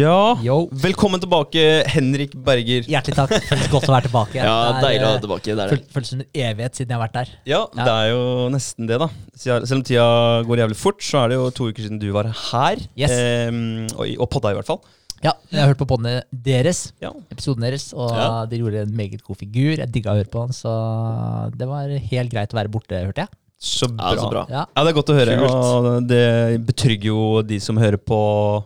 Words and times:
Ja, 0.00 0.36
Yo. 0.40 0.54
velkommen 0.84 1.20
tilbake, 1.20 1.62
Henrik 1.90 2.32
Berger. 2.46 2.86
Hjertelig 2.88 3.16
takk. 3.18 3.32
Føles 3.48 3.66
godt 3.72 3.88
å 3.88 3.94
være 3.96 4.06
tilbake. 4.06 4.38
Ja, 4.38 4.54
Det 4.70 4.76
er, 4.78 4.84
deilig 4.84 5.00
å 5.02 5.08
være 5.08 5.16
ha 5.18 5.22
tilbake. 5.24 5.42
Det 5.48 5.52
er 5.52 5.58
det. 5.60 5.74
føl- 5.74 5.96
Føles 5.96 6.12
som 6.12 6.20
en 6.22 6.28
evighet 6.44 6.78
siden 6.78 6.92
jeg 6.94 6.96
har 6.96 7.02
vært 7.02 7.16
der. 7.18 7.32
Ja, 7.50 7.58
Ja. 7.74 7.84
det 7.88 7.96
er 7.96 8.06
jo 8.12 8.22
nesten 8.54 8.88
det, 8.88 8.98
da. 9.02 9.08
Selv 9.42 9.74
om 9.76 9.82
tida 9.90 10.06
går 10.46 10.62
jævlig 10.62 10.78
fort, 10.78 11.02
så 11.04 11.24
er 11.24 11.28
det 11.32 11.38
jo 11.40 11.50
to 11.58 11.68
uker 11.72 11.82
siden 11.88 11.98
du 12.00 12.06
var 12.14 12.30
her. 12.30 12.80
Yes. 12.96 13.10
Ehm, 13.18 13.60
og, 13.98 14.06
og 14.24 14.30
podda, 14.30 14.54
i 14.54 14.58
hvert 14.60 14.70
fall. 14.70 14.80
Ja, 15.26 15.34
Jeg 15.52 15.60
har 15.60 15.68
hørt 15.74 15.82
på 15.82 15.90
podene 15.90 16.22
deres, 16.32 16.92
Ja. 17.02 17.10
episoden 17.34 17.60
deres, 17.66 17.90
og 17.92 18.14
Ja. 18.14 18.46
dere 18.46 18.62
gjorde 18.62 18.86
en 18.86 18.96
meget 18.96 19.20
god 19.26 19.36
figur. 19.36 19.76
Jeg 19.82 19.90
digga 19.92 20.14
å 20.14 20.22
høre 20.22 20.30
på 20.32 20.46
den, 20.46 20.54
så 20.56 21.50
det 21.52 21.68
var 21.68 21.88
helt 21.90 22.30
greit 22.32 22.54
å 22.54 22.56
være 22.62 22.70
borte, 22.72 22.96
hørte 23.04 23.26
jeg. 23.26 23.28
Så 23.60 23.84
bra. 23.92 24.14
Ja, 24.14 24.16
så 24.22 24.30
bra. 24.32 24.46
Ja, 24.48 24.64
Ja, 24.74 24.84
det 24.84 24.88
er 24.94 24.96
godt 24.96 25.10
å 25.12 25.18
høre. 25.18 25.36
Kult. 25.36 25.52
Og 25.52 26.08
det 26.08 26.64
betrygger 26.64 27.10
jo 27.12 27.42
de 27.42 27.58
som 27.60 27.76
hører 27.76 27.98
på 28.00 28.64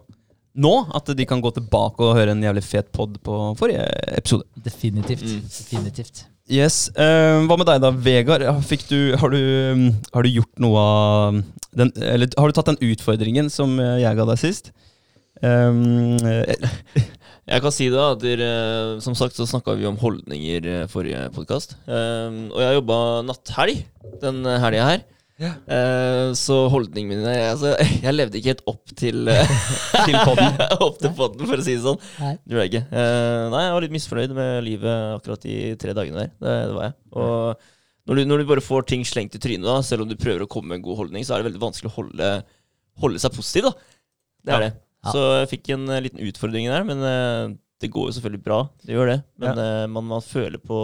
nå, 0.54 0.74
at 0.94 1.10
de 1.18 1.26
kan 1.26 1.42
gå 1.42 1.50
tilbake 1.56 2.04
og 2.04 2.14
høre 2.18 2.34
en 2.34 2.44
jævlig 2.44 2.62
fet 2.66 2.92
pod 2.94 3.16
på 3.26 3.40
forrige 3.58 3.84
episode. 4.14 4.46
Definitivt. 4.64 5.24
Mm. 5.26 5.42
Definitivt. 5.50 6.24
Yes. 6.44 6.90
Uh, 6.92 7.46
hva 7.48 7.56
med 7.56 7.68
deg 7.70 7.80
da, 7.80 7.90
Vegard? 8.04 8.44
Fikk 8.68 8.84
du, 8.90 8.98
har, 9.16 9.32
du, 9.32 9.92
har 10.12 10.26
du 10.26 10.30
gjort 10.30 10.60
noe 10.60 10.80
av 10.80 11.38
den 11.74 11.90
Eller 11.96 12.28
har 12.38 12.50
du 12.50 12.54
tatt 12.54 12.68
den 12.68 12.92
utfordringen 12.92 13.48
som 13.50 13.78
jeg 13.80 14.18
ga 14.18 14.26
deg 14.28 14.40
sist? 14.42 14.70
Um, 15.42 16.14
eh, 16.22 16.54
Jeg 17.50 17.60
kan 17.60 17.74
si 17.74 17.90
det, 17.92 18.00
at 18.00 18.20
Dere, 18.22 18.50
som 19.04 19.16
sagt 19.18 19.36
så 19.36 19.44
snakka 19.48 19.74
vi 19.76 19.84
om 19.88 19.98
holdninger 20.00 20.68
eh, 20.70 20.84
forrige 20.88 21.26
podkast. 21.34 21.74
og 21.84 22.60
jeg 22.62 22.78
jobba 22.78 22.96
natthelg 23.26 23.82
den 24.22 24.46
helga 24.48 24.86
her. 24.88 25.02
Ja. 25.42 25.50
Uh, 25.66 26.30
så 26.38 26.56
holdningene 26.70 27.16
mine 27.18 27.32
altså, 27.50 27.72
jeg 28.04 28.14
levde 28.14 28.38
ikke 28.38 28.52
helt 28.52 28.68
opp 28.70 28.92
til 28.94 29.26
eh, 29.32 29.54
til 30.06 30.14
podden. 30.22 30.60
Opp 30.86 31.00
til 31.02 31.10
podden, 31.16 31.42
for 31.48 31.58
å 31.58 31.64
si 31.66 31.74
det 31.74 31.82
sånn. 31.82 31.98
Nei. 32.20 32.34
Det 32.38 32.54
gjorde 32.54 32.66
jeg 32.68 32.72
ikke. 32.72 32.84
Uh, 32.94 33.40
nei, 33.54 33.62
jeg 33.66 33.74
var 33.76 33.86
litt 33.86 33.96
misfornøyd 33.96 34.36
med 34.38 34.52
livet 34.68 35.08
akkurat 35.16 35.46
de 35.48 35.56
tre 35.82 35.96
dagene 35.98 36.22
der. 36.22 36.30
Det, 36.38 36.54
det 36.70 36.76
var 36.78 36.86
jeg. 36.86 36.96
Og 37.18 37.66
når 38.04 38.20
du, 38.20 38.24
når 38.30 38.44
du 38.44 38.48
bare 38.52 38.64
får 38.68 38.86
ting 38.92 39.02
slengt 39.08 39.34
i 39.34 39.42
trynet, 39.42 39.66
da, 39.66 39.78
selv 39.86 40.04
om 40.06 40.10
du 40.12 40.14
prøver 40.20 40.44
å 40.46 40.50
komme 40.54 40.70
med 40.70 40.82
en 40.82 40.86
god 40.86 41.02
holdning, 41.02 41.26
så 41.26 41.34
er 41.34 41.42
det 41.42 41.48
veldig 41.50 41.64
vanskelig 41.66 41.90
å 41.90 41.96
holde, 41.98 42.30
holde 43.02 43.22
seg 43.22 43.34
positiv. 43.34 43.70
da. 43.72 43.74
Det 44.44 44.54
er 44.54 44.60
Ja. 44.60 44.70
det. 44.70 44.72
Så 45.10 45.20
jeg 45.42 45.50
fikk 45.50 45.74
en 45.74 45.90
liten 46.00 46.22
utfordring 46.24 46.70
der, 46.70 46.84
men 46.88 47.02
det 47.84 47.90
går 47.92 48.08
jo 48.08 48.14
selvfølgelig 48.16 48.44
bra. 48.46 48.58
Det 48.84 48.96
gjør 48.96 49.10
det. 49.12 49.18
Men 49.42 49.60
eh, 49.60 49.84
man, 49.92 50.06
man 50.08 50.24
føler 50.24 50.60
på 50.62 50.78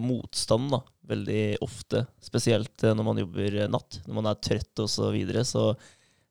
motstand 0.00 0.70
da, 0.72 0.80
veldig 1.10 1.42
ofte. 1.64 2.06
Spesielt 2.24 2.84
eh, 2.86 2.94
når 2.96 3.06
man 3.10 3.20
jobber 3.20 3.58
eh, 3.60 3.68
natt. 3.72 4.00
Når 4.08 4.16
man 4.20 4.30
er 4.32 4.40
trøtt 4.40 4.82
og 4.84 4.88
så 4.90 5.10
videre. 5.14 5.44
Så, 5.46 5.68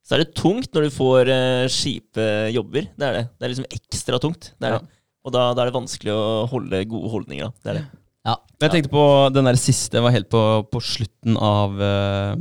så 0.05 0.17
er 0.17 0.23
det 0.23 0.33
tungt 0.37 0.73
når 0.75 0.87
du 0.87 0.95
får 0.95 1.29
uh, 1.33 1.67
kjipe 1.71 2.25
jobber. 2.53 2.89
Det 2.97 3.07
er 3.07 3.19
det. 3.19 3.23
Det 3.35 3.45
er 3.47 3.53
liksom 3.53 3.69
ekstra 3.77 4.19
tungt. 4.22 4.51
Det 4.57 4.69
er 4.72 4.75
Ja. 4.77 4.81
det. 4.81 4.91
Og 5.25 5.33
da, 5.33 5.45
da 5.57 5.63
er 5.63 5.72
det 5.72 5.77
vanskelig 5.79 6.11
å 6.13 6.25
holde 6.51 6.83
gode 6.85 7.09
holdninger. 7.09 7.47
Da. 7.47 7.63
Det 7.66 7.71
er 7.71 7.79
det. 7.79 7.85
Ja. 8.25 8.35
Jeg 8.61 8.73
tenkte 8.75 8.91
på 8.94 9.05
den 9.33 9.47
der 9.50 9.57
siste, 9.57 10.01
var 10.05 10.13
helt 10.13 10.29
på, 10.29 10.41
på 10.69 10.81
slutten 10.85 11.38
av, 11.41 11.73
uh, 11.81 12.35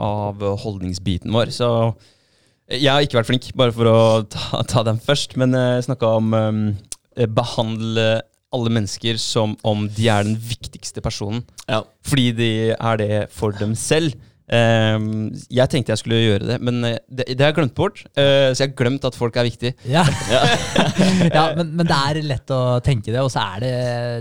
av 0.00 0.40
holdningsbiten 0.62 1.32
vår. 1.36 1.52
Så 1.52 1.68
jeg 2.70 2.86
har 2.88 3.02
ikke 3.04 3.18
vært 3.18 3.28
flink, 3.32 3.50
bare 3.58 3.74
for 3.74 3.88
å 3.90 3.98
ta, 4.30 4.62
ta 4.70 4.84
den 4.86 5.00
først. 5.02 5.36
Men 5.40 5.52
jeg 5.56 5.84
snakka 5.88 6.14
om 6.20 6.32
eh, 6.38 6.58
behandle 7.28 8.20
alle 8.50 8.72
mennesker 8.72 9.18
som 9.20 9.54
om 9.66 9.86
de 9.94 10.08
er 10.10 10.26
den 10.26 10.36
viktigste 10.36 11.02
personen. 11.04 11.44
Ja. 11.68 11.82
Fordi 12.06 12.30
de 12.34 12.50
er 12.74 13.00
det 13.00 13.20
for 13.34 13.54
dem 13.54 13.76
selv. 13.78 14.16
Eh, 14.50 14.98
jeg 15.54 15.70
tenkte 15.70 15.92
jeg 15.94 16.00
skulle 16.02 16.20
gjøre 16.24 16.48
det, 16.48 16.56
men 16.66 16.82
eh, 16.88 16.96
det, 17.06 17.28
det 17.36 17.44
har 17.44 17.52
jeg 17.52 17.58
glemt 17.60 17.74
bort. 17.78 18.00
Eh, 18.18 18.50
så 18.50 18.64
jeg 18.64 18.72
har 18.72 18.76
glemt 18.80 19.04
at 19.06 19.14
folk 19.18 19.36
er 19.38 19.46
viktige. 19.46 19.74
Ja, 19.86 20.02
ja 21.36 21.44
men, 21.56 21.72
men 21.78 21.86
det 21.88 21.98
er 21.98 22.20
lett 22.26 22.50
å 22.54 22.60
tenke 22.84 23.12
det, 23.14 23.20
og 23.22 23.30
så 23.32 23.44
er 23.56 23.62
det, 23.64 23.72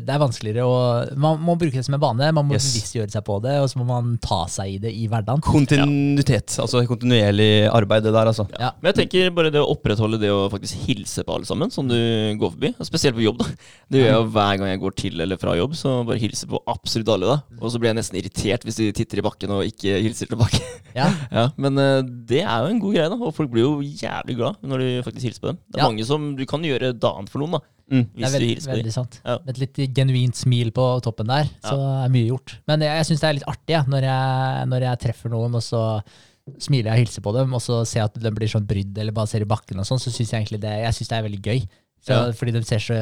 det 0.07 0.13
er 0.15 0.21
vanskeligere 0.21 0.65
å 0.67 0.77
Man 1.19 1.39
må 1.43 1.55
bruke 1.59 1.77
det 1.79 1.85
som 1.87 1.95
en 1.97 2.03
vane, 2.03 2.29
man 2.35 2.45
må 2.47 2.55
Yes. 2.59 2.67
bevisstgjøre 2.73 3.11
seg 3.13 3.23
på 3.27 3.37
det, 3.43 3.55
og 3.63 3.67
så 3.71 3.79
må 3.81 3.85
man 3.89 4.13
ta 4.23 4.41
seg 4.51 4.75
i 4.75 4.77
det 4.81 4.91
i 4.95 5.05
hverdagen. 5.11 5.41
Kontinuitet, 5.45 6.55
altså 6.61 6.81
kontinuerlig 6.89 7.67
arbeid, 7.71 8.03
det 8.05 8.13
der, 8.15 8.29
altså. 8.31 8.45
Ja. 8.59 8.71
Men 8.81 8.91
jeg 8.91 8.97
tenker 9.03 9.33
bare 9.35 9.51
det 9.53 9.61
å 9.61 9.69
opprettholde 9.73 10.19
det 10.21 10.31
å 10.33 10.47
faktisk 10.51 10.81
hilse 10.87 11.23
på 11.27 11.35
alle 11.37 11.47
sammen 11.49 11.71
som 11.73 11.87
du 11.89 11.95
går 12.41 12.53
forbi. 12.55 12.71
Spesielt 12.87 13.15
på 13.17 13.23
jobb. 13.25 13.39
da. 13.43 13.49
Det 13.89 14.01
gjør 14.01 14.09
jeg 14.09 14.17
jo 14.17 14.27
hver 14.35 14.57
gang 14.59 14.71
jeg 14.73 14.81
går 14.81 14.95
til 15.03 15.21
eller 15.25 15.39
fra 15.41 15.55
jobb. 15.59 15.75
Så 15.77 15.93
bare 16.07 16.19
hilse 16.21 16.49
på 16.49 16.59
absolutt 16.69 17.11
alle. 17.15 17.29
da. 17.37 17.59
Og 17.61 17.71
så 17.73 17.79
blir 17.81 17.91
jeg 17.93 17.99
nesten 18.01 18.19
irritert 18.19 18.65
hvis 18.67 18.79
de 18.81 18.89
titter 18.97 19.21
i 19.21 19.25
bakken 19.25 19.53
og 19.55 19.63
ikke 19.69 19.99
hilser 20.03 20.18
tilbake. 20.27 20.59
Ja. 20.99 21.05
ja, 21.31 21.43
Men 21.61 21.77
eh, 21.77 21.99
det 22.27 22.39
er 22.41 22.63
jo 22.65 22.69
en 22.73 22.79
god 22.81 22.95
greie, 22.95 23.09
da. 23.13 23.15
Og 23.21 23.33
folk 23.37 23.51
blir 23.53 23.61
jo 23.61 23.75
jævlig 23.85 24.35
glad 24.39 24.55
når 24.65 24.81
du 24.81 24.87
faktisk 25.05 25.27
hilser 25.27 25.43
på 25.43 25.47
dem. 25.51 25.59
Det 25.69 25.77
er 25.77 25.83
Ja. 25.83 25.89
mange 25.91 26.05
som 26.09 26.23
du 26.35 26.41
kan 26.49 26.63
gjøre 26.65 26.89
dagen 26.97 27.27
for 27.29 27.39
noen, 27.43 27.51
da. 27.55 27.59
Mm. 27.93 28.01
Hvis 28.17 28.25
er 28.25 28.29
du 28.33 28.35
veldig, 28.35 28.47
hilser 28.49 28.65
på 28.65 28.73
dem. 28.73 28.79
veldig 28.81 28.93
sant. 28.95 29.19
Ja. 29.23 29.35
Med 29.45 29.53
et 29.53 29.61
litt 29.61 29.93
genuint 29.95 30.35
smil 30.35 30.71
på 30.75 30.87
toppen 31.05 31.29
der, 31.29 31.47
så 31.63 31.77
er 31.77 32.09
mye 32.09 32.25
gjort. 32.31 32.55
Men 32.67 32.81
jeg, 32.81 32.89
jeg 32.97 33.05
syns 33.11 33.21
det 33.23 33.29
er 33.29 33.37
litt 33.37 33.47
artig 33.53 33.75
ja, 33.77 33.83
når, 33.87 34.09
jeg, 34.09 34.67
når 34.73 34.87
jeg 34.89 35.01
treffer 35.05 35.29
noen, 35.37 35.55
og 35.61 35.63
så 35.63 35.83
smiler 36.57 36.89
jeg 36.89 36.97
og 36.97 37.03
hilser 37.05 37.21
på 37.29 37.35
dem, 37.37 37.53
og 37.53 37.61
så 37.61 37.79
ser 37.85 38.01
jeg 38.01 38.09
at 38.09 38.19
de 38.25 38.31
blir 38.33 38.49
sånn 38.49 38.65
brydd 38.67 38.97
eller 38.97 39.13
bare 39.15 39.29
ser 39.29 39.45
i 39.45 39.49
bakken 39.49 39.79
og 39.79 39.85
sånn, 39.87 40.01
så 40.01 40.09
syns 40.09 40.33
jeg 40.33 40.41
egentlig 40.41 40.61
det, 40.65 40.73
jeg 40.83 40.97
synes 40.97 41.13
det 41.13 41.17
er 41.21 41.27
veldig 41.29 41.41
gøy. 41.45 41.61
Så, 41.99 42.13
Ja. 42.15 42.31
Fordi 42.31 42.51
de 42.55 42.61
ser 42.63 42.79
så, 42.79 42.95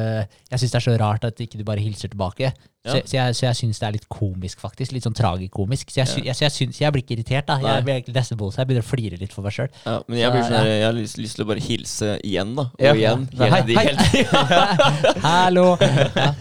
jeg 0.50 0.58
syns 0.58 0.72
det 0.72 0.78
er 0.80 0.84
så 0.90 0.96
rart 1.00 1.24
at 1.24 1.38
ikke 1.40 1.58
du 1.58 1.64
bare 1.64 1.78
hilser 1.80 2.08
tilbake. 2.10 2.52
Så, 2.88 2.96
Ja. 2.96 3.02
så 3.04 3.14
jeg, 3.18 3.34
så 3.38 3.42
jeg 3.46 3.54
syns 3.60 3.78
det 3.78 3.86
er 3.88 3.92
litt 3.92 4.08
komisk, 4.08 4.58
faktisk. 4.60 4.92
Litt 4.92 5.04
sånn 5.06 5.14
tragikomisk. 5.14 5.90
Så 5.90 6.00
jeg, 6.02 6.08
Ja. 6.08 6.24
jeg, 6.32 6.34
så 6.36 6.44
jeg, 6.48 6.52
synes, 6.52 6.80
jeg 6.80 6.92
blir 6.92 7.02
ikke 7.04 7.16
irritert, 7.18 7.46
da. 7.46 7.58
Jeg 7.62 7.84
blir 7.84 7.94
egentlig 7.94 8.14
nesten 8.16 8.38
på, 8.38 8.50
så 8.52 8.58
jeg 8.62 8.66
begynner 8.68 8.82
å 8.86 8.90
flire 8.90 9.18
litt 9.20 9.32
for 9.32 9.42
meg 9.42 9.52
sjøl. 9.52 9.68
Ja, 9.86 10.00
men 10.08 10.18
jeg, 10.18 10.32
blir 10.32 10.42
sånn 10.48 10.66
jeg 10.66 10.82
har 10.84 10.92
lyst, 10.98 11.18
lyst 11.18 11.36
til 11.36 11.44
å 11.44 11.48
bare 11.48 11.60
hilse 11.62 12.18
igjen, 12.24 12.54
da. 12.56 12.62
Og 12.62 12.80
Ja. 12.80 12.94
igjen. 12.94 13.28
Hele, 13.38 13.62
Hei, 13.78 13.94
hei. 13.94 15.18
Hallo! 15.28 15.76
Ja. 15.80 16.34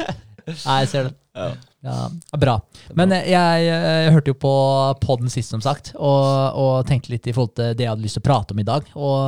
Nei, 0.48 0.80
jeg 0.86 0.88
ser 0.90 1.04
det. 1.10 1.16
Ja. 1.36 1.50
Ja, 1.88 2.10
bra. 2.40 2.56
Men 2.98 3.12
jeg, 3.12 3.30
jeg 3.30 4.12
hørte 4.12 4.32
jo 4.34 4.34
på 4.34 4.52
podden 5.00 5.30
sist, 5.30 5.52
som 5.54 5.62
sagt, 5.62 5.92
og, 5.96 6.56
og 6.58 6.88
tenkte 6.90 7.12
litt 7.14 7.28
i 7.30 7.32
forhold 7.36 7.54
til 7.56 7.76
det 7.78 7.86
jeg 7.86 7.92
hadde 7.94 8.02
lyst 8.04 8.18
til 8.18 8.24
å 8.24 8.28
prate 8.28 8.56
om 8.56 8.60
i 8.60 8.66
dag. 8.68 8.84
Og, 8.96 9.22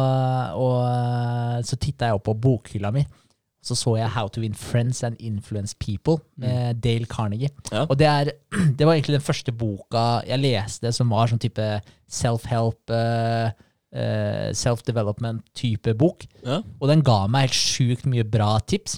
og 0.60 1.64
så 1.68 1.78
titta 1.80 2.10
jeg 2.10 2.18
opp 2.18 2.26
på 2.28 2.36
bokhylla 2.36 2.92
mi. 2.96 3.06
Så 3.70 3.78
så 3.78 3.96
jeg 4.00 4.10
How 4.16 4.30
to 4.34 4.42
Win 4.42 4.58
Friends 4.58 5.04
and 5.06 5.20
Influence 5.22 5.76
People 5.78 6.18
med 6.42 6.82
Dale 6.84 7.06
Carnegie. 7.06 7.52
Ja. 7.72 7.86
Og 7.86 8.00
det, 8.00 8.08
er, 8.10 8.32
det 8.78 8.88
var 8.88 8.96
egentlig 8.96 9.20
den 9.20 9.26
første 9.26 9.54
boka 9.54 10.22
jeg 10.28 10.42
leste 10.42 10.94
som 10.96 11.12
var 11.14 11.30
sånn 11.30 11.42
type 11.42 11.68
self-help, 12.10 12.82
uh, 12.90 13.52
uh, 13.94 14.50
self-development-type 14.58 15.94
bok. 16.00 16.26
Ja. 16.46 16.64
Og 16.80 16.90
den 16.90 17.06
ga 17.06 17.22
meg 17.30 17.50
helt 17.50 17.60
sjukt 17.60 18.10
mye 18.10 18.26
bra 18.26 18.56
tips. 18.66 18.98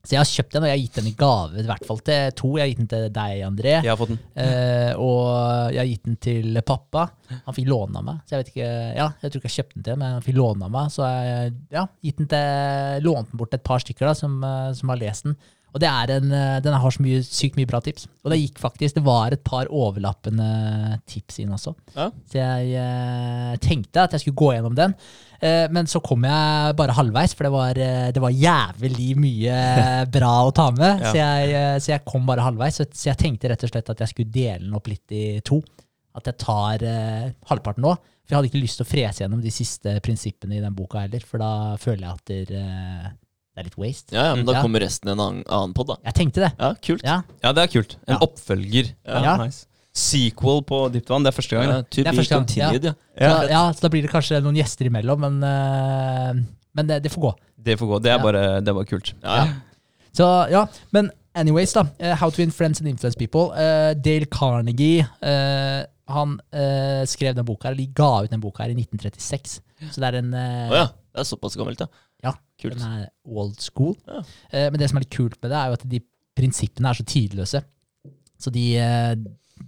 Så 0.00 0.14
jeg 0.14 0.20
har 0.22 0.28
kjøpt 0.30 0.54
den, 0.54 0.64
og 0.64 0.70
jeg 0.70 0.76
har 0.78 0.80
gitt 0.80 0.96
den 0.96 1.08
i 1.10 1.12
gave, 1.18 1.60
i 1.60 1.68
hvert 1.68 1.84
fall 1.84 1.98
til 2.04 2.30
to. 2.38 2.50
Jeg 2.56 2.62
har 2.64 2.70
gitt 2.70 2.80
den 2.80 2.88
til 2.88 3.02
deg, 3.12 3.42
André. 3.44 3.74
Jeg 3.76 3.90
har 3.90 3.98
fått 4.00 4.14
den. 4.14 4.20
Eh, 4.40 4.92
og 4.96 5.74
jeg 5.74 5.80
har 5.82 5.90
gitt 5.90 6.08
den 6.08 6.16
til 6.24 6.60
pappa. 6.64 7.04
Han 7.34 7.56
fikk 7.56 7.68
låne 7.68 8.00
av 8.00 8.06
meg. 8.06 8.22
Så 8.24 8.34
jeg 8.34 8.42
vet 8.42 8.52
ikke, 8.54 8.70
ja, 8.96 9.10
jeg 9.20 9.28
tror 9.28 9.42
ikke 9.42 9.50
jeg 9.50 9.58
kjøpte 9.58 9.76
den 9.76 9.86
til, 9.90 10.00
men 10.00 10.16
han 10.16 10.24
fikk 10.24 10.38
låne 10.40 10.66
av 10.70 10.74
meg. 10.78 10.94
Så 10.94 11.04
jeg 11.04 11.54
ja, 11.76 11.84
gitt 12.08 12.22
den 12.22 12.30
til, 12.32 13.04
lånt 13.04 13.28
den 13.28 13.42
bort 13.42 13.52
til 13.52 13.60
et 13.60 13.68
par 13.68 13.84
stykker 13.84 14.08
da, 14.08 14.16
som, 14.16 14.40
eh, 14.40 14.70
som 14.80 14.94
har 14.94 15.02
lest 15.04 15.28
den. 15.28 15.36
Og 15.70 15.82
det 15.82 15.86
er 15.86 16.12
en, 16.16 16.32
eh, 16.34 16.60
den 16.64 16.74
har 16.74 16.90
så 16.90 17.02
mye, 17.04 17.20
sykt 17.22 17.58
mye 17.58 17.68
bra 17.70 17.80
tips. 17.84 18.08
Og 18.24 18.32
det 18.32 18.40
gikk 18.40 18.58
faktisk, 18.58 18.96
det 18.96 19.04
var 19.06 19.32
et 19.32 19.44
par 19.46 19.70
overlappende 19.70 20.98
tips 21.06 21.38
inn 21.42 21.52
også. 21.54 21.76
Ja. 21.94 22.08
Så 22.26 22.40
jeg 22.40 22.72
eh, 22.80 23.56
tenkte 23.62 24.02
at 24.02 24.16
jeg 24.16 24.24
skulle 24.24 24.40
gå 24.40 24.54
gjennom 24.56 24.78
den. 24.78 24.96
Eh, 25.40 25.66
men 25.72 25.86
så 25.88 26.02
kom 26.04 26.24
jeg 26.28 26.76
bare 26.76 26.92
halvveis, 26.98 27.32
for 27.34 27.48
det 27.48 27.52
var, 27.54 27.78
eh, 27.80 28.10
det 28.12 28.20
var 28.20 28.30
jævlig 28.36 29.10
mye 29.16 29.56
bra 30.16 30.32
å 30.44 30.52
ta 30.52 30.70
med. 30.76 31.00
Ja. 31.00 31.10
Så, 31.10 31.16
jeg, 31.16 31.52
eh, 31.56 31.76
så 31.80 31.92
jeg 31.94 32.04
kom 32.04 32.26
bare 32.28 32.44
halvveis. 32.44 32.80
Så, 32.82 32.88
jeg 33.08 33.16
tenkte 33.20 33.48
rett 33.52 33.64
og 33.64 33.72
slett 33.72 33.88
at 33.94 34.02
jeg 34.04 34.12
skulle 34.12 34.34
dele 34.34 34.64
den 34.66 34.76
opp 34.76 34.90
litt 34.92 35.16
i 35.16 35.24
to. 35.46 35.62
At 36.18 36.26
jeg 36.26 36.40
tar 36.42 36.82
halvparten 37.48 37.84
nå. 37.86 37.94
For 38.26 38.34
jeg 38.34 38.38
hadde 38.38 38.48
ikke 38.52 38.62
lyst 38.62 38.78
til 38.78 38.86
å 38.86 38.90
frese 38.90 39.22
gjennom 39.24 39.40
de 39.42 39.50
siste 39.50 39.96
prinsippene 40.04 40.58
i 40.58 40.62
den 40.62 40.74
boka 40.76 41.00
heller, 41.02 41.22
for 41.26 41.42
da 41.42 41.50
føler 41.82 42.04
jeg 42.04 42.12
at 42.14 42.30
det, 42.30 42.60
eh, 42.60 43.08
det 43.50 43.62
er 43.62 43.66
litt 43.66 43.78
waste. 43.80 44.14
Ja, 44.14 44.28
ja, 44.28 44.34
men 44.38 44.46
da 44.46 44.54
Ja. 44.54 44.60
kommer 44.62 44.82
resten 44.84 45.08
i 45.10 45.12
en 45.16 45.22
annen, 45.24 45.40
annen 45.50 45.74
pod, 45.74 45.88
da. 45.90 45.96
Jeg 46.06 46.14
tenkte 46.14 46.44
det. 46.44 46.52
Ja, 46.58 46.68
kult. 46.78 47.02
Ja, 47.02 47.16
Ja, 47.42 47.52
det 47.56 47.64
er 47.64 47.72
kult. 47.72 47.96
En 48.06 48.20
oppfølger. 48.22 48.92
Ja. 49.06 49.36
Nice. 49.40 49.66
Sequel 49.96 50.60
på 50.68 50.76
Dypt 50.94 51.08
vann, 51.10 51.24
det 51.26 51.32
er 51.32 51.36
første 51.36 51.56
gang. 51.56 51.66
Ja, 51.66 51.76
det. 51.80 51.88
to 51.90 52.02
Det 52.04 52.10
er 52.12 52.18
første 52.20 52.34
gang, 52.36 52.44
continued, 52.46 52.84
ja. 52.84 52.92
Så, 53.18 53.48
ja, 53.50 53.62
så 53.74 53.84
da 53.84 53.90
blir 53.92 54.02
det 54.06 54.10
kanskje 54.12 54.38
noen 54.44 54.58
gjester 54.60 54.86
imellom, 54.86 55.24
men, 55.26 55.40
uh, 55.42 56.42
men 56.78 56.86
det, 56.90 57.00
det 57.04 57.10
får 57.12 57.24
gå. 57.24 57.32
Det 57.60 57.74
får 57.80 57.90
gå. 57.90 57.98
Det 58.04 58.12
er 58.12 58.18
Ja. 58.18 58.22
bare, 58.22 58.42
det 58.62 58.70
er 58.70 58.76
bare 58.78 58.86
kult. 58.88 59.14
Ja, 59.24 59.36
ja. 59.40 59.48
Så 60.14 60.26
ja, 60.50 60.64
men 60.94 61.10
anyways 61.38 61.72
da, 61.74 61.84
eh, 61.98 62.14
How 62.18 62.30
to 62.30 62.40
Win 62.42 62.50
Friends 62.54 62.80
and 62.80 62.88
Influence 62.88 63.18
People. 63.18 63.50
Uh, 63.54 63.94
Dale 63.94 64.26
Carnegie, 64.26 65.04
eh, 65.22 65.82
han 66.10 66.40
eh, 66.52 67.04
skrev 67.06 67.34
den 67.36 67.44
boka 67.46 67.68
eller 67.68 67.78
de 67.78 67.86
ga 67.94 68.24
ut 68.24 68.30
den 68.32 68.40
boka 68.42 68.64
her 68.64 68.70
i 68.72 68.78
1936. 68.78 69.60
Så 69.90 70.00
det 70.02 70.08
er 70.08 70.18
en, 70.22 70.32
Å 70.34 70.74
ja. 70.74 70.86
Det 71.10 71.22
er 71.22 71.26
såpass 71.28 71.54
gammelt, 71.58 71.78
ja. 71.82 71.86
ja, 72.26 72.32
Kult. 72.62 72.74
den 72.78 72.82
er 72.86 73.08
old 73.26 73.58
school. 73.62 73.94
Ja. 74.06 74.22
Eh, 74.52 74.70
men 74.70 74.78
det 74.78 74.88
som 74.90 74.98
er 74.98 75.04
litt 75.06 75.14
kult 75.14 75.36
med 75.42 75.50
det, 75.50 75.58
er 75.58 75.70
jo 75.70 75.78
at 75.78 75.86
de 75.90 76.00
prinsippene 76.38 76.90
er 76.90 76.98
så 76.98 77.06
tidløse. 77.06 77.62
Så 78.40 78.50
de, 78.54 78.64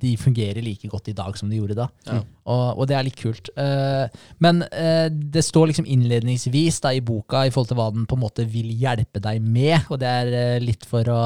de 0.01 0.13
fungerer 0.19 0.63
like 0.65 0.89
godt 0.91 1.11
i 1.13 1.15
dag 1.17 1.37
som 1.39 1.51
de 1.51 1.59
gjorde 1.59 1.77
da. 1.79 1.89
Ja. 2.09 2.21
Og, 2.51 2.81
og 2.83 2.89
det 2.91 2.97
er 2.97 3.07
litt 3.07 3.19
kult. 3.21 3.51
Uh, 3.57 4.09
men 4.43 4.65
uh, 4.65 5.09
det 5.11 5.45
står 5.47 5.71
liksom 5.71 5.89
innledningsvis 5.91 6.81
da 6.85 6.95
i 6.97 7.03
boka 7.05 7.45
i 7.47 7.53
forhold 7.55 7.71
til 7.73 7.81
hva 7.81 7.91
den 7.95 8.09
på 8.09 8.19
en 8.19 8.25
måte 8.25 8.47
vil 8.51 8.71
hjelpe 8.79 9.23
deg 9.23 9.43
med, 9.45 9.87
og 9.93 10.01
det 10.03 10.11
er 10.11 10.33
uh, 10.33 10.65
litt 10.65 10.87
for 10.89 11.13
å 11.13 11.23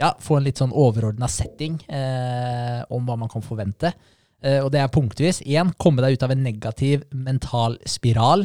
ja, 0.00 0.10
få 0.18 0.38
en 0.38 0.48
litt 0.48 0.60
sånn 0.60 0.74
overordna 0.74 1.28
setting 1.30 1.76
om 2.90 3.04
hva 3.06 3.14
man 3.14 3.30
kan 3.30 3.44
forvente. 3.46 3.92
Og 4.42 4.66
det 4.74 4.80
er 4.82 4.90
punktvis. 4.92 5.38
Én, 5.46 5.70
komme 5.80 6.02
deg 6.02 6.16
ut 6.16 6.24
av 6.26 6.34
en 6.34 6.42
negativ 6.42 7.04
mental 7.14 7.78
spiral. 7.88 8.42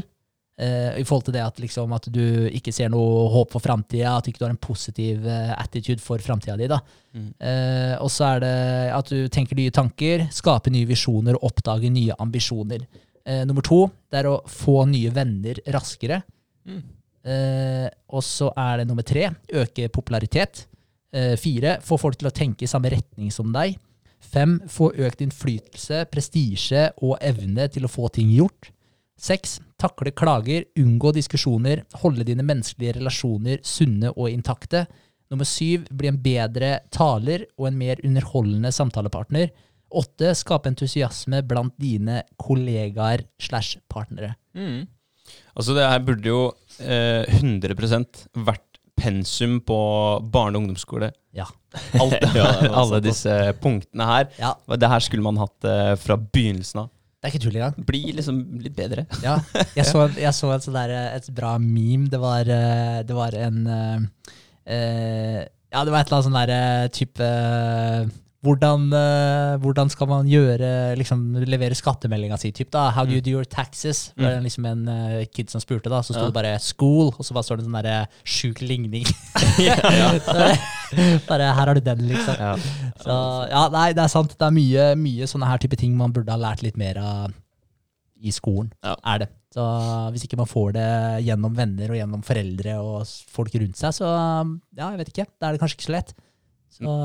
Eh, 0.59 0.99
I 0.99 1.05
forhold 1.07 1.27
til 1.27 1.35
det 1.35 1.43
at, 1.45 1.59
liksom, 1.63 1.93
at 1.95 2.07
du 2.13 2.23
ikke 2.51 2.73
ser 2.75 2.91
noe 2.93 3.27
håp 3.33 3.55
for 3.55 3.63
framtida, 3.63 4.17
at 4.17 4.27
du 4.27 4.31
ikke 4.33 4.45
har 4.45 4.53
en 4.53 4.61
positiv 4.61 5.25
eh, 5.27 5.53
attitude 5.55 6.03
for 6.03 6.21
framtida 6.23 6.57
di. 6.59 6.69
Mm. 7.15 7.29
Eh, 7.39 7.95
og 8.03 8.11
så 8.13 8.33
er 8.33 8.43
det 8.43 8.55
at 8.99 9.11
du 9.11 9.27
tenker 9.31 9.59
nye 9.59 9.73
tanker, 9.75 10.27
skaper 10.35 10.73
nye 10.75 10.89
visjoner 10.89 11.39
og 11.39 11.51
oppdager 11.51 11.93
nye 11.93 12.17
ambisjoner. 12.19 12.85
Eh, 13.25 13.43
nummer 13.47 13.65
to 13.65 13.85
det 14.09 14.21
er 14.21 14.31
å 14.31 14.39
få 14.49 14.83
nye 14.89 15.11
venner 15.15 15.61
raskere. 15.73 16.21
Mm. 16.67 16.81
Eh, 17.29 17.87
og 18.15 18.23
så 18.25 18.49
er 18.57 18.79
det 18.79 18.89
nummer 18.89 19.05
tre 19.05 19.29
øke 19.61 19.89
popularitet. 19.93 20.65
Eh, 21.11 21.35
fire 21.41 21.79
få 21.85 21.97
folk 21.99 22.19
til 22.19 22.29
å 22.29 22.35
tenke 22.35 22.65
i 22.65 22.69
samme 22.69 22.91
retning 22.93 23.31
som 23.33 23.51
deg. 23.53 23.77
Fem 24.19 24.59
få 24.69 24.91
økt 24.99 25.23
innflytelse, 25.23 26.03
prestisje 26.11 26.89
og 27.01 27.17
evne 27.23 27.69
til 27.71 27.87
å 27.87 27.91
få 27.91 28.09
ting 28.13 28.29
gjort. 28.35 28.69
Seks 29.19 29.57
takle 29.79 30.11
klager, 30.15 30.65
unngå 30.79 31.13
diskusjoner, 31.15 31.85
holde 32.01 32.25
dine 32.27 32.43
menneskelige 32.45 32.97
relasjoner 32.99 33.61
sunne 33.65 34.11
og 34.15 34.29
intakte. 34.31 34.85
Nummer 35.29 35.45
syv 35.47 35.87
bli 35.93 36.09
en 36.09 36.21
bedre 36.21 36.71
taler 36.93 37.45
og 37.57 37.69
en 37.69 37.77
mer 37.79 38.01
underholdende 38.05 38.71
samtalepartner. 38.73 39.51
Åtte 39.89 40.33
skape 40.37 40.69
entusiasme 40.69 41.41
blant 41.49 41.73
dine 41.81 42.23
kollegaer 42.41 43.23
slash 43.41 43.79
partnere. 43.89 44.35
Mm. 44.57 44.83
Altså 45.55 45.75
det 45.77 45.85
her 45.85 46.01
burde 46.05 46.29
jo 46.29 46.41
eh, 46.81 47.25
100 47.39 47.75
vært 48.45 48.65
pensum 48.99 49.59
på 49.63 49.79
barne- 50.33 50.57
og 50.57 50.63
ungdomsskole. 50.65 51.11
Ja. 51.33 51.45
Alt, 52.01 52.17
Ja, 52.37 52.49
alle 52.81 52.99
disse 53.05 53.33
punktene 53.61 54.09
her. 54.09 54.29
ja. 54.41 54.53
Det 54.75 54.89
her 54.91 55.05
skulle 55.05 55.25
man 55.25 55.39
hatt 55.41 55.65
eh, 55.69 55.93
fra 56.01 56.17
begynnelsen 56.19 56.83
av. 56.85 56.89
Det 57.19 57.27
er 57.27 57.33
ikke 57.33 57.43
tull 57.43 57.57
engang. 57.59 57.73
Bli 57.83 57.99
liksom 58.15 58.37
litt 58.63 58.75
bedre. 58.77 59.03
Ja, 59.27 59.35
jeg 59.75 59.83
så, 59.89 60.05
jeg 60.15 60.31
så 60.37 60.53
et, 60.55 60.67
der, 60.71 60.93
et 61.17 61.25
bra 61.35 61.57
meme. 61.59 62.07
Det 62.07 62.19
var, 62.21 62.47
eh, 62.47 63.01
det 63.03 63.17
var 63.17 63.35
en 63.35 63.57
uh, 63.67 64.31
eh, 64.63 65.43
Ja, 65.43 65.83
det 65.83 65.91
var 65.91 65.99
et 65.99 66.07
eller 66.07 66.15
annet 66.15 66.29
sånn 66.29 66.39
derre 66.39 66.61
type 66.95 67.27
eh, 67.27 68.07
hvordan, 68.45 68.85
eh, 68.95 69.57
hvordan 69.59 69.89
skal 69.91 70.07
man 70.07 70.27
gjøre 70.29 70.95
liksom, 70.95 71.23
levere 71.43 71.75
skattemeldinga 71.75 72.37
si? 72.39 72.51
Typ, 72.55 72.69
da. 72.71 72.85
How 72.95 73.03
do 73.03 73.11
you 73.11 73.21
do 73.21 73.33
your 73.33 73.43
taxes? 73.43 74.13
Det 74.15 74.23
var 74.23 74.39
liksom 74.45 74.65
en 74.69 74.85
uh, 74.87 75.25
kid 75.27 75.51
som 75.51 75.59
spurte, 75.59 75.91
da. 75.91 75.99
Så 75.99 76.13
sto 76.13 76.23
Ja. 76.23 76.29
det 76.31 76.37
bare 76.37 76.53
'school', 76.59 77.11
og 77.11 77.25
så 77.25 77.33
bare 77.35 77.43
står 77.43 77.57
det 77.57 77.65
en 77.65 77.71
sånn 77.71 77.83
der, 77.83 78.07
sjuk 78.23 78.61
ligning. 78.61 79.03
bare 81.27 81.51
her 81.51 81.65
har 81.67 81.73
du 81.75 81.81
den, 81.81 82.07
liksom. 82.07 82.35
Ja. 82.39 82.55
Så 83.03 83.17
ja, 83.51 83.67
nei, 83.75 83.91
det 83.93 84.03
er 84.03 84.07
sant. 84.07 84.37
Det 84.37 84.47
er 84.47 84.55
mye, 84.55 84.95
mye 84.95 85.27
sånne 85.27 85.49
her 85.49 85.57
type 85.57 85.75
ting 85.75 85.97
man 85.97 86.13
burde 86.15 86.31
ha 86.31 86.39
lært 86.39 86.63
litt 86.63 86.77
mer 86.77 86.97
av 86.97 87.33
i 88.19 88.31
skolen. 88.31 88.71
Ja. 88.83 88.95
Er 89.03 89.25
det. 89.25 89.29
Så 89.53 89.63
hvis 90.13 90.23
ikke 90.27 90.37
man 90.37 90.49
får 90.49 90.73
det 90.77 90.89
gjennom 91.25 91.55
venner 91.57 91.89
og 91.89 91.97
gjennom 91.97 92.23
foreldre 92.23 92.75
og 92.79 93.07
folk 93.33 93.55
rundt 93.55 93.79
seg, 93.79 93.95
så 93.97 94.07
ja, 94.77 94.91
jeg 94.91 94.99
vet 95.01 95.11
ikke. 95.13 95.27
Da 95.39 95.49
er 95.49 95.57
det 95.57 95.61
kanskje 95.63 95.79
ikke 95.79 95.87
så 95.89 95.95
lett. 95.95 96.13
Så 96.69 96.95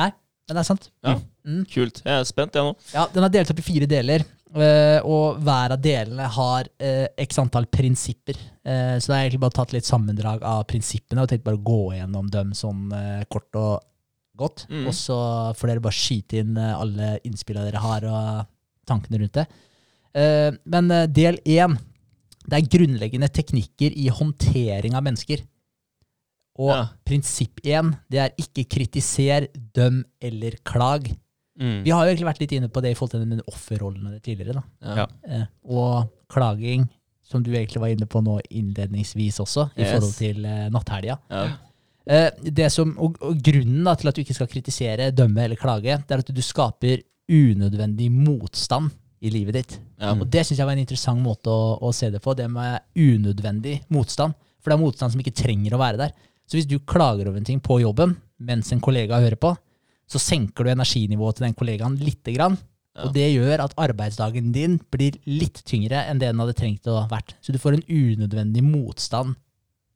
nei, 0.00 0.10
men 0.46 0.56
det 0.56 0.60
er 0.60 0.68
sant. 0.68 0.88
Ja. 1.04 1.14
Mm. 1.46 1.62
Kult. 1.72 2.00
Jeg 2.04 2.14
er 2.20 2.24
spent, 2.28 2.56
jeg 2.56 2.66
nå. 2.66 2.74
Ja, 2.92 3.06
Den 3.12 3.24
er 3.26 3.32
delt 3.32 3.50
opp 3.52 3.60
i 3.62 3.64
fire 3.64 3.86
deler, 3.88 4.24
eh, 4.54 4.98
og 5.04 5.40
hver 5.44 5.72
av 5.76 5.80
delene 5.80 6.26
har 6.36 6.68
eh, 6.78 7.06
x 7.24 7.38
antall 7.40 7.66
prinsipper. 7.72 8.36
Eh, 8.64 8.96
Så 9.00 9.08
det 9.12 9.16
er 9.16 9.22
egentlig 9.24 9.40
bare 9.46 9.56
tatt 9.58 9.72
litt 9.72 9.88
sammendrag 9.88 10.44
av 10.44 10.66
prinsippene 10.68 11.24
og 11.24 11.30
tenkt 11.32 11.44
bare 11.46 11.56
å 11.60 11.64
gå 11.64 11.94
gjennom 11.96 12.28
dem 12.32 12.52
sånn 12.56 12.92
kort 13.32 13.56
og 13.60 13.80
godt. 14.36 14.66
Mm. 14.68 14.86
Og 14.90 14.94
så 14.98 15.18
får 15.56 15.70
dere 15.72 15.84
bare 15.84 15.96
skyte 15.96 16.40
inn 16.42 16.56
alle 16.58 17.14
innspillene 17.24 17.70
dere 17.70 17.82
har, 17.84 18.04
og 18.04 18.46
tankene 18.88 19.20
rundt 19.22 19.40
det. 19.40 19.46
Men 20.68 20.90
del 21.14 21.38
én, 21.48 21.76
det 22.44 22.58
er 22.58 22.68
grunnleggende 22.76 23.30
teknikker 23.32 23.94
i 23.96 24.08
håndtering 24.12 24.94
av 24.98 25.04
mennesker. 25.06 25.40
Og 26.58 26.70
Ja. 26.70 26.88
prinsipp 27.04 27.60
én, 27.66 27.96
det 28.10 28.18
er 28.20 28.30
ikke 28.38 28.64
kritiser, 28.70 29.48
døm 29.74 30.04
eller 30.22 30.52
klag. 30.64 31.08
Mm. 31.58 31.82
Vi 31.84 31.90
har 31.90 32.04
jo 32.06 32.12
egentlig 32.14 32.28
vært 32.30 32.40
litt 32.40 32.52
inne 32.52 32.68
på 32.68 32.80
det 32.82 32.90
i 32.92 32.94
forhold 32.94 33.10
til 33.10 33.24
den 33.28 33.40
offerrollen 33.50 34.20
tidligere. 34.22 34.62
da. 34.80 34.94
Ja. 34.96 35.06
Eh, 35.28 35.44
og 35.68 36.10
klaging, 36.28 36.88
som 37.22 37.42
du 37.42 37.50
egentlig 37.52 37.80
var 37.80 37.88
inne 37.88 38.06
på 38.06 38.22
nå 38.22 38.40
innledningsvis 38.50 39.38
også, 39.40 39.70
i 39.76 39.82
Yes. 39.82 39.92
forhold 39.92 40.14
til 40.14 40.44
eh, 40.46 40.68
natthelga. 40.70 41.18
Ja. 41.30 41.44
Eh, 42.06 42.30
det 42.44 42.70
som, 42.70 42.96
og, 42.98 43.16
og 43.22 43.38
grunnen 43.42 43.82
da, 43.84 43.94
til 43.96 44.08
at 44.08 44.14
du 44.14 44.20
ikke 44.22 44.34
skal 44.34 44.46
kritisere, 44.46 45.10
dømme 45.14 45.38
eller 45.44 45.56
klage, 45.56 45.96
det 46.06 46.10
er 46.10 46.18
at 46.18 46.34
du 46.34 46.42
skaper 46.42 47.02
unødvendig 47.30 48.10
motstand 48.12 48.90
i 49.24 49.30
livet 49.32 49.54
ditt. 49.56 49.78
Ja. 50.00 50.12
Og 50.12 50.26
det 50.30 50.44
syns 50.44 50.58
jeg 50.60 50.66
var 50.68 50.74
en 50.76 50.82
interessant 50.84 51.22
måte 51.24 51.48
å, 51.48 51.78
å 51.80 51.92
se 51.96 52.10
det 52.12 52.20
på, 52.24 52.34
det 52.36 52.50
med 52.52 52.80
unødvendig 52.94 53.80
motstand. 53.94 54.34
For 54.60 54.70
det 54.72 54.78
er 54.78 54.82
motstand 54.84 55.12
som 55.14 55.20
ikke 55.22 55.34
trenger 55.36 55.76
å 55.76 55.80
være 55.80 56.00
der. 56.02 56.12
Så 56.44 56.58
hvis 56.58 56.68
du 56.68 56.78
klager 56.80 57.28
over 57.28 57.40
en 57.40 57.46
ting 57.46 57.62
på 57.64 57.80
jobben 57.82 58.16
mens 58.44 58.72
en 58.74 58.82
kollega 58.84 59.20
hører 59.22 59.38
på, 59.40 59.54
så 60.10 60.20
senker 60.20 60.66
du 60.66 60.72
energinivået 60.72 61.38
til 61.38 61.46
den 61.46 61.56
kollegaen 61.56 61.96
lite 62.00 62.34
grann. 62.34 62.58
Ja. 62.94 63.06
Og 63.06 63.14
det 63.16 63.26
gjør 63.32 63.64
at 63.64 63.74
arbeidsdagen 63.80 64.52
din 64.54 64.76
blir 64.92 65.16
litt 65.26 65.62
tyngre 65.66 66.04
enn 66.06 66.20
det 66.20 66.30
den 66.30 66.42
hadde 66.42 66.56
trengt 66.58 66.86
å 66.90 67.06
vært. 67.10 67.34
Så 67.42 67.54
du 67.54 67.58
får 67.62 67.78
en 67.78 67.86
unødvendig 67.88 68.62
motstand 68.66 69.34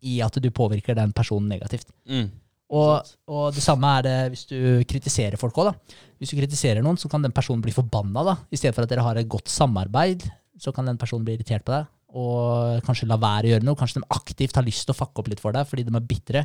i 0.02 0.18
at 0.24 0.38
du 0.40 0.48
påvirker 0.54 0.96
den 0.98 1.12
personen 1.14 1.50
negativt. 1.52 1.90
Mm. 2.08 2.30
Og, 2.74 3.12
og 3.30 3.54
det 3.56 3.62
samme 3.64 3.90
er 3.98 4.04
det 4.04 4.16
hvis 4.32 4.48
du 4.50 4.58
kritiserer 4.88 5.38
folk 5.40 5.56
òg. 5.62 5.70
Hvis 6.18 6.32
du 6.32 6.40
kritiserer 6.40 6.82
noen, 6.84 6.98
så 7.00 7.10
kan 7.12 7.22
den 7.24 7.34
personen 7.34 7.62
bli 7.64 7.74
forbanna. 7.74 8.24
da. 8.26 8.34
I 8.50 8.58
stedet 8.58 8.74
for 8.76 8.84
at 8.84 8.90
dere 8.90 9.06
har 9.06 9.20
et 9.20 9.30
godt 9.30 9.52
samarbeid, 9.52 10.26
så 10.58 10.74
kan 10.74 10.88
den 10.88 10.98
personen 11.00 11.26
bli 11.26 11.38
irritert 11.38 11.64
på 11.66 11.76
deg 11.76 11.86
og 12.16 12.82
kanskje 12.86 13.08
la 13.10 13.18
være 13.20 13.48
å 13.48 13.52
gjøre 13.54 13.66
noe. 13.68 13.76
Kanskje 13.78 14.00
de 14.00 14.08
aktivt 14.16 14.56
har 14.56 14.64
lyst 14.66 14.86
til 14.88 14.94
å 14.94 14.98
fucke 14.98 15.20
opp 15.22 15.28
litt 15.32 15.42
for 15.42 15.52
deg 15.56 15.68
fordi 15.68 15.84
de 15.88 15.94
er 15.98 16.06
bitre. 16.08 16.44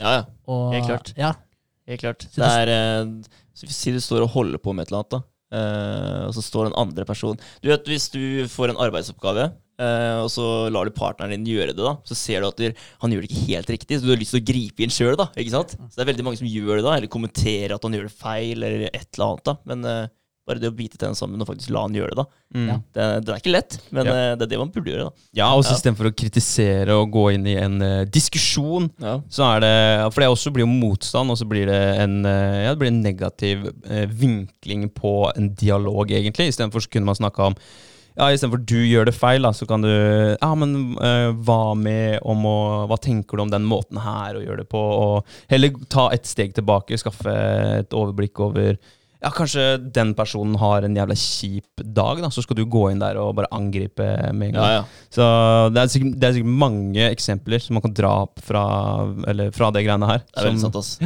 ja, 0.00 0.12
ja. 0.20 0.22
Og, 0.48 0.72
Helt 0.72 0.88
klart. 0.88 1.12
Ja, 1.18 1.34
Helt 1.88 2.00
klart. 2.00 2.22
Så 2.30 2.38
Det 2.40 2.48
er 2.62 2.70
eh, 2.70 3.10
Si 3.58 3.90
du 3.92 3.98
står 4.00 4.22
og 4.24 4.30
holder 4.36 4.58
på 4.62 4.72
med 4.72 4.86
et 4.86 4.92
eller 4.92 5.02
annet, 5.02 5.10
da. 5.16 5.20
eh, 5.58 6.22
og 6.28 6.32
så 6.36 6.42
står 6.46 6.70
den 6.70 6.76
andre 6.80 7.04
personen 7.04 7.40
Du 7.60 7.68
vet, 7.68 7.84
Hvis 7.90 8.06
du 8.14 8.46
får 8.48 8.70
en 8.72 8.78
arbeidsoppgave, 8.80 9.48
eh, 9.82 10.20
og 10.22 10.30
så 10.32 10.70
lar 10.72 10.86
du 10.88 10.94
partneren 10.96 11.34
din 11.34 11.44
gjøre 11.52 11.74
det, 11.74 11.82
da, 11.82 11.96
så 12.06 12.14
ser 12.16 12.40
du 12.40 12.48
at 12.48 12.56
du, 12.62 12.70
han 13.02 13.12
gjør 13.12 13.26
det 13.26 13.30
ikke 13.32 13.48
helt 13.50 13.72
riktig, 13.74 13.98
så 13.98 14.06
du 14.06 14.14
har 14.14 14.22
lyst 14.22 14.32
til 14.36 14.40
å 14.40 14.46
gripe 14.52 14.86
inn 14.86 14.94
sjøl. 14.94 15.18
Så 15.18 15.98
det 15.98 16.04
er 16.06 16.10
veldig 16.14 16.24
mange 16.24 16.40
som 16.40 16.48
gjør 16.48 16.78
det, 16.78 16.84
da, 16.86 16.94
eller 16.96 17.10
kommenterer 17.12 17.74
at 17.76 17.82
han 17.84 17.98
gjør 17.98 18.08
det 18.08 18.14
feil, 18.16 18.62
eller 18.62 18.86
et 18.88 19.08
eller 19.18 19.26
annet. 19.28 19.44
da. 19.50 19.56
Men 19.68 19.84
eh, 19.90 20.06
bare 20.48 20.58
det 20.58 20.70
å 20.72 20.74
bite 20.74 20.98
tennene 20.98 21.14
sammen 21.14 21.40
og 21.40 21.46
faktisk 21.46 21.70
la 21.70 21.84
han 21.86 21.94
gjøre 21.94 22.10
det, 22.16 22.18
da. 22.18 22.24
Mm. 22.58 22.64
Ja. 22.66 22.76
Det, 22.96 23.04
det 23.26 23.30
er 23.34 23.42
ikke 23.42 23.52
lett, 23.54 23.76
men 23.94 24.06
Ja. 24.08 24.12
eh, 24.12 24.34
det 24.36 24.42
er 24.42 24.50
det 24.50 24.58
man 24.58 24.72
burde 24.74 24.90
gjøre. 24.90 25.04
da. 25.06 25.26
Ja, 25.38 25.50
og 25.54 25.62
så 25.62 25.70
Ja. 25.70 25.76
istedenfor 25.78 26.10
å 26.10 26.14
kritisere 26.18 26.96
og 26.98 27.12
gå 27.14 27.24
inn 27.34 27.46
i 27.46 27.54
en 27.62 27.76
uh, 27.80 28.04
diskusjon, 28.04 28.90
Ja. 29.00 29.20
så 29.30 29.46
er 29.56 29.60
det 29.60 30.12
For 30.12 30.20
det 30.20 30.28
også 30.32 30.52
blir 30.52 30.66
jo 30.66 30.72
motstand, 30.72 31.30
og 31.30 31.38
så 31.38 31.46
blir 31.48 31.66
det 31.70 31.78
en, 32.02 32.24
uh, 32.26 32.64
ja, 32.64 32.74
det 32.74 32.78
blir 32.80 32.90
en 32.90 33.02
negativ 33.02 33.64
uh, 33.88 34.06
vinkling 34.06 34.90
på 34.90 35.32
en 35.36 35.54
dialog, 35.54 36.10
egentlig. 36.10 36.48
Istedenfor 36.50 36.82
så 36.82 36.90
kunne 36.90 37.06
man 37.06 37.14
snakka 37.14 37.46
om 37.52 37.54
ja, 38.14 38.26
Istedenfor 38.28 38.66
du 38.66 38.76
gjør 38.84 39.06
det 39.06 39.14
feil, 39.14 39.40
da, 39.40 39.52
så 39.56 39.64
kan 39.66 39.80
du 39.80 39.88
Ja, 40.42 40.54
men 40.54 40.96
hva 40.98 41.74
med 41.74 42.18
om 42.28 42.42
å 42.44 42.86
Hva 42.90 42.98
tenker 43.00 43.38
du 43.38 43.42
om 43.46 43.48
den 43.48 43.64
måten 43.64 43.96
her 44.02 44.34
å 44.36 44.42
gjøre 44.44 44.58
det 44.58 44.68
på? 44.68 44.76
Og 44.76 45.24
heller 45.48 45.70
ta 45.88 46.10
et 46.12 46.26
steg 46.26 46.52
tilbake, 46.52 46.98
skaffe 47.00 47.32
et 47.78 47.88
overblikk 47.96 48.38
over 48.40 48.76
ja, 49.22 49.30
Kanskje 49.30 49.64
den 49.94 50.14
personen 50.18 50.56
har 50.58 50.82
en 50.86 50.96
jævla 50.98 51.14
kjip 51.18 51.82
dag, 51.82 52.22
da, 52.24 52.30
så 52.34 52.42
skal 52.42 52.58
du 52.58 52.64
gå 52.66 52.88
inn 52.90 53.02
der 53.02 53.20
og 53.22 53.34
bare 53.38 53.50
angripe 53.54 54.06
med 54.34 54.48
en 54.50 54.56
gang. 54.56 54.62
Ja, 54.62 54.80
ja. 54.80 55.08
Så 55.14 55.26
det 55.74 55.82
er, 55.84 55.92
sikkert, 55.94 56.16
det 56.18 56.28
er 56.28 56.38
sikkert 56.38 56.56
mange 56.64 57.10
eksempler 57.10 57.62
som 57.62 57.78
man 57.78 57.84
kan 57.86 57.94
dra 57.94 58.14
opp 58.24 58.42
fra, 58.42 58.64
eller 59.30 59.52
fra 59.54 59.70
det 59.74 59.84
greiene 59.86 60.08
her. 60.10 60.24
Det 60.26 60.42
er 60.42 60.50
veldig 60.50 60.64
sant, 60.66 60.80
ass. 60.82 60.96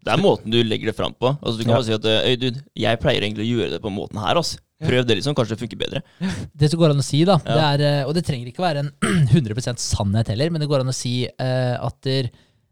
Det 0.00 0.10
er 0.14 0.22
måten 0.22 0.50
du 0.52 0.58
legger 0.64 0.90
det 0.90 0.96
fram 0.96 1.14
på. 1.14 1.30
Altså, 1.38 1.58
du 1.58 1.64
kan 1.64 1.74
Ja. 1.74 1.78
bare 1.78 1.88
si 1.88 1.96
at 1.98 2.10
Øy, 2.10 2.36
dude, 2.40 2.62
jeg 2.74 3.00
pleier 3.02 3.22
egentlig 3.22 3.46
å 3.46 3.50
gjøre 3.54 3.70
det 3.76 3.82
på 3.84 3.92
måten 3.92 4.18
her. 4.22 4.38
ass. 4.40 4.56
Prøv 4.80 5.04
det, 5.04 5.18
liksom. 5.18 5.34
Kanskje 5.36 5.56
det 5.56 5.60
funker 5.60 5.76
bedre. 5.80 6.00
Det 6.56 6.70
som 6.72 6.80
går 6.80 6.94
an 6.94 7.02
å 7.02 7.04
si, 7.04 7.22
da, 7.28 7.36
Ja. 7.44 7.54
det 7.54 7.64
er, 7.80 8.00
eh, 8.00 8.06
og 8.08 8.14
det 8.16 8.24
trenger 8.24 8.48
ikke 8.48 8.64
være 8.64 8.78
en 8.86 8.92
100 9.34 9.76
sannhet 9.76 10.28
heller, 10.32 10.50
men 10.50 10.60
det 10.62 10.68
går 10.70 10.80
an 10.80 10.88
å 10.92 10.96
si 10.96 11.28
uh, 11.28 11.76
at 11.84 12.00
der, 12.02 12.30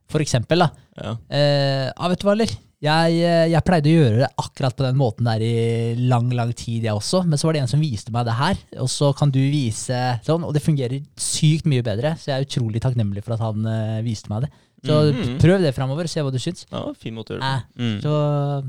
for 0.08 0.24
eksempel, 0.24 0.58
da, 0.64 0.70
Ja. 0.96 1.12
Uh, 1.30 1.92
ja, 1.92 2.08
vet 2.08 2.18
du 2.20 2.26
hva, 2.26 2.32
eller? 2.32 2.56
Jeg, 2.78 3.14
eh, 3.26 3.49
jeg 3.50 3.66
pleide 3.66 3.90
å 3.90 3.94
gjøre 3.97 4.18
det 4.20 4.26
akkurat 4.38 4.76
på 4.78 4.85
den 4.85 4.99
måten 5.00 5.26
der 5.26 5.42
i 5.42 5.54
lang, 5.99 6.28
lang 6.30 6.52
tid, 6.54 6.85
jeg 6.87 6.94
også. 6.94 7.25
Men 7.26 7.40
så 7.40 7.49
var 7.49 7.56
det 7.56 7.62
en 7.64 7.73
som 7.73 7.82
viste 7.82 8.14
meg 8.14 8.28
det 8.28 8.37
her, 8.38 8.61
og 8.85 8.90
så 8.92 9.11
kan 9.18 9.32
du 9.35 9.40
vise 9.40 9.99
sånn. 10.26 10.47
Og 10.47 10.54
det 10.54 10.62
fungerer 10.62 11.02
sykt 11.18 11.66
mye 11.66 11.82
bedre, 11.82 12.14
så 12.14 12.30
jeg 12.30 12.37
er 12.38 12.47
utrolig 12.47 12.82
takknemlig 12.85 13.25
for 13.26 13.35
at 13.35 13.42
han 13.42 13.66
eh, 13.66 13.99
viste 14.06 14.30
meg 14.30 14.47
det. 14.47 14.52
Så 14.87 14.97
mm. 15.11 15.38
prøv 15.42 15.62
det 15.64 15.73
framover, 15.75 16.06
se 16.06 16.23
hva 16.23 16.30
du 16.30 16.38
syns. 16.38 16.62
Ja, 16.70 16.85
fin 16.94 17.16
måte 17.16 17.35
å 17.35 17.38
gjøre 17.38 17.42
det. 17.42 17.54
Eh, 17.58 17.87
Mm. 17.88 17.97
så 18.02 18.12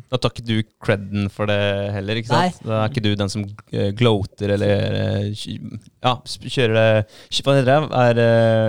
Da 0.10 0.18
tar 0.18 0.32
ikke 0.34 0.46
du 0.48 0.63
creden 0.82 1.30
for 1.30 1.46
det 1.50 1.58
heller, 1.94 2.16
ikke 2.18 2.32
sant? 2.32 2.58
Nei. 2.63 2.70
Da 2.70 2.80
er 2.84 2.89
ikke 2.89 3.04
du 3.06 3.10
den 3.20 3.30
som 3.30 3.44
eh, 3.72 3.92
gloater 3.98 4.54
eller 4.56 4.98
eh, 5.00 5.30
ja, 6.01 6.13
kjører 6.25 6.74
det 6.80 7.44
Hva 7.44 7.56
heter 7.60 7.70
det? 7.70 7.78
Er, 8.00 8.22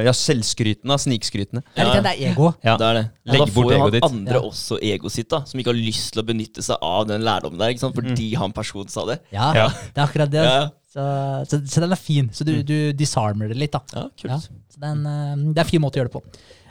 ja, 0.04 0.12
selvskrytende, 0.16 0.99
snikskrytende. 1.00 1.62
litt 1.76 1.80
Ja. 1.80 1.94
det, 1.94 2.02
det 2.04 2.12
er 2.12 2.32
ego. 2.32 2.50
Ja. 2.64 2.76
Det 2.80 2.88
er 2.90 2.99
det. 3.00 3.04
Legg 3.30 3.38
da 3.38 3.47
bort 3.47 3.54
får 3.54 3.64
jo 3.64 3.78
egoet 3.78 3.85
han 3.85 3.94
ditt. 3.97 4.09
andre 4.11 4.35
Ja. 4.37 4.42
også 4.50 4.80
egoet 4.90 5.12
sitt, 5.16 5.28
da, 5.32 5.42
som 5.49 5.61
ikke 5.61 5.73
har 5.73 5.80
lyst 5.80 6.12
til 6.12 6.23
å 6.23 6.26
benytte 6.26 6.62
seg 6.66 6.76
av 6.82 7.06
den 7.09 7.25
lærdommen 7.25 7.59
der, 7.61 7.73
ikke 7.73 7.85
sant? 7.87 7.97
fordi 7.97 8.28
han 8.37 8.52
personen 8.56 8.88
sa 8.92 9.06
det. 9.09 9.20
Ja, 9.32 9.52
Ja. 9.54 9.68
det 9.68 9.97
er 9.97 10.04
akkurat 10.06 10.30
det. 10.30 10.44
Ja, 10.44 10.68
Så, 10.90 11.02
så, 11.47 11.61
så 11.70 11.80
den 11.85 11.92
er 11.94 11.97
fin. 11.97 12.28
Så 12.35 12.44
du, 12.44 12.62
du 12.66 12.92
disarmer 12.99 13.49
det 13.49 13.56
litt, 13.56 13.73
da. 13.73 13.80
ja 13.94 14.09
kult. 14.11 14.26
Ja. 14.26 14.38
Så 14.42 14.80
det 14.82 14.88
eh, 15.06 15.37
det 15.54 15.59
er 15.61 15.64
en 15.64 15.70
fin 15.70 15.80
måte 15.82 15.97
å 15.99 16.02
gjøre 16.02 16.11
det 16.11 16.16
på. 16.18 16.23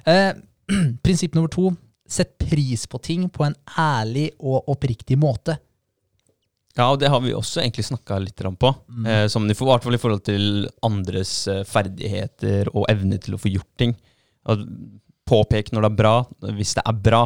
Eh, 0.06 0.34
prinsipp 1.06 1.36
nummer 1.38 1.52
to. 1.52 1.72
Sett 2.10 2.38
pris 2.42 2.88
på 2.90 2.98
ting 3.06 3.28
på 3.30 3.46
en 3.46 3.56
ærlig 3.78 4.32
og 4.40 4.72
oppriktig 4.74 5.18
måte. 5.22 5.60
Ja, 6.78 6.88
og 6.94 7.00
det 7.02 7.10
har 7.12 7.20
vi 7.22 7.34
også 7.36 7.62
egentlig 7.62 7.86
snakka 7.90 8.18
litt 8.24 8.40
om 8.48 8.56
på. 8.60 8.72
Eh, 9.06 9.26
som 9.32 9.46
i 9.50 9.56
hvert 9.56 9.84
fall 9.84 9.98
i 9.98 10.02
forhold 10.02 10.24
til 10.26 10.68
andres 10.86 11.34
eh, 11.52 11.66
ferdigheter 11.68 12.72
og 12.72 12.88
evne 12.92 13.20
til 13.22 13.36
å 13.36 13.42
få 13.42 13.52
gjort 13.52 13.70
ting. 13.82 13.96
Påpek 15.30 15.74
når 15.74 15.86
det 15.86 15.90
er 15.92 16.00
bra, 16.00 16.16
hvis 16.56 16.78
det 16.78 16.86
er 16.88 17.02
bra, 17.10 17.24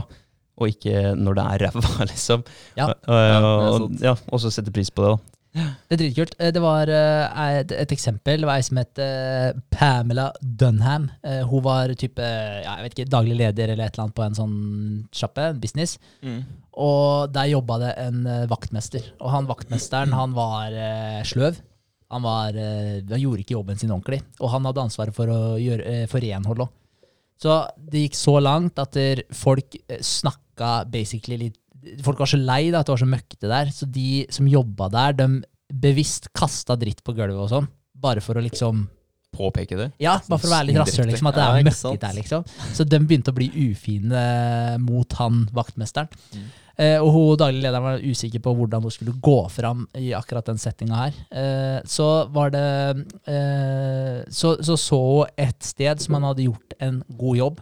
og 0.59 0.69
ikke 0.69 1.13
når 1.17 1.37
det 1.37 1.45
er 1.51 1.63
ræva, 1.67 1.91
liksom. 2.11 2.43
Ja. 2.79 2.89
Og, 2.89 3.13
er 3.13 3.47
og, 3.47 3.77
sant. 3.83 4.03
ja, 4.03 4.15
også 4.33 4.51
sette 4.53 4.73
pris 4.73 4.91
på 4.93 5.05
det, 5.05 5.13
da. 5.13 5.32
Det 5.53 5.93
er 5.93 5.99
dritkult. 6.01 6.33
Eh, 6.39 6.51
Det 6.53 6.61
var 6.63 6.89
eh, 6.89 7.59
et, 7.61 7.91
eksempel. 7.93 8.41
Det 8.41 8.49
var 8.49 8.57
ei 8.57 8.65
som 8.65 8.79
het 8.81 8.99
eh, 9.01 9.53
Pamela 9.73 10.31
Dunham. 10.41 11.09
Hun 11.49 11.63
var 11.65 11.93
type 11.99 12.23
ja, 12.23 12.77
jeg 12.79 12.87
vet 12.87 12.97
ikke, 12.97 13.11
daglig 13.13 13.37
leder 13.37 13.73
eller 13.73 13.85
et 13.85 13.93
eller 13.93 14.07
annet 14.07 14.17
på 14.17 14.25
en 14.25 14.37
sånn 14.39 14.55
sjappe, 15.13 15.51
en 15.53 15.61
business. 15.61 15.99
Mm. 16.25 16.41
Og 16.83 17.33
der 17.33 17.51
jobba 17.51 17.79
det 17.83 17.91
en 18.01 18.23
vaktmester. 18.49 19.13
Og 19.21 19.29
han 19.29 19.49
vaktmesteren 19.49 20.15
han 20.15 20.33
var 20.33 20.73
sløv. 21.29 21.61
Han, 22.13 22.21
var, 22.25 22.53
han 22.53 23.21
gjorde 23.21 23.41
ikke 23.41 23.55
jobben 23.55 23.77
sin 23.77 23.93
ordentlig. 23.93 24.23
Og 24.39 24.49
han 24.53 24.65
hadde 24.65 24.81
ansvaret 24.85 25.15
for 25.15 25.29
å 25.29 25.41
gjøre, 25.61 26.05
for 26.09 26.21
renhold 26.21 26.65
òg. 26.65 26.73
Så 27.41 27.59
det 27.77 28.05
gikk 28.07 28.17
så 28.17 28.37
langt 28.41 28.77
at 28.81 28.97
folk 29.35 29.75
snakka 30.01 30.83
basically 30.89 31.39
litt 31.41 31.57
Folk 32.05 32.21
var 32.23 32.29
så 32.29 32.39
lei 32.39 32.67
da, 32.71 32.81
at 32.81 32.89
det 32.89 32.95
var 32.95 33.03
så 33.03 33.09
møkkete 33.09 33.51
der. 33.51 33.71
Så 33.75 33.87
de 33.89 34.25
som 34.33 34.49
jobba 34.49 34.89
der, 34.93 35.15
de 35.19 35.29
bevisst 35.73 36.29
kasta 36.35 36.77
dritt 36.79 37.01
på 37.03 37.15
gulvet 37.17 37.39
og 37.39 37.51
sånn. 37.51 37.69
Bare 38.03 38.23
for 38.23 38.37
å 38.37 38.43
liksom 38.43 38.85
Påpeke 39.33 39.73
det. 39.73 39.87
ja, 39.97 40.19
bare 40.27 40.37
for 40.37 40.45
å 40.45 40.53
være 40.53 40.67
litt 40.67 40.77
rasshøl, 40.77 41.07
liksom. 41.09 41.25
At 41.31 41.37
det 41.39 41.43
er 41.43 41.63
ja, 41.65 41.93
der, 42.03 42.17
liksom. 42.19 42.43
Så 42.77 42.85
de 42.85 42.99
begynte 43.01 43.33
å 43.33 43.37
bli 43.37 43.47
ufine 43.71 44.25
mot 44.83 45.15
han 45.17 45.47
vaktmesteren. 45.57 46.11
Mm. 46.37 46.51
Eh, 46.73 46.97
og 46.97 47.11
hun 47.13 47.37
daglig 47.37 47.61
lederen 47.61 47.85
var 47.85 48.01
usikker 48.01 48.41
på 48.41 48.53
hvordan 48.57 48.85
hun 48.85 48.93
skulle 48.93 49.13
gå 49.21 49.35
fram 49.53 49.83
i 49.97 50.09
akkurat 50.17 50.47
den 50.49 50.61
settinga 50.61 51.01
her. 51.03 51.19
Eh, 51.29 51.79
så 51.89 52.07
var 52.33 52.53
det 52.53 52.63
eh, 53.29 54.23
så, 54.33 54.55
så 54.61 54.77
så 54.77 55.01
hun 55.01 55.35
et 55.37 55.59
sted 55.65 56.01
som 56.01 56.17
han 56.17 56.25
hadde 56.31 56.47
gjort 56.47 56.77
en 56.81 57.03
god 57.17 57.41
jobb. 57.41 57.61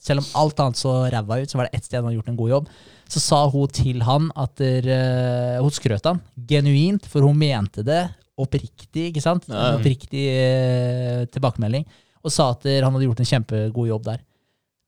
Selv 0.00 0.22
om 0.22 0.30
alt 0.40 0.60
annet 0.64 0.80
så 0.80 0.94
ræva 1.12 1.42
ut, 1.42 1.52
så 1.52 1.60
var 1.60 1.68
det 1.68 1.76
ett 1.76 1.88
sted 1.88 2.00
han 2.00 2.08
hadde 2.08 2.20
gjort 2.20 2.32
en 2.32 2.40
god 2.40 2.54
jobb. 2.54 2.72
Så 3.10 3.18
sa 3.22 3.40
hun 3.50 3.70
til 3.74 4.04
han 4.06 4.28
at 4.38 4.54
der, 4.60 4.86
eh, 4.86 5.58
Hun 5.60 5.74
skrøt 5.74 6.06
han 6.06 6.20
genuint, 6.46 7.06
for 7.10 7.26
hun 7.26 7.38
mente 7.38 7.82
det 7.82 8.04
oppriktig. 8.40 9.10
ikke 9.10 9.22
sant? 9.22 9.48
Ja, 9.48 9.72
ja. 9.72 9.78
Oppriktig 9.78 10.24
eh, 10.30 11.24
tilbakemelding. 11.32 11.84
Og 12.24 12.32
sa 12.32 12.50
at 12.54 12.62
der, 12.64 12.84
han 12.84 12.94
hadde 12.94 13.08
gjort 13.08 13.20
en 13.20 13.30
kjempegod 13.32 13.90
jobb 13.90 14.06
der. 14.06 14.22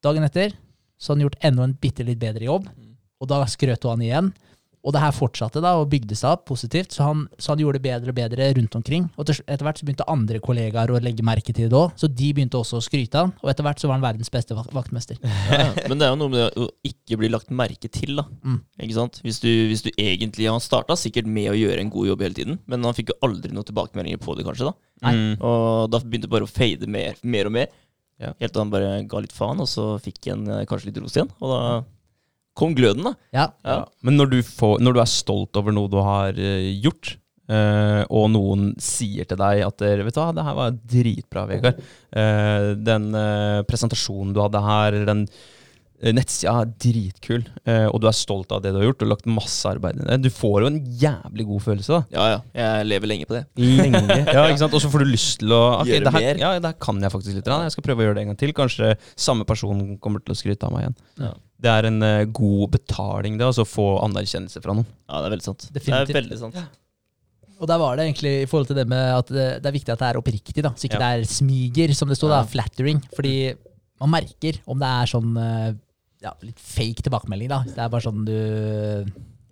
Dagen 0.05 0.25
etter 0.26 0.55
så 0.99 1.12
hadde 1.12 1.19
han 1.21 1.26
gjort 1.26 1.45
enda 1.49 1.67
en 1.67 1.76
bitte 1.83 2.07
litt 2.07 2.21
bedre 2.23 2.47
jobb, 2.47 2.69
og 3.23 3.29
da 3.31 3.41
skrøt 3.50 3.83
hun 3.83 3.97
han 3.97 4.05
igjen. 4.07 4.29
Og 4.83 4.91
det 4.97 4.99
her 5.03 5.12
fortsatte 5.15 5.61
da, 5.62 5.77
og 5.79 5.89
bygde 5.93 6.17
seg 6.19 6.33
opp 6.35 6.41
positivt, 6.49 6.91
så 6.97 7.05
han, 7.07 7.21
så 7.39 7.53
han 7.53 7.61
gjorde 7.62 7.79
det 7.79 7.85
bedre 7.85 8.11
og 8.11 8.17
bedre 8.17 8.49
rundt 8.59 8.75
omkring. 8.75 9.05
Og 9.15 9.29
etter 9.31 9.62
hvert 9.62 9.79
så 9.79 9.87
begynte 9.87 10.07
andre 10.11 10.41
kollegaer 10.43 10.91
å 10.91 10.99
legge 10.99 11.23
merke 11.23 11.55
til 11.55 11.69
det 11.71 11.79
òg, 11.79 11.93
så 12.01 12.09
de 12.11 12.31
begynte 12.35 12.59
også 12.59 12.81
å 12.81 12.83
skryte 12.83 13.21
av 13.21 13.29
han. 13.29 13.35
Og 13.45 13.53
etter 13.53 13.62
hvert 13.69 13.79
så 13.79 13.87
var 13.91 14.01
han 14.01 14.07
verdens 14.09 14.33
beste 14.35 14.57
vak- 14.59 14.73
vaktmester. 14.75 15.21
Ja. 15.53 15.69
Men 15.87 16.01
det 16.01 16.07
er 16.09 16.11
jo 16.15 16.19
noe 16.19 16.33
med 16.33 16.41
det 16.43 16.65
å 16.65 16.67
ikke 16.89 17.19
bli 17.21 17.29
lagt 17.31 17.53
merke 17.55 17.87
til, 17.93 18.17
da. 18.19 18.25
Mm. 18.43 18.59
Ikke 18.83 18.97
sant? 18.97 19.21
Hvis 19.23 19.39
du, 19.45 19.49
hvis 19.71 19.85
du 19.87 19.91
egentlig 19.95 20.49
Han 20.51 20.62
starta 20.65 20.97
sikkert 20.99 21.29
med 21.31 21.51
å 21.53 21.57
gjøre 21.59 21.79
en 21.85 21.91
god 21.93 22.09
jobb 22.11 22.25
hele 22.27 22.39
tiden, 22.41 22.59
men 22.67 22.83
han 22.89 22.97
fikk 22.99 23.12
jo 23.15 23.19
aldri 23.29 23.53
noen 23.55 23.69
tilbakemeldinger 23.69 24.19
på 24.25 24.35
det, 24.39 24.47
kanskje. 24.49 24.73
da 24.73 25.07
Nei. 25.07 25.15
Mm. 25.19 25.33
Og 25.47 25.91
da 25.95 25.99
begynte 26.03 26.27
det 26.27 26.35
bare 26.35 26.47
å 26.47 26.51
fade 26.51 26.91
mer, 26.91 27.15
mer 27.23 27.49
og 27.51 27.55
mer. 27.61 27.71
Ja. 28.23 28.35
Helt 28.43 28.53
til 28.55 28.62
han 28.62 28.71
bare 28.75 28.91
ga 29.11 29.23
litt 29.23 29.35
faen, 29.35 29.62
og 29.62 29.71
så 29.71 29.93
fikk 30.03 30.29
han 30.31 30.45
eh, 30.47 30.65
kanskje 30.71 30.91
litt 30.91 31.01
ros 31.03 31.17
igjen. 31.17 31.31
Og 31.43 31.51
da 31.55 31.61
kom 32.59 32.76
gløden, 32.76 33.06
da. 33.09 33.14
Ja, 33.35 33.49
Ja. 33.64 33.80
Men 34.02 34.18
når 34.21 34.32
du, 34.35 34.38
får, 34.44 34.78
når 34.85 34.97
du 34.97 35.02
er 35.04 35.11
stolt 35.11 35.56
over 35.61 35.75
noe 35.75 35.90
du 35.92 35.99
har 36.02 36.37
uh, 36.37 36.68
gjort, 36.85 37.16
uh, 37.52 38.02
og 38.09 38.28
noen 38.35 38.71
sier 38.82 39.28
til 39.28 39.40
deg 39.40 39.64
at 39.66 39.80
dere, 39.82 40.04
vet 40.06 40.16
du 40.16 40.21
hva, 40.23 40.30
det 40.37 40.44
her 40.47 40.59
var 40.59 40.76
dritbra, 40.97 41.47
Vegard. 41.50 41.82
Uh, 42.12 42.73
den 42.76 43.11
eh, 43.16 43.64
presentasjonen 43.68 44.37
du 44.37 44.40
hadde 44.44 44.62
her, 44.62 44.97
den 45.09 45.26
eh, 46.02 46.12
nettsida 46.14 46.54
er 46.62 46.71
dritkul, 46.82 47.44
eh, 47.68 47.87
og 47.88 48.00
du 48.02 48.09
er 48.11 48.16
stolt 48.16 48.52
av 48.54 48.62
det 48.64 48.73
du 48.75 48.80
har 48.80 48.88
gjort, 48.88 49.04
og 49.04 49.12
lagt 49.14 49.28
masse 49.30 49.68
arbeid 49.71 50.00
i 50.00 50.06
det. 50.09 50.18
Du 50.25 50.30
får 50.35 50.64
jo 50.64 50.71
en 50.73 50.80
jævlig 51.02 51.47
god 51.50 51.64
følelse, 51.68 52.00
da. 52.00 52.02
Ja, 52.16 52.26
ja. 52.35 52.40
Jeg 52.62 52.88
lever 52.90 53.12
lenge 53.12 53.28
på 53.30 53.38
det. 53.38 53.44
Lenge. 53.62 54.02
Ja, 54.32 54.47
ikke 54.49 54.62
sant? 54.64 54.75
Og 54.76 54.82
så 54.82 54.90
får 54.92 55.04
du 55.04 55.12
lyst 55.12 55.40
til 55.42 55.54
å 55.54 55.62
okay, 55.78 55.97
Gjøre 55.97 56.09
det 56.09 56.14
her, 56.16 56.26
mer. 56.26 56.42
Ja, 56.42 56.52
det 56.59 56.73
her 56.73 56.78
kan 56.82 57.00
jeg 57.02 57.14
faktisk 57.14 57.38
litt. 57.38 57.49
Jeg 57.52 57.75
skal 57.76 57.87
prøve 57.87 58.02
å 58.02 58.09
gjøre 58.09 58.18
det 58.18 58.26
en 58.26 58.32
gang 58.32 58.40
til. 58.40 58.52
Kanskje 58.56 58.94
samme 59.14 59.47
person 59.49 59.97
kommer 60.02 60.25
til 60.25 60.35
å 60.35 60.38
skryte 60.38 60.68
av 60.68 60.75
meg 60.75 60.87
igjen. 60.87 61.00
Ja. 61.23 61.32
Det 61.62 61.71
er 61.71 61.88
en 61.88 62.02
eh, 62.02 62.28
god 62.35 62.73
betaling, 62.75 63.37
det, 63.38 63.47
altså 63.47 63.66
å 63.66 63.69
få 63.69 63.88
anerkjennelse 64.02 64.62
fra 64.64 64.75
noen. 64.75 64.88
Ja, 65.07 65.21
det 65.21 65.28
er 65.28 65.35
veldig 65.37 65.47
sant. 65.47 65.69
Definitivt. 65.71 66.09
Det 66.09 66.16
er 66.16 66.21
veldig 66.25 66.40
sant. 66.40 66.62
Og 67.62 67.69
der 67.71 67.78
var 67.78 67.95
det 67.95 68.09
egentlig 68.09 68.33
i 68.40 68.47
forhold 68.50 68.73
til 68.73 68.78
det 68.81 68.88
med 68.90 69.04
at 69.14 69.28
det, 69.31 69.47
det 69.62 69.69
er 69.71 69.76
viktig 69.76 69.92
at 69.95 70.00
det 70.00 70.09
er 70.09 70.19
oppriktig, 70.19 70.64
da. 70.66 70.73
Så 70.75 70.88
ikke 70.88 70.99
det 70.99 71.11
er 71.14 71.28
smiger, 71.31 71.92
som 71.95 72.11
det 72.11 72.19
sto, 72.19 72.26
da. 72.33 72.40
Ja. 72.42 72.50
Flattering. 72.50 72.99
Fordi 73.14 73.37
man 74.02 74.11
merker 74.16 74.59
om 74.66 74.81
det 74.83 74.88
er 74.90 75.12
sånn 75.12 75.37
eh, 75.38 75.69
ja, 76.26 76.33
litt 76.42 76.59
fake 76.59 77.07
tilbakemelding, 77.07 77.52
da. 77.52 77.61
Det 77.69 77.78
er 77.78 77.92
bare 77.92 78.07
sånn 78.09 78.26
du 78.26 78.35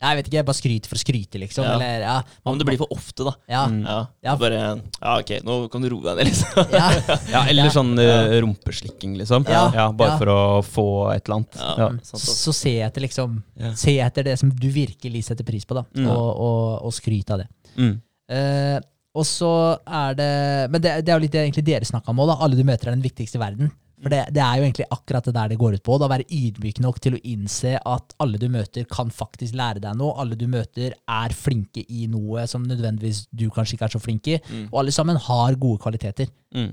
Jeg 0.01 0.17
vet 0.17 0.29
ikke, 0.31 0.37
jeg 0.39 0.47
bare 0.49 0.57
skryter 0.59 0.89
for 0.91 0.97
å 0.97 1.03
skryte, 1.03 1.41
liksom. 1.43 1.65
Ja. 1.67 1.75
Eller 1.77 2.05
ja. 2.07 2.15
Om 2.49 2.59
det 2.61 2.67
blir 2.69 2.79
for 2.81 2.89
ofte, 2.95 3.25
da. 3.29 3.35
ja, 3.53 3.67
Mm. 3.69 3.83
Ja. 4.25 4.35
Bare 4.41 4.61
Ja, 5.01 5.19
ok, 5.21 5.33
nå 5.45 5.57
kan 5.73 5.83
du 5.85 5.89
roe 5.93 6.03
deg 6.09 6.17
ned, 6.23 6.31
liksom. 6.31 6.73
ja. 6.81 6.89
Ja, 7.31 7.43
eller 7.51 7.69
Ja. 7.69 7.75
sånn 7.75 7.93
uh, 8.01 8.33
rumpeslikking, 8.41 9.17
liksom. 9.21 9.45
Ja. 9.49 9.91
bare 9.93 10.15
Ja. 10.15 10.19
for 10.19 10.27
å 10.33 10.39
få 10.65 10.87
et 11.15 11.27
eller 11.29 11.41
annet. 11.43 11.59
Ja. 11.61 11.75
Ja. 11.79 11.89
Så, 12.03 12.17
så 12.23 12.55
se 12.57 12.75
etter 12.81 13.01
liksom 13.05 13.43
Ja. 13.61 13.75
Se 13.77 13.99
etter 14.01 14.25
det 14.25 14.39
som 14.41 14.51
du 14.51 14.69
virkelig 14.73 15.25
setter 15.29 15.45
pris 15.45 15.65
på, 15.69 15.75
da. 15.77 15.85
Mm. 15.95 16.09
Og, 16.09 16.31
og, 16.41 16.87
og 16.89 16.93
skryt 16.97 17.31
av 17.31 17.43
det. 17.45 17.49
Mm. 17.77 18.01
Uh, 18.31 18.79
og 19.15 19.25
så 19.27 19.51
er 19.91 20.15
det 20.15 20.71
Men 20.71 20.81
det, 20.85 20.91
det 21.05 21.11
er 21.11 21.17
jo 21.19 21.23
litt 21.25 21.33
det 21.35 21.41
egentlig 21.43 21.65
dere 21.67 21.85
snakka 21.89 22.13
om 22.13 22.21
òg, 22.23 22.29
da. 22.31 22.37
Alle 22.45 22.57
du 22.57 22.63
møter 22.65 22.89
er 22.89 22.95
den 22.97 23.03
viktigste 23.05 23.37
i 23.41 23.43
verden. 23.43 23.73
For 24.01 24.13
det, 24.13 24.21
det 24.35 24.41
er 24.41 24.59
jo 24.59 24.67
egentlig 24.67 24.87
akkurat 24.95 25.27
det 25.29 25.35
der 25.37 25.53
det 25.53 25.59
går 25.61 25.77
ut 25.77 25.85
på. 25.87 25.99
Da 26.01 26.09
Være 26.11 26.29
ydmyk 26.33 26.81
nok 26.85 27.01
til 27.05 27.17
å 27.17 27.23
innse 27.29 27.77
at 27.79 28.15
alle 28.23 28.41
du 28.41 28.49
møter, 28.53 28.87
kan 28.91 29.13
faktisk 29.13 29.57
lære 29.59 29.83
deg 29.85 29.99
noe. 30.01 30.17
Alle 30.23 30.39
du 30.41 30.47
møter, 30.51 30.97
er 30.97 31.37
flinke 31.37 31.85
i 31.85 32.07
noe 32.11 32.47
som 32.51 32.65
nødvendigvis 32.67 33.27
du 33.31 33.49
kanskje 33.53 33.77
ikke 33.77 33.91
er 33.91 33.97
så 33.97 34.03
flink 34.03 34.31
i. 34.33 34.39
Mm. 34.49 34.69
Og 34.71 34.83
alle 34.83 34.95
sammen 34.97 35.21
har 35.21 35.59
gode 35.61 35.83
kvaliteter. 35.85 36.33
Mm. 36.57 36.73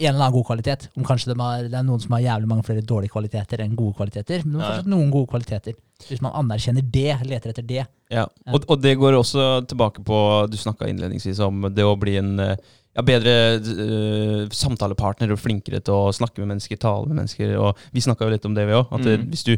En 0.00 0.14
eller 0.14 0.22
annen 0.24 0.36
god 0.38 0.46
kvalitet. 0.48 0.86
Om 0.96 1.04
kanskje 1.04 1.34
de 1.34 1.36
har, 1.42 1.66
det 1.68 1.76
er 1.76 1.84
noen 1.84 2.00
som 2.00 2.14
har 2.16 2.22
jævlig 2.24 2.48
mange 2.48 2.64
flere 2.64 2.84
dårlige 2.88 3.12
kvaliteter 3.12 3.60
enn 3.60 3.74
gode 3.76 3.98
kvaliteter. 3.98 4.46
Men 4.46 4.54
det 4.54 4.62
er 4.62 4.70
fortsatt 4.70 4.92
noen 4.94 5.10
gode 5.12 5.28
kvaliteter. 5.34 5.76
Hvis 6.06 6.22
man 6.24 6.36
anerkjenner 6.38 6.86
det, 6.94 7.10
leter 7.28 7.52
etter 7.52 7.66
det. 7.68 7.82
Ja. 8.10 8.24
Og, 8.48 8.64
og 8.64 8.80
det 8.80 8.94
går 8.98 9.18
også 9.18 9.66
tilbake 9.68 10.02
på 10.06 10.16
Du 10.50 10.56
snakka 10.58 10.88
innledningsvis 10.88 11.42
om 11.44 11.68
det 11.70 11.84
å 11.84 11.98
bli 12.00 12.16
en 12.18 12.32
eh, 12.42 12.70
ja, 12.96 13.04
bedre 13.06 13.34
uh, 13.62 14.48
samtalepartner 14.54 15.30
og 15.34 15.40
flinkere 15.40 15.82
til 15.84 15.94
å 15.94 16.14
snakke 16.14 16.42
med 16.42 16.54
mennesker, 16.54 16.80
tale 16.80 17.06
med 17.06 17.20
mennesker. 17.20 17.54
Og 17.60 17.78
vi 17.94 18.02
snakka 18.04 18.26
jo 18.26 18.34
litt 18.34 18.48
om 18.48 18.56
det, 18.56 18.66
vi 18.66 18.78
òg. 18.78 18.90
At 18.90 19.06
Mm. 19.06 19.28
hvis 19.30 19.46
du 19.46 19.54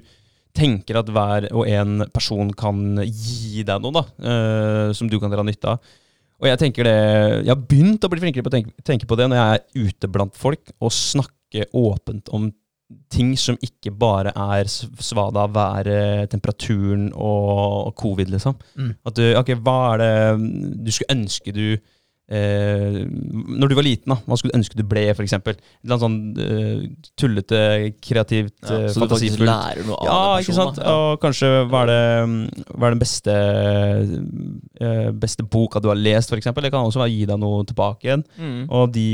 tenker 0.53 0.99
at 1.01 1.09
hver 1.09 1.49
og 1.57 1.67
en 1.69 2.05
person 2.12 2.51
kan 2.53 2.99
gi 3.01 3.62
deg 3.65 3.81
noe 3.81 3.95
da, 3.97 4.03
uh, 4.21 4.93
som 4.93 5.09
du 5.09 5.19
kan 5.21 5.33
dra 5.33 5.43
nytte 5.43 5.65
av 5.65 5.79
Og 6.43 6.49
jeg 6.51 6.59
tenker 6.61 6.85
det 6.85 7.47
Jeg 7.47 7.49
har 7.55 7.62
begynt 7.71 8.05
å 8.05 8.11
bli 8.12 8.21
flinkere 8.21 8.45
på 8.45 8.51
å 8.51 8.57
tenke, 8.59 8.75
tenke 8.85 9.09
på 9.09 9.17
det 9.17 9.31
når 9.31 9.39
jeg 9.39 9.55
er 9.55 9.87
ute 9.89 10.11
blant 10.12 10.37
folk 10.37 10.75
og 10.81 10.93
snakke 10.93 11.65
åpent 11.73 12.29
om 12.37 12.51
ting 13.09 13.33
som 13.41 13.57
ikke 13.65 13.95
bare 13.97 14.33
er 14.37 14.69
svada 14.69 15.47
av 15.47 15.55
været, 15.57 16.29
temperaturen 16.29 17.07
og, 17.15 17.89
og 17.89 17.95
covid, 17.97 18.29
liksom. 18.35 18.59
Mm. 18.77 18.91
At 19.09 19.17
du, 19.17 19.25
ok, 19.39 19.55
hva 19.65 19.77
er 19.95 20.03
det 20.03 20.12
du 20.85 20.91
skulle 20.93 21.17
ønske 21.17 21.55
du 21.57 21.79
eh, 22.31 23.02
Når 23.09 23.73
du 23.73 23.75
var 23.79 23.87
liten, 23.87 24.12
da, 24.12 24.19
hva 24.26 24.38
skulle 24.38 24.55
du 24.55 24.59
ønske 24.61 24.79
du 24.79 24.85
ble, 24.88 25.05
for 25.17 25.25
eksempel? 25.25 25.57
Et 25.59 25.85
eller 25.85 25.97
annet 25.97 26.05
sånn 26.05 26.47
eh, 26.47 27.11
tullete, 27.19 27.61
kreativt, 28.05 28.55
Ja, 28.62 28.79
eh, 28.85 28.88
så 28.93 29.02
du 29.02 29.14
faktisk 29.14 29.43
lærer 29.43 29.83
noe 29.88 29.99
av 29.99 30.09
Ja, 30.09 30.19
den 30.37 30.47
ikke 30.47 30.57
sant? 30.59 30.81
da. 30.81 30.97
Og 30.97 31.21
kanskje 31.23 31.52
hva 31.73 31.85
er, 31.85 31.93
det, 31.93 32.64
hva 32.73 32.88
er 32.88 32.97
den 32.97 33.02
beste, 33.02 33.37
eh, 34.81 35.11
beste 35.25 35.47
boka 35.47 35.83
du 35.83 35.91
har 35.93 36.00
lest, 36.00 36.33
eksempel? 36.33 36.67
Det 36.67 36.73
kan 36.75 36.87
også 36.87 37.02
være 37.02 37.14
gi 37.14 37.25
deg 37.29 37.41
noe 37.43 37.62
tilbake 37.69 38.09
igjen. 38.09 38.26
Mm. 38.38 38.67
Og 38.71 38.93
de 38.95 39.09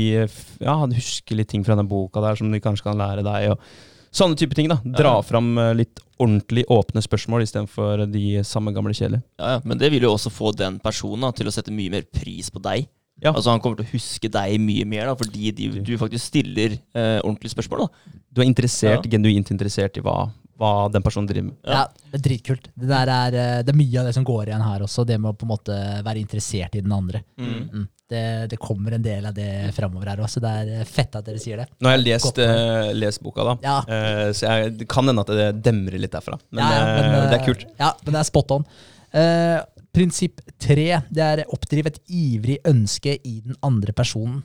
ja, 0.61 0.79
husker 0.83 1.39
litt 1.39 1.51
ting 1.51 1.65
fra 1.67 1.77
den 1.79 1.89
boka 1.89 2.23
der 2.23 2.39
som 2.39 2.51
de 2.51 2.61
kanskje 2.63 2.89
kan 2.89 2.99
lære 2.99 3.25
deg. 3.25 3.53
Og, 3.53 3.87
sånne 4.15 4.37
type 4.39 4.57
ting. 4.57 4.69
da 4.69 4.79
Dra 4.83 5.19
fram 5.25 5.53
eh, 5.57 5.73
litt 5.77 6.01
ordentlig 6.19 6.65
åpne 6.71 7.01
spørsmål 7.03 7.45
istedenfor 7.45 8.05
de 8.11 8.41
samme 8.47 8.73
gamle 8.75 8.93
kjedelige. 8.95 9.23
Ja, 9.39 9.55
ja, 9.55 9.59
Men 9.63 9.79
det 9.79 9.91
vil 9.93 10.03
jo 10.03 10.13
også 10.15 10.31
få 10.33 10.51
den 10.57 10.79
personen 10.83 11.27
da, 11.27 11.33
til 11.35 11.47
å 11.47 11.53
sette 11.55 11.73
mye 11.73 11.93
mer 11.93 12.07
pris 12.11 12.51
på 12.51 12.61
deg. 12.63 12.89
Ja. 13.21 13.33
Altså 13.33 13.51
Han 13.51 13.61
kommer 13.63 13.81
til 13.81 13.87
å 13.87 13.93
huske 13.93 14.29
deg 14.31 14.59
mye 14.63 14.85
mer, 14.87 15.09
da, 15.11 15.15
fordi 15.19 15.51
de, 15.55 15.69
du 15.83 15.95
faktisk 15.99 16.29
stiller 16.31 16.77
eh, 16.77 17.19
ordentlige 17.19 17.55
spørsmål. 17.55 17.85
da 17.85 18.17
Du 18.31 18.41
er 18.41 18.47
interessert, 18.49 19.05
Ja. 19.05 19.11
genuint 19.17 19.51
interessert 19.51 19.97
i 19.99 20.03
hva, 20.05 20.29
hva 20.59 20.73
den 20.91 21.03
personen 21.03 21.27
driver 21.27 21.49
med. 21.51 21.57
Ja. 21.65 21.83
Ja. 21.83 21.85
det 22.11 22.19
er 22.19 22.25
dritkult. 22.29 22.67
Det, 22.75 22.87
der 22.89 23.11
er, 23.13 23.39
eh, 23.43 23.61
det 23.63 23.73
er 23.73 23.79
mye 23.79 23.99
av 24.01 24.09
det 24.09 24.15
som 24.15 24.27
går 24.27 24.51
igjen 24.51 24.63
her 24.65 24.83
også, 24.87 25.05
det 25.07 25.19
med 25.19 25.33
å 25.33 25.37
på 25.39 25.47
en 25.47 25.53
måte 25.55 25.79
være 26.05 26.19
interessert 26.23 26.75
i 26.75 26.83
den 26.85 26.91
andre. 26.95 27.23
Mm. 27.39 27.55
Mm. 27.73 27.87
Det, 28.09 28.21
det 28.49 28.57
kommer 28.57 28.95
en 28.97 29.03
del 29.05 29.25
av 29.29 29.35
det 29.37 29.69
framover 29.75 30.09
her 30.09 30.21
også, 30.25 30.39
så 30.39 30.41
det 30.41 30.53
er 30.61 30.69
eh, 30.79 30.85
fett 30.89 31.13
at 31.19 31.27
dere 31.27 31.41
sier 31.41 31.59
det. 31.61 31.67
Nå 31.77 31.91
har 31.91 31.97
jeg 31.99 32.05
lest, 32.07 32.39
eh, 32.41 32.93
lest 32.97 33.21
boka, 33.21 33.43
da. 33.51 33.57
Ja. 33.61 33.75
uh, 33.85 34.29
så 34.33 34.47
jeg, 34.49 34.71
det 34.79 34.87
kan 34.89 35.05
hende 35.05 35.21
at 35.21 35.29
det 35.29 35.49
demrer 35.67 35.99
litt 36.01 36.15
derfra. 36.15 36.39
Men, 36.49 36.63
Ja, 36.63 36.71
ja, 36.73 36.87
men, 36.95 37.11
uh, 37.19 37.27
det 37.29 37.37
er 37.37 37.45
kult. 37.45 37.67
Ja, 37.77 37.91
men 38.01 38.15
det 38.15 38.23
er 38.23 38.29
spot 38.31 38.55
on. 38.55 38.65
Eh, 39.13 39.57
prinsipp 39.95 40.41
tre, 40.61 41.01
det 41.09 41.25
er 41.25 41.45
oppdriv 41.49 41.89
et 41.89 41.99
ivrig 42.13 42.59
ønske 42.69 43.17
i 43.25 43.39
den 43.41 43.57
andre 43.65 43.95
personen. 43.95 44.43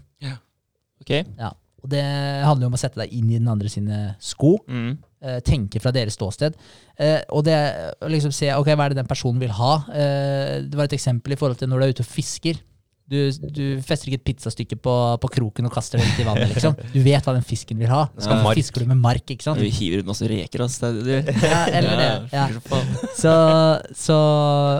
Ok? 1.05 1.13
Ja. 1.39 1.53
Og 1.85 1.91
det 1.93 2.01
handler 2.01 2.65
jo 2.65 2.71
om 2.73 2.79
å 2.79 2.81
sette 2.81 3.03
deg 3.03 3.13
inn 3.13 3.29
i 3.29 3.37
den 3.37 3.51
andre 3.53 3.69
sine 3.69 4.15
sko. 4.23 4.57
Mm. 4.69 4.95
eh, 5.25 5.41
tenke 5.45 5.81
fra 5.81 5.93
deres 5.93 6.17
ståsted. 6.17 6.57
Eh, 7.01 7.21
og 7.33 7.45
det 7.45 7.57
å 8.01 8.09
liksom 8.09 8.33
se 8.33 8.51
ok, 8.53 8.71
hva 8.73 8.87
er 8.87 8.95
det 8.95 9.03
den 9.03 9.11
personen 9.11 9.41
vil 9.41 9.53
ha. 9.57 9.75
Eh, 9.93 10.63
det 10.65 10.79
var 10.79 10.89
et 10.89 10.97
eksempel 10.97 11.33
i 11.35 11.39
forhold 11.41 11.61
til 11.61 11.69
når 11.69 11.81
du 11.81 11.85
er 11.85 11.95
ute 11.97 12.07
og 12.07 12.09
fisker. 12.09 12.61
Du, 13.05 13.19
du 13.53 13.83
fester 13.85 14.09
ikke 14.09 14.17
et 14.23 14.25
pizzastykke 14.31 14.79
på, 14.81 14.93
på 15.21 15.29
kroken 15.35 15.67
og 15.69 15.73
kaster 15.75 16.01
det 16.01 16.07
ut 16.09 16.21
i 16.23 16.25
vannet. 16.25 16.55
liksom. 16.55 16.73
Du 16.95 17.01
vet 17.05 17.27
hva 17.27 17.35
den 17.37 17.45
fisken 17.45 17.77
vil 17.83 17.91
ha. 17.93 18.07
Så 18.17 18.31
Ja. 18.33 18.39
fisker 18.57 18.81
du 18.81 18.89
med 18.89 18.97
mark. 19.03 19.27
ikke 19.29 19.45
sant? 19.45 19.61
Vi 19.61 19.69
hiver 19.77 20.01
ut 20.01 20.09
masse 20.09 20.25
reker, 20.31 20.65
altså. 20.65 20.89
Ja, 21.05 21.61
eller 21.69 22.01
det. 22.01 22.09
Ja. 22.33 22.47
Så, 23.19 23.35
så, 24.07 24.17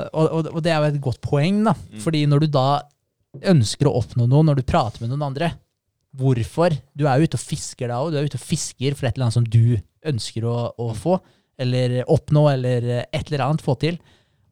og, 0.09 0.25
og, 0.39 0.49
og 0.55 0.63
det 0.65 0.73
er 0.73 0.81
jo 0.81 0.89
et 0.95 1.03
godt 1.05 1.21
poeng, 1.21 1.61
da. 1.69 1.75
Mm. 1.93 2.01
Fordi 2.07 2.25
når 2.33 2.47
du 2.47 2.49
da 2.57 2.65
ønsker 3.51 3.91
å 3.91 3.97
oppnå 4.01 4.25
noe 4.31 4.47
når 4.47 4.61
du 4.63 4.65
prater 4.73 5.03
med 5.05 5.13
noen 5.13 5.27
andre, 5.29 5.53
hvorfor? 6.17 6.75
Du 6.97 7.05
er 7.11 7.19
jo 7.21 7.29
ute 7.29 7.37
og 7.39 7.45
fisker 7.45 7.91
da 7.91 8.01
òg. 8.01 8.13
Du 8.15 8.19
er 8.21 8.29
ute 8.29 8.39
og 8.41 8.45
fisker 8.47 8.97
for 8.97 9.09
et 9.09 9.17
eller 9.19 9.29
annet 9.29 9.37
som 9.37 9.45
du 9.51 9.77
ønsker 10.07 10.47
å, 10.49 10.57
å 10.81 10.89
få, 10.97 11.19
eller 11.61 12.01
oppnå, 12.11 12.47
eller 12.55 12.89
et 13.05 13.29
eller 13.29 13.45
annet 13.51 13.65
få 13.65 13.77
til. 13.85 14.01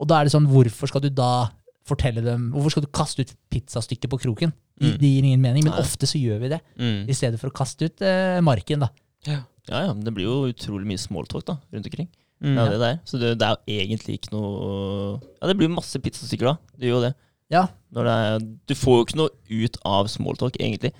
Og 0.02 0.08
da 0.10 0.18
er 0.20 0.26
det 0.28 0.34
sånn, 0.34 0.48
hvorfor 0.50 0.90
skal 0.90 1.04
du 1.04 1.10
da 1.14 1.48
fortelle 1.88 2.22
dem 2.24 2.50
Hvorfor 2.54 2.70
skal 2.76 2.84
du 2.86 2.90
kaste 2.94 3.24
ut 3.24 3.32
pizzastykket 3.52 4.10
på 4.12 4.18
kroken? 4.22 4.52
Det, 4.78 4.92
Mm. 4.92 4.98
det 4.98 5.08
gir 5.12 5.24
ingen 5.28 5.40
mening, 5.42 5.64
men 5.64 5.72
Nei. 5.76 5.80
ofte 5.84 6.06
så 6.08 6.18
gjør 6.18 6.40
vi 6.42 6.48
det. 6.54 6.60
Mm. 6.78 7.08
I 7.08 7.14
stedet 7.14 7.38
for 7.38 7.50
å 7.50 7.54
kaste 7.54 7.86
ut 7.86 8.02
eh, 8.02 8.40
marken, 8.42 8.80
da. 8.82 8.88
Ja, 9.28 9.42
ja, 9.68 9.92
men 9.92 10.02
det 10.02 10.14
blir 10.16 10.26
jo 10.26 10.48
utrolig 10.50 10.88
mye 10.88 10.98
smalltalk 10.98 11.44
da, 11.46 11.58
rundt 11.70 11.86
omkring. 11.86 12.08
Mm. 12.42 12.56
Ja, 12.56 12.64
det 12.72 12.78
der. 12.80 12.96
Så 13.06 13.20
det, 13.22 13.36
det 13.38 13.46
er 13.46 13.54
jo 13.60 13.76
egentlig 13.84 14.16
ikke 14.18 14.32
noe 14.34 15.20
Ja, 15.40 15.46
det 15.46 15.54
blir 15.60 15.70
masse 15.70 16.00
pizzastykker 16.02 16.48
da. 16.50 16.56
Det 16.74 16.88
gjør 16.90 16.98
jo 16.98 17.04
det. 17.04 17.12
Ja. 17.54 17.66
Når 17.94 18.08
det 18.08 18.16
er, 18.24 18.38
du 18.66 18.74
får 18.74 18.96
jo 18.98 19.04
ikke 19.06 19.20
noe 19.20 19.30
ut 19.62 19.78
av 19.86 20.08
smalltalk, 20.10 20.56
egentlig. 20.58 20.90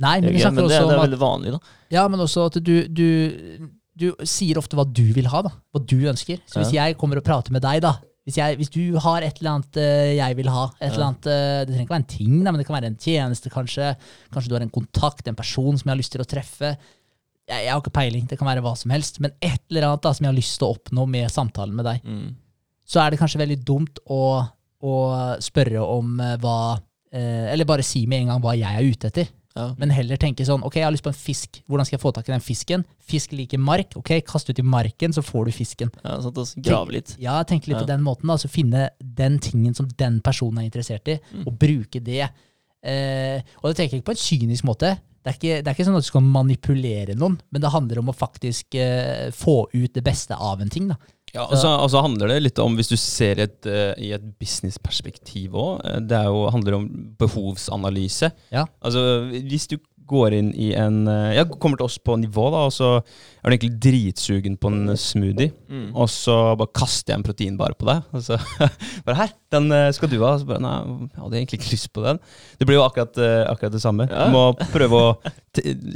Nei, 0.00 0.20
men 0.22 0.32
vi 0.32 0.40
men 0.46 0.56
det, 0.62 0.68
det 0.70 0.78
er 0.80 1.02
veldig 1.02 1.20
vanlig, 1.20 1.52
da. 1.52 1.60
Ja, 1.92 2.06
men 2.08 2.22
også 2.24 2.46
at 2.48 2.56
du, 2.64 2.86
du, 2.88 3.68
du 4.00 4.06
sier 4.24 4.56
ofte 4.56 4.78
hva 4.78 4.86
du 4.88 5.02
vil 5.12 5.28
ha, 5.28 5.42
da. 5.44 5.52
Hva 5.74 5.82
du 5.84 5.98
ønsker. 6.08 6.40
Så 6.48 6.62
hvis 6.62 6.72
jeg 6.72 6.96
kommer 6.96 7.20
og 7.20 7.26
prater 7.26 7.52
med 7.52 7.60
deg, 7.66 7.82
da 7.84 7.98
hvis, 8.28 8.36
jeg, 8.36 8.56
hvis 8.60 8.70
du 8.72 8.98
har 9.00 9.24
et 9.24 9.38
eller 9.40 9.54
annet 9.56 9.78
eh, 9.80 10.14
jeg 10.18 10.36
vil 10.38 10.50
ha, 10.52 10.66
et 10.76 10.90
eller 10.90 11.06
annet, 11.08 11.28
eh, 11.32 11.60
det 11.64 11.72
trenger 11.72 11.86
ikke 11.86 11.94
være 11.94 12.02
en 12.04 12.10
ting, 12.12 12.34
men 12.44 12.58
det 12.60 12.66
kan 12.68 12.76
være 12.76 12.90
en 12.92 12.98
tjeneste, 13.00 13.52
kanskje. 13.52 13.94
Kanskje 14.34 14.52
du 14.52 14.56
har 14.58 14.64
en 14.66 14.74
kontakt, 14.74 15.28
en 15.28 15.38
person 15.38 15.78
som 15.78 15.88
jeg 15.88 15.94
har 15.94 16.00
lyst 16.02 16.12
til 16.14 16.24
å 16.24 16.28
treffe. 16.28 16.74
Jeg, 17.48 17.64
jeg 17.64 17.72
har 17.72 17.80
ikke 17.80 17.94
peiling, 17.96 18.28
det 18.28 18.38
kan 18.38 18.50
være 18.50 18.64
hva 18.66 18.74
som 18.76 18.92
helst. 18.92 19.22
Men 19.24 19.32
et 19.40 19.62
eller 19.72 19.88
annet 19.88 20.04
da, 20.04 20.12
som 20.12 20.26
jeg 20.26 20.32
har 20.34 20.38
lyst 20.38 20.58
til 20.60 20.68
å 20.68 20.76
oppnå 20.76 21.08
med 21.16 21.32
samtalen 21.32 21.80
med 21.80 21.88
deg. 21.88 22.04
Mm. 22.04 22.28
Så 22.90 23.00
er 23.00 23.10
det 23.10 23.22
kanskje 23.22 23.40
veldig 23.40 23.58
dumt 23.64 24.02
å, 24.04 24.22
å 24.84 24.94
spørre 25.40 25.82
om 25.86 26.20
eh, 26.20 26.38
hva 26.42 26.60
Eller 27.10 27.66
bare 27.66 27.82
si 27.82 28.04
med 28.06 28.20
en 28.22 28.28
gang 28.30 28.42
hva 28.44 28.52
jeg 28.54 28.70
er 28.70 28.86
ute 28.86 29.08
etter. 29.08 29.30
Ja. 29.56 29.74
Men 29.78 29.90
heller 29.90 30.16
tenke 30.16 30.44
sånn, 30.46 30.62
ok, 30.62 30.76
jeg 30.78 30.84
har 30.86 30.92
lyst 30.94 31.02
på 31.02 31.10
en 31.10 31.18
fisk. 31.18 31.58
Hvordan 31.66 31.84
skal 31.88 31.96
jeg 31.98 32.02
få 32.04 32.12
tak 32.14 32.28
i 32.28 32.32
den 32.32 32.40
fisken? 32.44 32.84
Fisk 33.02 33.32
liker 33.34 33.58
mark. 33.58 33.96
Ok, 33.98 34.12
kast 34.24 34.48
ut 34.48 34.58
i 34.58 34.62
marken, 34.62 35.10
så 35.12 35.24
får 35.26 35.46
du 35.46 35.52
fisken. 35.56 35.90
ja 36.04 36.20
sånn 36.22 36.38
at 36.38 36.54
grave 36.62 36.92
litt. 36.94 37.16
Ja, 37.18 37.42
tenke 37.42 37.66
litt 37.66 37.78
Ja. 37.80 37.82
på 37.82 37.90
den 37.90 38.02
måten. 38.06 38.28
da, 38.30 38.36
så 38.36 38.48
Finne 38.48 38.90
den 39.02 39.38
tingen 39.40 39.74
som 39.74 39.88
den 39.88 40.20
personen 40.20 40.58
er 40.62 40.70
interessert 40.70 41.08
i, 41.08 41.18
Mm. 41.34 41.46
og 41.46 41.58
bruke 41.58 42.00
det. 42.02 42.30
Eh, 42.82 43.42
og 43.62 43.70
det 43.70 43.76
tenker 43.76 43.96
jeg 43.98 44.02
ikke 44.02 44.12
på 44.12 44.16
en 44.16 44.24
kynisk 44.48 44.64
måte. 44.64 44.98
Det 45.22 45.26
er, 45.28 45.36
ikke, 45.36 45.56
det 45.64 45.68
er 45.68 45.74
ikke 45.74 45.84
sånn 45.84 45.96
at 45.98 46.02
du 46.02 46.08
skal 46.08 46.22
manipulere 46.22 47.14
noen, 47.14 47.38
men 47.52 47.60
det 47.60 47.70
handler 47.70 47.98
om 47.98 48.08
å 48.08 48.16
faktisk 48.16 48.74
eh, 48.80 49.30
få 49.36 49.66
ut 49.74 49.92
det 49.92 50.02
beste 50.02 50.32
av 50.32 50.62
en 50.62 50.70
ting. 50.70 50.88
da. 50.88 50.96
Ja, 51.34 51.44
og 51.46 51.54
så 51.60 51.70
og 51.78 51.88
så 51.92 52.02
handler 52.02 52.32
det 52.32 52.40
litt 52.42 52.58
om, 52.62 52.74
hvis 52.78 52.90
du 52.90 52.96
ser 52.98 53.38
et, 53.44 53.58
uh, 53.68 53.92
i 54.00 54.10
et 54.16 54.24
businessperspektiv 54.40 55.54
òg, 55.54 55.84
det 56.08 56.16
er 56.18 56.30
jo, 56.30 56.48
handler 56.50 56.80
om 56.80 56.88
behovsanalyse. 57.20 58.32
Ja. 58.50 58.66
Altså, 58.82 59.04
hvis 59.30 59.68
du 59.70 59.76
går 60.10 60.36
inn 60.40 60.50
i 60.58 60.72
en 60.78 61.04
Jeg 61.06 61.38
Ja, 61.40 61.44
kommer 61.62 61.78
til 61.80 61.86
oss 61.86 61.98
på 62.02 62.18
nivå, 62.20 62.48
da, 62.52 62.66
og 62.68 62.74
så 62.74 62.90
er 62.98 63.48
du 63.48 63.54
egentlig 63.56 63.78
dritsugen 63.80 64.58
på 64.60 64.68
en 64.72 64.96
smoothie, 65.00 65.52
Mm. 65.70 65.92
og 65.94 66.08
så 66.10 66.34
bare 66.58 66.72
kaster 66.74 67.12
jeg 67.14 67.20
en 67.20 67.24
proteinbar 67.24 67.76
på 67.78 67.86
deg. 67.86 68.02
Og 68.12 68.24
så 68.26 68.36
bare 69.06 69.16
her, 69.20 69.30
den 69.54 69.70
eh, 69.72 69.92
skal 69.94 70.10
du 70.10 70.16
ha. 70.24 70.32
Og 70.34 70.40
så 70.42 70.48
bare 70.50 70.60
nei, 70.64 70.72
jeg 71.06 71.22
hadde 71.22 71.38
egentlig 71.38 71.60
ikke 71.60 71.72
lyst 71.76 71.88
på 71.94 72.02
den. 72.04 72.18
Det 72.58 72.66
blir 72.68 72.76
jo 72.80 72.82
akkurat, 72.84 73.16
eh, 73.22 73.44
akkurat 73.52 73.72
det 73.76 73.82
samme. 73.84 74.08
Ja. 74.10 74.26
Du 74.26 74.34
må 74.34 74.42
prøve 74.74 74.98
å 74.98 75.32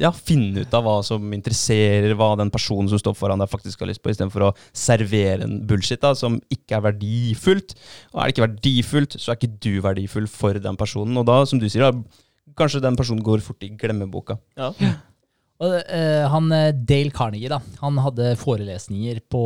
ja, 0.01 0.11
finne 0.15 0.63
ut 0.65 0.73
av 0.79 0.87
hva 0.87 0.95
som 1.07 1.27
interesserer, 1.37 2.15
hva 2.19 2.33
den 2.39 2.51
personen 2.55 2.89
som 2.91 2.99
står 3.03 3.15
foran 3.19 3.43
deg 3.43 3.51
faktisk 3.51 3.83
har 3.83 3.91
lyst 3.91 4.03
på, 4.05 4.15
istedenfor 4.15 4.49
å 4.49 4.55
servere 4.73 5.45
en 5.47 5.59
bullshit 5.69 6.01
da, 6.03 6.15
som 6.19 6.39
ikke 6.55 6.79
er 6.79 6.87
verdifullt. 6.93 7.75
Og 8.15 8.21
er 8.23 8.31
det 8.31 8.35
ikke 8.37 8.47
verdifullt, 8.49 9.19
så 9.21 9.33
er 9.35 9.41
ikke 9.41 9.53
du 9.67 9.73
verdifull 9.85 10.31
for 10.31 10.55
den 10.63 10.79
personen. 10.81 11.19
Og 11.21 11.27
da, 11.29 11.41
som 11.51 11.59
du 11.63 11.67
sier, 11.69 11.91
da, 11.91 12.23
kanskje 12.59 12.83
den 12.85 12.97
personen 12.99 13.25
går 13.25 13.43
fort 13.45 13.65
i 13.65 13.73
glemmeboka. 13.79 14.37
Ja. 14.59 14.71
Og 15.63 15.75
uh, 15.79 16.25
han 16.33 16.53
eh, 16.53 16.71
Dale 16.75 17.15
Carnegie, 17.15 17.51
da, 17.53 17.61
han 17.81 17.99
hadde 18.03 18.35
forelesninger 18.41 19.23
på 19.31 19.43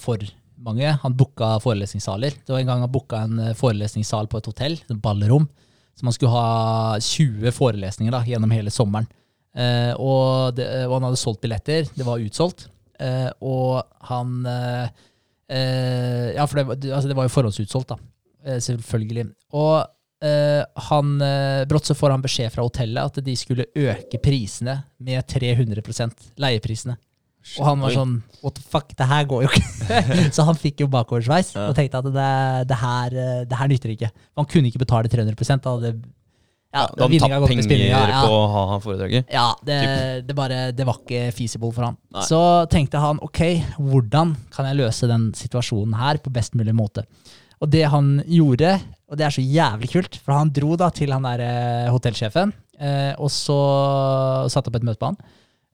for 0.00 0.24
mange. 0.60 0.92
Han 1.02 1.16
booka 1.16 1.54
forelesningssaler. 1.62 2.36
Det 2.44 2.52
var 2.52 2.62
en 2.62 2.70
gang 2.72 2.84
han 2.84 2.92
booka 2.92 3.22
en 3.26 3.38
eh, 3.44 3.56
forelesningssal 3.56 4.28
på 4.30 4.40
et 4.40 4.48
hotell, 4.50 4.78
et 4.80 5.02
ballrom. 5.02 5.46
Så 5.96 6.06
man 6.06 6.16
skulle 6.16 6.32
ha 6.32 6.96
20 7.04 7.52
forelesninger 7.52 8.14
da, 8.14 8.22
gjennom 8.28 8.52
hele 8.56 8.72
sommeren. 8.72 9.08
Uh, 9.50 9.92
og, 9.98 10.56
det, 10.56 10.66
og 10.86 10.98
han 10.98 11.08
hadde 11.08 11.20
solgt 11.20 11.42
billetter. 11.44 11.88
Det 11.96 12.06
var 12.06 12.22
utsolgt. 12.24 12.68
Uh, 13.00 13.30
og 13.40 13.80
han 14.10 14.44
Ja, 15.50 16.44
for 16.46 16.60
det, 16.60 16.92
altså 16.94 17.08
det 17.10 17.16
var 17.18 17.26
jo 17.26 17.32
forhåndsutsolgt, 17.34 17.90
da. 17.90 18.58
Selvfølgelig. 18.62 19.24
Og 19.58 19.82
han, 20.90 21.14
eh, 21.24 21.64
brått 21.70 21.88
så 21.88 21.94
får 21.96 22.10
han 22.16 22.24
beskjed 22.24 22.52
fra 22.52 22.64
hotellet 22.66 23.00
at 23.20 23.24
de 23.24 23.36
skulle 23.36 23.68
øke 23.72 24.20
prisene 24.22 24.82
med 25.00 25.24
300% 25.30 26.34
leieprisene. 26.40 26.98
Og 27.56 27.64
han 27.64 27.80
var 27.80 27.94
sånn 27.96 28.14
What 28.44 28.58
the 28.58 28.62
fuck, 28.62 28.90
det 28.96 29.06
her 29.08 29.24
går 29.28 29.46
jo 29.46 29.48
ikke. 29.48 30.00
så 30.36 30.44
han 30.44 30.58
fikk 30.60 30.82
jo 30.84 30.90
bakoversveis 30.92 31.54
Ja. 31.56 31.70
og 31.70 31.76
tenkte 31.78 32.02
at 32.02 32.08
det, 32.12 32.30
det, 32.68 32.78
her, 32.82 33.16
eh, 33.16 33.42
det 33.48 33.58
her 33.60 33.70
nytter 33.72 33.94
ikke. 33.94 34.10
Han 34.36 34.48
kunne 34.48 34.68
ikke 34.70 34.82
betale 34.82 35.08
300% 35.12 35.64
da 35.64 35.74
hadde 35.76 35.94
ja, 36.70 36.84
Da 36.86 37.08
hadde 37.08 37.18
han 37.24 37.40
gått 37.42 37.50
penger 37.50 37.66
spillinga, 37.66 38.00
ja. 38.12 38.20
på 38.22 38.34
å 38.36 38.66
ha 38.70 38.76
foredraget. 38.78 39.32
Ja, 39.34 39.48
det, 39.66 39.78
det, 40.28 40.36
bare, 40.38 40.60
det 40.76 40.84
var 40.86 41.00
ikke 41.00 41.32
feasible 41.34 41.72
for 41.74 41.88
han. 41.88 41.96
Nei. 42.14 42.22
Så 42.28 42.38
tenkte 42.70 43.00
han 43.02 43.18
ok, 43.26 43.40
hvordan 43.80 44.36
kan 44.54 44.68
jeg 44.68 44.78
løse 44.78 45.08
den 45.10 45.32
situasjonen 45.34 45.96
her 45.98 46.20
på 46.22 46.30
best 46.30 46.54
mulig 46.54 46.76
måte? 46.78 47.02
Og 47.60 47.68
det 47.68 47.84
han 47.92 48.14
gjorde, 48.24 48.72
og 49.10 49.18
det 49.20 49.26
er 49.26 49.34
så 49.34 49.44
jævlig 49.44 49.90
kult, 49.92 50.16
for 50.24 50.36
han 50.38 50.52
dro 50.54 50.76
da 50.80 50.88
til 50.94 51.12
han 51.12 51.26
der 51.28 51.42
eh, 51.44 51.90
hotellsjefen, 51.92 52.54
eh, 52.80 53.12
og 53.20 53.28
så 53.34 53.60
satte 54.52 54.72
opp 54.72 54.78
et 54.80 54.86
møte 54.88 55.00
på 55.02 55.10
han. 55.10 55.18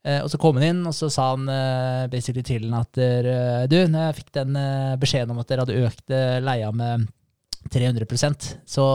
Eh, 0.06 0.18
og 0.24 0.30
så 0.32 0.40
kom 0.42 0.58
han 0.58 0.66
inn, 0.66 0.80
og 0.88 0.96
så 0.96 1.10
sa 1.12 1.28
han 1.34 1.46
basically 2.10 2.42
til 2.46 2.66
han 2.66 2.80
at 2.80 3.02
du, 3.70 3.76
når 3.86 4.08
jeg 4.08 4.18
fikk 4.22 4.32
den 4.40 4.58
beskjeden 5.02 5.34
om 5.34 5.42
at 5.42 5.50
dere 5.50 5.66
hadde 5.66 5.86
økt 5.86 6.16
leia 6.46 6.72
med 6.74 7.06
300% 7.70 8.50
så 8.66 8.86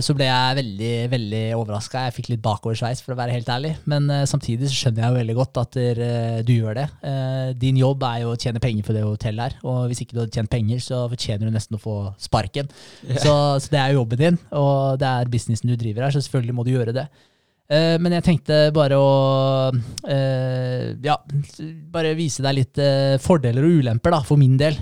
så 0.00 0.14
ble 0.16 0.24
jeg 0.24 0.56
veldig 0.56 0.92
veldig 1.12 1.42
overraska. 1.58 2.06
Jeg 2.06 2.16
fikk 2.16 2.30
litt 2.32 2.42
bakoversveis, 2.44 3.02
for 3.04 3.14
å 3.14 3.18
være 3.18 3.34
helt 3.34 3.50
ærlig. 3.52 3.74
Men 3.90 4.08
eh, 4.12 4.26
samtidig 4.28 4.70
så 4.70 4.76
skjønner 4.76 5.04
jeg 5.04 5.12
jo 5.12 5.20
veldig 5.20 5.36
godt 5.38 5.60
at 5.62 5.78
eh, 5.80 6.40
du 6.46 6.52
gjør 6.54 6.78
det. 6.80 6.86
Eh, 7.06 7.52
din 7.60 7.80
jobb 7.80 8.04
er 8.08 8.22
jo 8.24 8.34
å 8.34 8.38
tjene 8.40 8.62
penger 8.62 8.86
for 8.86 8.96
det 8.96 9.04
hotellet 9.06 9.50
her, 9.50 9.58
og 9.66 9.90
hvis 9.90 10.02
ikke 10.04 10.16
du 10.16 10.22
hadde 10.22 10.36
tjent 10.36 10.52
penger, 10.52 10.82
så 10.84 11.02
fortjener 11.12 11.48
du 11.48 11.56
nesten 11.56 11.78
å 11.78 11.82
få 11.82 11.96
sparken. 12.20 12.70
Så, 13.16 13.34
så 13.60 13.72
det 13.72 13.80
er 13.80 13.92
jo 13.92 14.02
jobben 14.02 14.22
din, 14.22 14.38
og 14.56 15.00
det 15.00 15.10
er 15.10 15.32
businessen 15.32 15.72
du 15.72 15.76
driver 15.80 16.06
her, 16.06 16.14
så 16.14 16.22
selvfølgelig 16.24 16.56
må 16.56 16.66
du 16.66 16.72
gjøre 16.74 16.96
det. 16.96 17.08
Eh, 17.70 17.96
men 18.02 18.16
jeg 18.16 18.24
tenkte 18.26 18.56
bare 18.74 18.96
å 18.98 19.10
eh, 20.10 20.90
ja, 21.06 21.14
bare 21.94 22.16
vise 22.18 22.42
deg 22.42 22.56
litt 22.56 22.80
eh, 22.82 23.14
fordeler 23.22 23.66
og 23.66 23.76
ulemper, 23.78 24.16
da, 24.16 24.22
for 24.26 24.40
min 24.40 24.56
del. 24.58 24.78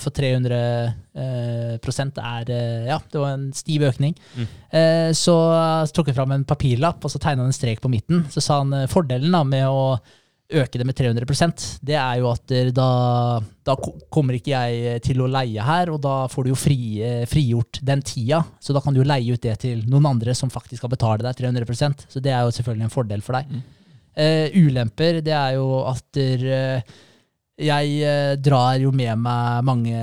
For 0.00 0.16
300 0.16 0.56
eh, 0.56 1.74
prosent 1.84 2.20
er 2.22 2.52
Ja, 2.88 2.98
det 3.12 3.20
var 3.20 3.34
en 3.36 3.50
stiv 3.56 3.84
økning. 3.90 4.14
Mm. 4.36 4.46
Så, 5.16 5.34
tok 5.96 6.10
jeg 6.10 6.16
fram 6.16 6.32
en 6.34 6.44
papirlapp 6.48 7.04
og 7.04 7.12
så 7.12 7.20
tegna 7.22 7.46
en 7.46 7.56
strek 7.56 7.82
på 7.84 7.92
midten. 7.92 8.24
Så 8.32 8.42
sa 8.44 8.62
han 8.62 8.88
fordelen 8.92 9.34
da 9.36 9.42
med 9.46 9.68
å 9.68 9.96
øke 10.46 10.78
det 10.78 10.86
med 10.86 10.96
300% 10.98 11.64
det 11.86 11.96
er 11.98 12.20
jo 12.20 12.28
at 12.30 12.52
da, 12.74 12.88
da 13.66 13.74
kommer 14.12 14.36
ikke 14.38 14.52
jeg 14.52 15.02
til 15.04 15.22
å 15.24 15.30
leie 15.30 15.62
her, 15.66 15.90
og 15.90 16.00
da 16.04 16.14
får 16.30 16.46
du 16.46 16.52
jo 16.52 16.58
fri, 16.58 16.78
eh, 17.02 17.24
frigjort 17.28 17.80
den 17.86 18.04
tida. 18.06 18.42
Så 18.62 18.76
da 18.76 18.82
kan 18.84 18.94
du 18.94 19.02
jo 19.02 19.08
leie 19.08 19.34
ut 19.34 19.42
det 19.42 19.56
til 19.64 19.82
noen 19.90 20.12
andre 20.14 20.36
som 20.38 20.52
faktisk 20.52 20.82
skal 20.82 20.92
betale 20.92 21.26
deg 21.26 21.40
300% 21.40 22.06
Så 22.12 22.22
det 22.22 22.34
er 22.34 22.46
jo 22.46 22.54
selvfølgelig 22.54 22.88
en 22.88 22.94
fordel 22.94 23.24
for 23.26 23.38
deg. 23.38 23.50
Mm. 23.50 23.64
Uh, 24.16 24.48
ulemper, 24.64 25.18
det 25.20 25.34
er 25.36 25.58
jo 25.58 25.66
at 25.84 26.06
der, 26.16 26.44
uh, 26.48 26.94
jeg 27.60 27.98
uh, 28.00 28.32
drar 28.40 28.78
jo 28.80 28.88
med 28.96 29.18
meg 29.20 29.66
mange 29.66 29.96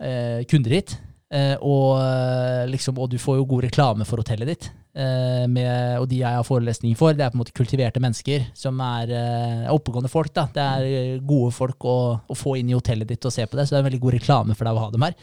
eh, 0.00 0.42
kunder 0.50 0.74
hit. 0.74 0.96
Eh, 1.30 1.54
og, 1.62 2.00
eh, 2.02 2.64
liksom, 2.72 2.96
og 2.98 3.12
du 3.12 3.14
får 3.22 3.36
jo 3.38 3.46
god 3.52 3.68
reklame 3.68 4.06
for 4.08 4.22
hotellet 4.22 4.50
ditt. 4.50 4.66
Eh, 4.90 5.44
med, 5.46 6.00
og 6.00 6.08
de 6.10 6.18
jeg 6.24 6.38
har 6.40 6.46
forelesninger 6.46 6.98
for, 6.98 7.14
det 7.14 7.22
er 7.22 7.30
på 7.30 7.38
en 7.38 7.44
måte 7.44 7.54
kultiverte 7.54 8.02
mennesker 8.02 8.48
som 8.58 8.80
er 8.82 9.14
oppegående 9.70 10.10
folk. 10.10 10.34
da. 10.34 10.48
Det 10.50 10.66
er 10.66 11.22
gode 11.22 11.54
folk 11.54 11.86
å, 11.86 11.98
å 12.26 12.38
få 12.38 12.56
inn 12.58 12.72
i 12.72 12.76
hotellet 12.76 13.14
ditt 13.14 13.30
og 13.30 13.34
se 13.34 13.46
på 13.46 13.58
det, 13.58 13.68
så 13.68 13.76
det 13.76 13.78
er 13.78 13.84
en 13.84 13.90
veldig 13.92 14.02
god 14.02 14.16
reklame 14.18 14.58
for 14.58 14.66
deg 14.66 14.74
å 14.74 14.84
ha 14.84 14.90
dem 14.90 15.06
her. 15.06 15.18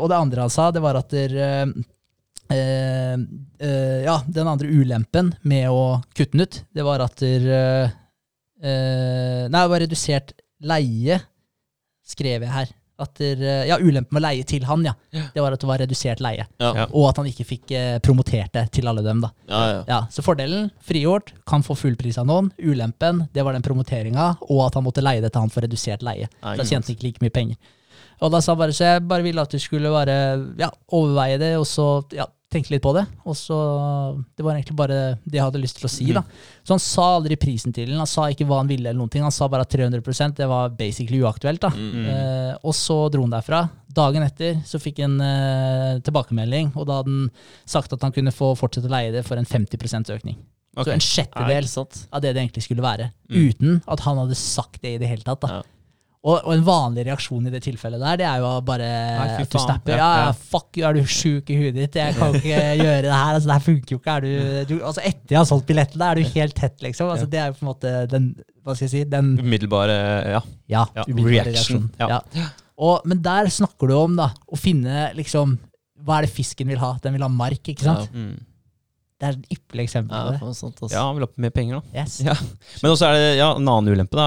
Og 0.00 0.06
det 0.08 0.16
andre 0.16 0.46
han 0.46 0.52
sa, 0.52 0.70
det 0.72 0.80
var 0.80 0.96
at 0.96 1.10
der, 1.12 1.34
uh, 1.36 1.66
eh, 2.54 4.04
Ja, 4.06 4.14
den 4.24 4.48
andre 4.48 4.70
ulempen 4.72 5.34
med 5.44 5.68
å 5.68 6.00
kutte 6.16 6.32
den 6.32 6.46
ut, 6.46 6.62
det 6.72 6.86
var 6.86 7.04
at 7.04 7.20
der, 7.20 7.44
uh, 7.50 7.90
Nei, 9.50 9.60
det 9.60 9.68
var 9.74 9.82
redusert 9.84 10.32
leie, 10.64 11.20
skrev 12.06 12.46
jeg 12.46 12.54
her. 12.54 12.72
At 12.98 13.18
der, 13.20 13.40
eh, 13.44 13.66
ja, 13.68 13.76
ulempen 13.76 14.14
med 14.16 14.22
å 14.22 14.24
leie 14.24 14.44
til 14.48 14.64
han, 14.64 14.84
ja. 14.86 14.94
Det 15.12 15.42
var 15.44 15.52
at 15.52 15.60
det 15.60 15.68
var 15.68 15.78
redusert 15.82 16.20
leie. 16.24 16.46
Ja. 16.62 16.70
Ja. 16.78 16.86
Og 16.96 17.10
at 17.10 17.18
han 17.20 17.26
ikke 17.28 17.44
fikk 17.44 17.74
eh, 17.76 17.98
promotert 18.00 18.54
det 18.56 18.62
til 18.72 18.88
alle 18.88 19.02
dem, 19.04 19.20
da. 19.20 19.30
Ja, 19.50 19.60
ja. 19.68 19.82
Ja, 19.90 19.98
Så 20.10 20.24
fordelen, 20.24 20.70
frigjort, 20.80 21.34
kan 21.46 21.62
få 21.66 21.76
full 21.76 21.96
pris 22.00 22.16
av 22.18 22.24
noen. 22.30 22.48
Ulempen, 22.56 23.26
det 23.36 23.44
var 23.44 23.52
den 23.52 23.62
promoteringa, 23.66 24.30
og 24.48 24.62
at 24.66 24.78
han 24.80 24.86
måtte 24.86 25.04
leie 25.04 25.20
det 25.20 25.32
til 25.34 25.44
han 25.44 25.52
for 25.52 25.66
redusert 25.66 26.02
leie. 26.06 26.30
Nei, 26.42 26.56
Da 26.56 26.64
tjente 26.64 26.88
han 26.88 26.96
ikke 26.96 27.10
like 27.10 27.24
mye 27.26 27.34
penger. 27.36 27.56
Og 28.24 28.32
da 28.32 28.40
sa 28.40 28.54
han 28.54 28.58
bare, 28.62 28.72
Så 28.72 28.84
jeg 28.88 29.04
bare 29.08 29.22
ville 29.26 29.42
at 29.44 29.52
du 29.52 29.58
skulle 29.60 29.92
bare 29.92 30.16
ja, 30.56 30.70
overveie 30.96 31.36
det, 31.38 31.52
og 31.60 31.66
så 31.68 32.06
ja, 32.46 32.52
tenke 32.52 32.72
litt 32.72 32.82
på 32.82 32.92
det. 32.96 33.04
Og 33.26 33.36
så, 33.36 33.56
Det 34.36 34.44
var 34.44 34.54
egentlig 34.54 34.76
bare 34.76 35.18
det 35.24 35.38
jeg 35.38 35.44
hadde 35.44 35.62
lyst 35.62 35.78
til 35.80 35.88
å 35.88 35.92
si. 35.92 36.06
da. 36.12 36.22
Så 36.64 36.74
han 36.74 36.82
sa 36.82 37.06
aldri 37.16 37.36
prisen 37.36 37.72
til 37.72 37.90
den, 37.90 37.98
han 37.98 38.06
sa 38.06 38.28
ikke 38.30 38.46
hva 38.46 38.60
han 38.62 38.70
ville, 38.70 38.88
eller 38.88 38.98
noen 38.98 39.10
ting. 39.12 39.22
Han 39.22 39.34
sa 39.34 39.48
bare 39.48 39.66
at 39.66 39.72
300% 39.72 40.36
det 40.36 40.48
var 40.48 40.70
basically 40.70 41.20
uaktuelt. 41.22 41.60
da. 41.60 41.70
Mm. 41.70 42.06
Eh, 42.06 42.56
og 42.62 42.74
så 42.74 42.98
dro 43.12 43.26
han 43.26 43.34
derfra. 43.34 43.68
Dagen 43.96 44.22
etter 44.22 44.60
så 44.68 44.80
fikk 44.82 45.00
han 45.04 45.20
eh, 45.20 46.00
tilbakemelding, 46.04 46.74
og 46.76 46.86
da 46.86 47.00
hadde 47.00 47.14
han 47.14 47.30
sagt 47.64 47.92
at 47.96 48.02
han 48.02 48.12
kunne 48.12 48.34
få 48.34 48.54
fortsette 48.58 48.90
å 48.90 48.92
leie 48.92 49.14
det 49.14 49.24
for 49.26 49.40
en 49.40 49.48
50 49.48 50.12
økning. 50.12 50.36
Okay. 50.76 50.90
Så 50.90 50.92
en 50.92 51.00
sjettedel 51.00 51.68
av 52.12 52.20
det 52.20 52.34
det 52.36 52.42
egentlig 52.42 52.66
skulle 52.66 52.84
være. 52.84 53.08
Mm. 53.32 53.36
Uten 53.48 53.78
at 53.88 54.02
han 54.04 54.18
hadde 54.20 54.36
sagt 54.36 54.82
det 54.82 54.96
i 54.96 55.00
det 55.00 55.08
hele 55.08 55.24
tatt. 55.24 55.40
da. 55.40 55.48
Ja. 55.56 55.75
Og, 56.26 56.40
og 56.42 56.52
en 56.56 56.62
vanlig 56.66 57.04
reaksjon 57.06 57.44
i 57.46 57.50
det 57.54 57.60
tilfellet 57.62 58.00
der, 58.02 58.16
det 58.18 58.24
er 58.26 58.40
jo 58.42 58.48
bare 58.66 58.86
Nei, 58.88 59.26
at 59.44 59.52
du 59.52 59.58
snapper. 59.62 59.92
Ja, 60.00 60.08
Ja, 60.24 60.32
fuck 60.34 60.74
you, 60.74 60.82
er 60.88 60.96
du 60.98 61.04
sjuk 61.06 61.52
i 61.54 61.58
huet 61.60 61.76
ditt? 61.76 61.94
Jeg 62.00 62.16
kan 62.18 62.34
ikke 62.34 62.56
gjøre 62.82 63.02
det 63.06 63.12
her. 63.14 63.36
altså 63.36 63.46
Det 63.46 63.54
her 63.54 63.64
funker 63.68 63.94
jo 63.94 63.98
ikke. 64.00 64.16
Er 64.16 64.26
du, 64.26 64.32
du, 64.72 64.74
altså 64.88 65.04
Etter 65.06 65.36
jeg 65.36 65.38
har 65.38 65.46
solgt 65.52 65.68
billetten, 65.70 66.02
er 66.02 66.18
du 66.18 66.24
helt 66.34 66.56
tett, 66.58 66.76
liksom. 66.82 67.12
altså 67.14 67.28
Det 67.30 67.38
er 67.38 67.52
jo 67.52 67.56
på 67.60 67.62
en 67.66 67.70
måte 67.70 67.92
den 68.10 68.26
Hva 68.66 68.74
skal 68.74 68.88
jeg 68.88 68.94
si? 68.96 69.04
Den 69.12 69.30
Umiddelbare 69.38 69.98
Ja. 70.34 70.42
ja, 70.74 70.82
umiddelbare 71.06 71.52
reaction, 71.52 71.86
reaksjon. 71.86 71.86
ja. 72.02 72.20
Ja. 72.42 72.48
Og, 72.76 73.06
men 73.08 73.22
der 73.24 73.46
snakker 73.54 73.88
du 73.88 73.94
om 73.96 74.18
da, 74.18 74.26
å 74.52 74.58
finne 74.60 75.12
liksom 75.16 75.54
Hva 76.04 76.18
er 76.18 76.26
det 76.26 76.34
fisken 76.34 76.68
vil 76.74 76.82
ha? 76.82 76.96
Den 77.06 77.14
vil 77.16 77.22
ha 77.24 77.30
mark, 77.32 77.62
ikke 77.70 77.86
sant? 77.86 78.10
Ja. 78.10 78.26
Mm. 78.26 78.36
Det 79.16 79.26
er 79.30 79.36
et 79.38 79.52
ypperlig 79.56 79.84
eksempel 79.86 80.12
Ja, 80.16 80.38
på 80.40 80.48
det. 80.50 80.56
sant, 80.58 80.76
altså. 80.82 80.92
ja, 80.92 81.02
han 81.08 81.16
vil 81.16 81.24
opp 81.24 81.38
med 81.40 81.54
penger, 81.56 81.78
da. 81.80 82.00
Yes. 82.02 82.18
Ja. 82.26 82.34
Men 82.82 82.90
også 82.92 83.06
er 83.08 83.14
det 83.16 83.28
ja, 83.38 83.46
en 83.56 83.68
annen 83.72 83.94
ulempe. 83.94 84.16
da 84.18 84.26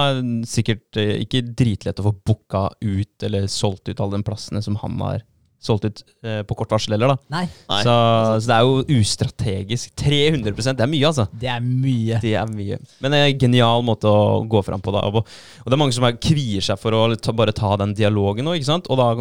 Sikkert 0.50 0.98
eh, 0.98 1.12
ikke 1.22 1.44
dritlett 1.54 2.00
å 2.02 2.08
få 2.08 2.14
booka 2.26 2.64
ut 2.82 3.26
eller 3.28 3.46
solgt 3.46 3.86
ut 3.92 4.00
alle 4.02 4.18
de 4.18 4.26
plassene 4.26 4.62
som 4.66 4.74
han 4.82 4.96
har 5.04 5.22
solgt 5.60 5.84
ut 5.84 6.02
eh, 6.24 6.40
på 6.48 6.56
kort 6.56 6.72
varsel, 6.72 6.94
heller. 6.96 7.12
da 7.12 7.36
Nei, 7.36 7.42
Nei, 7.68 7.80
så, 7.84 7.94
så 8.40 8.48
det 8.48 8.56
er 8.56 8.66
jo 8.66 9.00
ustrategisk. 9.00 9.92
300% 10.00 10.78
det 10.78 10.86
er 10.86 10.90
mye, 10.90 11.10
altså. 11.10 11.26
det 11.42 11.50
er 11.52 11.60
mye. 11.64 12.20
Det 12.22 12.34
er 12.40 12.50
mye. 12.50 12.80
Men 13.04 13.12
det 13.14 13.20
er 13.20 13.28
en 13.28 13.42
genial 13.44 13.84
måte 13.86 14.08
å 14.08 14.40
gå 14.48 14.64
fram 14.66 14.82
på. 14.84 14.94
da 14.96 15.04
Og, 15.10 15.20
og 15.20 15.68
det 15.68 15.76
er 15.76 15.82
mange 15.82 15.96
som 15.96 16.08
er, 16.08 16.16
kvier 16.20 16.64
seg 16.64 16.80
for 16.80 16.96
å 16.96 17.04
ta, 17.20 17.36
bare 17.36 17.54
ta 17.56 17.74
den 17.80 17.94
dialogen 17.98 18.48
nå, 18.48 18.56
ikke 18.56 18.70
sant? 18.70 18.90
Og 18.90 19.00
da 19.00 19.12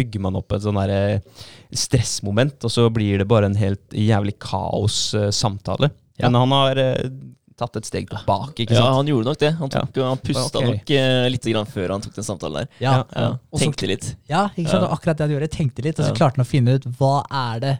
bygger 0.00 0.24
man 0.24 0.40
opp 0.40 0.56
et 0.56 0.64
sånn 0.64 0.80
der, 0.80 0.94
eh, 0.96 1.46
stressmoment, 1.74 2.64
og 2.64 2.72
så 2.72 2.88
blir 2.92 3.20
det 3.20 3.28
bare 3.28 3.50
en 3.50 3.58
helt 3.58 3.92
jævlig 3.92 4.38
kaos 4.40 5.12
eh, 5.18 5.28
samtale. 5.34 5.92
Ja. 6.18 6.28
Men 6.28 6.40
han 6.40 6.54
har 6.56 6.80
eh, 6.82 7.10
tatt 7.58 7.78
et 7.80 7.88
steg 7.88 8.08
tilbake, 8.10 8.64
ikke 8.64 8.76
sant? 8.76 8.84
Ja, 8.84 8.94
han 8.96 9.10
gjorde 9.10 9.30
nok 9.30 9.40
det. 9.42 9.52
Han, 9.58 9.72
tok, 9.72 10.00
han 10.06 10.22
pusta 10.22 10.60
okay. 10.60 10.70
nok 10.70 10.92
eh, 10.98 11.26
litt 11.32 11.48
grann 11.50 11.70
før 11.70 11.94
han 11.96 12.04
tok 12.04 12.16
den 12.18 12.26
samtalen 12.26 12.62
der. 12.62 12.70
Ja. 12.84 12.94
Ja, 13.12 13.28
Og 13.50 13.62
Tenkte 13.62 13.90
litt. 13.90 14.12
Ja, 14.30 14.46
ikke 14.54 14.70
sant? 14.70 14.86
Ja. 14.86 14.92
Akkurat 14.94 15.18
det 15.18 15.26
han 15.26 15.34
gjorde. 15.36 15.50
Tenkte 15.54 15.84
litt, 15.86 15.98
og 15.98 16.08
så 16.08 16.16
klarte 16.16 16.40
han 16.40 16.46
å 16.46 16.48
finne 16.48 16.78
ut 16.78 16.86
hva 17.00 17.14
er 17.26 17.64
det 17.64 17.74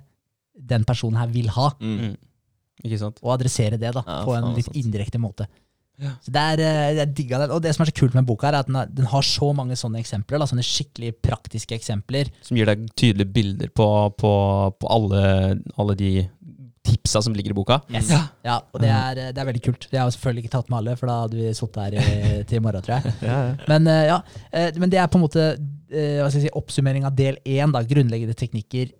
den 0.68 0.84
personen 0.88 1.20
her 1.22 1.30
vil 1.32 1.52
ha, 1.54 1.70
Mm. 1.78 1.98
Mm. 2.08 2.16
Ikke 2.86 2.98
sant? 3.00 3.16
og 3.24 3.32
adressere 3.34 3.74
det 3.74 3.90
da, 3.90 4.04
Ja, 4.06 4.20
på 4.22 4.36
en 4.36 4.52
litt 4.54 4.68
indirekte 4.78 5.18
måte. 5.18 5.48
Ja. 5.98 6.12
Så 6.22 6.30
det 6.30 6.42
er, 6.52 6.60
eh, 6.62 6.96
jeg 7.00 7.14
digga 7.16 7.40
det. 7.42 7.48
Og 7.50 7.62
det 7.62 7.74
som 7.74 7.82
er 7.82 7.90
så 7.90 7.96
kult 7.98 8.14
med 8.14 8.26
boka, 8.26 8.46
her, 8.46 8.54
er 8.54 8.62
at 8.62 8.68
den 8.68 8.78
har, 8.78 8.86
den 8.86 9.08
har 9.10 9.24
så 9.26 9.50
mange 9.56 9.74
sånne 9.74 9.98
eksempler. 9.98 10.38
Da, 10.38 10.46
sånne 10.46 10.62
skikkelig 10.62 11.16
praktiske 11.24 11.74
eksempler. 11.74 12.30
Som 12.46 12.58
gir 12.58 12.70
deg 12.70 12.86
tydelige 12.94 13.32
bilder 13.34 13.72
på, 13.74 13.88
på, 14.14 14.32
på 14.78 14.92
alle, 14.94 15.22
alle 15.76 15.96
de 15.98 16.12
tipsa 16.88 17.22
som 17.24 17.34
ligger 17.36 17.52
i 17.52 17.56
boka. 17.58 17.80
Yes. 17.92 18.10
Ja. 18.44 18.58
og 18.72 18.80
det 18.82 18.90
er, 18.92 19.20
det 19.34 19.42
er 19.42 19.48
veldig 19.48 19.64
kult. 19.64 19.88
Jeg 19.92 20.00
har 20.00 20.12
selvfølgelig 20.14 20.46
ikke 20.46 20.54
tatt 20.56 20.70
med 20.72 20.80
alle, 20.80 20.96
for 20.98 21.10
da 21.10 21.18
hadde 21.24 21.40
vi 21.40 21.52
sittet 21.56 21.82
her 21.84 21.98
i, 21.98 22.38
til 22.48 22.60
i 22.60 22.62
morgen, 22.64 22.84
tror 22.84 22.98
jeg. 22.98 23.16
Men, 23.70 23.90
eh, 23.92 24.06
ja, 24.08 24.22
eh, 24.52 24.70
men 24.78 24.92
det 24.92 25.00
er 25.02 25.10
på 25.10 25.18
en 25.20 25.24
måte 25.26 25.44
eh, 25.52 26.18
hva 26.20 26.30
skal 26.30 26.40
jeg 26.40 26.48
si, 26.48 26.56
oppsummering 26.58 27.06
av 27.08 27.14
del 27.18 27.38
én, 27.44 27.74
grunnleggende 27.92 28.36
teknikker 28.38 28.90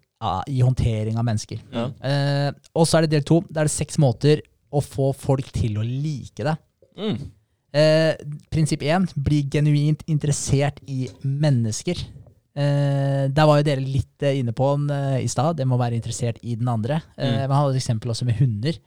i 0.51 0.61
håndtering 0.61 1.19
av 1.19 1.27
mennesker. 1.27 1.61
Ja. 1.73 1.89
Eh, 2.03 2.53
og 2.75 2.87
så 2.89 2.99
er 2.99 3.07
det 3.07 3.17
del 3.17 3.27
to. 3.27 3.41
Da 3.49 3.63
er 3.63 3.71
det 3.71 3.75
seks 3.75 3.99
måter 4.03 4.43
å 4.69 4.83
få 4.85 5.13
folk 5.17 5.51
til 5.55 5.79
å 5.79 5.87
like 5.87 6.45
deg. 6.45 6.65
Mm. 6.99 7.19
Eh, 7.79 8.15
prinsipp 8.51 8.83
én 8.83 9.07
bli 9.15 9.43
genuint 9.53 10.03
interessert 10.11 10.81
i 10.89 11.07
mennesker. 11.23 12.01
Eh, 12.59 13.29
der 13.31 13.47
var 13.47 13.61
jo 13.61 13.67
dere 13.69 13.85
litt 13.85 14.25
eh, 14.27 14.41
inne 14.41 14.55
på 14.57 14.73
den 14.75 14.91
eh, 14.91 15.21
i 15.23 15.29
stad. 15.31 15.57
Det 15.61 15.67
må 15.69 15.79
være 15.79 15.95
interessert 16.01 16.41
i 16.43 16.57
den 16.59 16.69
andre. 16.73 17.01
Eh, 17.17 17.29
Mm. 17.29 17.49
Man 17.53 17.57
hadde 17.61 17.77
et 17.77 17.83
eksempel 17.83 18.11
også 18.11 18.27
med 18.27 18.39
hunder. 18.41 18.79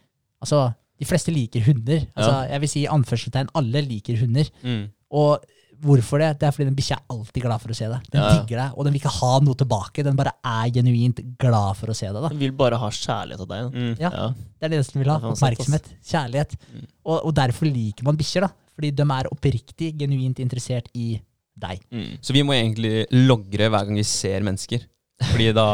Altså, 0.43 0.73
De 1.01 1.05
fleste 1.09 1.31
liker 1.33 1.63
hunder. 1.65 2.03
Altså, 2.15 2.49
Jeg 2.51 2.59
vil 2.61 2.69
si 2.69 2.83
anførselstegn 2.87 3.47
alle 3.55 3.81
liker 3.87 4.19
hunder. 4.19 4.49
Mm. 4.63 4.83
Og 5.11 5.39
hvorfor 5.81 6.19
det? 6.21 6.27
Det 6.39 6.45
er 6.45 6.51
fordi 6.53 6.67
den 6.69 6.75
bikkja 6.77 6.97
er 6.99 7.05
alltid 7.09 7.41
glad 7.41 7.61
for 7.63 7.73
å 7.73 7.77
se 7.79 7.87
deg. 7.89 8.03
Den 8.11 8.21
Ja, 8.21 8.27
ja. 8.27 8.33
digger 8.43 8.59
deg, 8.61 8.75
og 8.77 8.85
den 8.85 8.93
vil 8.93 9.01
ikke 9.01 9.15
ha 9.17 9.31
noe 9.41 9.57
tilbake. 9.57 10.03
Den 10.05 10.15
bare 10.19 10.33
er 10.45 10.69
genuint 10.75 11.21
glad 11.41 11.75
for 11.79 11.87
å 11.89 11.95
se 11.97 12.05
deg. 12.11 12.21
da. 12.21 12.29
Den 12.29 12.37
vil 12.43 12.51
bare 12.51 12.77
ha 12.77 12.89
kjærlighet 12.89 13.41
av 13.41 13.47
deg. 13.47 13.71
Mm. 13.73 13.95
Ja. 13.99 14.11
Ja. 14.13 14.27
Det 14.59 14.67
er 14.67 14.69
det 14.75 14.83
den 14.93 15.01
vil 15.01 15.09
ha. 15.09 15.17
Er. 15.17 15.31
Oppmerksomhet. 15.31 15.89
Kjærlighet. 16.05 16.53
Mm. 16.75 16.85
Og, 17.05 17.17
og 17.25 17.33
derfor 17.39 17.65
liker 17.71 18.03
man 18.03 18.17
bikkjer. 18.19 18.49
Fordi 18.75 18.91
de 18.95 19.03
er 19.03 19.27
oppriktig, 19.31 19.97
genuint 19.97 20.39
interessert 20.39 20.87
i 20.93 21.19
deg. 21.61 21.83
Mm. 21.93 22.09
Så 22.23 22.35
vi 22.35 22.43
må 22.45 22.55
egentlig 22.57 23.05
logre 23.13 23.69
hver 23.71 23.87
gang 23.87 24.01
vi 24.01 24.07
ser 24.07 24.43
mennesker. 24.45 24.87
Fordi 25.21 25.51
da, 25.53 25.65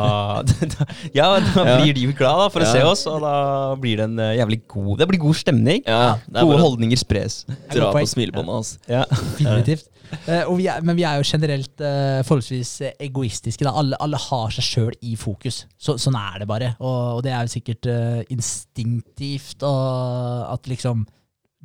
da 0.73 0.87
Ja, 1.15 1.27
da 1.39 1.65
blir 1.79 1.95
de 1.95 2.07
jo 2.07 2.15
glad 2.15 2.41
da, 2.41 2.47
for 2.53 2.65
å 2.65 2.69
se 2.69 2.81
oss, 2.85 3.05
og 3.09 3.21
da 3.23 3.35
blir 3.79 4.01
det 4.01 4.07
en 4.09 4.23
eh, 4.23 4.37
jævlig 4.41 4.61
god 4.67 5.03
Det 5.03 5.09
blir 5.11 5.21
god 5.23 5.39
stemning. 5.39 5.83
Ja, 5.85 6.17
det 6.25 6.33
er 6.33 6.47
Gode 6.47 6.57
bare 6.57 6.65
holdninger 6.65 6.99
spres. 6.99 7.43
dra 7.71 7.93
på 7.95 8.03
smilebåndet 8.09 8.57
hans. 8.57 8.73
Ja. 8.89 9.05
Definitivt. 9.11 9.91
Uh, 10.07 10.45
og 10.47 10.53
vi 10.61 10.69
er, 10.71 10.83
men 10.87 10.95
vi 10.95 11.03
er 11.03 11.19
jo 11.19 11.25
generelt 11.27 11.81
uh, 11.83 12.23
forholdsvis 12.27 12.93
egoistiske. 13.03 13.65
Da. 13.67 13.73
Alle, 13.75 13.97
alle 14.03 14.19
har 14.21 14.53
seg 14.55 14.63
sjøl 14.63 14.93
i 15.03 15.17
fokus. 15.19 15.65
Så, 15.75 15.97
sånn 15.99 16.15
er 16.19 16.43
det 16.43 16.47
bare. 16.47 16.73
Og, 16.79 17.17
og 17.17 17.25
det 17.25 17.33
er 17.35 17.43
jo 17.43 17.55
sikkert 17.57 17.89
uh, 17.91 18.21
instinktivt 18.31 19.65
og 19.67 20.47
at 20.53 20.71
liksom 20.71 21.03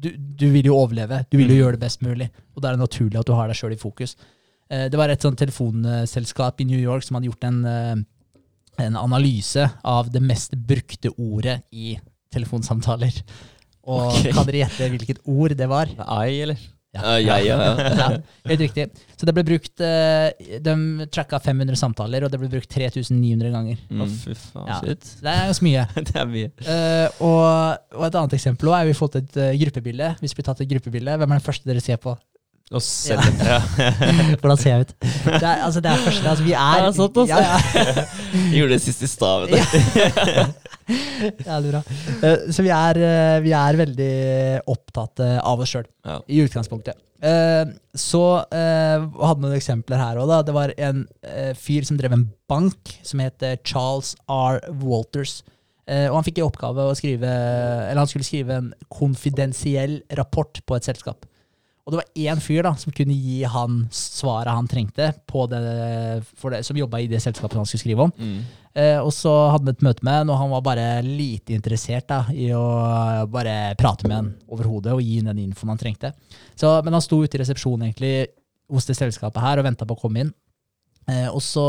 du, 0.02 0.10
du 0.16 0.46
vil 0.52 0.68
jo 0.68 0.76
overleve. 0.78 1.22
Du 1.30 1.38
vil 1.40 1.52
jo 1.52 1.62
gjøre 1.62 1.78
det 1.78 1.84
best 1.84 2.02
mulig. 2.04 2.28
Og 2.56 2.62
da 2.62 2.70
er 2.70 2.76
det 2.76 2.84
naturlig 2.84 3.20
at 3.20 3.28
du 3.28 3.34
har 3.38 3.50
deg 3.50 3.58
sjøl 3.58 3.76
i 3.76 3.80
fokus. 3.80 4.16
Eh, 4.72 4.88
det 4.90 4.98
var 4.98 5.12
et 5.12 5.22
sånt 5.22 5.38
telefonselskap 5.40 6.62
i 6.62 6.68
New 6.68 6.80
York 6.80 7.06
som 7.06 7.18
hadde 7.18 7.30
gjort 7.30 7.46
en, 7.48 7.60
eh, 7.68 7.96
en 8.86 8.98
analyse 8.98 9.68
av 9.84 10.10
det 10.12 10.22
mest 10.24 10.56
brukte 10.56 11.12
ordet 11.16 11.60
i 11.70 11.96
telefonsamtaler. 12.32 13.22
Og 13.82 14.12
okay. 14.12 14.32
kan 14.34 14.46
dere 14.46 14.64
gjette 14.64 14.90
hvilket 14.92 15.24
ord 15.28 15.56
det 15.58 15.68
var? 15.70 15.90
Ei, 16.20 16.42
eller? 16.44 16.60
Ja, 16.92 17.14
ja, 17.16 17.36
ja. 17.40 17.56
Ja, 18.02 18.06
helt 18.50 18.60
riktig. 18.66 18.84
Så 19.16 19.24
det 19.24 19.32
ble 19.32 19.44
brukt 19.48 19.80
eh, 19.80 20.58
De 20.60 20.74
tracka 21.14 21.38
500 21.40 21.78
samtaler, 21.80 22.26
og 22.26 22.32
det 22.32 22.40
ble 22.42 22.50
brukt 22.52 22.68
3900 22.74 23.52
ganger. 23.54 23.78
Å, 23.88 24.02
Mm. 24.02 24.10
fy 24.24 24.34
faen. 24.36 24.66
Ja. 24.68 24.80
Shit. 24.82 25.06
Det 25.22 25.32
er 25.32 25.46
ganske 25.48 25.64
mye. 25.68 25.86
Det 26.10 26.18
er 26.20 26.28
mye. 26.34 26.50
Uh, 26.66 27.22
og, 27.24 27.96
og 27.96 28.04
et 28.10 28.18
annet 28.20 28.36
eksempel 28.36 28.68
også 28.68 28.82
er 28.82 28.90
vi 28.90 28.98
fått 28.98 29.16
et 29.22 29.40
uh, 29.40 29.48
gruppebilde. 29.64 30.10
Hvis 30.20 30.36
vi 30.36 30.44
tatt 30.44 30.60
et 30.60 30.68
gruppebilde, 30.74 31.16
hvem 31.16 31.32
er 31.32 31.40
den 31.40 31.46
første 31.48 31.68
dere 31.70 31.80
ser 31.84 31.96
på? 32.02 32.12
Og 32.72 32.82
selv, 32.82 33.20
ja. 33.44 33.58
Hvordan 34.40 34.56
ser 34.60 34.70
jeg 34.72 34.86
ut? 34.86 34.92
Det 35.02 35.42
er, 35.44 35.62
altså, 35.66 35.80
det 35.84 35.90
er 35.92 36.02
første, 36.06 36.28
altså, 36.30 36.44
vi 36.46 36.54
er 36.56 36.86
er 36.86 36.94
sånn, 36.96 37.12
altså. 37.20 37.26
ja, 37.28 37.38
ja. 37.44 38.04
Gjorde 38.56 38.72
det 38.76 38.80
sist 38.84 39.02
i 39.04 39.10
stad. 39.10 39.44
vet 39.44 39.52
du. 39.52 40.72
Jævlig 41.46 41.72
bra. 41.72 41.80
Eh, 42.24 42.44
Så 42.52 42.64
vi 42.64 42.72
er, 42.74 42.98
eh, 43.06 43.38
vi 43.44 43.52
er 43.56 43.78
veldig 43.80 44.12
opptatt 44.72 45.20
eh, 45.24 45.38
av 45.38 45.60
oss 45.62 45.72
sjøl, 45.74 45.86
Ja. 46.08 46.18
i 46.28 46.40
utgangspunktet. 46.46 46.96
Eh, 47.22 47.64
Så 47.94 48.22
hadde 48.50 49.26
hadde 49.28 49.44
noen 49.44 49.56
eksempler 49.58 50.00
her 50.00 50.16
òg. 50.22 50.32
Det 50.46 50.54
var 50.56 50.72
en 50.78 51.04
fyr 51.54 51.84
som 51.86 51.96
drev 52.00 52.12
en 52.16 52.30
bank, 52.48 52.96
som 53.04 53.20
het 53.20 53.38
Charles 53.64 54.14
R. 54.28 54.60
Walters. 54.82 55.42
Eh, 55.86 56.08
Og 56.08 56.14
han 56.16 56.24
fikk 56.24 56.38
i 56.38 56.46
oppgave 56.46 56.78
å 56.88 56.94
skrive 56.96 57.26
Eller 57.28 57.98
han 57.98 58.06
skulle 58.06 58.24
skrive 58.24 58.54
en 58.54 58.72
konfidensiell 58.88 60.00
rapport 60.16 60.60
på 60.66 60.76
et 60.76 60.84
selskap. 60.84 61.26
Og 61.82 61.92
det 61.92 61.98
var 61.98 62.18
én 62.30 62.40
fyr 62.42 62.62
da, 62.62 62.76
som 62.78 62.94
kunne 62.94 63.14
gi 63.18 63.40
han 63.50 63.80
svaret 63.90 64.54
han 64.54 64.68
trengte, 64.70 65.08
på 65.26 65.48
det, 65.50 65.62
for 66.38 66.54
det, 66.54 66.60
som 66.66 66.78
jobba 66.78 67.00
i 67.02 67.08
det 67.10 67.18
selskapet 67.24 67.58
han 67.58 67.66
skulle 67.66 67.82
skrive 67.82 68.04
om. 68.06 68.12
Mm. 68.14 68.36
Eh, 68.72 68.98
og 69.02 69.10
så 69.12 69.32
hadde 69.50 69.66
han 69.66 69.74
et 69.74 69.82
møte 69.84 70.06
med 70.06 70.20
han, 70.20 70.30
og 70.30 70.38
han 70.38 70.52
var 70.54 70.62
bare 70.68 70.86
lite 71.02 71.56
interessert 71.56 72.06
da, 72.12 72.20
i 72.30 72.52
å 72.54 72.62
bare 73.32 73.74
prate 73.80 74.06
med 74.06 74.16
han 74.20 74.30
overhodet 74.46 74.94
og 74.94 75.02
gi 75.02 75.18
han 75.18 75.32
den 75.32 75.42
infoen 75.48 75.74
han 75.74 75.82
trengte. 75.82 76.12
Så, 76.54 76.70
men 76.86 76.94
han 76.94 77.02
sto 77.02 77.18
ute 77.18 77.36
i 77.36 77.42
resepsjonen 77.42 77.88
egentlig 77.88 78.30
hos 78.72 78.86
det 78.86 78.96
selskapet 78.96 79.42
her 79.42 79.58
og 79.58 79.66
venta 79.66 79.88
på 79.88 79.98
å 79.98 80.02
komme 80.04 80.22
inn. 80.22 80.32
Eh, 81.10 81.26
og 81.34 81.42
så 81.42 81.64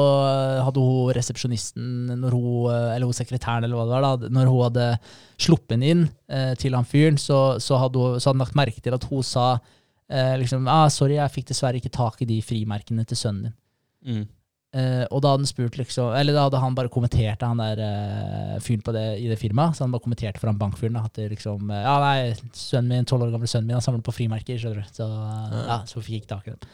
hadde 0.61 0.81
hun 0.81 1.13
resepsjonisten, 1.17 1.87
eh, 2.13 2.17
eller 2.21 3.07
hun 3.07 3.17
sekretæren, 3.17 3.65
eller 3.65 3.79
hva 3.79 3.87
det 3.89 3.95
var, 3.95 4.05
da, 4.05 4.33
når 4.37 4.51
hun 4.51 4.65
hadde 4.67 4.89
sluppet 5.41 5.81
inn 5.81 6.05
eh, 6.29 6.53
til 6.61 6.77
han 6.77 6.85
fyren, 6.85 7.17
så, 7.17 7.57
så, 7.57 7.81
hadde 7.81 7.97
hun, 7.97 8.19
så 8.19 8.29
hadde 8.29 8.37
han 8.37 8.45
lagt 8.45 8.59
merke 8.61 8.83
til 8.83 8.93
at 8.93 9.07
hun 9.09 9.25
sa 9.25 9.55
eh, 10.09 10.37
liksom, 10.41 10.67
ah, 10.67 10.87
'Sorry, 10.89 11.17
jeg 11.19 11.31
fikk 11.31 11.51
dessverre 11.51 11.79
ikke 11.79 11.93
tak 11.93 12.21
i 12.21 12.29
de 12.29 12.41
frimerkene 12.41 13.05
til 13.05 13.17
sønnen 13.17 13.49
din'. 13.49 13.59
Mm. 14.03 14.23
Eh, 14.73 15.03
og 15.13 15.19
da 15.21 15.35
hadde 15.35 15.45
liksom, 15.77 16.15
eller 16.17 16.33
da 16.33 16.47
hadde 16.47 16.57
han 16.57 16.73
bare 16.73 16.89
kommentert 16.89 17.43
han 17.45 17.59
der 17.61 17.77
eh, 17.77 18.55
fyren 18.63 18.81
på 18.81 18.93
det, 18.95 19.19
i 19.21 19.27
det 19.29 19.37
firmaet. 19.37 19.77
Så 19.77 19.85
han 19.85 19.93
bare 19.93 20.01
kommenterte 20.01 20.41
for 20.41 20.49
han 20.49 20.57
bankfyren 20.57 20.97
at 20.97 21.13
det 21.13 21.29
liksom 21.35 21.69
eh, 21.69 21.83
Ja, 21.85 21.99
nei, 22.01 22.33
sønnen 22.57 22.89
min, 22.89 23.05
12 23.05 23.27
år 23.27 23.35
gamle 23.35 23.49
sønnen 23.51 23.69
min, 23.69 23.77
han 23.77 23.85
samler 23.85 24.01
på 24.01 24.15
frimerker, 24.15 24.57
skjønner 24.57 24.81
du. 24.81 24.95
Så 24.97 25.05
ja, 25.05 25.77
så 25.85 26.01
fikk 26.01 26.15
jeg 26.15 26.23
ikke 26.23 26.33
tak 26.33 26.49
i 26.49 26.55
dem. 26.55 26.73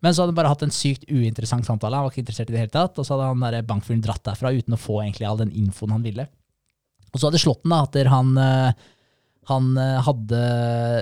Men 0.00 0.14
så 0.14 0.22
hadde 0.22 0.32
han 0.32 0.38
bare 0.38 0.52
hatt 0.52 0.62
en 0.64 0.72
sykt 0.72 1.08
uinteressant 1.10 1.66
samtale. 1.66 1.98
Han 1.98 2.06
var 2.06 2.14
ikke 2.14 2.22
interessert 2.22 2.52
i 2.52 2.54
det 2.54 2.62
hele 2.62 2.72
tatt. 2.72 2.96
Og 2.96 3.04
så 3.04 3.16
hadde 3.16 3.32
han 3.32 3.42
der 3.44 3.66
bankfyren 3.66 4.04
dratt 4.04 4.22
derfra 4.30 4.54
uten 4.54 4.78
å 4.78 4.80
få 4.80 5.02
egentlig 5.02 5.28
all 5.28 5.42
den 5.42 5.52
infoen 5.52 5.92
han 5.92 6.06
ville. 6.06 6.30
Og 7.10 7.18
så 7.18 7.28
hadde 7.28 7.42
slått 7.42 7.66
han 7.66 7.74
da 7.74 7.82
at 7.84 7.98
han, 8.14 8.30
eh, 8.38 8.86
han 9.48 9.72
eh, 9.78 9.98
hadde 10.06 10.40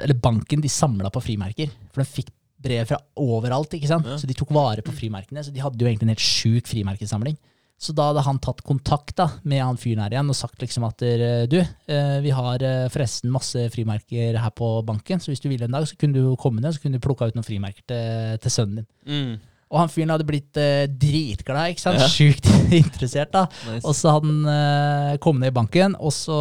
Eller 0.04 0.14
banken, 0.14 0.62
de 0.62 0.70
samla 0.70 1.10
på 1.14 1.22
frimerker. 1.24 1.70
For 1.92 2.02
de 2.02 2.08
fikk 2.08 2.32
brev 2.58 2.88
fra 2.90 2.98
overalt, 3.22 3.76
ikke 3.76 3.90
sant? 3.90 4.06
Ja. 4.08 4.16
så 4.18 4.26
de 4.26 4.34
tok 4.34 4.50
vare 4.54 4.82
på 4.82 4.94
frimerkene. 4.94 5.44
Så 5.46 5.54
de 5.54 5.62
hadde 5.62 5.78
jo 5.78 5.88
egentlig 5.88 6.08
en 6.08 6.14
helt 6.14 6.24
sjuk 6.24 6.70
frimerkesamling. 6.70 7.36
Så 7.78 7.92
da 7.94 8.08
hadde 8.08 8.24
han 8.26 8.40
tatt 8.42 8.64
kontakt 8.66 9.14
da, 9.20 9.28
med 9.46 9.62
han 9.62 9.76
fyren 9.78 10.00
her 10.02 10.16
igjen 10.16 10.32
og 10.32 10.34
sagt 10.34 10.58
liksom 10.64 10.88
at 10.88 11.04
eh, 11.06 11.44
du, 11.50 11.60
eh, 11.62 12.16
vi 12.24 12.32
har 12.34 12.64
forresten 12.90 13.30
masse 13.30 13.68
frimerker 13.70 14.40
her 14.42 14.50
på 14.50 14.72
banken, 14.86 15.22
så 15.22 15.30
hvis 15.30 15.44
du 15.44 15.46
ville 15.46 15.68
en 15.68 15.76
dag, 15.76 15.86
så 15.86 15.94
kunne 15.98 16.18
du 16.18 16.34
komme 16.40 16.64
ned 16.64 16.74
så 16.74 16.82
kunne 16.82 16.98
du 16.98 17.04
plukka 17.04 17.30
ut 17.30 17.38
noen 17.38 17.46
frimerker 17.46 17.86
til, 17.86 18.42
til 18.42 18.54
sønnen 18.56 18.80
din. 18.80 18.88
Mm. 19.06 19.38
Og 19.68 19.82
han 19.82 19.90
fyren 19.92 20.12
hadde 20.14 20.26
blitt 20.28 20.56
eh, 20.60 20.86
dritglad, 20.88 21.74
ikke 21.74 21.82
sant? 21.82 22.00
Ja. 22.00 22.08
sjukt 22.08 22.46
interessert. 22.82 23.32
da. 23.34 23.46
Nice. 23.68 23.84
Og 23.84 23.96
så 23.96 24.14
hadde 24.14 24.30
han 24.30 24.54
eh, 24.54 25.18
kommet 25.24 25.44
ned 25.44 25.52
i 25.52 25.58
banken 25.58 25.96
og 25.98 26.14
så 26.16 26.38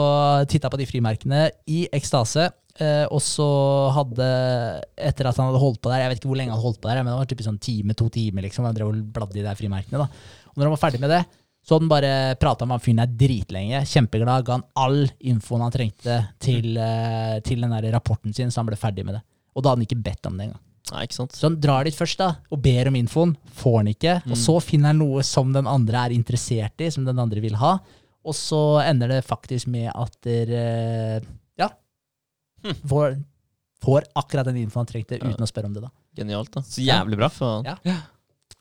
titta 0.47 0.71
på 0.71 0.79
de 0.79 0.87
frimerkene 0.89 1.49
i 1.67 1.83
ekstase. 1.91 2.47
Eh, 2.77 3.03
og 3.09 3.19
så 3.25 3.47
hadde, 3.95 4.25
etter 5.09 5.27
at 5.27 5.39
han 5.39 5.49
hadde 5.49 5.61
holdt 5.63 5.81
på 5.81 5.89
der, 5.89 6.03
jeg 6.03 6.11
vet 6.13 6.21
ikke 6.21 6.29
hvor 6.29 6.39
lenge 6.39 6.53
han 6.53 6.59
hadde 6.59 6.67
holdt 6.69 6.79
på 6.83 6.91
der, 6.91 7.01
men 7.01 7.09
det 7.11 7.17
var 7.19 7.29
typisk 7.31 7.49
sånn 7.49 7.63
time, 7.67 7.95
to 7.97 8.07
timer, 8.13 8.45
liksom, 8.45 8.67
han 8.69 8.77
drev 8.77 8.91
og 8.91 8.99
bladde 9.15 9.41
i 9.41 9.45
de 9.45 9.55
frimerkene. 9.57 10.05
da. 10.05 10.45
Og 10.53 10.59
når 10.59 10.69
han 10.69 10.75
var 10.75 10.83
ferdig 10.83 11.01
med 11.01 11.11
det, 11.15 11.23
så 11.67 11.75
hadde 11.75 11.83
han 11.83 11.91
bare 11.91 12.11
prata 12.39 12.67
med 12.67 12.77
han 12.77 12.83
fyren 12.85 13.01
der 13.01 13.15
dritlenge. 13.25 13.81
Kjempeglad, 13.91 14.45
ga 14.47 14.55
han 14.59 14.67
all 14.79 15.01
infoen 15.19 15.65
han 15.65 15.73
trengte 15.73 16.21
til, 16.39 16.77
eh, 16.79 17.39
til 17.43 17.65
den 17.65 17.73
der 17.75 17.89
rapporten 17.97 18.31
sin, 18.33 18.53
så 18.53 18.61
han 18.61 18.69
ble 18.69 18.79
ferdig 18.79 19.03
med 19.03 19.17
det. 19.17 19.23
Og 19.57 19.65
da 19.65 19.73
hadde 19.73 19.81
han 19.81 19.89
ikke 19.89 20.03
bedt 20.05 20.29
om 20.29 20.37
det 20.37 20.47
engang. 20.47 20.63
Nei, 20.93 21.03
ikke 21.03 21.17
sant. 21.17 21.33
Så 21.35 21.49
han 21.49 21.57
drar 21.59 21.83
dit 21.87 21.95
først 21.95 22.19
da, 22.21 22.29
og 22.53 22.61
ber 22.63 22.87
om 22.91 22.95
infoen, 22.95 23.33
får 23.59 23.77
han 23.81 23.87
ikke, 23.91 24.13
og 24.31 24.37
så 24.39 24.57
finner 24.63 24.93
han 24.93 25.01
noe 25.01 25.23
som 25.27 25.49
den 25.55 25.67
andre 25.67 26.05
er 26.07 26.15
interessert 26.15 26.79
i, 26.79 26.89
som 26.93 27.03
den 27.07 27.19
andre 27.19 27.43
vil 27.43 27.57
ha, 27.59 27.73
og 28.27 28.35
så 28.35 28.61
ender 28.83 29.07
det 29.11 29.21
faktisk 29.27 29.67
med 29.71 29.89
at 29.93 30.15
dere, 30.23 31.21
ja, 31.59 31.69
får, 32.87 33.17
får 33.83 34.07
akkurat 34.15 34.47
den 34.49 34.61
infoen 34.63 34.85
han 34.85 34.91
trengte 34.93 35.19
uten 35.19 35.43
å 35.43 35.49
spørre 35.49 35.69
om 35.71 35.75
det 35.75 35.83
da. 35.85 35.91
Genialt, 36.17 36.51
da. 36.55 36.63
Så 36.65 36.81
jævlig 36.81 37.19
bra. 37.19 37.29
Faen. 37.29 37.67
Ja. 37.67 37.97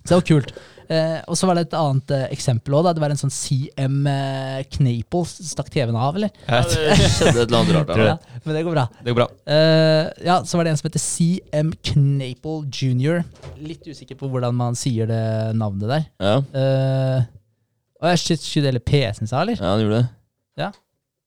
Så 0.07 0.15
det 0.15 0.19
var 0.21 0.27
kult. 0.31 0.57
Eh, 0.87 1.19
og 1.27 1.35
så 1.35 1.49
var 1.49 1.59
det 1.59 1.65
et 1.67 1.73
annet 1.75 2.13
eh, 2.15 2.27
eksempel 2.31 2.77
også 2.79 2.93
det 2.95 3.03
var 3.03 3.11
en 3.11 3.19
sånn 3.19 3.33
CM 3.35 4.05
eh, 4.07 4.61
Knaple, 4.77 5.25
stakk 5.27 5.71
TV-en 5.75 5.99
av, 5.99 6.15
eller? 6.15 6.31
Ja, 6.47 6.61
det 6.63 6.95
skjedde 7.11 7.43
et 7.43 7.49
eller 7.49 7.59
annet 7.59 7.73
rart 7.75 7.91
der. 7.91 8.03
Ja, 8.13 8.43
men 8.45 8.55
det 8.55 8.63
går 8.69 8.77
bra. 8.77 8.85
Det 9.01 9.11
går 9.11 9.19
bra. 9.19 9.27
Eh, 9.51 10.11
ja, 10.29 10.37
så 10.47 10.59
var 10.59 10.67
det 10.69 10.75
en 10.75 10.79
som 10.79 10.87
heter 10.87 11.03
CM 11.03 11.73
Knaple 11.91 12.59
Jr. 12.71 13.25
Litt 13.59 13.89
usikker 13.91 14.19
på 14.21 14.31
hvordan 14.31 14.55
man 14.59 14.79
sier 14.79 15.11
det 15.11 15.25
navnet 15.59 15.91
der. 15.91 16.07
Ja. 16.23 16.37
Eh, 16.63 17.27
og 17.97 18.13
jeg 18.13 18.23
shit, 18.23 18.47
skyter 18.47 18.71
hele 18.71 18.85
PC-en 18.85 19.27
sa, 19.27 19.43
eller? 19.43 19.59
ja, 19.59 19.73
han 19.73 19.83
gjorde 19.83 20.05
det. 20.05 20.13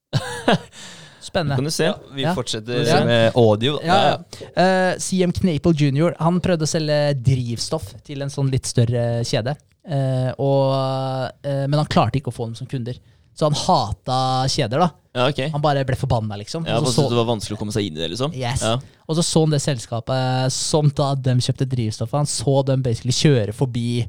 Spennende. 1.29 1.55
Kan 1.59 1.69
du 1.69 1.71
se? 1.71 1.91
Vi 2.17 2.25
Ja. 2.25 2.33
fortsetter 2.35 2.83
Ja. 2.87 2.99
med 3.05 3.37
audio. 3.37 3.77
Ja, 3.85 3.97
ja. 4.17 4.51
Eh, 4.63 4.97
CM 4.99 5.31
Knaple 5.31 5.73
Jr. 5.77 6.15
Han 6.19 6.41
prøvde 6.41 6.65
å 6.65 6.69
selge 6.69 7.13
drivstoff 7.21 7.93
til 8.03 8.21
en 8.25 8.29
sånn 8.33 8.49
litt 8.51 8.65
større 8.65 9.21
kjede. 9.23 9.55
Uh, 9.89 10.29
og, 10.37 10.73
uh, 11.45 11.65
men 11.65 11.73
han 11.79 11.87
klarte 11.89 12.19
ikke 12.19 12.29
å 12.29 12.35
få 12.35 12.45
dem 12.49 12.55
som 12.59 12.67
kunder. 12.69 12.97
Så 13.33 13.47
han 13.47 13.55
hata 13.55 14.45
kjeder. 14.51 14.77
da 14.83 14.89
Ja, 15.15 15.27
ok. 15.31 15.39
Han 15.51 15.61
bare 15.63 15.85
ble 15.87 15.95
forbanna, 15.95 16.37
liksom. 16.37 16.65
Ja, 16.67 16.77
syntes 16.83 17.09
det 17.09 17.17
var 17.17 17.25
vanskelig 17.25 17.55
å 17.57 17.59
komme 17.61 17.73
seg 17.73 17.87
inn 17.87 17.97
i 17.97 18.01
det, 18.03 18.09
liksom? 18.11 18.33
Yes. 18.35 18.61
Ja. 18.61 18.75
og 19.07 19.15
så 19.17 19.23
så 19.23 19.41
han 19.45 19.55
det 19.55 19.61
selskapet 19.63 20.51
som 20.51 20.89
da 20.93 21.15
de 21.15 21.33
kjøpte 21.41 21.65
drivstoffet. 21.65 22.17
Han 22.19 22.29
så 22.29 22.65
dem 22.65 22.83
basically 22.83 23.15
kjøre 23.15 23.55
forbi 23.55 24.05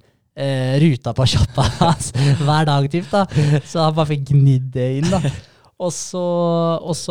ruta 0.81 1.13
på 1.15 1.27
sjappa 1.33 1.63
hans 1.79 2.13
hver 2.13 2.67
dag, 2.67 2.91
typ, 2.91 3.09
da. 3.11 3.25
Så 3.65 3.81
han 3.85 3.95
bare 3.95 4.11
fikk 4.13 4.29
gnidd 4.33 4.71
det 4.73 4.99
inn. 4.99 5.11
da 5.11 5.21
Og 5.81 5.93
så, 5.97 6.25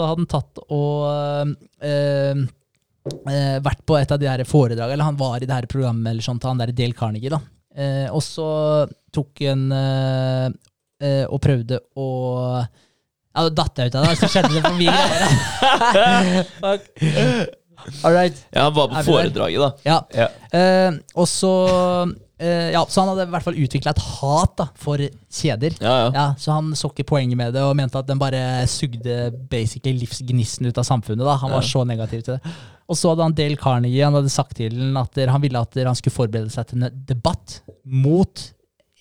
hadde 0.05 0.21
han 0.21 0.29
tatt 0.29 0.61
og 0.69 1.05
øh, 1.09 1.53
øh, 1.89 2.43
vært 3.65 3.81
på 3.87 3.97
et 3.97 4.11
av 4.13 4.19
de 4.21 4.29
her 4.29 4.43
foredragene, 4.45 4.93
eller 4.93 5.09
han 5.09 5.17
var 5.19 5.39
i 5.39 5.47
det 5.49 5.55
her 5.55 5.69
programmet 5.71 6.11
eller 6.11 6.25
sånt, 6.25 6.45
han 6.45 6.61
der 6.61 6.75
Dale 6.77 6.97
Carnegie. 6.97 7.33
da 7.33 7.41
eh, 7.73 8.07
Og 8.13 8.21
så 8.25 8.49
tok 9.15 9.41
han 9.47 9.71
øh, 9.73 10.49
og 11.31 11.39
prøvde 11.41 11.79
å 11.97 12.07
ja, 12.59 13.45
da 13.45 13.49
datt 13.61 13.79
jeg 13.79 13.91
ut 13.91 13.95
av 13.95 14.05
det, 14.05 14.17
så 14.19 14.27
skjedde 14.27 14.51
det 14.51 14.63
for 14.65 14.75
mye 14.75 14.91
greier. 14.91 15.23
All 18.03 18.13
right. 18.15 18.35
ja, 18.53 18.63
han 18.67 18.73
var 18.75 18.87
på 18.91 19.03
foredraget, 19.07 19.59
da. 19.59 19.69
Ja. 19.85 19.99
Ja. 20.15 20.27
Eh, 20.57 20.97
og 21.15 21.27
så 21.27 21.51
eh, 22.39 22.71
Ja, 22.73 22.85
så 22.89 23.01
han 23.03 23.09
hadde 23.13 23.27
i 23.27 23.33
hvert 23.33 23.45
fall 23.45 23.59
utvikla 23.59 23.91
et 23.95 24.01
hat 24.19 24.55
da, 24.61 24.67
for 24.79 24.97
kjeder. 25.01 25.75
Ja, 25.81 25.95
ja. 26.05 26.09
Ja, 26.15 26.25
Så 26.39 26.51
han 26.55 26.71
så 26.79 26.89
ikke 26.93 27.07
poenget 27.13 27.37
med 27.39 27.53
det, 27.53 27.63
og 27.63 27.75
mente 27.79 27.99
at 27.99 28.07
den 28.09 28.19
bare 28.21 28.41
sugde 28.71 29.31
basically 29.51 29.97
livsgnisten 30.03 30.67
ut 30.69 30.77
av 30.77 30.87
samfunnet. 30.87 31.25
da 31.25 31.35
Han 31.41 31.51
var 31.51 31.61
Ja. 31.63 31.67
så 31.71 31.83
negativ 31.87 32.23
til 32.23 32.37
det. 32.37 32.53
Og 32.89 32.97
så 32.97 33.09
hadde 33.11 33.21
han 33.27 33.33
Dale 33.37 33.55
Carnegie 33.57 34.03
han 34.03 34.13
hadde 34.17 34.29
sagt 34.33 34.55
til 34.57 34.73
den 34.73 34.97
at 34.97 35.15
han 35.29 35.41
ville 35.41 35.59
at 35.61 35.75
han 35.75 35.95
skulle 35.95 36.15
forberede 36.15 36.49
seg 36.49 36.67
til 36.71 36.83
en 36.83 37.03
debatt 37.05 37.59
mot 37.85 38.47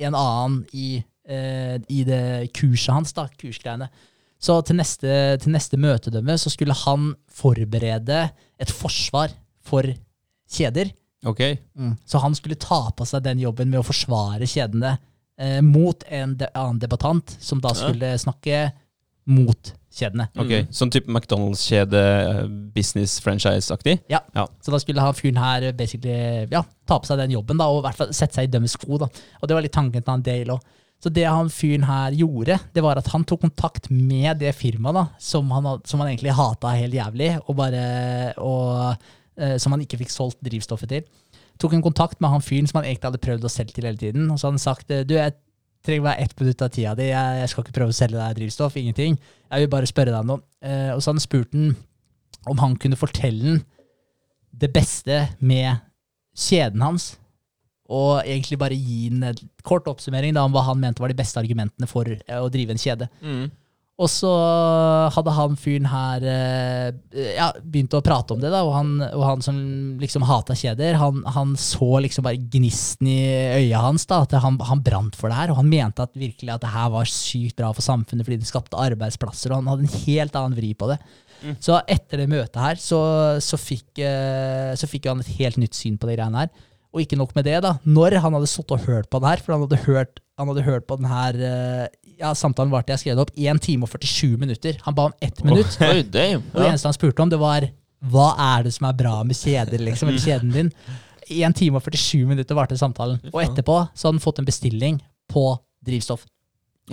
en 0.01 0.15
annen 0.15 0.59
i, 0.77 1.03
eh, 1.27 1.79
i 1.89 2.05
det 2.05 2.53
kurset 2.55 2.93
hans, 2.95 3.13
da, 3.17 3.25
kursgreiene. 3.41 3.89
Så 4.39 4.61
til 4.63 4.79
neste, 4.79 5.11
til 5.43 5.55
neste 5.55 5.79
møtedømme 5.81 6.37
så 6.39 6.51
skulle 6.53 6.77
han 6.85 7.11
forberede 7.41 8.29
et 8.59 8.71
forsvar 8.71 9.35
for 9.67 9.89
kjeder. 10.49 10.93
Ok. 11.27 11.43
Så 12.07 12.21
han 12.23 12.37
skulle 12.39 12.59
ta 12.61 12.85
på 12.95 13.07
seg 13.09 13.25
den 13.27 13.43
jobben 13.43 13.71
med 13.73 13.83
å 13.83 13.87
forsvare 13.87 14.47
kjedene 14.47 14.95
eh, 15.41 15.59
mot 15.67 16.05
en 16.07 16.37
de 16.39 16.47
annen 16.55 16.79
debattant, 16.83 17.35
som 17.43 17.59
da 17.63 17.75
skulle 17.75 18.15
snakke 18.23 18.69
mot 19.29 19.75
kjedene. 19.99 20.29
ok. 20.39 20.53
Mm. 20.53 20.71
Sånn 20.73 20.93
type 20.95 21.11
McDonald's-kjede, 21.11 22.01
eh, 22.01 22.41
business 22.75 23.19
franchise-aktig? 23.25 23.99
Ja. 24.13 24.23
Ja. 24.37 24.47
Så 24.63 24.73
da 24.73 24.81
skulle 24.81 25.03
han 25.05 25.17
fyren 25.19 25.41
her 25.43 25.71
basically 25.77 26.47
ja, 26.53 26.63
ta 26.87 27.01
på 27.01 27.11
seg 27.11 27.21
den 27.21 27.35
jobben, 27.35 27.59
da, 27.61 27.67
og 27.69 27.83
i 27.83 27.87
hvert 27.89 27.99
fall 27.99 28.15
sette 28.17 28.39
seg 28.39 28.49
i 28.49 28.53
dømmes 28.55 28.79
sko. 28.79 29.01
da. 29.03 29.11
Og 29.43 29.49
det 29.51 29.59
var 29.59 29.67
litt 29.67 29.75
tanken 29.75 30.05
til 30.05 30.15
han 30.15 30.25
Dale 30.25 30.57
òg. 30.57 30.75
Så 30.99 31.13
det 31.15 31.29
han 31.29 31.51
fyren 31.53 31.87
her 31.87 32.15
gjorde, 32.19 32.57
det 32.75 32.83
var 32.83 32.99
at 32.99 33.11
han 33.13 33.23
tok 33.29 33.45
kontakt 33.45 33.87
med 33.91 34.41
det 34.41 34.51
firmaet 34.59 34.97
da, 34.97 35.05
som 35.23 35.51
han, 35.55 35.69
som 35.87 36.03
han 36.03 36.11
egentlig 36.11 36.35
hata 36.35 36.73
helt 36.75 36.97
jævlig, 36.97 37.31
og 37.47 37.59
bare, 37.61 37.83
og, 38.43 39.05
eh, 39.39 39.55
som 39.63 39.77
han 39.77 39.85
ikke 39.85 40.01
fikk 40.01 40.11
solgt 40.11 40.41
drivstoffet 40.43 40.91
til. 40.91 41.07
Tok 41.59 41.77
en 41.77 41.85
kontakt 41.87 42.19
med 42.23 42.33
han 42.35 42.43
fyren 42.43 42.67
som 42.71 42.81
han 42.81 42.89
egentlig 42.89 43.13
hadde 43.13 43.23
prøvd 43.23 43.47
å 43.47 43.53
selge 43.53 43.77
til 43.77 43.87
hele 43.87 43.99
tiden. 43.99 44.27
Og 44.31 44.39
så 44.39 44.49
hadde 44.49 44.59
han 44.59 44.67
sagt 44.67 44.91
du, 44.91 45.15
jeg 45.15 45.35
trenger 45.87 46.07
bare 46.07 46.25
ett 46.25 46.41
minutt 46.41 46.63
av 46.63 46.71
tida 46.75 46.95
di, 46.99 47.09
jeg, 47.11 47.41
jeg 47.43 47.51
skal 47.51 47.65
ikke 47.65 47.77
prøve 47.79 47.95
å 47.95 47.99
selge 47.99 48.19
deg 48.19 48.39
drivstoff, 48.39 48.77
ingenting. 48.79 49.19
Jeg 49.49 49.65
vil 49.65 49.73
bare 49.73 49.91
spørre 49.91 50.15
deg 50.15 50.23
om 50.23 50.33
noe. 50.35 50.45
Eh, 50.63 50.91
og 50.95 51.03
så 51.03 51.11
hadde 51.11 51.21
han 51.21 51.27
spurt 51.27 51.55
han 51.55 51.75
om 52.49 52.63
han 52.63 52.77
kunne 52.81 52.99
fortelle 52.99 53.45
han 53.45 53.63
det 54.59 54.71
beste 54.75 55.21
med 55.45 55.83
kjeden 56.39 56.83
hans, 56.83 57.13
og 57.89 58.21
egentlig 58.21 58.59
bare 58.61 58.77
gi 58.77 59.09
en 59.09 59.31
kort 59.67 59.89
oppsummering 59.89 60.37
da, 60.37 60.45
om 60.45 60.53
hva 60.53 60.67
han 60.67 60.81
mente 60.83 61.01
var 61.01 61.13
de 61.13 61.17
beste 61.19 61.41
argumentene 61.41 61.89
for 61.89 62.11
eh, 62.11 62.37
å 62.37 62.51
drive 62.53 62.75
en 62.75 62.83
kjede. 62.83 63.09
Mm. 63.25 63.49
Og 63.99 64.07
så 64.07 64.31
hadde 65.11 65.33
han 65.35 65.57
fyren 65.59 65.89
her 65.91 66.23
eh, 66.31 67.33
ja, 67.35 67.49
begynt 67.59 67.97
å 67.99 68.03
prate 68.05 68.37
om 68.37 68.43
det, 68.43 68.53
da, 68.53 68.61
og 68.63 68.77
han, 68.77 68.93
og 69.09 69.25
han 69.27 69.43
som 69.43 69.57
liksom 69.99 70.27
hata 70.29 70.55
kjeder, 70.59 70.95
han, 71.01 71.25
han 71.35 71.57
så 71.59 71.99
liksom 72.05 72.29
bare 72.29 72.39
gnisten 72.39 73.09
i 73.11 73.19
øya 73.65 73.81
hans, 73.83 74.07
da, 74.07 74.21
at 74.23 74.37
han, 74.39 74.61
han 74.69 74.85
brant 74.87 75.19
for 75.19 75.33
det 75.33 75.41
her, 75.41 75.51
og 75.51 75.59
han 75.59 75.73
mente 75.73 76.05
at 76.05 76.15
virkelig 76.15 76.55
at 76.55 76.63
det 76.63 76.75
her 76.77 76.93
var 76.95 77.11
sykt 77.11 77.59
bra 77.59 77.73
for 77.75 77.83
samfunnet 77.83 78.29
fordi 78.29 78.39
det 78.45 78.53
skapte 78.53 78.79
arbeidsplasser, 78.79 79.51
og 79.51 79.65
han 79.65 79.73
hadde 79.73 79.89
en 79.89 80.05
helt 80.05 80.39
annen 80.39 80.61
vri 80.61 80.77
på 80.79 80.93
det. 80.93 81.01
Så 81.63 81.77
etter 81.87 82.23
det 82.23 82.31
møtet 82.31 82.59
her, 82.59 82.79
så, 82.83 83.01
så, 83.43 83.59
fikk, 83.61 83.99
eh, 84.03 84.73
så 84.79 84.89
fikk 84.91 85.11
han 85.11 85.23
et 85.23 85.35
helt 85.39 85.59
nytt 85.59 85.77
syn 85.79 85.99
på 85.99 86.09
de 86.11 86.17
greiene 86.19 86.47
her. 86.47 86.67
Og 86.95 87.03
ikke 87.03 87.19
nok 87.21 87.35
med 87.37 87.45
det, 87.45 87.59
da. 87.65 87.75
Når 87.85 88.17
han 88.23 88.37
hadde 88.39 88.49
sittet 88.49 88.73
og 88.79 88.87
hørt 88.89 89.09
på 89.13 89.21
den 89.21 89.29
her, 89.29 89.43
for 89.45 89.55
han 89.55 89.65
hadde 89.67 89.81
hørt, 89.85 90.23
han 90.41 90.49
hadde 90.51 90.65
hørt 90.65 90.87
på 90.89 90.97
den 91.01 91.09
her 91.11 91.37
eh, 91.37 91.89
ja, 92.19 92.33
Samtalen 92.35 92.73
varte, 92.73 92.95
jeg 92.95 93.03
skrev 93.03 93.19
det 93.19 93.27
opp, 93.27 93.35
1 93.37 93.61
time 93.65 93.85
og 93.85 93.93
47 93.93 94.39
minutter. 94.41 94.79
Han 94.87 94.97
ba 94.97 95.11
om 95.11 95.19
ett 95.25 95.43
minutt. 95.45 95.77
Oi, 95.85 96.01
damn. 96.03 96.47
Og 96.55 96.63
det 96.63 96.71
eneste 96.71 96.89
han 96.91 96.97
spurte 96.97 97.25
om, 97.25 97.31
det 97.33 97.41
var 97.43 97.69
hva 98.09 98.31
er 98.55 98.67
det 98.69 98.73
som 98.77 98.87
er 98.89 98.97
bra 98.99 99.19
med 99.27 99.37
kjeder, 99.37 99.83
liksom, 99.83 100.11
eller 100.11 100.23
kjeden 100.23 100.55
din? 100.55 100.73
1 101.29 101.57
time 101.59 101.77
og 101.79 101.85
47 101.85 102.25
minutter 102.31 102.57
varte 102.57 102.79
samtalen. 102.79 103.21
Og 103.33 103.41
etterpå 103.43 103.81
så 103.93 104.09
hadde 104.09 104.17
han 104.17 104.25
fått 104.25 104.39
en 104.41 104.49
bestilling 104.49 105.01
på 105.29 105.45
drivstoff. 105.85 106.25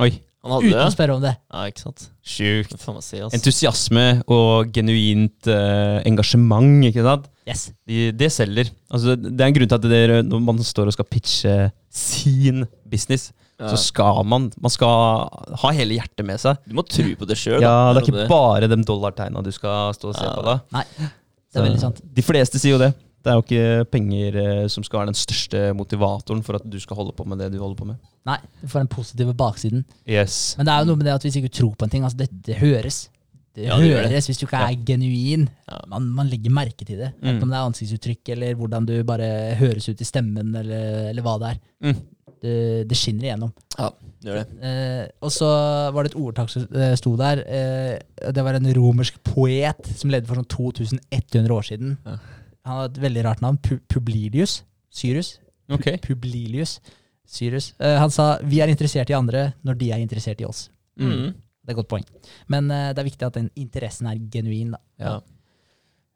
Oi, 0.01 0.11
Uten 0.45 0.77
å 0.77 0.89
spørre 0.93 1.15
om 1.17 1.23
det. 1.23 1.31
Ja, 1.49 1.63
ikke 1.71 1.81
sant. 1.87 2.03
sjukt. 2.25 2.75
Det 2.75 2.81
si, 3.03 3.17
altså. 3.21 3.33
Entusiasme 3.37 4.03
og 4.31 4.69
genuint 4.75 5.49
uh, 5.49 6.01
engasjement, 6.05 6.83
ikke 6.89 7.05
sant? 7.05 7.25
Yes. 7.49 7.63
De, 7.89 8.11
det 8.13 8.29
selger. 8.33 8.69
Altså, 8.93 9.15
det 9.17 9.33
er 9.33 9.49
en 9.49 9.57
grunn 9.57 9.71
til 9.71 9.77
at 9.79 9.87
dere, 9.89 10.19
når 10.25 10.43
man 10.45 10.61
står 10.65 10.91
og 10.91 10.95
skal 10.97 11.09
pitche 11.09 11.55
sin 11.89 12.67
business, 12.89 13.31
Ja. 13.55 13.69
så 13.71 13.77
skal 13.79 14.25
man 14.27 14.49
Man 14.59 14.69
skal 14.69 15.29
ha 15.61 15.69
hele 15.71 15.95
hjertet 15.95 16.25
med 16.27 16.41
seg. 16.43 16.57
Du 16.67 16.73
må 16.75 16.83
tro 16.83 17.05
på 17.15 17.25
det 17.29 17.37
sjøl. 17.39 17.61
Ja, 17.63 17.93
det 17.95 18.01
er 18.01 18.09
ikke 18.09 18.27
bare 18.27 18.67
de 18.67 18.77
dollartegna 18.83 19.41
du 19.41 19.51
skal 19.55 19.93
stå 19.95 20.09
og 20.11 20.17
se 20.17 20.25
Ja, 20.27 20.33
på 20.35 20.43
da. 20.43 20.57
Nei, 20.75 20.83
det 20.99 21.61
er 21.61 21.63
veldig 21.69 21.79
sant. 21.79 22.01
De 22.03 22.25
fleste 22.25 22.59
sier 22.59 22.75
jo 22.75 22.81
det. 22.81 22.91
Det 23.25 23.31
er 23.31 23.39
jo 23.39 23.41
ikke 23.41 23.85
penger 23.89 24.35
eh, 24.37 24.67
som 24.69 24.85
skal 24.85 25.01
være 25.01 25.09
den 25.09 25.17
største 25.17 25.61
motivatoren 25.73 26.43
for 26.45 26.59
at 26.59 26.67
du 26.69 26.77
skal 26.83 26.99
holde 26.99 27.15
på 27.17 27.25
med 27.25 27.39
det 27.41 27.47
du 27.55 27.57
holder 27.57 27.79
på 27.79 27.87
med. 27.89 27.97
Nei, 28.29 28.37
du 28.61 28.67
får 28.69 28.83
den 28.85 28.91
positive 28.93 29.33
baksiden. 29.37 29.81
Yes. 30.05 30.53
Men 30.59 30.67
det 30.69 30.75
er 30.75 30.83
jo 30.85 30.91
noe 30.91 30.99
med 31.01 31.09
det 31.09 31.15
at 31.17 31.25
hvis 31.25 31.39
ikke 31.41 31.49
du 31.49 31.57
tror 31.59 31.73
på 31.75 31.87
en 31.87 31.93
ting, 31.95 32.05
altså 32.05 32.21
det, 32.21 32.29
det 32.45 32.59
høres. 32.61 33.07
Det 33.55 33.65
Ja, 33.69 33.77
høres 33.79 34.11
det. 34.11 34.21
hvis 34.29 34.37
du 34.41 34.45
ikke 34.45 34.59
er 34.67 34.77
genuin. 34.85 35.45
Man, 35.87 36.09
man 36.17 36.27
legger 36.29 36.51
merke 36.53 36.83
til 36.85 36.99
det. 36.99 37.13
Mm. 37.21 37.29
Enten 37.31 37.45
om 37.47 37.53
det 37.53 37.57
er 37.57 37.69
ansiktsuttrykk, 37.69 38.31
eller 38.35 38.57
hvordan 38.59 38.85
du 38.89 38.95
bare 39.07 39.29
høres 39.57 39.87
ut 39.89 40.01
i 40.03 40.07
stemmen, 40.07 40.53
eller, 40.59 41.09
eller 41.13 41.23
hva 41.25 41.37
det 41.41 41.53
er. 41.53 41.61
Mm. 41.87 42.01
Det, 42.45 42.55
det 42.91 42.97
skinner 42.99 43.29
igjennom. 43.29 43.53
Ja, 43.79 43.87
det 44.21 44.27
gjør 44.29 44.41
det. 44.41 44.57
Eh, 44.69 45.05
og 45.23 45.31
så 45.33 45.47
var 45.95 46.03
det 46.05 46.11
et 46.11 46.19
ordtak 46.19 46.51
som 46.51 46.65
eh, 46.75 46.93
sto 46.99 47.15
der. 47.17 47.41
Eh, 47.47 48.29
det 48.35 48.43
var 48.45 48.59
en 48.59 48.67
romersk 48.75 49.21
poet 49.25 49.87
som 49.97 50.11
levde 50.13 50.27
for 50.29 50.41
sånn 50.43 50.51
2100 50.51 51.55
år 51.55 51.65
siden. 51.71 51.95
Ja. 52.05 52.17
Han 52.65 52.79
har 52.79 52.85
et 52.89 52.99
veldig 53.03 53.23
rart 53.27 53.41
navn. 53.45 53.57
Pu 53.61 53.77
Publilius. 53.91 54.63
Syrus. 54.89 55.35
Pu- 55.69 55.75
Ok. 55.79 55.87
Publilius. 56.05 56.79
Syrus. 57.25 57.71
Uh, 57.81 57.95
han 58.01 58.11
sa 58.13 58.37
vi 58.45 58.59
er 58.61 58.69
interessert 58.69 59.09
i 59.09 59.15
andre 59.17 59.47
når 59.65 59.77
de 59.79 59.91
er 59.95 60.01
interessert 60.03 60.41
i 60.41 60.45
oss. 60.45 60.67
Mm. 60.99 61.31
Det 61.33 61.71
er 61.71 61.73
et 61.73 61.79
godt 61.79 61.89
poeng. 61.89 62.05
Men 62.53 62.69
uh, 62.69 62.91
det 62.93 63.01
er 63.01 63.07
viktig 63.09 63.25
at 63.27 63.37
den 63.39 63.49
interessen 63.57 64.07
er 64.11 64.19
genuin. 64.33 64.75
Da. 64.75 64.81
Ja. 65.01 65.15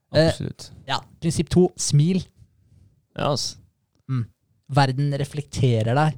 Absolutt. 0.09 0.29
Absolutt. 0.29 0.67
Ja, 0.89 0.99
Prinsipp 1.21 1.49
to 1.53 1.67
smil. 1.77 2.23
ja, 3.17 3.31
ass. 3.33 3.55
Verden 4.69 5.09
reflekterer 5.17 5.95
deg. 5.97 6.17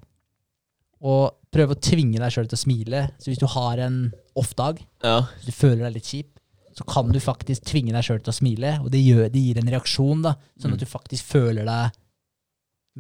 Og 1.08 1.38
prøv 1.56 1.72
å 1.74 1.78
tvinge 1.80 2.20
deg 2.20 2.34
sjøl 2.36 2.50
til 2.52 2.58
å 2.58 2.62
smile. 2.62 3.02
Så 3.20 3.32
hvis 3.32 3.40
du 3.40 3.46
har 3.48 3.80
en 3.80 4.12
off-dag, 4.38 4.82
Ja. 5.04 5.22
du 5.46 5.52
føler 5.56 5.86
deg 5.88 5.94
litt 5.96 6.10
kjip, 6.12 6.31
så 6.78 6.86
kan 6.88 7.12
du 7.12 7.20
faktisk 7.20 7.64
tvinge 7.66 7.92
deg 7.96 8.04
sjøl 8.04 8.20
til 8.24 8.32
å 8.32 8.38
smile. 8.38 8.76
Og 8.84 8.92
det, 8.92 9.02
gjør, 9.06 9.28
det 9.32 9.42
gir 9.42 9.58
en 9.62 9.72
reaksjon, 9.76 10.22
da, 10.24 10.36
sånn 10.60 10.72
Mm. 10.72 10.74
at 10.74 10.80
du 10.80 10.86
faktisk 10.86 11.24
føler 11.24 11.66
deg 11.66 11.98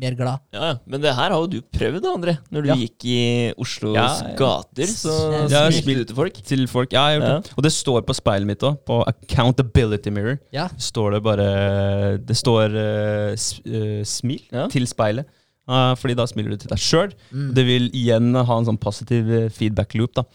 mer 0.01 0.15
glad. 0.15 0.39
ja, 0.55 0.67
ja. 0.71 0.75
Men 0.87 1.01
det 1.03 1.11
her 1.17 1.31
har 1.33 1.41
jo 1.41 1.47
du 1.51 1.61
prøvd, 1.61 2.05
André. 2.07 2.37
Når 2.49 2.61
du 2.63 2.67
Ja. 2.69 2.75
gikk 2.79 3.03
i 3.11 3.53
Oslos 3.59 3.93
Ja, 3.95 4.05
ja. 4.29 4.35
gater, 4.39 4.87
så 4.87 5.49
Ja, 5.51 5.65
smilte 5.69 6.05
du 6.05 6.05
til 6.05 6.15
folk. 6.15 6.33
Til 6.47 6.67
folk. 6.67 6.93
Ja, 6.93 7.09
jeg 7.09 7.19
har 7.21 7.27
gjort 7.27 7.43
det. 7.43 7.53
Og 7.57 7.63
det 7.63 7.71
står 7.73 8.01
på 8.07 8.15
speilet 8.15 8.47
mitt 8.47 8.59
òg, 8.63 8.77
på 8.85 9.01
accountability 9.05 10.09
mirror. 10.09 10.39
Ja. 10.53 10.69
Står 10.77 11.11
det 11.11 11.23
bare 11.23 12.17
Det 12.25 12.35
står 12.37 12.71
uh, 12.71 14.03
smil 14.05 14.41
Ja. 14.51 14.67
til 14.69 14.87
speilet. 14.87 15.25
Eh, 15.71 15.93
fordi 15.95 16.15
da 16.19 16.25
smiler 16.27 16.51
du 16.55 16.57
til 16.59 16.71
deg 16.73 16.81
sjøl. 16.83 17.13
Mm. 17.31 17.47
Det 17.55 17.63
vil 17.67 17.87
igjen 17.95 18.33
ha 18.35 18.57
en 18.59 18.67
sånn 18.67 18.79
positiv 18.81 19.29
feedback 19.55 19.95
loop. 19.95 20.13
da. 20.19 20.25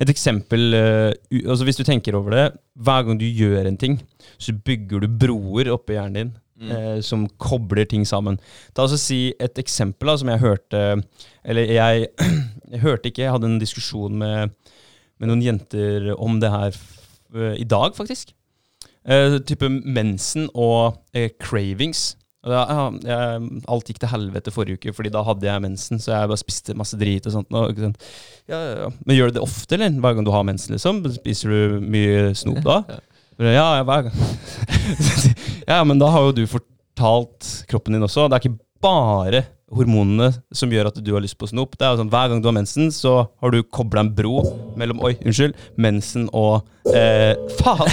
Et 0.00 0.12
eksempel 0.12 0.74
eh, 0.78 1.42
altså 1.42 1.66
Hvis 1.66 1.80
du 1.80 1.84
tenker 1.88 2.14
over 2.18 2.30
det, 2.36 2.46
hver 2.78 3.04
gang 3.08 3.18
du 3.18 3.26
gjør 3.26 3.66
en 3.66 3.76
ting, 3.80 3.98
så 4.38 4.54
bygger 4.54 5.02
du 5.04 5.08
broer 5.26 5.72
oppi 5.74 5.98
hjernen 5.98 6.20
din 6.22 6.32
Mm. 6.54 6.68
eh, 6.70 7.00
som 7.02 7.24
kobler 7.42 7.82
ting 7.90 8.04
sammen. 8.06 8.36
Ta 8.72 8.84
altså 8.84 8.94
Si 8.96 9.34
et 9.42 9.58
eksempel 9.58 10.06
da, 10.06 10.12
som 10.20 10.28
jeg 10.30 10.38
hørte 10.38 11.02
Eller 11.44 11.66
jeg, 11.66 12.06
jeg 12.70 12.80
hørte 12.84 13.10
ikke, 13.10 13.24
jeg 13.24 13.32
hadde 13.34 13.48
en 13.50 13.58
diskusjon 13.58 14.14
med, 14.20 14.52
med 15.18 15.28
noen 15.32 15.42
jenter 15.42 16.12
om 16.14 16.38
det 16.38 16.52
her 16.54 16.78
eh, 17.34 17.56
i 17.58 17.66
dag, 17.66 17.96
faktisk. 17.98 18.30
Eh, 19.04 19.40
type 19.42 19.66
mensen 19.68 20.46
og 20.54 21.00
eh, 21.12 21.26
cravings. 21.42 22.14
Da, 22.44 22.90
ja, 23.08 23.18
alt 23.72 23.88
gikk 23.88 24.02
til 24.02 24.10
helvete 24.12 24.52
forrige 24.52 24.76
uke, 24.76 24.92
Fordi 24.92 25.12
da 25.14 25.22
hadde 25.24 25.48
jeg 25.48 25.64
mensen, 25.64 26.00
så 26.02 26.12
jeg 26.12 26.28
bare 26.28 26.42
spiste 26.42 26.76
masse 26.76 26.98
drit 27.00 27.24
og 27.30 27.32
sånt. 27.38 27.56
Og? 27.56 27.80
Ja, 28.50 28.60
ja. 28.60 28.90
Men 29.06 29.16
gjør 29.16 29.32
du 29.32 29.38
det 29.38 29.44
ofte, 29.46 29.78
eller? 29.78 29.96
Hver 30.04 30.18
gang 30.18 30.28
du 30.28 30.32
har 30.34 30.44
mensen, 30.44 30.76
liksom? 30.76 31.00
Spiser 31.16 31.54
du 31.54 31.80
mye 31.80 32.30
snop 32.38 32.62
da? 32.66 32.82
Ja. 32.94 33.00
Ja, 33.34 33.50
ja, 33.50 33.82
hver 33.82 34.04
gang. 34.06 34.18
ja, 35.72 35.80
men 35.82 35.98
da 35.98 36.06
har 36.14 36.28
jo 36.28 36.34
du 36.36 36.44
fortalt 36.46 37.48
kroppen 37.66 37.96
din 37.96 38.06
også. 38.06 38.28
Det 38.30 38.36
er 38.36 38.44
ikke 38.44 38.60
bare 38.84 39.40
hormonene 39.76 40.30
som 40.54 40.72
gjør 40.72 40.90
at 40.90 41.00
du 41.02 41.10
har 41.14 41.22
lyst 41.24 41.38
på 41.40 41.48
snop. 41.50 41.76
Det 41.78 41.86
er 41.86 41.94
jo 41.94 42.02
sånn, 42.02 42.12
Hver 42.12 42.30
gang 42.30 42.42
du 42.42 42.48
har 42.50 42.56
mensen, 42.56 42.92
så 42.94 43.24
har 43.42 43.54
du 43.54 43.62
kobla 43.62 44.04
en 44.04 44.12
bro 44.14 44.42
mellom 44.78 45.02
Oi, 45.04 45.14
unnskyld. 45.24 45.56
Mensen 45.80 46.28
og 46.32 46.64
eh, 46.94 47.34
Faen! 47.58 47.90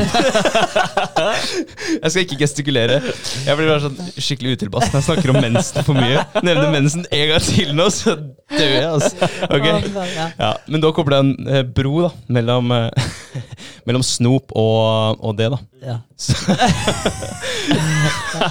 jeg 2.02 2.12
skal 2.12 2.24
ikke 2.26 2.40
gestikulere. 2.42 3.00
Jeg 3.46 3.58
blir 3.58 3.72
bare 3.72 3.84
sånn 3.86 4.14
skikkelig 4.18 4.58
utilpass 4.60 4.92
når 4.92 5.00
jeg 5.00 5.08
snakker 5.10 5.34
om 5.34 5.42
mensen 5.44 5.88
for 5.88 5.98
mye. 5.98 6.26
Nevner 6.46 6.72
mensen 6.74 7.08
en 7.10 7.28
gang 7.34 7.46
til 7.48 7.74
nå, 7.78 7.90
så 7.94 8.16
dør 8.52 8.76
jeg, 8.76 8.88
altså. 8.90 9.32
Okay. 9.50 9.92
Ja. 10.38 10.54
Men 10.68 10.84
da 10.84 10.94
kobler 10.96 11.20
jeg 11.20 11.30
en 11.30 11.52
eh, 11.58 11.66
bro 11.80 12.08
da, 12.08 12.14
mellom, 12.38 12.72
eh, 12.78 13.12
mellom 13.90 14.06
snop 14.06 14.54
og, 14.56 15.20
og 15.20 15.38
det, 15.40 15.52
da. 15.56 15.62
Ja. 15.82 16.00
Så, 16.22 16.36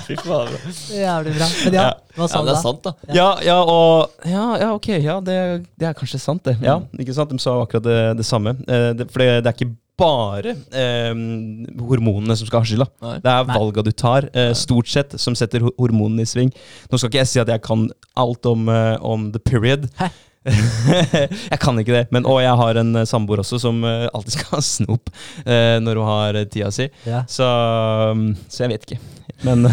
Fy 0.07 0.17
faen. 0.21 0.55
Jævlig 0.91 1.35
bra. 1.37 1.47
Men 1.65 1.75
ja, 1.77 1.83
Ja. 1.85 1.91
hva 2.17 2.25
Ja, 2.25 2.29
sa 2.29 2.39
men 2.41 2.47
du 2.47 2.51
det 2.51 2.57
er 2.57 2.63
sant, 2.63 2.83
da. 2.85 2.93
ja, 3.15 3.29
ja, 3.47 3.59
og 3.63 4.11
Ja, 4.27 4.47
ja 4.61 4.71
ok, 4.75 4.89
ja, 5.03 5.19
det, 5.25 5.37
det 5.79 5.87
er 5.91 5.95
kanskje 5.97 6.21
sant, 6.21 6.43
det. 6.45 6.57
Ja, 6.65 6.79
ikke 6.99 7.15
sant? 7.17 7.31
De 7.31 7.39
sa 7.43 7.55
akkurat 7.63 7.85
det, 7.87 7.99
det 8.21 8.27
samme. 8.27 8.57
Eh, 8.67 8.91
det, 8.99 9.07
for 9.13 9.19
det, 9.23 9.29
det 9.45 9.53
er 9.53 9.57
ikke 9.59 9.73
bare 10.01 10.55
eh, 10.73 11.13
hormonene 11.85 12.37
som 12.41 12.49
skal 12.49 12.63
ha 12.63 12.67
skylda. 12.71 12.87
Det 13.21 13.31
er 13.35 13.45
valga 13.51 13.85
du 13.85 13.93
tar, 13.93 14.31
eh, 14.33 14.53
stort 14.57 14.89
sett, 14.89 15.13
som 15.21 15.35
setter 15.37 15.61
hormonene 15.77 16.25
i 16.25 16.29
sving. 16.31 16.51
Nå 16.91 16.97
skal 16.99 17.11
ikke 17.13 17.21
jeg 17.23 17.29
si 17.35 17.41
at 17.43 17.53
jeg 17.53 17.61
kan 17.67 17.81
alt 18.17 18.47
om, 18.49 18.69
eh, 18.73 18.97
om 19.05 19.29
the 19.35 19.39
period. 19.45 19.91
Hæ? 20.01 20.09
jeg 21.53 21.59
kan 21.61 21.77
ikke 21.81 21.93
det. 21.93 22.07
Men, 22.15 22.25
og 22.25 22.41
jeg 22.41 22.57
har 22.57 22.79
en 22.81 22.95
eh, 22.97 23.09
samboer 23.09 23.43
også 23.43 23.59
som 23.61 23.83
eh, 23.85 24.07
alltid 24.09 24.39
skal 24.39 24.55
ha 24.57 24.61
snop 24.65 25.11
eh, 25.45 25.77
når 25.85 26.01
hun 26.01 26.09
har 26.09 26.39
tida 26.49 26.71
si. 26.73 26.87
Ja. 27.05 27.25
Så, 27.29 27.45
um, 28.15 28.31
så 28.49 28.65
jeg 28.65 28.73
vet 28.73 28.87
ikke. 28.89 29.01
Men, 29.45 29.65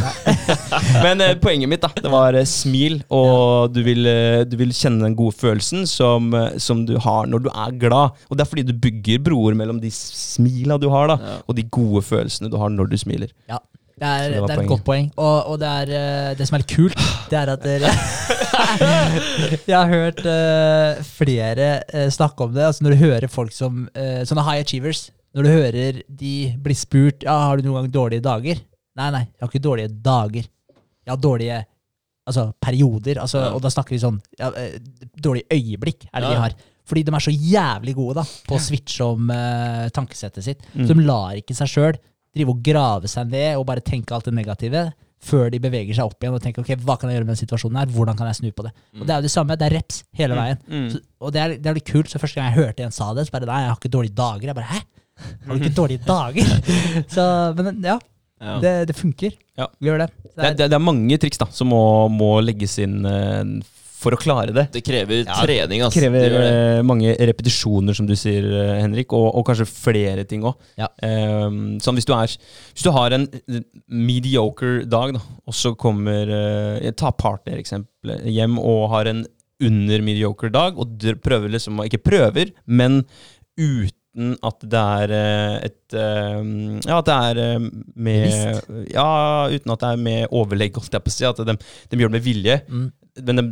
men 1.05 1.23
poenget 1.43 1.71
mitt 1.71 1.83
da, 1.83 1.89
det 1.95 2.11
var 2.11 2.35
smil, 2.47 3.01
og 3.11 3.71
du, 3.75 3.81
vil, 3.83 4.07
du 4.47 4.55
vil 4.59 4.75
kjenne 4.75 5.03
den 5.03 5.15
gode 5.17 5.35
følelsen 5.39 5.87
som, 5.89 6.29
som 6.61 6.85
du 6.87 6.95
har 7.03 7.27
når 7.31 7.47
du 7.47 7.49
er 7.51 7.73
glad. 7.79 8.19
Og 8.27 8.37
det 8.37 8.45
er 8.45 8.51
fordi 8.51 8.67
du 8.67 8.75
bygger 8.75 9.23
broer 9.23 9.57
mellom 9.59 9.81
de 9.83 9.91
smila 9.91 10.79
du 10.79 10.87
har, 10.93 11.11
da, 11.11 11.17
Ja. 11.17 11.39
og 11.47 11.57
de 11.57 11.65
gode 11.73 12.03
følelsene 12.05 12.51
du 12.51 12.59
har 12.61 12.71
når 12.71 12.91
du 12.91 12.99
smiler. 12.99 13.31
Ja. 13.51 13.59
Det 13.97 14.05
er, 14.05 14.27
det 14.29 14.43
det 14.45 14.53
er 14.53 14.61
et 14.61 14.69
godt 14.69 14.85
poeng. 14.85 15.07
Og, 15.17 15.37
og 15.51 15.59
det, 15.59 15.67
er, 15.67 16.35
det 16.37 16.45
som 16.47 16.59
er 16.59 16.61
litt 16.61 16.75
kult, 16.75 16.99
det 17.31 17.39
er 17.39 17.55
at 17.55 17.63
dere 17.65 17.91
Jeg 19.69 19.75
har 19.75 19.91
hørt 19.91 20.21
uh, 20.25 21.03
flere 21.17 21.69
uh, 21.93 22.07
snakke 22.13 22.47
om 22.47 22.53
det. 22.55 22.65
Altså 22.67 22.85
Når 22.85 22.95
du 22.95 23.03
hører 23.03 23.31
folk 23.31 23.53
som 23.55 23.85
uh, 23.91 24.21
Sånne 24.27 24.45
high 24.47 24.63
achievers. 24.63 25.07
Når 25.37 25.47
du 25.47 25.51
hører 25.51 26.01
de 26.07 26.33
blir 26.63 26.77
spurt 26.77 27.25
ja, 27.27 27.35
har 27.47 27.59
du 27.59 27.67
noen 27.67 27.83
gang 27.83 27.91
dårlige 27.93 28.25
dager. 28.25 28.61
Nei, 28.97 29.09
nei, 29.13 29.25
jeg 29.27 29.43
har 29.43 29.51
ikke 29.51 29.65
dårlige 29.67 29.93
dager. 30.03 30.47
Jeg 31.05 31.13
har 31.13 31.21
dårlige 31.21 31.59
altså, 32.25 32.47
perioder. 32.63 33.21
Altså, 33.21 33.43
Ja. 33.45 33.53
Og 33.53 33.61
da 33.61 33.71
snakker 33.73 33.93
vi 33.93 34.01
sånn 34.01 34.17
ja, 34.39 34.49
Dårlige 35.13 35.47
øyeblikk 35.53 36.09
er 36.09 36.23
det 36.23 36.33
de 36.33 36.41
har. 36.41 36.57
Fordi 36.87 37.03
de 37.03 37.13
er 37.13 37.23
så 37.23 37.33
jævlig 37.35 37.93
gode 37.97 38.21
da 38.21 38.23
på 38.47 38.55
å 38.55 38.63
switche 38.63 39.05
om 39.05 39.29
tankesettet 39.93 40.45
sitt. 40.45 40.69
Mm. 40.73 40.85
Så 40.87 40.95
de 40.95 41.05
lar 41.05 41.35
ikke 41.37 41.55
seg 41.57 41.69
sjøl 41.69 41.99
drive 42.37 42.53
og 42.53 42.63
grave 42.63 43.09
seg 43.11 43.29
ned 43.31 43.57
og 43.57 43.65
bare 43.67 43.83
tenke 43.85 44.15
alt 44.15 44.27
det 44.29 44.35
negative. 44.37 44.87
Før 45.27 45.49
de 45.53 45.59
beveger 45.63 45.97
seg 45.97 46.07
opp 46.09 46.23
igjen 46.23 46.35
og 46.37 46.41
tenker 46.43 46.63
ok, 46.63 46.73
hva 46.87 46.95
kan 46.99 47.11
jeg 47.11 47.17
gjøre 47.19 47.27
med 47.27 47.35
den 47.35 47.41
situasjonen 47.43 47.79
her, 47.81 47.91
hvordan 47.95 48.17
kan 48.19 48.29
jeg 48.31 48.39
snu 48.39 48.49
på 48.55 48.65
det. 48.67 48.71
Og 48.97 49.05
Det 49.05 49.13
er 49.13 49.21
jo 49.21 49.27
det 49.27 49.31
samme, 49.33 49.57
det 49.59 49.67
er 49.67 49.75
reps 49.77 50.01
hele 50.19 50.37
veien. 50.39 50.59
Mm. 50.71 50.85
Så, 50.93 51.01
og 51.21 51.33
det 51.35 51.41
er, 51.43 51.55
det 51.61 51.71
er 51.71 51.77
litt 51.79 51.89
kult, 51.91 52.09
så 52.11 52.21
første 52.21 52.39
gang 52.39 52.49
jeg 52.53 52.61
hørte 52.63 52.85
en 52.87 52.95
sa 52.95 53.09
det, 53.17 53.27
så 53.27 53.35
bare 53.35 53.49
nei, 53.49 53.61
jeg 53.65 53.71
har 53.73 53.79
ikke 53.81 53.93
dårlige 53.97 54.15
dager. 54.17 54.47
Jeg 54.51 54.57
bare 54.61 54.71
hæ? 54.73 54.79
Har 55.47 55.55
du 55.57 55.63
ikke 55.65 55.77
dårlige 55.77 56.03
dager? 56.07 56.53
så, 57.15 57.25
men 57.57 57.81
ja, 57.85 57.97
Ja. 58.37 58.59
det, 58.61 58.71
det 58.91 58.93
funker. 58.95 59.31
Ja. 59.57 59.65
Vi 59.81 59.87
gjør 59.89 60.03
det. 60.03 60.11
Det, 60.27 60.43
er- 60.45 60.53
det, 60.59 60.65
det 60.69 60.75
er 60.77 60.83
mange 60.83 61.17
triks 61.17 61.39
da 61.41 61.47
som 61.49 61.71
må, 61.73 61.79
må 62.13 62.27
legges 62.45 62.75
inn 62.83 62.99
eh, 63.09 63.41
for 63.97 64.13
å 64.13 64.19
klare 64.21 64.53
det. 64.53 64.67
Det 64.75 64.83
krever 64.85 65.23
Ja, 65.23 65.39
trening, 65.41 65.81
altså. 65.85 66.01
krever 66.01 66.27
Det 66.27 66.41
det. 66.41 66.49
eh, 66.77 66.81
mange 66.85 67.15
repetisjoner, 67.29 67.97
som 67.97 68.05
du 68.09 68.13
sier, 68.19 68.45
eh, 68.45 68.73
Henrik, 68.83 69.13
og, 69.17 69.31
og 69.33 69.45
kanskje 69.47 69.65
flere 69.69 70.25
ting 70.29 70.45
òg. 70.45 70.53
Ja. 70.77 70.89
sånn 71.81 71.97
hvis 71.97 72.05
du, 72.07 72.13
er, 72.13 72.29
hvis 72.73 72.85
du 72.85 72.91
har 72.93 73.15
en 73.17 73.25
eh, 73.33 73.63
mediocre 73.89 74.85
dag, 74.85 75.15
da, 75.17 75.23
og 75.47 75.55
så 75.57 75.73
kommer 75.79 76.29
uh, 76.29 76.91
Ta 76.91 77.07
tar 77.07 77.15
partner-eksempel 77.19 78.27
hjem 78.29 78.57
og 78.59 78.89
har 78.93 79.09
en 79.09 79.25
under 79.63 80.03
mediocre 80.05 80.51
dag, 80.53 80.77
og 80.77 81.01
prøver 81.23 81.49
liksom 81.55 81.81
Ikke 81.85 82.01
prøver, 82.03 82.51
men 82.65 83.01
uten 83.57 83.96
at 84.17 84.63
det 84.65 84.83
er 85.01 85.13
eh, 85.13 85.55
et 85.67 85.95
eh, 85.97 86.39
Ja, 86.87 86.97
at 86.97 87.09
det 87.09 87.17
er 87.17 87.41
eh, 87.43 87.67
med 88.07 88.87
Ja, 88.93 89.09
uten 89.51 89.73
at 89.75 89.83
det 89.83 89.91
er 89.91 90.01
med 90.07 90.33
overlegg, 90.35 90.79
holdt 90.79 90.97
jeg 90.97 91.05
på 91.05 91.13
å 91.13 91.17
si. 91.17 91.27
At 91.29 91.43
de, 91.45 91.57
de 91.57 92.01
gjør 92.01 92.11
det 92.11 92.17
med 92.17 92.25
vilje. 92.25 92.57
Mm. 92.67 92.87
Men 93.27 93.41
de, 93.41 93.45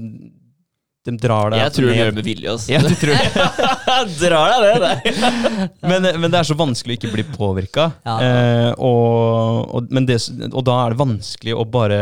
de 1.05 1.13
drar 1.21 1.53
deg 1.53 1.61
Jeg 1.61 1.73
tror 1.75 1.89
de 1.91 1.95
gjør 1.99 2.09
det 2.09 2.17
med 2.17 2.25
vilje, 2.25 2.51
altså. 2.55 2.71
Ja, 2.73 2.79
du 2.81 2.95
tror 2.97 3.13
det. 3.13 3.47
Drar 4.25 4.63
deg 4.63 4.79
det 4.81 5.13
men, 5.91 6.07
men 6.21 6.31
det 6.33 6.39
er 6.39 6.47
så 6.47 6.57
vanskelig 6.57 6.95
å 6.95 6.97
ikke 6.99 7.11
bli 7.13 7.25
påvirka. 7.35 7.87
Ja. 8.05 8.15
Eh, 8.25 8.71
og, 8.81 9.69
og, 9.77 9.91
men 9.93 10.07
det, 10.09 10.17
og 10.49 10.65
da 10.65 10.79
er 10.83 10.95
det 10.95 10.99
vanskelig 11.03 11.55
å 11.55 11.65
bare 11.69 11.99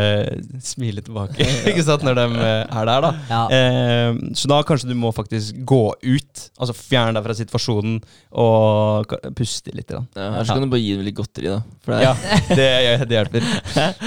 smile 0.64 1.04
tilbake, 1.04 1.47
ikke 1.72 1.86
sant, 1.86 2.06
når 2.08 2.22
de 2.22 2.26
eh, 2.39 2.62
er 2.64 2.89
der, 2.89 3.08
da. 3.08 3.12
Ja. 3.30 3.41
Eh, 3.58 4.22
så 4.39 4.51
da 4.51 4.62
kanskje 4.68 4.91
du 4.91 4.95
må 4.99 5.12
faktisk 5.16 5.60
gå 5.68 5.84
ut, 5.99 6.45
altså 6.58 6.78
fjerne 6.78 7.18
deg 7.18 7.28
fra 7.28 7.38
situasjonen 7.38 7.99
og 8.43 9.18
puste 9.38 9.76
litt. 9.76 9.91
Da. 9.91 10.04
Ja, 10.16 10.30
Her 10.39 10.47
så 10.47 10.56
kan 10.56 10.66
du 10.66 10.72
bare 10.72 10.84
gi 10.84 10.95
dem 10.95 11.06
litt 11.06 11.18
godteri, 11.20 11.51
da. 11.51 11.60
For 11.84 11.93
det 11.93 11.99
er, 11.99 12.08
Ja, 12.08 12.39
det, 12.56 13.10
det 13.12 13.20
hjelper. 13.20 13.51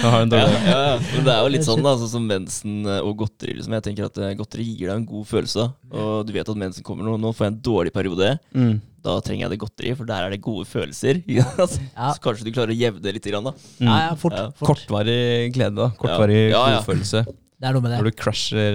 Nå 0.00 0.08
har 0.08 0.24
en 0.24 0.32
ja, 0.32 0.32
dårlig 0.32 0.64
ja, 0.66 0.80
ja. 0.86 0.96
Men 1.12 1.28
det 1.28 1.34
er 1.36 1.44
jo 1.44 1.52
litt 1.52 1.66
sånn 1.68 1.84
da, 1.84 1.94
sånn 2.00 2.12
som 2.16 2.26
mensen 2.28 2.76
og 2.96 3.12
godteri. 3.20 3.56
Liksom. 3.58 3.76
Jeg 3.76 3.84
tenker 3.90 4.08
at 4.08 4.20
eh, 4.22 4.34
Godteri 4.38 4.66
gir 4.66 4.85
deg 4.90 5.00
en 5.00 5.08
god 5.08 5.26
følelse. 5.30 5.68
Og 5.92 6.26
du 6.26 6.34
vet 6.34 6.52
at 6.52 6.60
mensen 6.60 6.86
kommer 6.86 7.06
nå. 7.06 7.16
Nå 7.20 7.32
får 7.36 7.48
jeg 7.48 7.54
en 7.54 7.64
dårlig 7.70 7.94
periode. 7.96 8.36
mm. 8.56 8.76
Da 9.06 9.20
trenger 9.22 9.44
jeg 9.44 9.52
det 9.52 9.60
godteri, 9.62 9.90
for 9.94 10.08
der 10.08 10.24
er 10.26 10.32
det 10.34 10.40
gode 10.42 10.66
følelser. 10.66 11.20
Ja. 11.30 11.46
Så 11.70 12.18
kanskje 12.24 12.48
du 12.48 12.50
klarer 12.50 12.74
å 12.74 12.78
jevne 12.78 13.12
litt. 13.14 13.26
Grann, 13.30 13.46
da. 13.46 13.52
Mm. 13.78 13.86
Ja, 13.86 13.96
ja, 14.08 14.14
fort. 14.18 14.34
Ja. 14.34 14.48
fort. 14.50 14.72
Kortvarig 14.72 15.52
glede, 15.54 15.76
da. 15.78 15.92
Kortvarig 16.00 16.40
Ja, 16.50 16.64
ja. 16.72 16.80
godfølelse. 16.80 17.22
Det 17.56 17.64
er 17.64 17.72
noe 17.72 17.80
med 17.80 17.88
det. 17.94 17.98
Når 18.02 18.10
du 18.10 18.16
crasher 18.20 18.74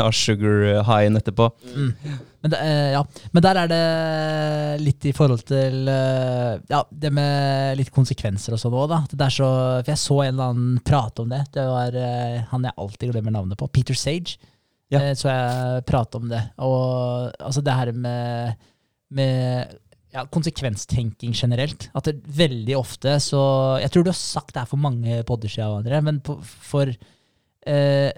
av 0.00 0.06
uh, 0.06 0.14
sugar 0.16 0.62
highen 0.88 1.18
etterpå. 1.18 1.50
Men, 1.76 2.48
det, 2.48 2.60
eh, 2.64 2.94
ja. 2.94 3.02
Men 3.36 3.44
der 3.44 3.58
er 3.60 3.68
det 3.68 3.80
litt 4.80 5.04
i 5.04 5.12
forhold 5.12 5.42
til 5.44 5.90
eh, 5.92 6.54
ja, 6.72 6.80
det 6.88 7.10
med 7.12 7.76
litt 7.76 7.90
konsekvenser 7.92 8.56
og 8.56 8.62
sånn 8.62 8.72
òg, 8.78 8.86
da. 8.94 9.02
Det 9.12 9.20
er 9.26 9.34
så, 9.36 9.50
for 9.82 9.92
jeg 9.92 10.00
så 10.00 10.16
en 10.22 10.30
eller 10.32 10.54
annen 10.54 10.78
prate 10.86 11.26
om 11.26 11.34
det. 11.34 11.42
Det 11.58 11.66
var 11.68 11.92
uh, 11.92 12.40
han 12.54 12.64
jeg 12.70 12.78
alltid 12.86 13.12
glemmer 13.12 13.36
navnet 13.36 13.60
på. 13.60 13.68
Peter 13.76 13.98
Sage. 13.98 14.38
Ja. 14.92 15.00
Eh, 15.02 15.14
så 15.18 15.30
jeg 15.30 15.84
prate 15.88 16.20
om 16.20 16.30
det. 16.30 16.42
Og 16.62 17.32
altså 17.40 17.62
det 17.64 17.74
her 17.74 17.92
med, 17.96 18.54
med 19.10 19.74
ja, 20.14 20.24
konsekvenstenking 20.32 21.34
generelt. 21.36 21.88
At 21.96 22.08
det 22.08 22.22
veldig 22.38 22.76
ofte 22.78 23.18
så 23.22 23.42
Jeg 23.82 23.92
tror 23.92 24.06
du 24.06 24.12
har 24.12 24.18
sagt 24.18 24.54
det 24.54 24.62
her 24.62 24.70
for 24.70 24.80
mange 24.80 25.22
podder 25.28 25.52
siden, 25.52 25.90
men 26.06 26.20
på, 26.24 26.38
for 26.42 26.92
eh, 27.66 28.12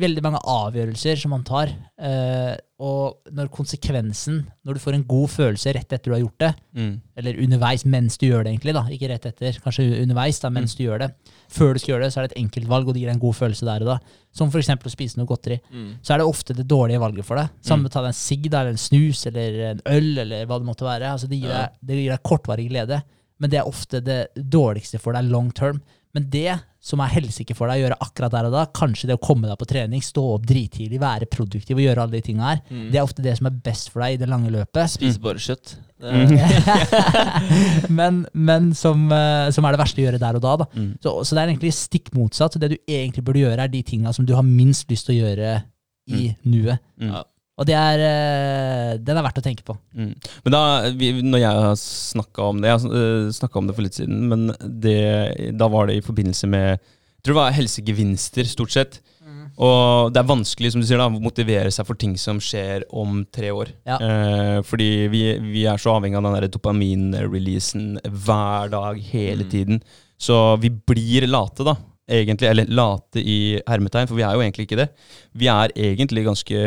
veldig 0.00 0.22
mange 0.22 0.40
avgjørelser 0.46 1.18
som 1.18 1.32
man 1.34 1.42
tar, 1.46 1.70
eh, 1.98 2.56
og 2.80 3.26
når 3.34 3.48
konsekvensen 3.52 4.38
Når 4.64 4.76
du 4.76 4.80
får 4.80 4.94
en 4.96 5.04
god 5.08 5.28
følelse 5.32 5.72
rett 5.74 5.92
etter 5.92 6.10
du 6.10 6.14
har 6.14 6.20
gjort 6.22 6.38
det, 6.40 6.50
Mm. 6.76 7.00
eller 7.16 7.40
underveis 7.42 7.84
mens 7.84 8.16
du 8.16 8.26
gjør 8.28 8.44
det, 8.44 8.52
egentlig, 8.54 8.72
da, 8.76 8.82
ikke 8.88 9.08
rett 9.10 9.26
etter, 9.26 9.58
kanskje 9.64 10.02
underveis 10.02 10.38
da, 10.40 10.48
mens 10.50 10.74
du 10.76 10.84
gjør 10.84 10.98
det. 11.00 11.08
Før 11.50 11.72
du 11.74 11.78
skal 11.80 11.94
gjøre 11.94 12.04
det, 12.04 12.12
så 12.12 12.20
er 12.20 12.28
det 12.28 12.32
et 12.36 12.42
enkeltvalg, 12.44 12.86
og 12.88 12.94
det 12.94 13.00
gir 13.02 13.08
deg 13.10 13.16
en 13.16 13.24
god 13.26 13.34
følelse 13.40 13.66
der 13.66 13.80
og 13.84 13.90
da. 13.90 13.98
Som 14.32 14.48
f.eks. 14.48 14.68
å 14.70 14.90
spise 14.94 15.16
noe 15.18 15.26
godteri. 15.26 15.60
Så 16.02 16.14
er 16.14 16.18
det 16.22 16.26
ofte 16.30 16.54
det 16.54 16.68
dårlige 16.68 17.00
valget 17.02 17.24
for 17.26 17.36
deg. 17.36 17.48
Samme 17.60 17.82
med 17.82 17.90
å 17.90 17.92
ta 17.92 18.00
deg 18.06 18.14
en 18.14 18.20
sigg, 18.20 18.46
eller 18.46 18.70
en 18.70 18.76
snus, 18.78 19.26
eller 19.26 19.60
en 19.72 19.80
øl, 19.86 20.18
eller 20.18 20.46
hva 20.46 20.58
det 20.60 20.66
måtte 20.70 20.86
være. 20.86 21.10
Altså, 21.12 21.28
det, 21.28 21.40
gir 21.42 21.48
deg, 21.50 21.68
det 21.84 21.96
gir 22.00 22.10
deg 22.14 22.22
kortvarig 22.22 22.68
glede, 22.70 23.02
men 23.40 23.50
det 23.50 23.58
er 23.58 23.66
ofte 23.68 24.00
det 24.04 24.20
dårligste 24.36 25.00
for 25.00 25.12
deg 25.12 25.24
long 25.28 25.50
term. 25.50 25.80
Men 26.14 26.30
det 26.30 26.60
som 26.80 27.02
er 27.04 27.12
helsike 27.12 27.54
for 27.56 27.68
deg 27.68 27.80
å 27.80 27.84
gjøre 27.84 27.98
akkurat 28.00 28.32
der 28.32 28.48
og 28.48 28.54
da, 28.54 28.64
kanskje 28.72 29.10
det 29.10 29.18
å 29.18 29.22
komme 29.22 29.50
deg 29.50 29.58
på 29.60 29.68
trening, 29.68 30.00
stå 30.04 30.22
opp 30.36 30.46
drittidlig, 30.48 31.00
være 31.02 31.28
produktiv 31.28 31.76
og 31.76 31.84
gjøre 31.84 32.06
alle 32.06 32.16
de 32.16 32.22
tinga 32.24 32.46
her, 32.48 32.62
det 32.90 33.00
er 33.00 33.04
ofte 33.04 33.24
det 33.24 33.34
som 33.36 33.50
er 33.50 33.58
best 33.68 33.92
for 33.92 34.04
deg 34.04 34.16
i 34.16 34.20
det 34.22 34.28
lange 34.30 34.52
løpet. 34.54 34.94
Spise 34.94 35.20
bare 35.20 35.42
kjøtt. 35.44 35.74
Er, 36.00 36.30
men 37.98 38.22
men 38.32 38.70
som, 38.76 39.02
eh, 39.12 39.50
som 39.52 39.66
er 39.68 39.76
det 39.76 39.82
verste 39.82 40.00
å 40.00 40.06
gjøre 40.06 40.20
der 40.22 40.38
og 40.38 40.44
da. 40.46 40.54
da. 40.62 40.68
Mm. 40.72 40.94
Så, 41.04 41.12
så 41.28 41.36
det 41.36 41.42
er 41.42 41.52
egentlig 41.52 41.74
stikk 41.76 42.08
motsatt. 42.16 42.56
Så 42.56 42.62
det 42.62 42.72
du 42.72 42.78
egentlig 42.88 43.26
burde 43.26 43.42
gjøre, 43.42 43.66
er 43.66 43.72
de 43.72 43.82
tinga 43.84 44.14
som 44.16 44.24
du 44.24 44.32
har 44.38 44.46
minst 44.46 44.88
lyst 44.88 45.10
til 45.10 45.18
å 45.18 45.26
gjøre 45.26 45.52
i 46.10 46.30
nuet. 46.48 46.80
Mm. 46.96 47.12
Ja. 47.12 47.22
Og 47.60 47.68
det 47.68 47.76
er, 47.76 48.02
eh, 48.06 48.94
den 49.04 49.18
er 49.20 49.26
verdt 49.26 49.42
å 49.42 49.44
tenke 49.44 49.66
på. 49.66 49.76
Mm. 49.92 50.14
Men 50.46 50.54
da, 50.54 50.62
vi, 50.96 51.12
når 51.20 51.42
jeg 51.42 51.64
har 51.66 51.76
snakka 51.80 52.46
om 52.48 52.62
det 52.62 52.70
Jeg 52.70 52.80
har 52.80 53.32
snakka 53.36 53.60
om 53.60 53.68
det 53.68 53.76
for 53.76 53.84
litt 53.84 53.98
siden, 53.98 54.22
men 54.32 54.48
det, 54.80 55.52
da 55.60 55.68
var 55.68 55.90
det 55.90 55.98
i 55.98 56.04
forbindelse 56.04 56.48
med 56.48 56.68
Jeg 56.72 57.22
tror 57.26 57.34
det 57.36 57.42
var 57.42 57.58
helsegevinster, 57.58 58.48
stort 58.48 58.72
sett. 58.72 59.00
Og 59.60 60.12
det 60.14 60.22
er 60.22 60.28
vanskelig 60.28 60.72
som 60.72 60.80
du 60.80 60.86
sier 60.88 61.00
da, 61.00 61.08
å 61.10 61.22
motivere 61.22 61.72
seg 61.74 61.84
for 61.88 61.98
ting 62.00 62.14
som 62.20 62.38
skjer 62.42 62.86
om 62.96 63.20
tre 63.32 63.50
år. 63.52 63.72
Ja. 63.88 63.98
Eh, 64.00 64.60
fordi 64.66 64.88
vi, 65.12 65.24
vi 65.52 65.66
er 65.68 65.80
så 65.80 65.98
avhengig 65.98 66.16
av 66.16 66.28
den 66.30 66.54
dopamin-releasen 66.54 67.98
hver 68.08 68.72
dag, 68.72 69.00
hele 69.10 69.44
tiden. 69.52 69.82
Så 70.20 70.38
vi 70.62 70.72
blir 70.72 71.28
late, 71.28 71.66
da. 71.66 71.76
Egentlig, 72.10 72.48
eller 72.48 72.72
late 72.72 73.20
i 73.22 73.58
hermetegn, 73.68 74.08
for 74.10 74.18
vi 74.18 74.24
er 74.26 74.34
jo 74.34 74.44
egentlig 74.46 74.66
ikke 74.66 74.80
det. 74.80 74.88
Vi 75.38 75.50
er 75.52 75.76
egentlig 75.76 76.24
ganske 76.26 76.64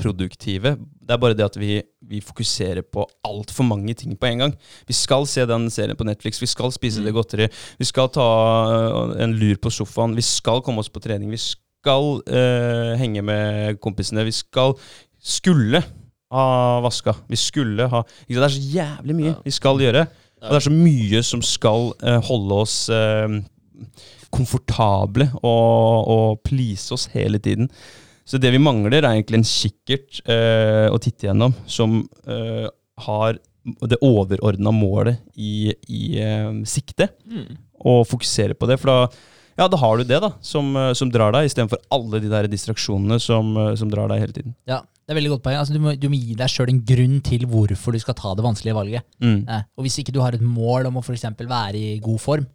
produktive. 0.00 0.74
Det 0.80 1.14
er 1.14 1.20
bare 1.20 1.36
det 1.36 1.46
at 1.46 1.58
vi, 1.60 1.78
vi 2.08 2.22
fokuserer 2.24 2.82
på 2.82 3.04
altfor 3.26 3.66
mange 3.68 3.94
ting 3.98 4.16
på 4.18 4.30
en 4.30 4.44
gang. 4.44 4.54
Vi 4.88 4.96
skal 4.96 5.26
se 5.28 5.44
den 5.48 5.68
serien 5.72 5.98
på 5.98 6.06
Netflix, 6.08 6.40
vi 6.42 6.48
skal 6.50 6.72
spise 6.74 7.04
det 7.04 7.14
godteriet, 7.14 7.54
vi 7.78 7.88
skal 7.88 8.10
ta 8.14 8.26
øh, 8.72 9.16
en 9.24 9.36
lur 9.36 9.60
på 9.62 9.72
sofaen, 9.74 10.16
vi 10.16 10.24
skal 10.24 10.64
komme 10.64 10.82
oss 10.82 10.92
på 10.92 11.02
trening, 11.04 11.30
vi 11.30 11.40
skal 11.40 12.20
uh, 12.20 12.92
henge 13.00 13.22
med 13.24 13.78
kompisene, 13.80 14.26
vi 14.26 14.34
skal 14.36 14.74
skulle 15.20 15.80
ha 16.30 16.80
vaska, 16.84 17.14
vi 17.28 17.38
skulle 17.40 17.88
ha? 17.88 18.02
Det 18.28 18.36
er 18.36 18.52
så 18.52 18.66
jævlig 18.74 19.16
mye 19.16 19.36
vi 19.44 19.54
skal 19.54 19.80
gjøre. 19.80 20.04
Og 20.40 20.52
det 20.52 20.58
er 20.60 20.66
så 20.68 20.72
mye 20.72 21.22
som 21.26 21.42
skal 21.44 21.90
uh, 22.00 22.18
holde 22.28 22.60
oss 22.62 22.76
uh, 22.92 23.40
komfortable 24.32 25.26
og, 25.42 26.08
og 26.14 26.40
please 26.46 26.94
oss 26.94 27.08
hele 27.12 27.40
tiden. 27.42 27.68
Så 28.30 28.38
det 28.38 28.52
vi 28.54 28.62
mangler, 28.62 29.00
er 29.00 29.10
egentlig 29.10 29.40
en 29.40 29.48
kikkert 29.48 30.20
eh, 30.30 30.86
å 30.86 31.00
titte 31.02 31.26
gjennom 31.26 31.54
som 31.66 31.98
eh, 32.30 32.68
har 33.06 33.40
det 33.90 33.98
overordna 34.06 34.72
målet 34.74 35.18
i, 35.34 35.72
i 35.90 36.04
eh, 36.22 36.52
sikte, 36.68 37.10
mm. 37.26 37.58
og 37.90 38.06
fokusere 38.08 38.54
på 38.54 38.68
det. 38.70 38.78
For 38.80 38.92
da, 38.92 39.26
ja, 39.58 39.66
da 39.68 39.80
har 39.82 39.98
du 39.98 40.06
det 40.06 40.20
da, 40.22 40.30
som, 40.46 40.70
eh, 40.78 40.92
som 40.96 41.10
drar 41.12 41.34
deg, 41.34 41.50
istedenfor 41.50 41.82
alle 41.92 42.22
de 42.22 42.30
der 42.30 42.48
distraksjonene 42.52 43.18
som, 43.22 43.50
eh, 43.58 43.74
som 43.80 43.90
drar 43.92 44.12
deg 44.12 44.22
hele 44.22 44.36
tiden. 44.36 44.54
Ja, 44.70 44.78
det 44.80 45.12
er 45.16 45.18
veldig 45.18 45.34
godt 45.34 45.44
poeng. 45.48 45.58
Altså, 45.58 45.74
du, 45.74 45.82
må, 45.82 45.96
du 45.98 46.06
må 46.12 46.22
gi 46.22 46.38
deg 46.38 46.54
sjøl 46.54 46.70
en 46.70 46.80
grunn 46.86 47.18
til 47.26 47.44
hvorfor 47.50 47.96
du 47.96 48.00
skal 48.02 48.16
ta 48.18 48.32
det 48.38 48.46
vanskelige 48.46 48.78
valget. 48.78 49.10
Mm. 49.18 49.42
Eh, 49.42 49.68
og 49.74 49.86
hvis 49.86 49.98
ikke 50.00 50.14
du 50.14 50.22
har 50.22 50.38
et 50.38 50.46
mål 50.46 50.86
om 50.92 51.00
å 51.00 51.04
for 51.04 51.18
eksempel 51.18 51.50
være 51.50 51.82
i 51.82 52.00
god 52.04 52.22
form, 52.22 52.48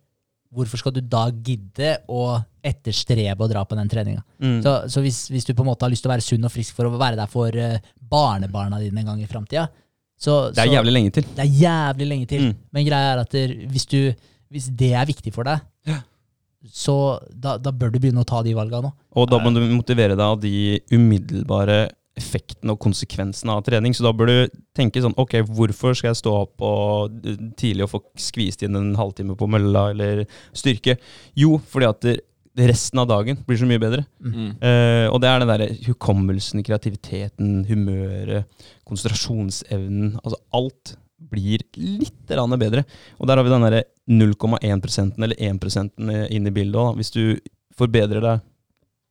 hvorfor 0.56 0.80
skal 0.80 0.96
du 0.96 1.02
da 1.04 1.28
gidde 1.36 1.98
å 2.08 2.38
etterstrebe 2.66 3.46
å 3.46 3.50
dra 3.52 3.62
på 3.68 3.78
den 3.78 3.90
treninga? 3.92 4.24
Mm. 4.42 4.60
Så, 4.66 4.74
så 4.92 5.04
hvis, 5.06 5.20
hvis 5.34 5.46
du 5.48 5.54
på 5.54 5.64
en 5.66 5.70
måte 5.72 5.86
har 5.86 5.94
lyst 5.94 6.04
til 6.06 6.12
å 6.12 6.16
være 6.16 6.26
sunn 6.26 6.48
og 6.48 6.54
frisk 6.54 6.76
for 6.78 6.90
å 6.90 6.98
være 6.98 7.20
der 7.20 7.30
for 7.32 7.56
eh, 7.62 7.78
barnebarna 8.12 8.80
dine 8.82 9.04
en 9.04 9.12
gang 9.14 9.22
i 9.24 9.30
framtida, 9.30 9.68
så, 10.18 10.50
Det 10.56 10.64
er 10.64 10.70
så 10.70 10.78
jævlig 10.78 10.94
lenge 10.96 11.12
til. 11.18 11.26
det 11.36 11.44
er 11.44 11.56
jævlig 11.60 12.06
lenge 12.08 12.28
til. 12.32 12.44
Mm. 12.48 12.54
Men 12.72 12.86
greia 12.88 13.14
er 13.14 13.22
at 13.26 13.34
der, 13.36 13.52
hvis, 13.72 13.86
du, 13.92 14.00
hvis 14.54 14.70
det 14.72 14.94
er 14.96 15.10
viktig 15.10 15.34
for 15.36 15.44
deg, 15.48 15.60
Ja. 15.90 15.98
så 16.72 16.96
da, 17.30 17.58
da 17.62 17.72
bør 17.76 17.92
du 17.94 18.00
begynne 18.00 18.24
å 18.24 18.28
ta 18.28 18.40
de 18.46 18.54
valga 18.58 18.80
nå. 18.86 18.94
Og 19.20 19.28
da 19.30 19.38
må 19.44 19.52
du 19.54 19.60
motivere 19.76 20.16
deg 20.16 20.24
av 20.26 20.40
de 20.42 20.80
umiddelbare 20.96 21.84
effektene 22.16 22.72
og 22.72 22.80
konsekvensene 22.80 23.52
av 23.58 23.66
trening. 23.68 23.92
Så 23.92 24.06
da 24.06 24.14
bør 24.16 24.30
du 24.32 24.60
tenke 24.78 25.02
sånn 25.04 25.18
Ok, 25.20 25.34
hvorfor 25.52 25.98
skal 26.00 26.14
jeg 26.14 26.22
stå 26.22 26.32
opp 26.46 26.64
og, 26.64 27.18
eh, 27.28 27.36
tidlig 27.60 27.84
og 27.84 27.92
få 27.92 28.02
skvist 28.16 28.64
inn 28.64 28.80
en 28.80 28.94
halvtime 28.96 29.36
på 29.36 29.50
mølla 29.52 29.90
eller 29.92 30.24
styrke? 30.56 30.96
Jo, 31.36 31.58
fordi 31.60 31.90
at 31.92 32.08
resten 32.56 33.02
av 33.02 33.08
dagen 33.10 33.40
blir 33.48 33.60
så 33.60 33.68
mye 33.68 33.82
bedre. 33.82 34.06
Mm. 34.24 34.52
Uh, 34.62 35.08
og 35.12 35.20
det 35.22 35.30
er 35.30 35.42
den 35.42 35.52
derre 35.52 35.70
hukommelsen, 35.88 36.64
kreativiteten, 36.66 37.66
humøret, 37.70 38.48
konsentrasjonsevnen. 38.88 40.16
Altså 40.24 40.40
alt 40.56 40.96
blir 41.32 41.64
litt 41.76 42.16
bedre. 42.28 42.86
Og 43.20 43.28
der 43.28 43.38
har 43.40 43.46
vi 43.46 43.54
den 43.54 43.68
derre 43.68 43.84
0,1 44.08 45.24
eller 45.26 45.36
1 45.42 46.32
inn 46.32 46.48
i 46.48 46.56
bildet 46.56 46.82
òg. 46.82 47.00
Hvis 47.00 47.12
du 47.16 47.24
forbedrer 47.76 48.24
deg 48.24 48.44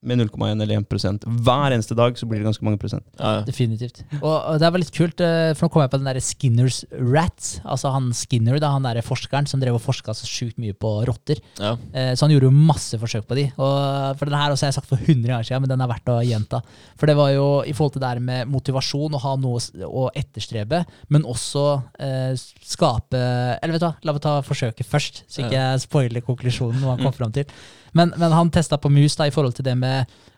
med 0.04 0.20
0,1 0.20 0.62
eller 0.62 0.76
1 0.80 1.24
hver 1.44 1.74
eneste 1.74 1.96
dag, 1.98 2.16
så 2.18 2.26
blir 2.28 2.40
det 2.42 2.46
ganske 2.48 2.64
mange 2.66 2.78
prosent. 2.80 3.04
Ja, 3.18 3.38
ja. 3.38 3.42
Definitivt. 3.48 4.02
Og, 4.20 4.34
og 4.36 4.58
det 4.62 4.70
var 4.74 4.82
litt 4.82 4.92
kult, 4.94 5.20
eh, 5.24 5.52
for 5.56 5.66
nå 5.66 5.72
kom 5.74 5.84
jeg 5.84 5.92
på 5.94 6.00
den 6.02 6.08
der 6.10 6.20
Skinners 6.22 6.82
Rats. 6.92 7.54
Altså 7.64 7.92
han 7.94 8.10
Skinner, 8.16 8.58
da, 8.62 8.70
han 8.76 8.84
der 8.86 9.00
forskeren 9.04 9.48
som 9.50 9.62
drev 9.62 9.78
og 9.78 9.82
forska 9.84 10.14
så 10.16 10.28
sjukt 10.28 10.60
mye 10.62 10.76
på 10.76 10.92
rotter. 11.08 11.40
ja. 11.60 11.74
Eh, 11.94 12.12
Så 12.14 12.26
han 12.26 12.34
gjorde 12.34 12.50
jo 12.50 12.54
masse 12.70 12.98
forsøk 13.00 13.26
på 13.28 13.38
de. 13.40 13.46
Og 13.58 14.18
for 14.20 14.28
den 14.30 14.38
her 14.38 14.52
også 14.54 14.66
har 14.68 14.72
jeg 14.72 14.78
sagt 14.80 14.90
for 14.92 15.00
100 15.00 15.26
ganger 15.32 15.48
siden, 15.48 15.64
men 15.64 15.72
den 15.74 15.84
er 15.84 15.90
verdt 15.90 16.12
å 16.12 16.18
gjenta. 16.24 16.62
For 17.00 17.10
det 17.10 17.16
var 17.18 17.30
jo 17.34 17.46
i 17.64 17.72
forhold 17.76 17.96
til 17.96 18.04
det 18.04 18.12
her 18.14 18.20
med 18.24 18.48
motivasjon, 18.52 19.14
å 19.16 19.22
ha 19.24 19.34
noe 19.40 19.60
å 19.88 20.08
etterstrebe, 20.14 20.84
men 21.12 21.24
også 21.28 21.64
eh, 21.98 22.34
skape 22.64 23.20
Eller 23.62 23.74
vet 23.76 23.82
du 23.82 23.86
hva, 23.88 23.94
la 24.04 24.14
meg 24.16 24.22
ta 24.24 24.34
forsøket 24.44 24.86
først, 24.88 25.24
så 25.30 25.42
ikke 25.44 25.56
jeg 25.58 25.82
spoiler 25.84 26.24
konklusjonen 26.24 26.82
hva 26.84 26.94
han 26.96 27.04
kom 27.06 27.14
fram 27.16 27.32
til. 27.34 27.48
Men, 27.94 28.10
men 28.18 28.32
han 28.34 28.48
testa 28.50 28.74
på 28.82 28.90
mus 28.90 29.14
da, 29.14 29.28
i 29.28 29.32
forhold 29.34 29.54
til 29.54 29.62
det 29.68 29.76
med 29.78 29.93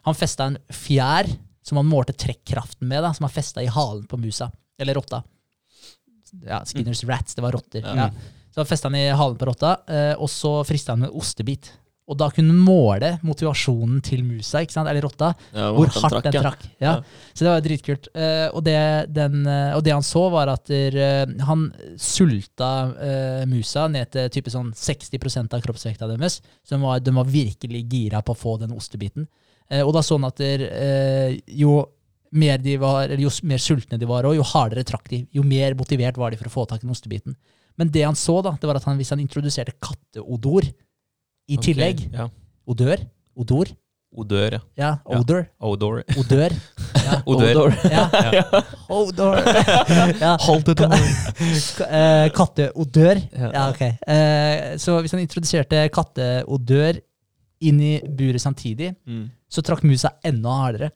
Han 0.07 0.19
festa 0.19 0.51
en 0.51 0.59
fjær 0.71 1.31
som 1.67 1.81
han 1.81 1.89
målte 1.91 2.15
trekkraften 2.15 2.87
med, 2.89 3.03
da, 3.03 3.11
som 3.15 3.27
han 3.27 3.35
festa 3.35 3.65
i 3.65 3.71
halen 3.73 4.05
på 4.07 4.21
musa. 4.23 4.51
Eller 4.79 4.95
rotta. 4.99 5.23
Ja, 6.47 6.61
Skinners 6.67 7.05
rats, 7.05 7.35
det 7.35 7.43
var 7.43 7.57
rotter. 7.57 7.83
Ja. 7.83 8.07
Ja. 8.07 8.11
Så 8.55 8.65
festa 8.65 8.89
han 8.89 8.95
i 8.99 9.09
halen 9.11 9.39
på 9.39 9.49
rotta, 9.49 9.77
eh, 9.89 10.15
og 10.15 10.31
så 10.31 10.61
frista 10.65 10.95
han 10.95 11.05
med 11.05 11.11
en 11.11 11.19
ostebit. 11.21 11.73
Og 12.07 12.15
da 12.15 12.29
kunne 12.31 12.55
han 12.55 12.63
måle 12.63 13.09
motivasjonen 13.27 13.99
til 14.07 14.23
musa, 14.23 14.61
eller 14.63 15.03
rotta, 15.03 15.33
Ja, 15.51 15.73
hvor 15.75 15.91
hardt 15.91 16.05
hardt 16.05 16.29
den 16.29 16.37
trakk. 16.39 16.63
Ja. 16.79 16.93
Ja. 16.93 17.33
Så 17.35 17.45
det 17.45 17.51
var 17.51 17.65
dritkult. 17.65 18.09
Eh, 18.15 18.47
og, 18.53 18.63
det, 18.65 18.79
den, 19.11 19.41
eh, 19.51 19.75
og 19.75 19.83
det 19.83 19.93
han 19.97 20.07
så, 20.07 20.29
var 20.31 20.53
at 20.55 20.71
der, 20.71 20.95
eh, 21.03 21.35
han 21.49 21.67
sulta 21.99 22.71
eh, 22.95 23.43
musa 23.51 23.89
ned 23.91 24.13
til 24.15 24.31
type 24.39 24.55
sånn 24.55 24.71
60% 24.71 25.59
av 25.59 25.67
kroppsvekta 25.67 26.07
deres. 26.13 26.39
Så 26.63 26.77
de 26.77 26.81
var, 26.85 27.03
de 27.03 27.17
var 27.17 27.27
virkelig 27.27 27.83
gira 27.91 28.23
på 28.23 28.37
å 28.37 28.39
få 28.39 28.55
den 28.63 28.77
ostebiten. 28.77 29.27
Eh, 29.71 29.83
og 29.83 29.93
da 29.97 30.03
så 30.07 30.17
han 30.19 30.29
at 30.29 30.37
der, 30.43 30.65
eh, 30.71 31.37
jo 31.59 31.81
mer 32.37 32.59
de 32.59 32.77
var, 32.83 33.05
eller 33.07 33.23
jo 33.23 33.31
mer 33.49 33.59
sultne 33.63 33.99
de 33.99 34.07
var, 34.09 34.27
og 34.29 34.35
jo 34.37 34.43
hardere 34.43 34.85
trakk 34.87 35.09
de, 35.13 35.23
jo 35.35 35.43
mer 35.47 35.75
motivert 35.79 36.19
var 36.21 36.31
de 36.31 36.37
for 36.41 36.51
å 36.51 36.53
få 36.53 36.67
tak 36.69 36.83
i 36.83 36.87
den 36.87 36.93
ostebiten. 36.95 37.37
Men 37.79 37.91
det 37.93 38.03
han 38.05 38.15
så, 38.19 38.39
da, 38.45 38.55
det 38.61 38.67
var 38.69 38.77
at 38.81 38.85
han, 38.89 38.97
hvis 38.99 39.11
han 39.15 39.21
introduserte 39.23 39.73
katteodor 39.83 40.65
i 41.49 41.57
tillegg 41.63 42.07
Ja. 42.13 42.29
Odør? 42.67 43.03
Odor? 43.39 43.69
Odør, 44.17 44.55
ja. 44.57 44.61
Ja, 44.81 44.91
Ja. 45.11 45.19
odor. 45.21 45.43
Odor. 45.61 46.03
Odør. 46.17 46.55
Ja. 47.05 47.17
Odør. 47.31 47.75
Ja. 47.93 48.05
Odor. 48.89 49.37
ja. 50.25 50.37
Hold 50.47 50.69
it 50.73 50.81
on. 50.81 50.95
Ka- 51.77 51.89
eh, 51.91 52.29
Katteodør. 52.35 53.21
Ja. 53.37 53.67
Ok. 53.69 53.83
Eh, 53.83 54.77
så 54.81 54.97
hvis 55.05 55.13
han 55.13 55.21
introduserte 55.21 55.85
katteodør 55.95 56.99
inn 57.61 57.81
i 57.81 58.01
buret 58.05 58.41
samtidig, 58.43 58.95
Mm. 59.07 59.31
så 59.49 59.63
trakk 59.63 59.83
musa 59.85 60.11
enda 60.25 60.49
hardere. 60.51 60.91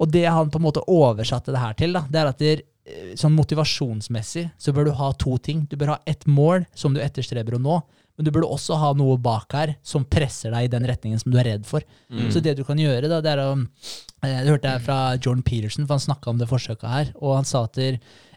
Og 0.00 0.10
det 0.10 0.24
han 0.30 0.50
på 0.50 0.56
en 0.58 0.62
måte 0.62 0.84
oversatte 0.88 1.52
det 1.52 1.58
her 1.58 1.74
til, 1.74 1.92
da, 1.92 2.00
det 2.08 2.16
er 2.20 2.26
at 2.28 2.38
det, 2.38 2.62
eh, 2.86 3.14
sånn 3.14 3.34
motivasjonsmessig 3.34 4.50
så 4.58 4.72
bør 4.72 4.84
du 4.84 4.92
ha 4.92 5.12
to 5.12 5.36
ting. 5.38 5.66
Du 5.68 5.76
bør 5.76 5.94
ha 5.96 5.98
ett 6.06 6.24
mål 6.26 6.66
som 6.74 6.94
du 6.94 7.00
etterstreber 7.00 7.54
å 7.58 7.60
nå, 7.62 7.82
men 8.18 8.26
du 8.26 8.32
burde 8.34 8.50
også 8.50 8.74
ha 8.80 8.90
noe 8.98 9.14
bak 9.22 9.54
her 9.54 9.76
som 9.86 10.02
presser 10.10 10.50
deg 10.50 10.66
i 10.66 10.70
den 10.72 10.86
retningen 10.90 11.20
som 11.22 11.30
du 11.30 11.38
er 11.38 11.52
redd 11.52 11.66
for. 11.68 11.84
Mm. 12.10 12.24
Så 12.34 12.42
det 12.42 12.56
du 12.58 12.64
kan 12.66 12.80
gjøre, 12.82 13.06
da, 13.06 13.20
det 13.22 13.30
er 13.30 13.42
å 13.44 13.52
eh, 13.54 14.40
Det 14.42 14.50
hørte 14.50 14.72
jeg 14.72 14.82
fra 14.88 14.96
Jordan 15.14 15.44
Peterson, 15.46 15.86
for 15.86 15.94
han 15.94 16.02
snakka 16.02 16.32
om 16.32 16.40
det 16.40 16.48
forsøket 16.50 16.88
her. 16.90 17.12
Og 17.22 17.36
han 17.36 17.46
sa 17.46 17.62
at 17.68 17.78
det 17.78 17.92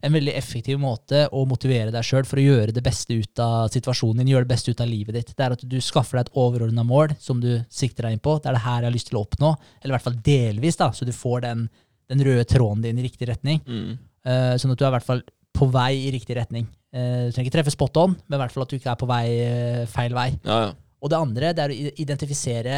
en 0.06 0.14
veldig 0.14 0.36
effektiv 0.38 0.78
måte 0.82 1.24
å 1.34 1.44
motivere 1.50 1.94
deg 1.94 2.06
sjøl 2.06 2.28
for 2.30 2.38
å 2.38 2.46
gjøre 2.46 2.76
det 2.76 2.84
beste 2.86 3.18
ut 3.18 3.42
av 3.42 3.72
situasjonen 3.74 4.22
din, 4.22 4.32
gjøre 4.36 4.46
det 4.46 4.54
beste 4.54 4.74
ut 4.74 4.84
av 4.86 4.90
livet 4.90 5.18
ditt. 5.18 5.34
Det 5.34 5.46
er 5.46 5.56
at 5.58 5.66
du 5.74 5.78
skaffer 5.82 6.20
deg 6.20 6.30
et 6.30 6.38
overordna 6.42 6.86
mål 6.86 7.16
som 7.22 7.42
du 7.42 7.50
sikter 7.74 8.06
deg 8.06 8.18
inn 8.18 8.24
på. 8.24 8.38
Det 8.38 8.52
er 8.52 8.58
det 8.58 8.66
her 8.68 8.80
jeg 8.80 8.90
har 8.90 8.98
lyst 8.98 9.10
til 9.10 9.18
å 9.18 9.26
oppnå, 9.26 9.56
eller 9.82 9.94
i 9.94 9.98
hvert 9.98 10.08
fall 10.10 10.22
delvis, 10.26 10.78
da, 10.82 10.92
så 10.94 11.10
du 11.10 11.14
får 11.16 11.46
den, 11.46 11.66
den 12.14 12.26
røde 12.30 12.46
tråden 12.50 12.86
din 12.86 13.02
i 13.02 13.06
riktig 13.06 13.30
retning. 13.30 13.62
Mm. 13.66 13.98
Eh, 14.30 14.54
sånn 14.62 14.74
at 14.74 14.82
du 14.82 14.86
er 14.86 14.94
i 14.94 14.96
hvert 15.00 15.10
fall 15.10 15.26
på 15.58 15.70
vei 15.74 15.92
i 16.06 16.14
riktig 16.14 16.38
retning. 16.38 16.70
Eh, 16.94 17.28
du 17.28 17.32
trenger 17.32 17.48
ikke 17.48 17.58
treffe 17.60 17.74
spot 17.74 17.98
on, 18.02 18.16
men 18.28 18.38
i 18.38 18.42
hvert 18.42 18.52
fall 18.56 18.66
at 18.66 18.72
du 18.74 18.78
ikke 18.80 18.92
er 18.92 19.00
på 19.00 19.10
vei 19.10 19.26
eh, 19.46 19.84
feil 19.92 20.16
vei. 20.18 20.30
Ja, 20.44 20.58
ja. 20.68 20.72
Og 21.02 21.10
det 21.10 21.18
andre 21.18 21.54
det 21.58 21.64
er 21.64 21.72
å 21.74 21.94
identifisere 22.04 22.76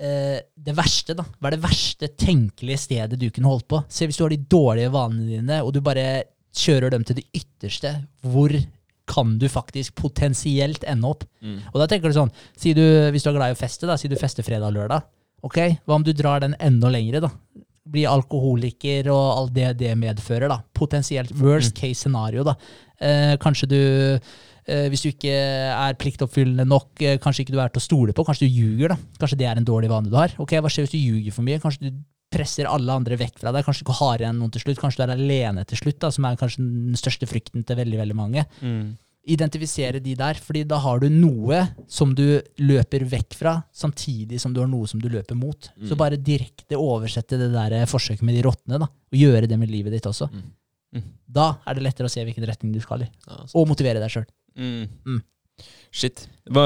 eh, 0.00 0.40
det 0.56 0.74
verste. 0.74 1.14
da. 1.18 1.22
Hva 1.38 1.50
er 1.50 1.56
det 1.58 1.62
verste 1.62 2.08
tenkelige 2.18 2.80
stedet 2.86 3.20
du 3.20 3.28
kunne 3.30 3.52
holdt 3.52 3.68
på? 3.70 3.82
Se 3.92 4.08
Hvis 4.08 4.18
du 4.18 4.24
har 4.24 4.34
de 4.34 4.40
dårlige 4.50 4.90
vanene 4.94 5.28
dine, 5.28 5.60
og 5.62 5.72
du 5.76 5.80
bare 5.84 6.24
kjører 6.56 6.90
dem 6.90 7.04
til 7.06 7.20
det 7.20 7.28
ytterste, 7.36 7.94
hvor 8.26 8.50
kan 9.10 9.36
du 9.38 9.46
faktisk 9.50 9.94
potensielt 9.98 10.84
ende 10.86 11.08
opp? 11.08 11.24
Mm. 11.42 11.60
Og 11.72 11.78
da 11.82 11.86
tenker 11.90 12.10
du 12.10 12.16
sånn, 12.16 12.30
si 12.58 12.74
du, 12.74 12.82
Hvis 13.10 13.24
du 13.26 13.30
er 13.30 13.38
glad 13.38 13.52
i 13.52 13.56
å 13.56 13.58
feste, 13.58 13.86
da, 13.86 13.96
si 13.98 14.10
du 14.10 14.16
fester 14.18 14.46
fredag-lørdag. 14.46 15.06
Ok, 15.46 15.58
Hva 15.86 15.96
om 15.96 16.04
du 16.04 16.12
drar 16.12 16.42
den 16.42 16.54
enda 16.60 16.90
lengre? 16.92 17.22
da? 17.24 17.30
Bli 17.90 18.04
alkoholiker 18.06 19.08
og 19.10 19.24
alt 19.38 19.54
det 19.56 19.72
det 19.80 19.94
medfører. 19.98 20.48
da. 20.52 20.60
Potensielt 20.74 21.32
worst 21.38 21.74
case 21.74 22.02
scenario. 22.02 22.44
da. 22.44 22.54
Eh, 23.00 23.36
kanskje 23.40 23.66
du 23.70 23.76
eh, 24.68 24.88
Hvis 24.92 25.02
du 25.02 25.08
ikke 25.10 25.32
er 25.32 25.94
pliktoppfyllende 25.98 26.66
nok, 26.68 26.90
eh, 27.02 27.16
kanskje 27.18 27.44
ikke 27.46 27.54
du 27.56 27.60
er 27.60 27.68
til 27.72 27.80
å 27.80 27.86
stole 27.88 28.12
på, 28.12 28.24
kanskje 28.28 28.46
du 28.46 28.54
ljuger. 28.60 28.88
da. 28.92 28.96
Kanskje 29.18 29.38
det 29.40 29.46
er 29.48 29.56
en 29.56 29.64
dårlig 29.64 29.88
vane 29.90 30.10
du 30.10 30.16
har. 30.16 30.34
Ok, 30.38 30.52
Hva 30.60 30.68
skjer 30.70 30.84
hvis 30.86 30.92
du 30.94 31.00
ljuger 31.00 31.32
for 31.32 31.42
mye? 31.42 31.58
Kanskje 31.62 31.88
du 31.90 32.02
presser 32.30 32.68
alle 32.70 32.92
andre 32.94 33.16
vekk 33.18 33.40
fra 33.40 33.50
deg. 33.52 33.64
Kanskje 33.66 33.82
du 33.82 33.88
ikke 33.90 33.98
har 34.04 34.18
igjen 34.22 34.38
noen 34.38 34.52
til 34.54 34.60
slutt. 34.62 34.78
Kanskje 34.78 35.00
du 35.00 35.02
er 35.08 35.16
alene 35.16 35.64
til 35.66 35.80
slutt, 35.80 35.98
da, 35.98 36.10
som 36.14 36.24
er 36.28 36.36
kanskje 36.38 36.58
den 36.62 36.94
største 36.94 37.26
frykten 37.26 37.64
til 37.66 37.76
veldig 37.80 37.98
veldig 37.98 38.14
mange 38.14 38.44
Mm. 38.62 38.96
identifisere 39.26 40.00
de 40.02 40.14
der, 40.16 40.34
fordi 40.34 40.62
da 40.66 40.78
har 40.78 40.98
du 41.00 41.08
noe 41.10 41.58
som 41.88 42.14
du 42.14 42.40
løper 42.58 43.04
vekk 43.04 43.34
fra, 43.36 43.64
samtidig 43.72 44.38
som 44.40 44.54
du 44.54 44.60
har 44.60 44.68
noe 44.70 44.86
som 44.88 45.00
du 45.00 45.08
løper 45.08 45.36
mot. 45.36 45.68
Så 45.84 45.92
Mm. 45.94 45.98
bare 45.98 46.16
direkte 46.16 46.76
oversette 46.78 47.36
det 47.38 47.50
der 47.52 47.84
forsøket 47.86 48.22
med 48.22 48.34
de 48.36 48.42
rottene, 48.48 48.78
da, 48.78 48.86
og 48.86 49.12
gjøre 49.18 49.46
det 49.48 49.58
med 49.58 49.68
livet 49.70 49.92
ditt 49.92 50.06
også. 50.06 50.30
Mm. 50.32 50.42
Mm. 50.96 51.04
Da 51.30 51.48
er 51.68 51.76
det 51.76 51.84
lettere 51.86 52.08
å 52.08 52.12
se 52.12 52.24
hvilken 52.26 52.46
retning 52.48 52.72
du 52.74 52.80
skal 52.82 53.04
i, 53.06 53.10
Ja, 53.28 53.42
og 53.54 53.68
motivere 53.70 54.02
deg 54.02 54.12
sjøl. 54.12 54.26
Mm. 54.58 54.88
Mm. 55.06 55.20
Shit. 55.92 56.24
Hva, 56.50 56.64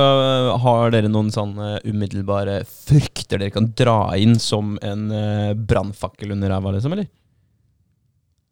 har 0.61 0.93
dere 0.95 1.11
noen 1.11 1.31
sånne 1.35 1.79
umiddelbare 1.89 2.61
frykter 2.69 3.41
dere 3.41 3.55
kan 3.55 3.71
dra 3.77 4.15
inn 4.21 4.37
som 4.41 4.77
en 4.85 5.09
uh, 5.11 5.53
brannfakkel 5.57 6.35
under 6.37 6.53
ræva, 6.53 6.75
liksom, 6.77 6.95
eller? 6.97 7.09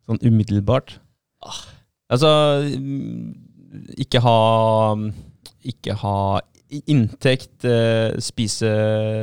Sånn 0.08 0.20
umiddelbart? 0.24 0.96
Ah. 1.46 1.60
Altså 2.12 2.28
mm, 2.68 3.32
Ikke 4.02 4.20
ha 4.22 4.36
Ikke 5.66 5.94
ha 5.98 6.16
inntekt, 6.90 7.64
eh, 7.68 8.14
spise 8.22 8.70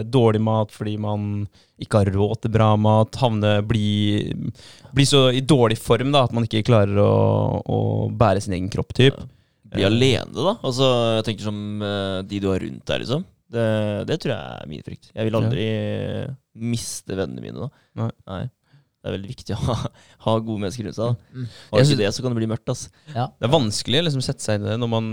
dårlig 0.06 0.41
mat 0.43 0.74
fordi 0.76 0.95
man 1.02 1.47
ikke 1.80 2.04
har 2.04 2.12
råd 2.14 2.43
til 2.43 2.54
bra 2.54 2.70
mat, 2.80 3.16
havne, 3.22 3.54
bli, 3.68 4.30
bli 4.95 5.06
så 5.08 5.30
i 5.34 5.41
dårlig 5.41 5.80
form 5.80 6.14
da, 6.16 6.26
at 6.28 6.36
man 6.36 6.45
ikke 6.47 6.66
klarer 6.68 7.00
å, 7.02 7.12
å 7.64 7.80
bære 8.12 8.43
sin 8.43 8.58
egen 8.58 8.70
kropp, 8.74 8.93
typ. 8.97 9.18
Ja. 9.20 9.30
Bli 9.70 9.86
alene, 9.86 10.34
da. 10.34 10.56
Altså, 10.66 10.88
jeg 11.20 11.28
tenker 11.28 11.50
som 11.50 11.84
eh, 11.86 12.22
de 12.28 12.41
du 12.41 12.50
har 12.52 12.64
rundt 12.66 12.86
deg, 12.89 13.04
liksom. 13.06 13.26
Det, 13.50 13.66
det 14.06 14.20
tror 14.22 14.36
jeg 14.36 14.62
er 14.62 14.70
min 14.70 14.86
frykt. 14.86 15.10
Jeg 15.16 15.26
vil 15.26 15.38
aldri 15.39 15.68
miste 16.60 17.16
vennene 17.18 17.41
mine 17.41 17.66
da. 17.66 18.10
Nei. 18.30 18.43
Det 19.00 19.08
er 19.08 19.14
veldig 19.16 19.30
viktig 19.32 19.56
å 19.56 19.60
ha, 19.64 19.76
ha 20.26 20.32
gode 20.43 20.60
mennesker 20.60 20.84
rundt 20.89 20.97
seg. 20.97 21.14
Mm. 21.32 21.43
Og 21.72 21.78
synes- 21.80 21.91
ikke 21.93 22.00
det, 22.02 22.10
så 22.18 22.22
kan 22.26 22.34
det 22.34 22.39
bli 22.41 22.50
mørkt. 22.52 22.72
Ja. 23.16 23.28
Det 23.39 23.47
er 23.47 23.54
vanskelig 23.54 24.02
å 24.02 24.06
liksom, 24.10 24.24
sette 24.26 24.43
seg 24.43 24.60
inn 24.60 24.66
i 24.68 24.72
det 24.74 24.80
når 24.82 24.89
man 24.91 25.08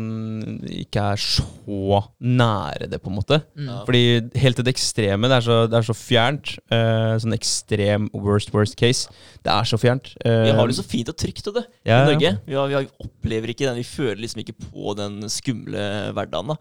ikke 0.67 1.05
er 1.13 1.23
så 1.23 2.01
nære 2.21 2.89
det, 2.91 2.99
på 3.05 3.13
en 3.13 3.17
måte. 3.21 3.39
Mm. 3.55 3.69
Fordi 3.87 4.03
helt 4.43 4.59
til 4.59 4.67
det 4.67 4.75
ekstreme, 4.75 5.31
det 5.31 5.37
er 5.39 5.47
så, 5.47 5.59
det 5.71 5.79
er 5.79 5.87
så 5.87 5.95
fjernt. 5.97 6.57
eh, 6.75 7.15
sånn 7.23 7.37
ekstrem 7.37 8.09
worst, 8.13 8.51
worst 8.53 8.75
case. 8.81 9.07
Det 9.47 9.53
er 9.55 9.63
så 9.71 9.79
fjernt. 9.79 10.13
Vi 10.25 10.31
Eh, 10.51 10.55
har 10.59 10.67
det 10.67 10.77
så 10.77 10.85
fint 10.85 11.09
og 11.09 11.17
trygt 11.17 11.47
av 11.47 11.55
det 11.61 11.65
ja, 11.87 12.01
i 12.01 12.01
ja. 12.01 12.05
Norge. 12.11 12.33
Vi, 12.47 12.55
har, 12.59 12.69
vi 12.69 12.89
opplever 13.07 13.55
ikke 13.55 13.67
den, 13.71 13.77
vi 13.79 13.87
føler 13.87 14.19
liksom 14.25 14.43
ikke 14.43 14.57
på 14.67 14.97
den 14.99 15.23
skumle 15.31 16.13
hverdagen 16.17 16.51
da, 16.53 16.57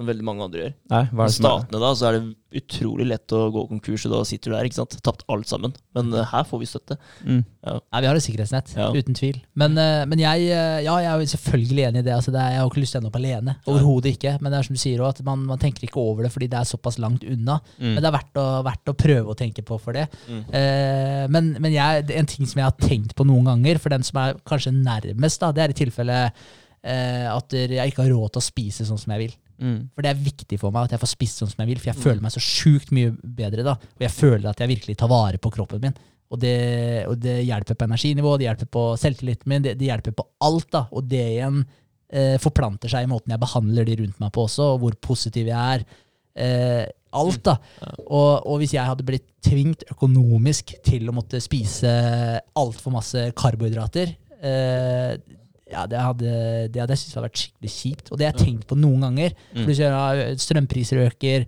som 0.00 0.08
veldig 0.10 0.26
mange 0.26 0.46
andre 0.48 0.64
gjør. 0.64 0.76
Nei, 0.94 1.04
hva 1.12 1.26
er 1.26 1.28
I 1.28 1.30
det 1.30 1.36
er 1.36 1.36
statene 1.38 1.82
da, 1.84 1.90
så 1.96 2.08
er 2.08 2.16
det 2.18 2.60
utrolig 2.60 3.04
lett 3.06 3.30
å 3.36 3.44
gå 3.54 3.60
konkurs, 3.70 4.04
og 4.08 4.14
da 4.16 4.20
sitter 4.26 4.50
du 4.50 4.54
der, 4.56 4.66
ikke 4.66 4.80
sant? 4.80 4.96
Tapt 5.06 5.22
alt 5.30 5.46
sammen. 5.46 5.74
Men 5.94 6.08
uh, 6.16 6.24
her 6.32 6.46
får 6.48 6.62
vi 6.64 6.66
støtte. 6.66 6.96
mm. 7.22 7.42
Nei, 7.60 8.00
vi 8.00 8.08
har 8.08 8.16
et 8.16 8.24
sikkerhetsnett, 8.24 8.72
Ja. 8.74 8.88
uten 8.96 9.14
tvil. 9.14 9.36
Men, 9.60 9.76
uh, 9.78 10.02
men 10.10 10.18
jeg, 10.18 10.48
uh, 10.50 10.80
ja, 10.82 10.96
jeg 11.04 11.10
er 11.12 11.30
selvfølgelig 11.34 11.84
enig 11.90 12.02
i 12.02 12.06
det. 12.08 12.14
Altså, 12.16 12.32
det 12.34 12.40
er, 12.42 12.56
jeg 12.56 12.62
har 12.64 12.72
ikke 12.72 12.82
lyst 12.82 12.96
til 12.96 12.98
å 12.98 13.02
ende 13.04 13.10
opp 13.12 13.18
alene. 13.20 13.54
Overhodet 13.70 14.14
ikke. 14.16 14.32
Men 14.40 14.50
det 14.50 14.58
er 14.58 14.66
som 14.66 14.78
du 14.78 14.82
sier 14.82 15.04
også, 15.04 15.20
at 15.20 15.28
man, 15.28 15.44
man 15.52 15.60
tenker 15.62 15.86
ikke 15.86 16.00
over 16.02 16.26
det 16.26 16.32
fordi 16.34 16.48
det 16.50 16.58
er 16.58 16.70
såpass 16.72 16.98
langt 17.02 17.26
unna. 17.28 17.60
Mm. 17.76 17.92
Men 17.92 18.00
det 18.00 18.08
er 18.10 18.16
verdt 18.16 18.40
å, 18.40 18.46
verdt 18.66 18.90
å 18.90 18.96
prøve 19.04 19.30
å 19.34 19.38
tenke 19.38 19.62
på 19.68 19.78
for 19.84 20.00
det. 20.00 20.08
Mm. 20.26 20.40
Eh, 20.56 21.26
men 21.36 21.52
men 21.60 21.74
jeg, 21.76 22.06
det 22.08 22.16
en 22.18 22.30
ting 22.30 22.48
som 22.48 22.62
jeg 22.62 22.66
har 22.66 22.80
tenkt 22.80 23.14
på 23.18 23.26
noen 23.28 23.46
ganger, 23.52 23.78
for 23.82 23.92
den 23.92 24.02
som 24.06 24.18
er 24.22 24.40
kanskje 24.48 24.72
nærmest, 24.74 25.42
da, 25.42 25.52
det 25.54 25.62
er 25.64 25.74
i 25.74 25.78
tilfelle 25.84 26.18
eh, 26.82 27.28
at 27.30 27.54
jeg 27.54 27.92
ikke 27.92 28.04
har 28.06 28.12
råd 28.14 28.34
til 28.34 28.42
å 28.42 28.48
spise 28.48 28.86
sånn 28.88 29.00
som 29.00 29.14
jeg 29.14 29.26
vil. 29.28 29.36
Mm. 29.60 29.80
For 29.94 30.04
det 30.04 30.12
er 30.12 30.22
viktig 30.24 30.58
for 30.60 30.74
meg 30.74 30.88
at 30.88 30.94
jeg 30.96 31.02
får 31.02 31.12
spist 31.12 31.42
sånn 31.42 31.50
som 31.52 31.62
jeg 31.62 31.70
vil, 31.72 31.80
for 31.82 31.92
jeg 31.92 32.00
føler 32.00 32.22
meg 32.24 32.34
så 32.34 32.42
sjukt 32.44 32.94
mye 32.96 33.12
bedre 33.20 33.66
da. 33.66 33.76
Og 33.76 34.06
jeg 34.06 34.14
føler 34.14 34.48
at 34.50 34.62
jeg 34.62 34.72
virkelig 34.72 34.96
tar 35.00 35.12
vare 35.12 35.40
på 35.42 35.52
kroppen 35.54 35.82
min. 35.84 35.98
Og 36.30 36.38
det, 36.38 36.54
og 37.10 37.18
det 37.18 37.40
hjelper 37.42 37.76
på 37.76 37.88
energinivå, 37.88 38.36
det 38.38 38.46
hjelper 38.46 38.70
på 38.70 38.84
selvtilliten 39.02 39.50
min, 39.50 39.64
det, 39.66 39.74
det 39.80 39.88
hjelper 39.88 40.14
på 40.16 40.26
alt. 40.46 40.68
da. 40.72 40.84
Og 40.94 41.08
det 41.10 41.24
igjen 41.34 41.64
eh, 41.64 42.36
forplanter 42.42 42.92
seg 42.92 43.06
i 43.06 43.10
måten 43.10 43.34
jeg 43.34 43.42
behandler 43.42 43.88
de 43.88 43.98
rundt 44.02 44.22
meg 44.22 44.32
på 44.34 44.46
også, 44.46 44.72
og 44.76 44.84
hvor 44.84 44.96
positiv 45.10 45.50
jeg 45.50 45.76
er. 45.80 45.84
Eh, 46.40 46.86
alt, 47.18 47.42
da. 47.42 47.56
Og, 48.06 48.46
og 48.46 48.60
hvis 48.60 48.76
jeg 48.76 48.86
hadde 48.86 49.06
blitt 49.06 49.26
tvingt 49.42 49.82
økonomisk 49.90 50.76
til 50.86 51.10
å 51.10 51.16
måtte 51.16 51.40
spise 51.42 51.90
altfor 52.60 52.94
masse 52.94 53.24
karbohydrater 53.34 54.12
eh, 54.38 55.18
ja, 55.70 55.86
det 55.90 56.00
hadde, 56.02 56.30
det 56.72 56.82
hadde 56.82 56.96
jeg 56.96 57.02
syntes 57.02 57.16
hadde 57.18 57.26
vært 57.28 57.42
skikkelig 57.42 57.72
kjipt. 57.74 58.10
Og 58.10 58.18
det 58.18 58.26
har 58.26 58.34
jeg 58.34 58.46
tenkt 58.46 58.68
på 58.70 58.78
noen 58.78 59.06
ganger. 59.06 59.36
For 59.52 59.70
du 59.70 59.76
ser 59.78 60.40
strømpriser 60.44 61.02
øker, 61.06 61.46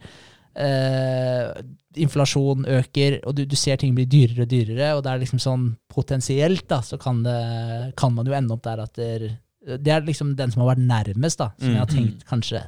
eh, 0.55 1.63
inflasjon 2.03 2.67
øker, 2.79 3.19
og 3.27 3.37
du, 3.37 3.45
du 3.49 3.57
ser 3.59 3.81
ting 3.81 3.95
bli 3.97 4.07
dyrere 4.09 4.47
og 4.47 4.53
dyrere. 4.53 4.93
Og 4.97 5.03
det 5.05 5.13
er 5.13 5.25
liksom 5.25 5.43
sånn 5.43 5.67
potensielt, 5.93 6.67
da, 6.71 6.81
så 6.87 6.99
kan, 7.01 7.23
det, 7.27 7.39
kan 7.99 8.15
man 8.17 8.29
jo 8.29 8.37
ende 8.37 8.57
opp 8.57 8.65
der 8.67 8.85
at 8.87 8.97
det, 8.97 9.35
det 9.83 9.93
er 9.95 10.07
liksom 10.07 10.35
den 10.39 10.55
som 10.55 10.65
har 10.65 10.75
vært 10.75 10.87
nærmest, 10.87 11.43
da, 11.43 11.53
som 11.59 11.75
jeg 11.75 11.83
har 11.83 11.93
tenkt 11.93 12.25
kanskje 12.31 12.65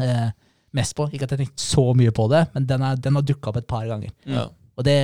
eh, 0.00 0.30
mest 0.76 0.96
på. 0.98 1.08
Ikke 1.10 1.26
at 1.26 1.34
jeg 1.34 1.40
har 1.40 1.44
tenkt 1.46 1.64
så 1.64 1.90
mye 1.98 2.14
på 2.14 2.28
det, 2.32 2.46
men 2.54 2.70
den, 2.70 2.86
er, 2.86 3.02
den 3.02 3.18
har 3.18 3.26
dukka 3.26 3.52
opp 3.52 3.60
et 3.60 3.70
par 3.70 3.86
ganger. 3.90 4.14
Ja. 4.28 4.48
Og 4.80 4.86
det, 4.86 4.96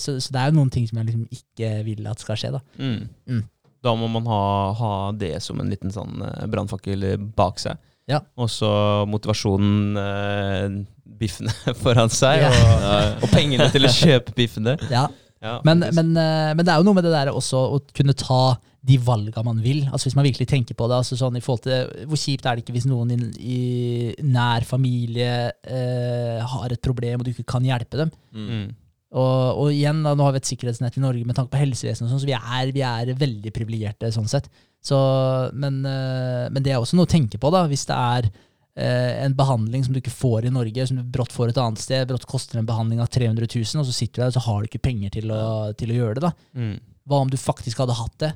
så, 0.00 0.14
så 0.22 0.32
det 0.32 0.40
er 0.40 0.48
jo 0.48 0.56
noen 0.56 0.70
ting 0.72 0.86
som 0.88 1.00
jeg 1.00 1.10
liksom 1.10 1.26
ikke 1.36 1.70
vil 1.84 2.06
at 2.08 2.22
skal 2.22 2.38
skje. 2.40 2.52
da. 2.54 2.62
Mm. 2.80 3.02
Mm. 3.28 3.42
Da 3.86 3.94
må 3.98 4.08
man 4.10 4.26
ha, 4.30 4.40
ha 4.80 4.92
det 5.16 5.36
som 5.44 5.60
en 5.62 5.70
liten 5.72 5.92
sånn 5.94 6.20
eh, 6.26 6.46
brannfakkel 6.50 7.06
bak 7.38 7.62
seg. 7.62 7.78
Ja. 8.10 8.20
Og 8.38 8.50
så 8.52 8.68
motivasjonen 9.10 9.96
eh, 9.98 10.76
biffene 11.18 11.54
foran 11.82 12.10
seg, 12.12 12.44
Ja. 12.44 12.50
og, 12.52 13.22
og 13.26 13.32
pengene 13.32 13.70
til 13.74 13.86
å 13.88 13.92
kjøpe 13.94 14.34
biffene. 14.36 14.76
Ja. 14.96 15.06
Ja, 15.44 15.58
Men, 15.68 15.82
men, 15.92 16.14
eh, 16.16 16.54
men 16.56 16.64
det 16.64 16.72
er 16.72 16.80
jo 16.80 16.86
noe 16.88 16.96
med 16.96 17.04
det 17.04 17.10
der 17.12 17.28
også 17.28 17.58
å 17.76 17.80
kunne 17.94 18.14
ta 18.16 18.56
de 18.86 18.96
valga 19.04 19.42
man 19.44 19.58
vil. 19.60 19.82
Altså 19.92 20.06
Hvis 20.08 20.16
man 20.16 20.24
virkelig 20.24 20.46
tenker 20.48 20.74
på 20.78 20.86
det. 20.88 20.96
altså 21.02 21.18
sånn 21.20 21.36
i 21.36 21.42
forhold 21.44 21.64
til 21.66 22.06
Hvor 22.08 22.18
kjipt 22.22 22.46
er 22.48 22.56
det 22.56 22.62
ikke 22.64 22.74
hvis 22.78 22.86
noen 22.88 23.12
i, 23.12 23.18
i 23.44 23.58
nær 24.24 24.64
familie 24.66 25.50
eh, 25.68 26.40
har 26.40 26.72
et 26.72 26.80
problem, 26.82 27.20
og 27.20 27.26
du 27.28 27.34
ikke 27.34 27.44
kan 27.52 27.66
hjelpe 27.68 28.00
dem? 28.00 28.12
mm. 28.32 28.66
Og, 29.14 29.60
og 29.62 29.68
igjen, 29.70 30.00
da, 30.02 30.16
nå 30.18 30.24
har 30.26 30.34
vi 30.34 30.40
et 30.42 30.48
sikkerhetsnett 30.48 30.96
i 30.98 31.02
Norge 31.04 31.26
med 31.28 31.36
tanke 31.38 31.52
på 31.52 31.60
helsevesenet, 31.60 32.10
sånn, 32.10 32.22
så 32.22 32.26
vi 32.26 32.34
er, 32.34 32.72
vi 32.74 32.82
er 32.82 33.12
veldig 33.16 33.52
privilegerte 33.54 34.10
sånn 34.12 34.26
sett. 34.30 34.48
Så, 34.82 34.98
men, 35.54 35.78
eh, 35.86 36.48
men 36.50 36.64
det 36.64 36.74
er 36.74 36.82
også 36.82 36.98
noe 36.98 37.06
å 37.06 37.12
tenke 37.12 37.38
på, 37.42 37.52
da, 37.54 37.62
hvis 37.70 37.86
det 37.88 37.96
er 37.96 38.28
eh, 38.28 39.12
en 39.22 39.36
behandling 39.38 39.86
som 39.86 39.94
du 39.94 40.00
ikke 40.02 40.14
får 40.14 40.48
i 40.48 40.52
Norge, 40.54 40.88
som 40.90 40.98
du 40.98 41.06
brått 41.14 41.34
får 41.34 41.52
et 41.52 41.60
annet 41.62 41.82
sted, 41.82 42.08
brått 42.10 42.26
koster 42.28 42.60
en 42.60 42.68
behandling 42.68 43.00
av 43.02 43.10
300 43.14 43.46
000, 43.46 43.82
og 43.82 43.86
så 43.88 43.94
sitter 43.94 44.18
du 44.18 44.24
der 44.24 44.34
og 44.34 44.36
så 44.36 44.44
har 44.48 44.58
du 44.58 44.70
ikke 44.70 44.84
penger 44.88 45.14
til 45.20 45.30
å, 45.34 45.44
til 45.78 45.94
å 45.94 46.00
gjøre 46.00 46.18
det. 46.18 46.26
da. 46.26 46.34
Mm. 46.58 46.74
Hva 47.06 47.22
om 47.22 47.30
du 47.30 47.38
faktisk 47.38 47.84
hadde 47.84 47.96
hatt 47.98 48.18
det? 48.24 48.32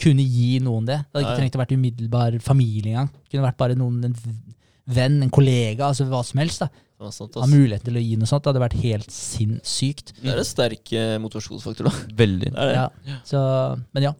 Kunne 0.00 0.24
gi 0.24 0.56
noen 0.64 0.88
det? 0.88 1.02
Det 1.04 1.20
hadde 1.20 1.28
ikke 1.28 1.42
trengt 1.42 1.58
å 1.58 1.60
vært 1.60 1.76
umiddelbar 1.76 2.38
familie 2.42 2.94
engang. 2.94 3.12
Det 3.20 3.36
kunne 3.36 3.46
vært 3.46 3.60
bare 3.60 3.76
noen, 3.78 4.00
en 4.08 4.16
venn, 4.96 5.20
en 5.22 5.32
kollega, 5.32 5.90
altså 5.90 6.08
hva 6.08 6.24
som 6.26 6.40
helst. 6.42 6.64
da. 6.64 6.84
Det 7.04 7.40
var 7.40 7.44
Ha 7.44 7.50
mulighet 7.52 7.84
til 7.84 7.96
å 8.00 8.02
gi 8.04 8.16
noe 8.20 8.30
sånt. 8.30 8.44
Det 8.44 8.52
hadde 8.52 8.62
vært 8.64 8.76
helt 8.82 9.10
sinnssykt. 9.14 10.12
Det 10.22 10.32
er 10.32 10.40
en 10.42 10.48
sterk 10.48 10.92
eh, 10.96 11.14
motivasjonsfaktor, 11.22 11.88
da. 11.90 11.92
Veldig. 12.22 12.50
Det 12.54 12.64
er 12.64 12.72
det. 12.72 12.82
Ja, 13.10 13.16
så, 13.28 13.42
men 13.94 14.06
ja. 14.08 14.12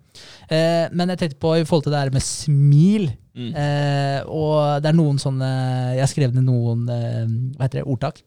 Eh, 0.49 0.87
men 0.93 1.12
jeg 1.14 1.22
tenkte 1.24 1.41
på 1.43 1.55
i 1.59 1.64
forhold 1.66 1.87
til 1.89 1.95
det 1.97 2.03
her 2.05 2.14
med 2.14 2.24
smil. 2.26 3.09
Mm. 3.35 3.51
Eh, 3.59 4.20
og 4.30 4.78
det 4.85 4.93
er 4.93 4.95
noen 4.95 5.16
sånne 5.18 5.49
Jeg 5.97 6.05
har 6.05 6.11
skrevet 6.12 6.37
ned 6.39 6.47
noen 6.47 6.85
eh, 6.93 7.24
hva 7.59 7.66
heter 7.66 7.80
det, 7.82 7.87
ordtak. 7.91 8.20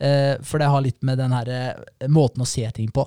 Eh, 0.00 0.34
for 0.44 0.60
det 0.60 0.68
har 0.72 0.84
litt 0.84 1.02
med 1.04 1.18
den 1.20 1.32
her 1.36 1.48
eh, 1.52 2.08
måten 2.12 2.44
å 2.44 2.48
se 2.48 2.64
ting 2.76 2.88
på. 2.92 3.04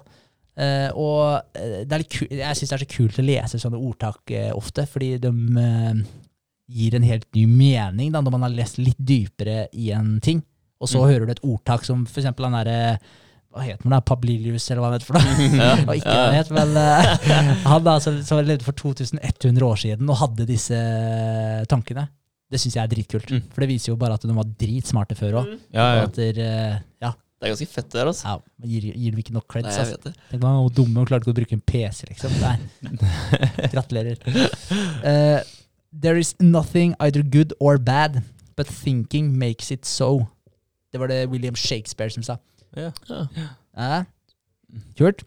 Eh, 0.59 0.89
og 0.97 1.39
eh, 1.57 1.83
det 1.87 1.93
er 1.95 2.01
litt 2.03 2.13
ku- 2.17 2.27
jeg 2.29 2.57
syns 2.59 2.69
det 2.73 2.77
er 2.79 2.83
så 2.83 2.89
kult 2.97 3.19
å 3.21 3.25
lese 3.25 3.59
sånne 3.61 3.79
ordtak 3.79 4.33
eh, 4.35 4.49
ofte, 4.57 4.83
fordi 4.89 5.13
de 5.23 5.29
eh, 5.61 6.01
gir 6.69 6.97
en 6.99 7.05
helt 7.07 7.25
ny 7.33 7.45
mening 7.49 8.11
da, 8.13 8.19
når 8.21 8.33
man 8.35 8.43
har 8.45 8.53
lest 8.53 8.77
litt 8.81 8.99
dypere 8.99 9.67
i 9.73 9.87
en 9.95 10.17
ting. 10.21 10.43
Og 10.79 10.87
så 10.87 10.99
Mm. 11.01 11.09
hører 11.11 11.25
du 11.25 11.31
et 11.33 11.41
ordtak 11.43 11.83
som 11.85 12.05
for 12.05 12.21
eksempel 12.21 12.45
den 12.47 12.53
derre 12.55 12.99
Hva 13.51 13.63
heter 13.65 13.83
han? 13.89 14.01
Pablilius, 14.05 14.69
eller 14.71 14.81
hva 14.83 14.91
han 14.91 14.99
heter 14.99 15.07
for 15.09 15.17
noe? 15.17 15.47
Ja. 15.59 15.71
Og 15.83 15.95
ikke 15.97 16.13
hva 16.13 16.33
het, 16.37 16.51
men 16.53 16.77
eh, 16.77 17.63
han 17.71 17.83
da, 17.83 17.95
som, 17.99 18.19
som 18.23 18.37
levde 18.45 18.63
for 18.63 18.77
2100 18.77 19.65
år 19.65 19.75
siden 19.81 20.09
og 20.13 20.19
hadde 20.21 20.45
disse 20.47 20.77
tankene. 21.67 22.07
Det 22.49 22.59
syns 22.61 22.75
jeg 22.77 22.83
er 22.83 22.91
dritkult. 22.93 23.29
Mm. 23.33 23.41
For 23.53 23.61
det 23.65 23.69
viser 23.69 23.91
jo 23.91 23.97
bare 24.01 24.15
at 24.17 24.23
de 24.25 24.33
var 24.37 24.47
dritsmarte 24.61 25.17
før 25.17 25.41
òg. 25.41 25.49
Ja, 25.73 25.87
ja. 25.99 26.05
Der, 26.15 26.39
eh, 26.45 26.77
ja, 27.01 27.11
Det 27.39 27.45
er 27.47 27.53
ganske 27.55 27.67
fett, 27.73 27.89
det 27.89 27.99
der. 27.99 28.07
altså. 28.13 28.25
ja, 28.27 28.67
gir, 28.69 28.87
gir 28.93 29.11
dem 29.13 29.19
ikke 29.23 29.33
nok 29.35 29.45
Nei, 29.45 29.51
creds. 29.63 29.75
jeg 29.75 29.85
Altså. 29.85 29.97
vet 29.97 30.03
det. 30.09 30.13
Tenk 30.31 30.41
meg 30.45 30.57
hvor 30.61 30.73
dumme 30.79 31.01
og 31.03 31.07
klarte 31.11 31.25
ikke 31.25 31.33
å 31.35 31.39
bruke 31.41 31.57
en 31.57 31.61
PC, 31.65 32.05
liksom. 32.09 32.31
Nei. 32.41 32.57
Gratulerer. 33.73 34.17
Uh, 35.03 35.41
There 35.91 36.17
is 36.21 36.35
nothing 36.39 36.93
either 36.99 37.23
good 37.23 37.53
or 37.59 37.79
bad, 37.79 38.21
but 38.55 38.67
thinking 38.67 39.31
makes 39.39 39.71
it 39.71 39.85
so. 39.85 40.27
Det 40.91 40.99
var 40.99 41.07
det 41.07 41.29
William 41.29 41.55
Shakespeare 41.55 42.09
som 42.09 42.23
sa. 42.23 42.37
Ja. 42.75 42.91
Ja. 43.77 44.03
Kult. 44.97 45.23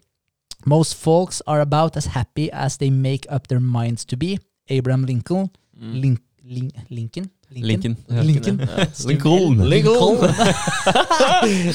Most 0.65 0.95
folks 0.95 1.41
are 1.47 1.61
about 1.61 1.97
as 1.97 2.05
happy 2.05 2.49
as 2.53 2.77
they 2.77 2.89
make 2.89 3.27
up 3.35 3.47
their 3.47 3.59
minds 3.59 4.05
to 4.05 4.17
be. 4.17 4.37
Abraham 4.69 5.03
Lincoln. 5.03 5.49
Mm. 5.75 5.93
Link, 5.93 6.19
link, 6.43 6.73
Lincoln? 6.89 7.29
Lincoln. 7.49 7.97
Lincoln. 8.09 8.59
Ja. 8.59 8.85
Lincoln. 9.07 9.57
Lincoln. 9.69 10.17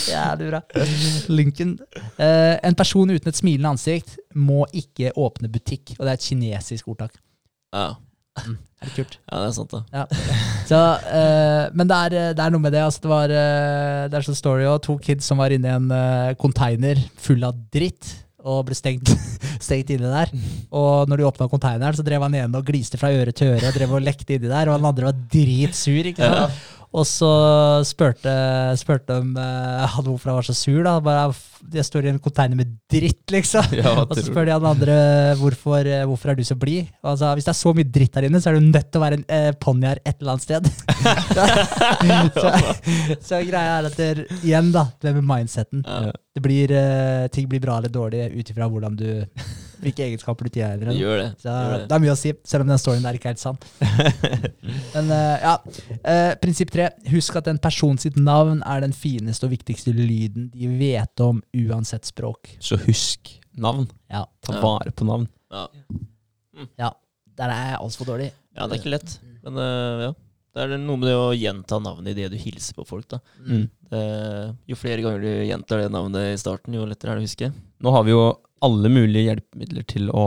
Jævlig 0.08 0.48
bra. 0.52 0.60
Lincoln. 1.28 1.78
Uh, 2.18 2.56
en 2.68 2.74
person 2.74 3.10
uten 3.10 3.28
et 3.28 3.36
smilende 3.36 3.68
ansikt 3.68 4.16
må 4.34 4.66
ikke 4.72 5.12
åpne 5.16 5.48
butikk. 5.48 5.94
Og 5.98 6.06
det 6.06 6.08
er 6.14 6.18
et 6.18 6.26
kinesisk 6.28 6.88
ordtak. 6.88 7.14
Ja. 7.74 7.92
Det 8.46 8.86
er 8.86 8.94
kult. 8.94 9.16
ja, 9.18 9.40
det 9.42 9.46
er 9.48 9.54
sant, 9.56 9.74
da. 9.74 10.04
Så, 10.68 10.78
uh, 10.78 11.64
men 11.74 11.88
det 11.90 11.96
er, 11.98 12.16
det 12.38 12.44
er 12.44 12.52
noe 12.54 12.62
med 12.62 12.74
det. 12.76 12.84
Altså, 12.86 13.02
det, 13.02 13.10
var, 13.10 13.32
uh, 13.34 14.04
det 14.06 14.18
er 14.20 14.26
sånn 14.28 14.38
story 14.38 14.68
òg. 14.70 14.78
To 14.86 14.94
kids 15.02 15.26
som 15.26 15.42
var 15.42 15.54
inne 15.54 15.66
i 15.66 15.74
en 15.74 15.90
uh, 15.90 16.30
container 16.38 17.00
full 17.18 17.42
av 17.48 17.58
dritt. 17.74 18.12
Og 18.48 18.62
ble 18.68 18.76
stengt, 18.78 19.10
stengt 19.66 19.90
inne 19.96 20.12
der. 20.12 20.30
Og 20.70 21.10
når 21.10 21.20
de 21.20 21.26
åpna 21.26 21.50
containeren, 21.50 21.96
så 21.98 22.06
drev 22.06 22.22
han 22.22 22.36
ene 22.38 22.60
og 22.60 22.68
gliste 22.70 23.00
fra 23.00 23.10
øre 23.10 23.34
til 23.34 23.56
øre. 23.56 23.66
og 23.66 23.74
drev 23.74 23.96
og 23.98 24.04
lekte 24.06 24.36
inni 24.36 24.46
der, 24.46 24.70
Og 24.70 24.78
han 24.78 24.86
andre 24.92 25.10
var 25.10 25.18
dritsur. 25.34 26.12
ikke 26.12 26.30
sant? 26.30 26.62
Og 26.96 27.04
så 27.04 27.28
spurte, 27.84 28.32
spurte 28.80 29.18
de 29.18 29.42
eh, 29.42 29.82
han 29.92 30.06
hvorfor 30.06 30.30
han 30.30 30.38
var 30.38 30.46
så 30.46 30.54
sur. 30.56 30.80
da. 30.86 30.94
Bare, 31.04 31.26
Jeg 31.74 31.84
står 31.84 32.06
i 32.06 32.12
en 32.14 32.20
container 32.22 32.56
med 32.56 32.70
dritt, 32.90 33.26
liksom. 33.34 33.66
Ja, 33.78 33.92
Og 34.06 34.14
så 34.16 34.24
spør 34.24 34.48
de 34.48 34.54
han 34.54 34.68
andre 34.70 34.96
hvorfor, 35.40 35.84
eh, 35.84 36.06
hvorfor 36.08 36.32
er 36.32 36.38
du 36.38 36.44
så 36.48 36.56
blid. 36.56 36.88
Altså, 37.04 37.34
hvis 37.36 37.44
det 37.48 37.52
er 37.52 37.60
så 37.60 37.74
mye 37.76 37.90
dritt 37.98 38.14
der 38.16 38.28
inne, 38.30 38.40
så 38.40 38.50
er 38.50 38.58
du 38.58 38.70
nødt 38.70 38.88
til 38.88 39.00
å 39.00 39.04
være 39.04 39.20
en 39.20 39.26
eh, 39.28 39.50
ponni 39.60 39.90
her 39.90 40.00
et 40.04 40.16
eller 40.16 40.36
annet 40.36 40.48
sted. 40.48 40.70
så, 42.40 42.54
så 43.20 43.42
greia 43.44 43.78
er 43.78 43.90
at 43.90 44.00
det, 44.00 44.28
igjen, 44.40 44.72
da, 44.72 44.88
det 45.02 45.12
med 45.18 45.28
mindseten. 45.28 45.84
Ja. 45.84 46.12
Det 46.38 46.44
blir, 46.44 46.72
eh, 46.72 47.26
ting 47.34 47.48
blir 47.50 47.60
bra 47.60 47.78
eller 47.82 47.92
dårlig 47.92 48.30
ut 48.32 48.54
ifra 48.54 48.68
hvordan 48.70 48.96
du 48.96 49.10
hvilke 49.82 50.04
egenskaper 50.06 50.46
du 50.46 50.50
Det 50.50 50.54
tilhører. 50.58 50.96
gjør 50.98 51.18
det. 51.22 51.28
Så 51.42 51.48
Gjør 51.54 51.74
det. 51.78 51.88
det 51.88 51.96
er 51.96 52.02
mye 52.04 52.12
å 52.14 52.18
si, 52.18 52.32
selv 52.44 52.64
om 52.66 52.68
den 52.72 52.80
storyen 52.82 53.02
der 53.06 53.18
ikke 53.18 53.30
er 53.30 53.34
helt 53.36 53.42
sann. 53.42 53.58
Men 54.94 55.10
uh, 55.10 55.36
ja, 55.42 55.54
uh, 56.02 56.32
Prinsipp 56.42 56.70
tre. 56.74 56.88
Husk 57.12 57.36
at 57.40 57.50
en 57.52 57.58
person 57.62 57.98
sitt 58.00 58.16
navn 58.20 58.62
er 58.66 58.82
den 58.84 58.94
fineste 58.96 59.48
og 59.48 59.54
viktigste 59.54 59.94
lyden 59.96 60.50
de 60.54 60.70
vet 60.80 61.24
om 61.24 61.42
uansett 61.56 62.08
språk. 62.08 62.54
Så 62.60 62.78
husk 62.86 63.34
navn. 63.58 63.88
Ja, 64.10 64.24
Ta 64.44 64.60
vare 64.62 64.92
på 64.94 65.06
navn. 65.08 65.26
Ja. 65.52 65.66
ja 66.78 66.92
Der 67.38 67.50
er 67.54 67.70
jeg 67.72 67.78
altfor 67.82 68.08
dårlig. 68.12 68.32
ja, 68.56 68.66
det 68.66 68.76
er 68.76 68.80
ikke 68.82 68.94
lett. 68.96 69.18
Men 69.44 69.58
uh, 69.62 70.08
ja. 70.08 70.12
Det 70.54 70.64
er 70.64 70.76
noe 70.80 70.98
med 70.98 71.10
det 71.10 71.16
å 71.18 71.30
gjenta 71.36 71.78
navnet 71.82 72.12
i 72.12 72.22
det 72.22 72.30
du 72.32 72.38
hilser 72.40 72.74
på 72.78 72.86
folk. 72.88 73.06
da. 73.12 73.20
Mm. 73.44 73.64
Eh, 73.94 74.44
jo 74.72 74.78
flere 74.78 75.04
ganger 75.04 75.22
du 75.22 75.30
gjentar 75.48 75.82
det 75.84 75.90
navnet 75.94 76.32
i 76.32 76.38
starten, 76.40 76.74
jo 76.74 76.86
lettere 76.88 77.14
er 77.14 77.18
det 77.20 77.26
å 77.26 77.28
huske. 77.28 77.50
Nå 77.84 77.94
har 77.94 78.06
vi 78.06 78.14
jo 78.14 78.22
alle 78.64 78.90
mulige 78.90 79.28
hjelpemidler 79.28 79.86
til 79.86 80.08
å 80.10 80.24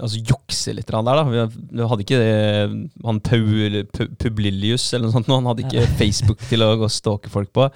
altså, 0.00 0.20
jukse 0.20 0.74
litt 0.76 0.88
der. 0.88 1.02
da. 1.04 1.24
Vi, 1.28 1.82
hadde 1.82 2.06
ikke 2.06 2.20
det, 2.20 2.92
han 3.04 3.20
Paul, 3.24 3.80
Pu- 3.92 4.12
Publilius 4.22 4.86
eller 4.94 5.08
noe 5.08 5.16
sånt. 5.18 5.32
Han 5.32 5.50
hadde 5.50 5.66
ikke 5.66 5.88
Facebook 6.00 6.44
til 6.48 6.64
å 6.64 6.70
gå 6.80 6.88
og 6.88 6.94
stalke 6.94 7.32
folk 7.32 7.52
på. 7.56 7.68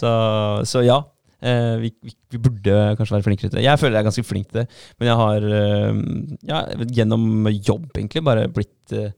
Så, 0.00 0.12
så 0.68 0.84
ja. 0.86 1.00
Eh, 1.38 1.76
vi, 1.78 1.92
vi, 2.02 2.12
vi 2.34 2.38
burde 2.42 2.74
kanskje 2.98 3.14
være 3.14 3.26
flinkere 3.28 3.50
til 3.52 3.60
det. 3.60 3.66
Jeg 3.68 3.78
føler 3.78 3.94
jeg 3.98 4.02
er 4.02 4.08
ganske 4.10 4.26
flink 4.26 4.48
til 4.50 4.60
det. 4.64 4.66
Men 4.98 5.10
jeg 5.12 5.18
har 5.22 5.48
eh, 5.60 6.00
ja, 6.50 6.62
gjennom 6.98 7.46
jobb 7.54 7.92
egentlig 7.94 8.24
bare 8.26 8.48
blitt, 8.50 8.94
eh, 8.96 9.12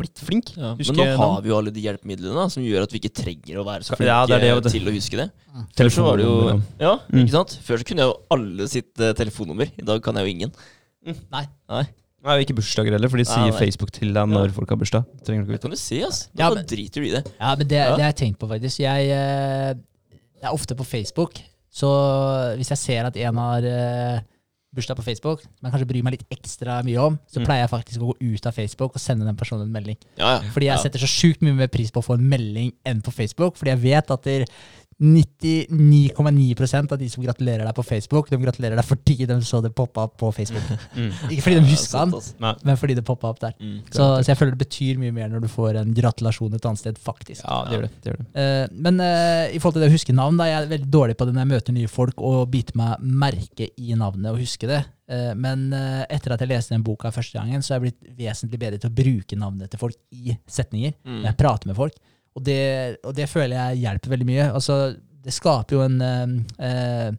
blitt 0.00 0.18
flink. 0.18 0.50
Ja, 0.58 0.74
men 0.74 0.96
nå 0.98 1.04
har 1.16 1.40
vi 1.44 1.48
jo 1.52 1.56
alle 1.58 1.70
de 1.74 1.80
hjelpemidlene 1.84 2.34
da, 2.34 2.46
som 2.50 2.62
gjør 2.66 2.82
at 2.86 2.92
vi 2.94 2.98
ikke 2.98 3.12
trenger 3.14 3.60
å 3.60 3.64
være 3.66 3.84
så 3.86 3.94
flinke 3.94 4.10
Ja, 4.10 4.26
det 4.26 4.40
det, 4.42 4.52
det, 4.64 4.72
til 4.74 4.88
å 4.90 4.94
huske 4.94 5.16
det. 5.20 5.26
Mm. 5.54 5.66
Før 5.78 5.90
så 5.96 6.02
var 6.06 6.16
det 6.18 6.24
jo 6.26 6.62
Ja, 6.80 6.94
Mm. 7.12 7.20
ikke 7.24 7.34
sant? 7.36 7.58
Før 7.62 7.78
så 7.78 7.84
kunne 7.90 8.02
jeg 8.02 8.10
jo 8.10 8.16
alle 8.34 8.66
sitt 8.68 8.92
uh, 9.00 9.12
telefonnummer. 9.14 9.70
I 9.78 9.82
dag 9.86 10.02
kan 10.02 10.14
jeg 10.18 10.26
jo 10.26 10.34
ingen. 10.34 10.52
Nei. 11.30 11.44
Nei, 11.70 11.84
Nei, 12.24 12.38
ikke 12.42 12.54
bursdager 12.56 12.94
heller, 12.96 13.10
for 13.12 13.20
de 13.20 13.24
sier 13.28 13.50
nei. 13.50 13.58
Facebook 13.58 13.90
til 13.92 14.10
deg 14.16 14.26
når 14.32 14.46
Ja. 14.48 14.52
folk 14.56 14.70
har 14.72 14.76
bursdag. 14.80 15.04
Trenger 15.26 15.44
du 15.44 15.52
Det 15.52 15.58
ikke 15.60 15.62
kan 15.68 15.70
du 15.70 15.76
si, 15.76 16.02
ass. 16.02 16.28
Ja, 16.34 16.48
Da 16.48 16.54
men- 16.56 16.64
driter 16.66 17.02
du 17.02 17.06
i 17.06 17.10
det. 17.12 17.24
Ja, 17.38 17.54
men 17.54 17.68
det, 17.68 17.76
Ja. 17.76 17.96
det 17.96 18.02
har 18.02 18.12
jeg 18.12 18.16
tenkt 18.16 18.38
på, 18.38 18.48
faktisk. 18.48 18.78
Jeg, 18.80 19.10
eh, 19.12 19.74
jeg 20.40 20.42
er 20.42 20.50
ofte 20.52 20.74
på 20.74 20.86
Facebook, 20.86 21.34
så 21.70 22.56
hvis 22.56 22.70
jeg 22.70 22.78
ser 22.78 23.04
at 23.06 23.16
en 23.16 23.36
har 23.36 23.62
eh, 23.62 24.20
bursdag 24.74 24.96
på 24.98 25.04
Facebook, 25.06 25.40
som 25.42 25.68
jeg 25.68 25.72
kanskje 25.74 25.88
bryr 25.92 26.02
meg 26.06 26.16
litt 26.18 26.26
ekstra 26.34 26.80
mye 26.84 26.98
om, 26.98 27.18
så 27.30 27.40
Mm. 27.40 27.46
pleier 27.46 27.62
jeg 27.64 27.70
faktisk 27.70 28.00
å 28.02 28.12
gå 28.12 28.34
ut 28.34 28.46
av 28.46 28.54
Facebook 28.54 28.94
og 28.94 29.00
sende 29.00 29.24
den 29.24 29.36
personen 29.36 29.62
en 29.68 29.72
melding. 29.72 29.96
Ja, 30.18 30.40
ja. 30.42 30.50
Fordi 30.50 30.66
jeg 30.66 30.78
setter 30.82 30.98
så 30.98 31.06
sjukt 31.10 31.40
mye 31.42 31.54
mer 31.54 31.68
pris 31.68 31.90
på 31.90 32.02
å 32.02 32.06
få 32.08 32.14
en 32.18 32.28
melding 32.28 32.72
enn 32.84 33.00
på 33.02 33.12
Facebook, 33.14 33.56
fordi 33.56 33.70
jeg 33.74 33.82
vet 33.86 34.10
at 34.10 34.22
det 34.22 34.40
er 34.42 34.46
99,9% 35.02 36.92
av 36.92 36.98
de 36.98 37.08
som 37.10 37.24
gratulerer 37.24 37.66
deg 37.66 37.74
på 37.74 37.82
Facebook, 37.86 38.28
de 38.30 38.38
gratulerer 38.38 38.78
deg 38.78 38.86
fordi 38.86 39.26
de 39.26 39.40
så 39.44 39.60
det 39.64 39.72
poppa 39.74 40.06
opp 40.06 40.16
på 40.20 40.30
Facebook. 40.34 40.66
Mm. 40.94 41.10
Ikke 41.32 41.46
fordi 41.48 41.58
de 41.58 41.72
huska 41.72 42.04
den, 42.04 42.14
men 42.62 42.78
fordi 42.78 42.96
det 42.98 43.04
poppa 43.06 43.32
opp 43.32 43.40
der. 43.42 43.56
Mm. 43.58 43.80
Så, 43.88 44.06
så 44.22 44.30
jeg 44.30 44.38
føler 44.38 44.54
det 44.54 44.62
betyr 44.62 45.00
mye 45.02 45.14
mer 45.14 45.32
når 45.32 45.44
du 45.44 45.50
får 45.50 45.80
en 45.82 45.94
gratulasjon 45.96 46.54
et 46.54 46.68
annet 46.70 46.82
sted, 46.82 47.00
faktisk. 47.02 47.42
Ja, 47.42 47.62
det 47.66 47.76
gjør 47.76 47.86
det. 47.86 47.92
det, 47.96 48.12
gjør 48.12 48.20
det. 48.20 48.28
Uh, 48.38 48.78
men 48.86 49.02
uh, 49.02 49.44
i 49.50 49.60
forhold 49.60 49.78
til 49.78 49.86
det 49.86 49.90
å 49.90 49.96
huske 49.96 50.16
navn, 50.16 50.38
da, 50.40 50.48
jeg 50.50 50.60
er 50.60 50.72
veldig 50.76 50.90
dårlig 50.94 51.18
på 51.18 51.26
det 51.26 51.34
når 51.34 51.44
jeg 51.44 51.52
møter 51.54 51.78
nye 51.78 51.90
folk, 51.90 52.24
og 52.30 52.46
biter 52.54 52.78
meg 52.78 53.04
merke 53.24 53.70
i 53.74 53.98
navnet 53.98 54.30
og 54.32 54.42
huske 54.42 54.70
det. 54.70 54.84
Uh, 55.10 55.32
men 55.36 55.68
etter 55.74 56.36
at 56.36 56.44
jeg 56.44 56.52
leste 56.54 56.76
den 56.76 56.86
boka 56.86 57.12
første 57.14 57.40
gangen, 57.40 57.64
så 57.64 57.74
er 57.74 57.80
jeg 57.80 57.86
blitt 57.88 58.18
vesentlig 58.22 58.62
bedre 58.62 58.80
til 58.80 58.92
å 58.92 58.98
bruke 59.02 59.38
navnet 59.40 59.72
til 59.72 59.82
folk 59.82 59.98
i 60.14 60.38
setninger. 60.46 60.94
Mm. 61.02 61.22
Når 61.22 61.32
jeg 61.32 61.40
prater 61.42 61.72
med 61.72 61.82
folk. 61.82 62.02
Og 62.34 62.42
det, 62.42 62.98
og 63.06 63.14
det 63.14 63.28
føler 63.30 63.54
jeg 63.60 63.84
hjelper 63.84 64.10
veldig 64.16 64.26
mye. 64.26 64.48
Altså, 64.54 64.80
det 65.24 65.32
skaper 65.32 65.76
jo 65.78 65.84
en 65.86 66.00
eh, 66.58 67.12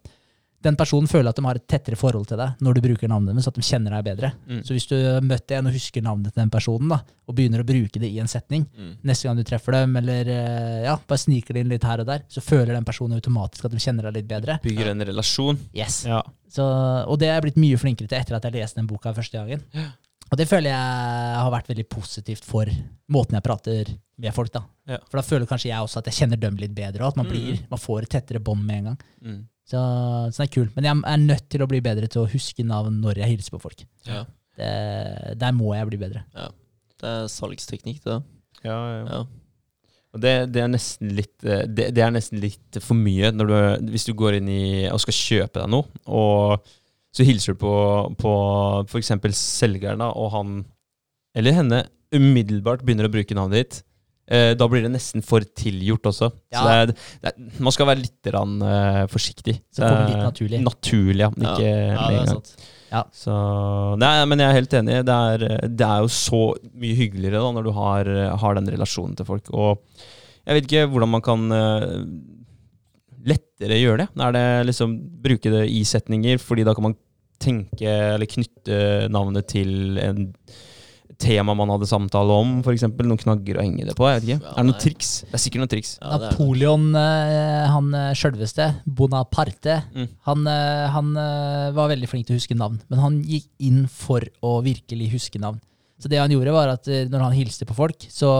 Den 0.66 0.74
personen 0.76 1.06
føler 1.06 1.30
at 1.30 1.36
de 1.38 1.44
har 1.46 1.58
et 1.60 1.64
tettere 1.70 1.94
forhold 1.98 2.26
til 2.26 2.38
deg 2.40 2.58
når 2.64 2.74
du 2.74 2.80
bruker 2.84 3.08
navnet 3.10 3.32
deres, 3.36 3.46
at 3.46 3.54
de 3.54 3.62
kjenner 3.62 3.92
deg 3.94 4.04
bedre. 4.08 4.30
Mm. 4.50 4.62
Så 4.66 4.74
hvis 4.74 4.86
du 4.90 4.94
har 4.98 5.22
møtt 5.22 5.52
en 5.54 5.68
og 5.70 5.76
husker 5.76 6.02
navnet 6.02 6.32
til 6.34 6.42
den 6.42 6.50
personen, 6.50 6.90
da, 6.90 6.98
og 7.28 7.36
begynner 7.38 7.62
å 7.62 7.66
bruke 7.68 8.00
det 8.02 8.08
i 8.10 8.18
en 8.22 8.28
setning, 8.30 8.64
Mm. 8.76 8.96
neste 9.06 9.28
gang 9.28 9.36
du 9.38 9.44
treffer 9.46 9.76
dem, 9.76 9.94
eller 10.00 10.26
eh, 10.32 10.80
ja, 10.88 10.96
bare 11.06 11.22
sniker 11.22 11.54
det 11.54 11.62
inn 11.64 11.70
litt 11.70 11.86
her 11.86 12.02
og 12.02 12.08
der, 12.10 12.24
så 12.28 12.42
føler 12.42 12.74
den 12.74 12.84
personen 12.88 13.14
automatisk 13.20 13.64
at 13.68 13.76
de 13.76 13.78
kjenner 13.84 14.08
deg 14.08 14.18
litt 14.20 14.28
bedre. 14.32 14.58
Bygger 14.64 14.90
en 14.90 15.06
relasjon. 15.06 15.60
Yes. 15.76 16.02
Ja. 16.08 16.22
Så, 16.50 16.64
og 17.06 17.20
det 17.22 17.28
er 17.30 17.38
jeg 17.38 17.46
blitt 17.50 17.62
mye 17.62 17.78
flinkere 17.78 18.10
til 18.10 18.18
etter 18.18 18.36
at 18.40 18.44
jeg 18.50 18.58
leste 18.58 18.80
den 18.82 18.90
boka 18.90 19.14
første 19.14 19.38
gangen. 19.38 19.62
Og 20.26 20.38
det 20.40 20.48
føler 20.50 20.72
jeg 20.72 21.38
har 21.38 21.52
vært 21.54 21.68
veldig 21.70 21.86
positivt 21.92 22.46
for 22.46 22.70
måten 23.14 23.36
jeg 23.38 23.46
prater 23.46 23.92
med 24.18 24.34
folk. 24.34 24.50
da. 24.54 24.64
Ja. 24.90 24.98
For 25.06 25.20
da 25.20 25.26
føler 25.26 25.50
kanskje 25.50 25.70
jeg 25.70 25.84
også 25.84 26.00
at 26.00 26.10
jeg 26.10 26.18
kjenner 26.20 26.40
dem 26.40 26.58
litt 26.60 26.74
bedre, 26.74 27.04
og 27.04 27.12
at 27.12 27.20
man, 27.20 27.28
blir, 27.30 27.60
man 27.70 27.82
får 27.82 28.06
et 28.06 28.14
tettere 28.16 28.42
bånd 28.42 28.64
med 28.66 28.80
en 28.80 28.90
gang. 28.90 28.98
Mm. 29.22 29.40
Så, 29.66 29.78
så 30.30 30.42
det 30.42 30.48
er 30.48 30.54
kult. 30.56 30.74
Men 30.76 30.88
jeg 30.88 31.02
er 31.12 31.22
nødt 31.22 31.48
til 31.52 31.62
å 31.62 31.70
bli 31.70 31.80
bedre 31.84 32.10
til 32.10 32.24
å 32.24 32.30
huske 32.30 32.66
navn 32.66 33.00
når 33.02 33.22
jeg 33.22 33.34
hilser 33.34 33.56
på 33.56 33.62
folk. 33.62 33.86
Ja. 34.08 34.24
Det, 34.56 34.70
der 35.38 35.54
må 35.54 35.74
jeg 35.76 35.90
bli 35.90 36.00
bedre. 36.00 36.24
Det 36.96 37.10
er 37.10 37.26
salgsteknikk, 37.30 38.00
det. 38.06 38.20
Ja, 38.64 38.78
ja. 38.78 39.02
Ja. 39.10 39.24
Og 40.16 40.22
det, 40.22 40.32
det, 40.54 40.62
er 40.64 40.70
nesten 40.72 41.10
litt, 41.12 41.34
eh, 41.44 41.66
det, 41.68 41.90
det 41.94 42.02
er 42.02 42.14
nesten 42.14 42.40
litt 42.40 42.78
for 42.80 42.96
mye 42.96 43.28
når 43.34 43.50
du, 43.50 43.56
hvis 43.92 44.06
du 44.08 44.14
går 44.16 44.38
inn 44.38 44.48
i 44.48 44.64
og 44.88 45.02
skal 45.02 45.16
kjøpe 45.18 45.60
deg 45.60 45.72
noe, 45.74 46.02
og 46.08 46.70
så 47.16 47.24
hilser 47.24 47.56
du 47.56 47.62
på, 47.62 47.74
på 48.20 48.32
f.eks. 48.84 49.12
selgeren, 49.38 50.02
da, 50.04 50.10
og 50.12 50.32
han 50.34 50.56
eller 51.36 51.56
henne 51.56 51.82
umiddelbart 52.14 52.84
begynner 52.84 53.08
å 53.08 53.12
bruke 53.12 53.36
navnet 53.36 53.60
ditt. 53.60 53.82
Eh, 54.26 54.52
da 54.58 54.66
blir 54.66 54.82
det 54.82 54.90
nesten 54.90 55.22
for 55.22 55.44
tilgjort 55.58 56.08
også. 56.10 56.30
Ja. 56.54 56.58
Så 56.58 56.64
det 56.66 56.76
er, 56.76 56.92
det 57.22 57.30
er, 57.30 57.60
man 57.62 57.74
skal 57.74 57.88
være 57.90 58.02
litt 58.02 58.30
rann, 58.34 58.56
eh, 58.64 59.02
forsiktig. 59.12 59.58
Så 59.70 59.82
det 59.82 59.90
kommer 59.90 60.10
litt 60.10 60.24
naturlig. 60.24 60.62
Naturlig, 60.66 61.22
ja. 61.22 61.30
men 61.36 61.46
Ja. 61.46 61.54
Ikke 61.54 61.70
ja, 61.70 61.76
med 61.76 62.00
en 62.00 62.08
er 62.08 62.18
gang. 62.18 62.32
sant. 62.34 62.72
Så, 63.12 63.32
nei, 64.00 64.12
men 64.30 64.40
jeg 64.40 64.48
er 64.48 64.56
helt 64.56 64.74
enig. 64.78 65.00
Det 65.04 65.16
er, 65.30 65.46
det 65.68 65.86
er 65.86 66.04
jo 66.04 66.12
så 66.16 66.42
mye 66.72 66.96
hyggeligere 66.96 67.42
da, 67.42 67.50
når 67.52 67.66
du 67.66 67.72
har, 67.76 68.10
har 68.40 68.56
den 68.56 68.70
relasjonen 68.72 69.18
til 69.18 69.28
folk. 69.28 69.50
Og 69.52 69.82
jeg 70.46 70.56
vet 70.56 70.68
ikke 70.68 70.86
hvordan 70.94 71.10
man 71.12 71.24
kan 71.26 71.42
uh, 71.50 72.04
lettere 73.26 73.80
gjøre 73.82 74.04
det. 74.04 74.08
Er 74.22 74.36
det 74.36 74.46
liksom 74.70 74.94
bruke 75.22 75.52
det 75.52 75.66
i 75.74 75.82
setninger, 75.84 76.40
fordi 76.40 76.64
da 76.64 76.74
kan 76.78 76.88
man 76.88 76.96
tenke 77.42 77.90
eller 78.14 78.26
knytte 78.30 78.78
navnet 79.12 79.46
til 79.52 79.98
en 80.02 80.24
tema 81.22 81.54
man 81.56 81.70
hadde 81.72 81.86
samtale 81.88 82.34
om, 82.34 82.58
f.eks. 82.60 82.82
Noen 82.98 83.16
knagger 83.20 83.56
å 83.56 83.62
henge 83.64 83.86
det 83.88 83.94
på. 83.96 84.04
Jeg 84.10 84.18
vet 84.20 84.26
ikke. 84.26 84.40
Ja, 84.44 84.50
er 84.52 84.56
det 84.58 84.66
noen 84.68 84.80
triks? 84.82 85.12
Det 85.24 85.38
er 85.38 85.42
sikkert 85.46 85.62
noen 85.62 85.70
triks. 85.72 85.92
Ja. 86.02 86.18
Napoleon, 86.26 86.84
eh, 87.00 87.62
han 87.72 87.88
eh, 87.96 88.10
sjølveste, 88.18 88.66
Bonaparte, 88.98 89.78
Mm. 89.96 90.08
han, 90.28 90.46
eh, 90.52 90.88
han 90.92 91.14
var 91.78 91.88
veldig 91.94 92.10
flink 92.10 92.26
til 92.28 92.36
å 92.36 92.40
huske 92.40 92.58
navn. 92.58 92.82
Men 92.90 93.00
han 93.00 93.22
gikk 93.24 93.48
inn 93.64 93.86
for 93.88 94.20
å 94.44 94.58
virkelig 94.66 95.08
huske 95.14 95.40
navn. 95.40 95.60
Så 95.96 96.10
det 96.12 96.18
han 96.20 96.32
gjorde 96.32 96.52
var 96.52 96.70
at 96.74 96.88
eh, 96.92 97.06
når 97.08 97.22
han 97.24 97.36
hilste 97.36 97.66
på 97.68 97.76
folk, 97.76 98.04
så, 98.12 98.30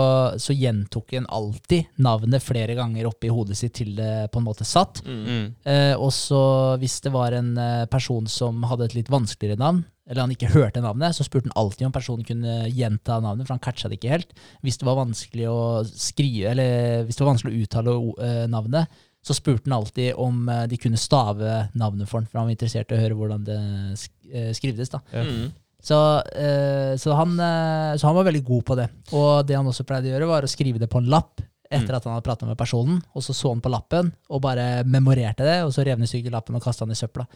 så 0.40 0.52
gjentok 0.52 1.14
han 1.16 1.28
alltid 1.32 1.88
navnet 2.04 2.44
flere 2.44 2.76
ganger 2.76 3.08
oppi 3.08 3.30
hodet 3.32 3.56
sitt 3.56 3.78
til 3.78 3.94
det 3.96 4.28
på 4.32 4.42
en 4.42 4.46
måte 4.46 4.66
satt. 4.68 5.00
Mm. 5.06 5.22
Mm. 5.24 5.46
Eh, 5.72 5.94
og 5.96 6.12
så 6.14 6.40
hvis 6.82 6.98
det 7.06 7.14
var 7.16 7.36
en 7.36 7.54
eh, 7.60 7.86
person 7.92 8.28
som 8.28 8.60
hadde 8.68 8.90
et 8.90 8.98
litt 8.98 9.12
vanskeligere 9.12 9.60
navn, 9.62 9.84
eller 10.06 10.22
han 10.22 10.36
ikke 10.36 10.52
hørte 10.52 10.84
navnet, 10.84 11.16
så 11.16 11.24
spurte 11.26 11.48
han 11.48 11.58
alltid 11.58 11.88
om 11.88 11.96
personen 11.96 12.28
kunne 12.28 12.68
gjenta 12.68 13.18
navnet, 13.24 13.48
for 13.48 13.56
han 13.56 13.64
catcha 13.64 13.88
det 13.88 13.98
ikke 13.98 14.12
helt. 14.12 14.36
Hvis 14.62 14.78
det 14.78 14.86
var 14.86 15.00
vanskelig 15.00 15.48
å 15.50 15.58
skrive, 15.88 16.52
eller 16.52 17.06
hvis 17.08 17.16
det 17.16 17.24
var 17.24 17.32
vanskelig 17.32 17.56
å 17.56 17.64
uttale 17.64 17.98
eh, 18.28 18.46
navnet, 18.52 19.02
så 19.26 19.34
spurte 19.34 19.64
han 19.66 19.80
alltid 19.80 20.12
om 20.22 20.44
de 20.70 20.76
kunne 20.78 21.00
stave 21.00 21.64
navnet 21.74 22.06
for 22.06 22.20
han, 22.20 22.28
for 22.30 22.38
han 22.38 22.46
var 22.46 22.54
interessert 22.54 22.92
i 22.92 22.94
å 22.94 23.00
høre 23.00 23.16
hvordan 23.18 23.48
det 23.48 23.62
sk 23.98 24.12
skrivdes. 24.54 24.92
da. 24.92 25.00
Mm. 25.10 25.48
Så, 25.86 25.96
eh, 26.34 26.94
så, 26.98 27.14
han, 27.14 27.36
eh, 27.38 27.92
så 28.00 28.08
han 28.08 28.16
var 28.18 28.26
veldig 28.26 28.42
god 28.46 28.64
på 28.66 28.76
det. 28.78 28.88
Og 29.14 29.44
det 29.46 29.54
han 29.58 29.68
også 29.70 29.84
pleide 29.86 30.10
å 30.10 30.16
gjøre, 30.16 30.30
var 30.32 30.46
å 30.46 30.50
skrive 30.50 30.80
det 30.82 30.88
på 30.90 30.98
en 31.02 31.10
lapp 31.12 31.42
etter 31.66 31.90
Mm. 31.90 31.96
at 31.98 32.04
han 32.06 32.12
hadde 32.14 32.26
prata 32.26 32.46
med 32.46 32.58
personen, 32.58 33.00
og 33.14 33.22
så 33.26 33.34
så 33.34 33.50
han 33.50 33.60
på 33.62 33.70
lappen 33.72 34.12
og 34.30 34.40
bare 34.44 34.84
memorerte 34.86 35.42
det, 35.42 35.56
og 35.66 35.72
så 35.74 35.82
rev 35.86 35.98
han 35.98 36.06
i 36.06 36.30
lappen 36.30 36.54
og 36.54 36.62
kasta 36.62 36.86
den 36.86 36.94
i 36.94 36.98
søpla. 36.98 37.26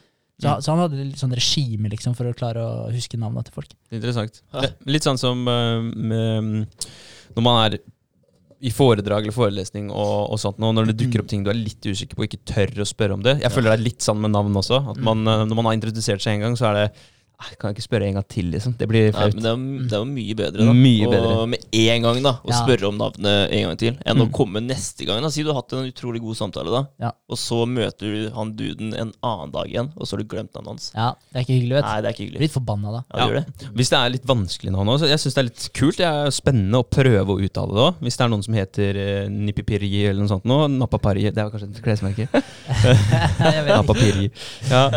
Så, 0.41 0.49
Mm. 0.49 0.63
så 0.63 0.71
han 0.73 0.79
hadde 0.85 1.05
litt 1.05 1.19
sånn 1.19 1.35
regime 1.35 1.89
liksom, 1.91 2.15
for 2.17 2.25
å 2.31 2.35
klare 2.35 2.63
å 2.63 2.91
huske 2.95 3.19
navnene 3.19 3.45
til 3.45 3.53
folk. 3.53 3.75
Interessant. 3.93 4.41
Ja. 4.55 4.69
Litt 4.87 5.03
sånn 5.03 5.19
som 5.19 5.47
eh, 5.47 5.81
med, 5.83 6.67
når 7.37 7.43
man 7.43 7.59
er 7.71 7.79
i 8.61 8.71
foredrag 8.71 9.25
eller 9.25 9.33
forelesning 9.33 9.91
og, 9.91 10.31
og 10.33 10.39
sånt, 10.39 10.59
nå, 10.61 10.71
når 10.77 10.91
det 10.91 10.97
dukker 11.01 11.23
opp 11.23 11.29
ting 11.29 11.43
du 11.45 11.51
er 11.51 11.59
litt 11.59 11.81
usikker 11.87 12.15
på 12.15 12.23
og 12.25 12.29
ikke 12.29 12.45
tør 12.45 12.83
å 12.83 12.87
spørre 12.89 13.15
om 13.17 13.23
det. 13.25 13.39
Jeg 13.41 13.51
føler 13.55 13.73
det 13.73 13.79
er 13.81 13.85
litt 13.87 14.05
sånn 14.05 14.21
med 14.21 14.31
navn 14.35 14.53
også. 14.55 14.83
At 14.91 14.99
man, 15.01 15.25
Når 15.25 15.55
man 15.57 15.65
har 15.71 15.75
introdusert 15.79 16.21
seg 16.21 16.35
en 16.37 16.41
gang, 16.49 16.57
så 16.61 16.69
er 16.71 16.75
det 16.81 16.87
«Nei, 17.41 17.55
Kan 17.59 17.71
jeg 17.71 17.77
ikke 17.79 17.87
spørre 17.89 18.07
en 18.07 18.15
gang 18.19 18.27
til, 18.29 18.51
liksom? 18.53 18.75
Det 18.77 18.87
blir 18.89 19.13
flaut. 19.13 19.33
men 19.35 19.43
det 19.43 19.49
er, 19.51 19.57
jo- 19.57 19.85
det 19.89 19.93
er 19.97 20.03
jo 20.03 20.09
mye 20.11 20.35
bedre 20.37 20.65
da 20.67 20.73
Mye 20.77 21.07
Og 21.07 21.13
bedre. 21.13 21.47
med 21.49 21.61
en 21.73 22.03
gang 22.03 22.23
da 22.23 22.33
å 22.45 22.51
Ja. 22.51 22.59
spørre 22.61 22.85
om 22.89 22.99
navnet 22.99 23.49
en 23.51 23.63
gang 23.69 23.77
til, 23.79 23.97
enn 24.05 24.19
å 24.21 24.27
Mm. 24.29 24.33
komme 24.33 24.61
neste 24.61 25.07
gang. 25.07 25.23
da 25.23 25.29
Si 25.31 25.43
du 25.43 25.49
har 25.49 25.55
hatt 25.63 25.73
en 25.73 25.91
utrolig 25.91 26.21
god 26.21 26.37
samtale, 26.37 26.71
da 26.71 26.85
Ja. 27.01 27.11
og 27.31 27.37
så 27.39 27.67
møter 27.67 28.01
du 28.13 28.31
han 28.35 28.53
duden 28.55 28.93
en 28.95 29.13
annen 29.23 29.51
dag 29.53 29.67
igjen, 29.73 29.91
og 29.97 30.07
så 30.07 30.13
har 30.17 30.23
du 30.23 30.25
glemt 30.29 30.53
navnet 30.53 30.67
hans. 30.69 30.93
Ja, 30.95 31.15
Det 31.33 31.37
er 31.37 31.41
ikke 31.45 31.57
hyggelig, 31.61 31.75
vet 31.81 31.85
du. 31.85 31.89
Nei, 31.89 32.01
det 32.01 32.07
er 32.07 32.13
ikke 32.13 32.17
Blir 32.17 32.27
hyggelig. 32.31 32.41
litt 32.41 32.53
forbanna 32.53 32.91
da. 32.93 33.05
Ja, 33.15 33.19
ja. 33.19 33.27
gjør 33.27 33.35
det. 33.41 33.47
Hvis 33.75 33.89
det 33.91 33.99
er 33.99 34.11
litt 34.11 34.27
vanskelig 34.27 34.71
navn 34.73 34.87
også, 34.89 35.09
jeg 35.09 35.19
syns 35.19 35.35
det 35.35 35.39
er 35.39 35.49
litt 35.49 35.71
kult. 35.73 35.97
Det 35.97 36.07
er 36.07 36.27
spennende 36.31 36.77
å 36.77 36.85
prøve 36.85 37.27
å 37.27 37.41
uttale 37.41 37.73
det 37.73 37.81
òg. 37.89 37.95
Hvis 38.05 38.17
det 38.17 38.25
er 38.25 38.29
noen 38.29 38.45
som 38.45 38.55
heter 38.55 39.25
uh, 39.25 39.29
Nipipiri 39.31 40.05
eller 40.11 40.21
noe 40.21 40.29
sånt 40.29 40.45
nå. 40.45 40.69
Napapari. 40.71 41.23
Det 41.33 41.39
er 41.39 41.49
kanskje 41.51 41.71
et 41.75 41.83
klesmerke. 41.83 42.29
Napapiri. 43.71 44.31
Ja. 44.71 44.91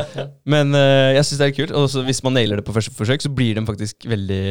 Men 0.46 0.74
uh, 0.76 1.14
jeg 1.16 1.24
syns 1.28 1.39
det 1.41 1.48
er 1.48 1.56
kult. 1.58 1.72
Og 1.78 1.88
hvis 2.08 2.22
man 2.24 2.33
nailer 2.36 2.60
det 2.62 2.66
på 2.68 2.76
første 2.76 2.94
forsøk, 2.98 3.24
så 3.24 3.32
blir 3.34 3.56
de 3.58 3.66
faktisk 3.68 4.06
veldig, 4.10 4.42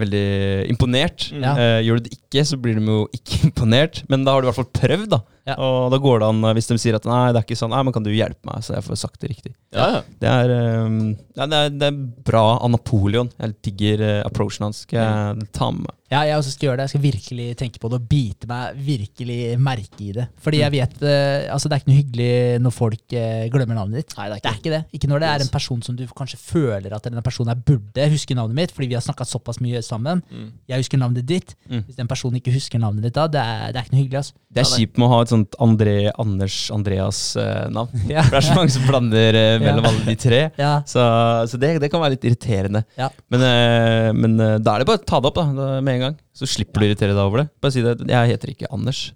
veldig 0.00 0.24
imponert. 0.72 1.28
Mm. 1.34 1.44
Ja. 1.44 1.54
Uh, 1.58 1.78
gjør 1.86 2.00
du 2.00 2.08
det 2.08 2.16
ikke, 2.18 2.44
så 2.48 2.58
blir 2.60 2.78
de 2.80 2.84
jo 2.88 3.04
ikke 3.14 3.42
imponert. 3.50 4.02
Men 4.10 4.24
da 4.26 4.34
har 4.36 4.42
du 4.44 4.48
i 4.48 4.52
hvert 4.52 4.62
fall 4.62 4.72
prøvd, 4.80 5.08
da. 5.16 5.22
Ja. 5.44 5.58
Og 5.60 5.90
da 5.92 5.98
går 6.00 6.22
det 6.22 6.28
an, 6.32 6.38
eh, 6.48 6.54
hvis 6.56 6.70
de 6.70 6.78
sier 6.80 6.96
at 6.96 7.04
nei, 7.04 7.26
det 7.34 7.36
er 7.36 7.44
ikke 7.44 7.58
sånn, 7.60 7.74
nei, 7.74 7.82
men 7.84 7.92
kan 7.92 8.04
du 8.06 8.08
hjelpe 8.08 8.48
meg, 8.48 8.62
så 8.64 8.78
jeg 8.78 8.84
får 8.86 8.96
sagt 8.96 9.18
det 9.20 9.28
riktig. 9.34 9.50
Ja, 9.76 9.88
ja. 9.98 9.98
Det 10.22 10.30
er, 10.30 10.52
um, 10.86 10.94
ja, 11.36 11.44
det 11.50 11.58
er, 11.58 11.74
det 11.82 11.90
er 11.90 11.98
bra 12.24 12.44
av 12.64 12.70
Napoleon. 12.72 13.28
Jeg 13.42 13.52
digger 13.66 14.04
uh, 14.06 14.12
approachen 14.24 14.64
hans. 14.64 14.86
Skal 14.86 15.02
jeg 15.02 15.50
ta 15.52 15.68
med 15.74 15.84
meg. 15.84 15.98
Ja, 16.14 16.22
jeg 16.28 16.38
også 16.38 16.52
skal 16.54 16.68
gjøre 16.70 16.78
det. 16.78 16.84
Jeg 16.86 16.92
skal 16.94 17.02
virkelig 17.04 17.46
tenke 17.60 17.80
på 17.82 17.90
det 17.92 17.98
og 17.98 18.08
bite 18.08 18.48
meg 18.48 18.76
virkelig 18.86 19.38
merke 19.60 20.00
i 20.06 20.12
det. 20.16 20.26
Fordi 20.44 20.60
Mm. 20.62 20.64
jeg 20.64 20.74
vet 20.78 20.96
uh, 21.02 21.52
altså 21.52 21.68
Det 21.68 21.74
er 21.76 21.82
ikke 21.82 21.90
noe 21.90 21.98
hyggelig 22.00 22.32
når 22.64 22.74
folk 22.78 23.16
uh, 23.18 23.44
glemmer 23.52 23.78
navnet 23.82 24.00
ditt. 24.00 24.16
Nei, 24.16 24.28
det 24.30 24.38
er 24.38 24.40
Det 24.40 24.48
er 24.48 24.56
ikke 24.56 24.64
ikke 24.64 24.74
det. 24.78 24.82
Ikke 24.96 25.10
når 25.12 25.24
det 25.24 25.28
er 25.34 25.44
en 25.44 25.52
person 25.58 25.82
som 25.84 25.98
du 25.98 26.06
kanskje 26.16 26.40
føler 26.40 26.94
at 26.96 27.08
personen 27.24 27.52
her 27.54 27.60
burde 27.66 28.06
huske 28.12 28.36
navnet 28.36 28.58
mitt, 28.58 28.72
fordi 28.74 28.90
vi 28.92 28.96
har 28.98 29.04
snakka 29.04 29.26
såpass 29.28 29.60
mye 29.64 29.80
sammen. 29.84 30.20
Mm. 30.30 30.50
Jeg 30.70 30.84
husker 30.84 31.00
navnet 31.00 31.26
ditt. 31.28 31.54
Mm. 31.70 31.82
Hvis 31.88 31.98
den 31.98 32.10
personen 32.10 32.38
ikke 32.40 32.54
husker 32.54 32.82
navnet 32.82 33.06
ditt 33.08 33.16
da, 33.16 33.26
det 33.32 33.40
er, 33.42 33.72
det 33.72 33.80
er 33.80 33.86
ikke 33.88 33.96
noe 33.96 34.02
hyggelig. 34.02 34.20
Altså. 34.20 34.36
Det 34.54 34.62
er 34.62 34.70
kjipt 34.70 35.00
med 35.00 35.08
å 35.08 35.10
ha 35.14 35.20
et 35.24 35.32
sånt 35.32 35.58
André, 35.64 35.96
Anders 36.20 36.58
Andreas-navn. 36.74 38.04
Ja. 38.14 38.22
For 38.26 38.36
det 38.36 38.40
er 38.42 38.46
så 38.46 38.56
mange 38.58 38.74
som 38.74 38.86
blander 38.88 39.38
uh, 39.40 39.56
mellom 39.64 39.84
Ja. 39.84 39.90
alle 39.90 40.06
de 40.06 40.16
tre. 40.26 40.42
Ja. 40.64 40.72
Så, 40.88 41.02
så 41.50 41.58
det, 41.60 41.74
det 41.82 41.90
kan 41.92 42.02
være 42.04 42.14
litt 42.16 42.28
irriterende. 42.28 42.84
Ja. 43.00 43.10
Men, 43.32 43.44
uh, 43.44 44.10
men 44.14 44.38
eh, 44.40 44.56
da 44.62 44.76
er 44.76 44.84
det 44.84 44.88
bare 44.92 45.00
å 45.02 45.06
ta 45.08 45.20
det 45.22 45.30
opp 45.32 45.40
da, 45.40 45.48
da, 45.56 45.68
med 45.84 45.98
en 45.98 46.04
gang. 46.08 46.16
Så 46.36 46.48
slipper 46.50 46.82
du 46.82 46.86
å 46.86 46.90
irritere 46.92 47.16
deg 47.16 47.22
over 47.24 47.42
det. 47.44 47.48
Bare 47.62 47.74
si 47.74 47.82
det. 47.84 47.96
Jeg 48.10 48.34
heter 48.34 48.52
ikke 48.54 48.70
Anders. 48.74 49.06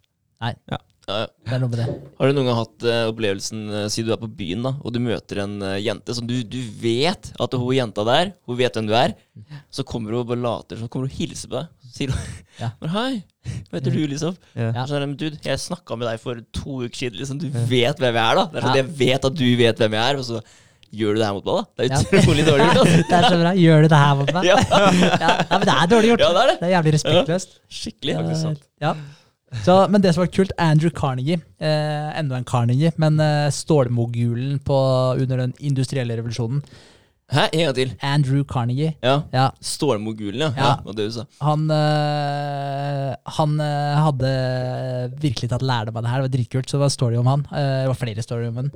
Nei. 0.43 0.53
Ja, 0.71 0.79
ja. 1.09 1.27
Det 1.49 1.55
er 1.57 1.61
noe 1.63 1.71
med 1.73 1.79
det. 1.81 1.87
Har 2.19 2.29
du 2.31 2.37
noen 2.37 2.49
gang 2.51 2.59
hatt 2.59 2.85
uh, 2.85 3.09
opplevelsen 3.11 3.63
uh, 3.73 3.87
Si 3.89 4.03
du 4.05 4.11
er 4.13 4.21
på 4.21 4.29
byen 4.29 4.63
da 4.67 4.75
og 4.83 4.93
du 4.93 4.99
møter 5.01 5.41
en 5.45 5.55
uh, 5.65 5.75
jente 5.81 6.15
som 6.17 6.27
du, 6.29 6.35
du 6.45 6.59
vet 6.83 7.31
at 7.41 7.57
hun 7.57 7.73
jenta 7.77 8.05
der, 8.05 8.33
hun 8.49 8.59
vet 8.61 8.77
hvem 8.77 8.87
du 8.91 8.95
er. 8.99 9.15
Så 9.73 9.85
kommer 9.89 10.13
hun 10.13 10.21
og 10.23 10.29
bare 10.31 10.43
later 10.45 10.77
Så 10.83 10.89
kommer 10.93 11.09
hun 11.09 11.15
og 11.15 11.19
hilser 11.19 11.49
på 11.49 11.59
deg. 11.63 11.73
Så 11.89 11.97
sier 11.97 12.13
hun 12.13 12.45
Ja. 12.61 12.71
Men 12.85 12.93
hei, 12.95 13.11
hva 13.71 13.79
heter 13.81 13.95
du, 13.97 14.01
liksom? 14.13 14.37
Ja. 14.55 14.71
Ja. 14.77 14.85
Så 14.91 14.97
er 14.99 15.05
det, 15.05 15.09
men 15.09 15.19
dude, 15.21 15.39
jeg 15.47 15.61
snakka 15.63 15.97
med 15.97 16.09
deg 16.11 16.21
for 16.21 16.41
to 16.53 16.81
uker 16.85 16.99
siden. 16.99 17.17
Liksom. 17.23 17.39
Du 17.41 17.47
vet 17.71 18.01
hvem 18.03 18.17
jeg 18.19 18.25
er, 18.25 18.41
da. 18.43 18.49
Det 18.53 18.59
er 18.59 18.67
sånn, 18.67 18.75
Ja. 18.77 18.83
Jeg 18.83 18.97
vet 18.99 19.29
at 19.33 19.37
du 19.39 19.47
vet 19.63 19.79
hvem 19.85 19.95
jeg 20.01 20.15
er. 20.15 20.19
Og 20.21 20.27
så 20.29 20.43
Gjør 20.89 21.19
du 21.19 21.21
det 21.21 21.27
her 21.29 21.35
mot 21.37 21.45
meg, 21.45 21.57
da? 21.59 21.65
Det 21.77 21.87
Ja. 21.91 21.97
er 22.01 22.23
utrolig 22.23 22.45
dårlig 22.47 22.65
gjort. 22.65 22.79
Altså. 22.81 23.01
Det 23.11 23.17
er 23.19 23.25
så 23.29 23.39
bra. 23.43 23.51
Gjør 23.61 23.83
du 23.85 23.89
det 23.93 23.99
her 24.01 24.15
mot 24.17 24.31
meg? 24.39 24.47
Ja, 24.49 24.55
Ja, 24.73 25.29
ja, 25.29 25.59
men 25.59 25.67
det 25.69 25.75
er 25.75 25.91
dårlig 25.91 26.09
gjort. 26.09 26.23
ja, 26.25 26.29
det 26.33 26.41
er 26.41 26.49
det. 26.49 26.55
Det 26.63 26.65
er 26.69 26.73
jævlig 26.73 26.93
respektløst. 26.97 27.51
Skikkelig. 27.79 28.15
Eh, 28.17 28.55
Ja. 28.81 28.93
Så, 29.64 29.74
men 29.88 30.03
det 30.05 30.12
som 30.14 30.20
var 30.22 30.32
kult, 30.32 30.53
Andrew 30.61 30.90
Carnegie, 30.92 31.40
eh, 31.61 32.18
enda 32.18 32.36
en 32.36 32.44
Carnegie, 32.44 32.92
men 32.96 33.20
eh, 33.20 33.49
stålmogulen 33.51 34.61
under 34.68 35.36
den 35.36 35.55
industrielle 35.59 36.16
revolusjonen. 36.16 36.62
Hæ, 37.28 37.42
en 37.53 37.61
gang 37.66 37.74
til. 37.76 37.90
Andrew 38.01 38.44
Carnegie. 38.44 38.94
Ja. 39.05 39.18
Ja, 39.32 39.51
Stålmogulen, 39.61 40.40
ja. 40.40 40.53
Ja. 40.57 40.68
ja. 40.84 40.92
det 40.96 41.09
du 41.11 41.12
sa. 41.12 41.24
han 41.44 41.66
øh, 41.70 43.14
han 43.36 43.61
øh, 43.61 43.96
hadde 44.01 44.30
virkelig 45.20 45.51
tatt 45.51 45.62
lærdom 45.62 45.96
av 45.96 46.07
det 46.07 46.11
her. 46.11 46.22
Det 46.22 46.28
var 46.30 46.36
dritkult. 46.36 46.70
Så 46.70 46.78
det 46.78 46.86
var 46.86 46.94
story 46.94 47.18
om 47.20 47.28
han. 47.28 47.44
Eh, 47.53 47.82
det 47.84 47.90
var 47.90 48.01
flere 48.01 48.24
story 48.24 48.49
om 48.49 48.62
han. 48.62 48.70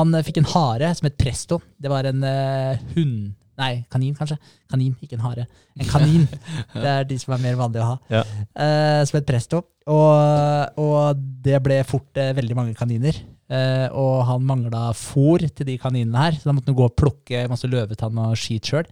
Han 0.00 0.22
fikk 0.24 0.40
en 0.40 0.48
hare 0.54 0.94
som 0.96 1.10
het 1.10 1.18
Presto. 1.20 1.60
Det 1.76 1.92
var 1.92 2.08
en 2.08 2.24
øh, 2.24 2.80
hund 2.94 3.34
Nei, 3.58 3.80
kanin, 3.90 4.14
kanskje. 4.14 4.36
Kanin, 4.70 4.92
ikke 5.02 5.16
en 5.16 5.24
hare. 5.24 5.48
En 5.74 5.88
kanin. 5.88 6.26
Det 6.74 6.90
er 6.92 7.08
de 7.08 7.16
som 7.18 7.34
er 7.34 7.42
mer 7.42 7.58
vanlige 7.58 7.82
å 7.82 7.88
ha. 7.88 7.96
Ja. 8.12 8.22
Uh, 8.54 9.00
som 9.08 9.18
het 9.18 9.26
Presto. 9.26 9.64
Og, 9.88 10.78
og 10.78 11.24
det 11.44 11.58
ble 11.64 11.80
fort 11.88 12.20
uh, 12.20 12.30
veldig 12.36 12.58
mange 12.58 12.76
kaniner. 12.78 13.18
Uh, 13.50 13.88
og 13.96 14.14
han 14.28 14.46
mangla 14.46 14.92
fôr 14.94 15.46
til 15.48 15.66
de 15.70 15.78
kaninene 15.80 16.22
her, 16.22 16.38
så 16.38 16.50
da 16.50 16.54
måtte 16.54 16.70
han 16.70 16.78
gå 16.78 16.86
og 16.86 16.94
plukke 17.00 17.46
masse 17.50 17.70
løvetann 17.70 18.22
og 18.22 18.38
skit 18.38 18.70
sjøl. 18.70 18.86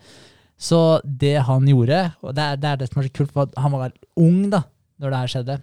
Så 0.57 0.81
det 1.05 1.37
han 1.47 1.69
gjorde, 1.69 2.01
og 2.25 2.35
det 2.35 2.51
er 2.51 2.59
det, 2.59 2.71
er 2.73 2.81
det 2.81 2.91
som 2.91 3.03
er 3.03 3.11
så 3.11 3.17
kult, 3.21 3.35
for 3.37 3.59
han 3.61 3.75
var 3.77 3.95
ung 4.19 4.47
da 4.51 4.65
når 4.97 5.13
det 5.13 5.19
her 5.21 5.33
skjedde. 5.35 5.57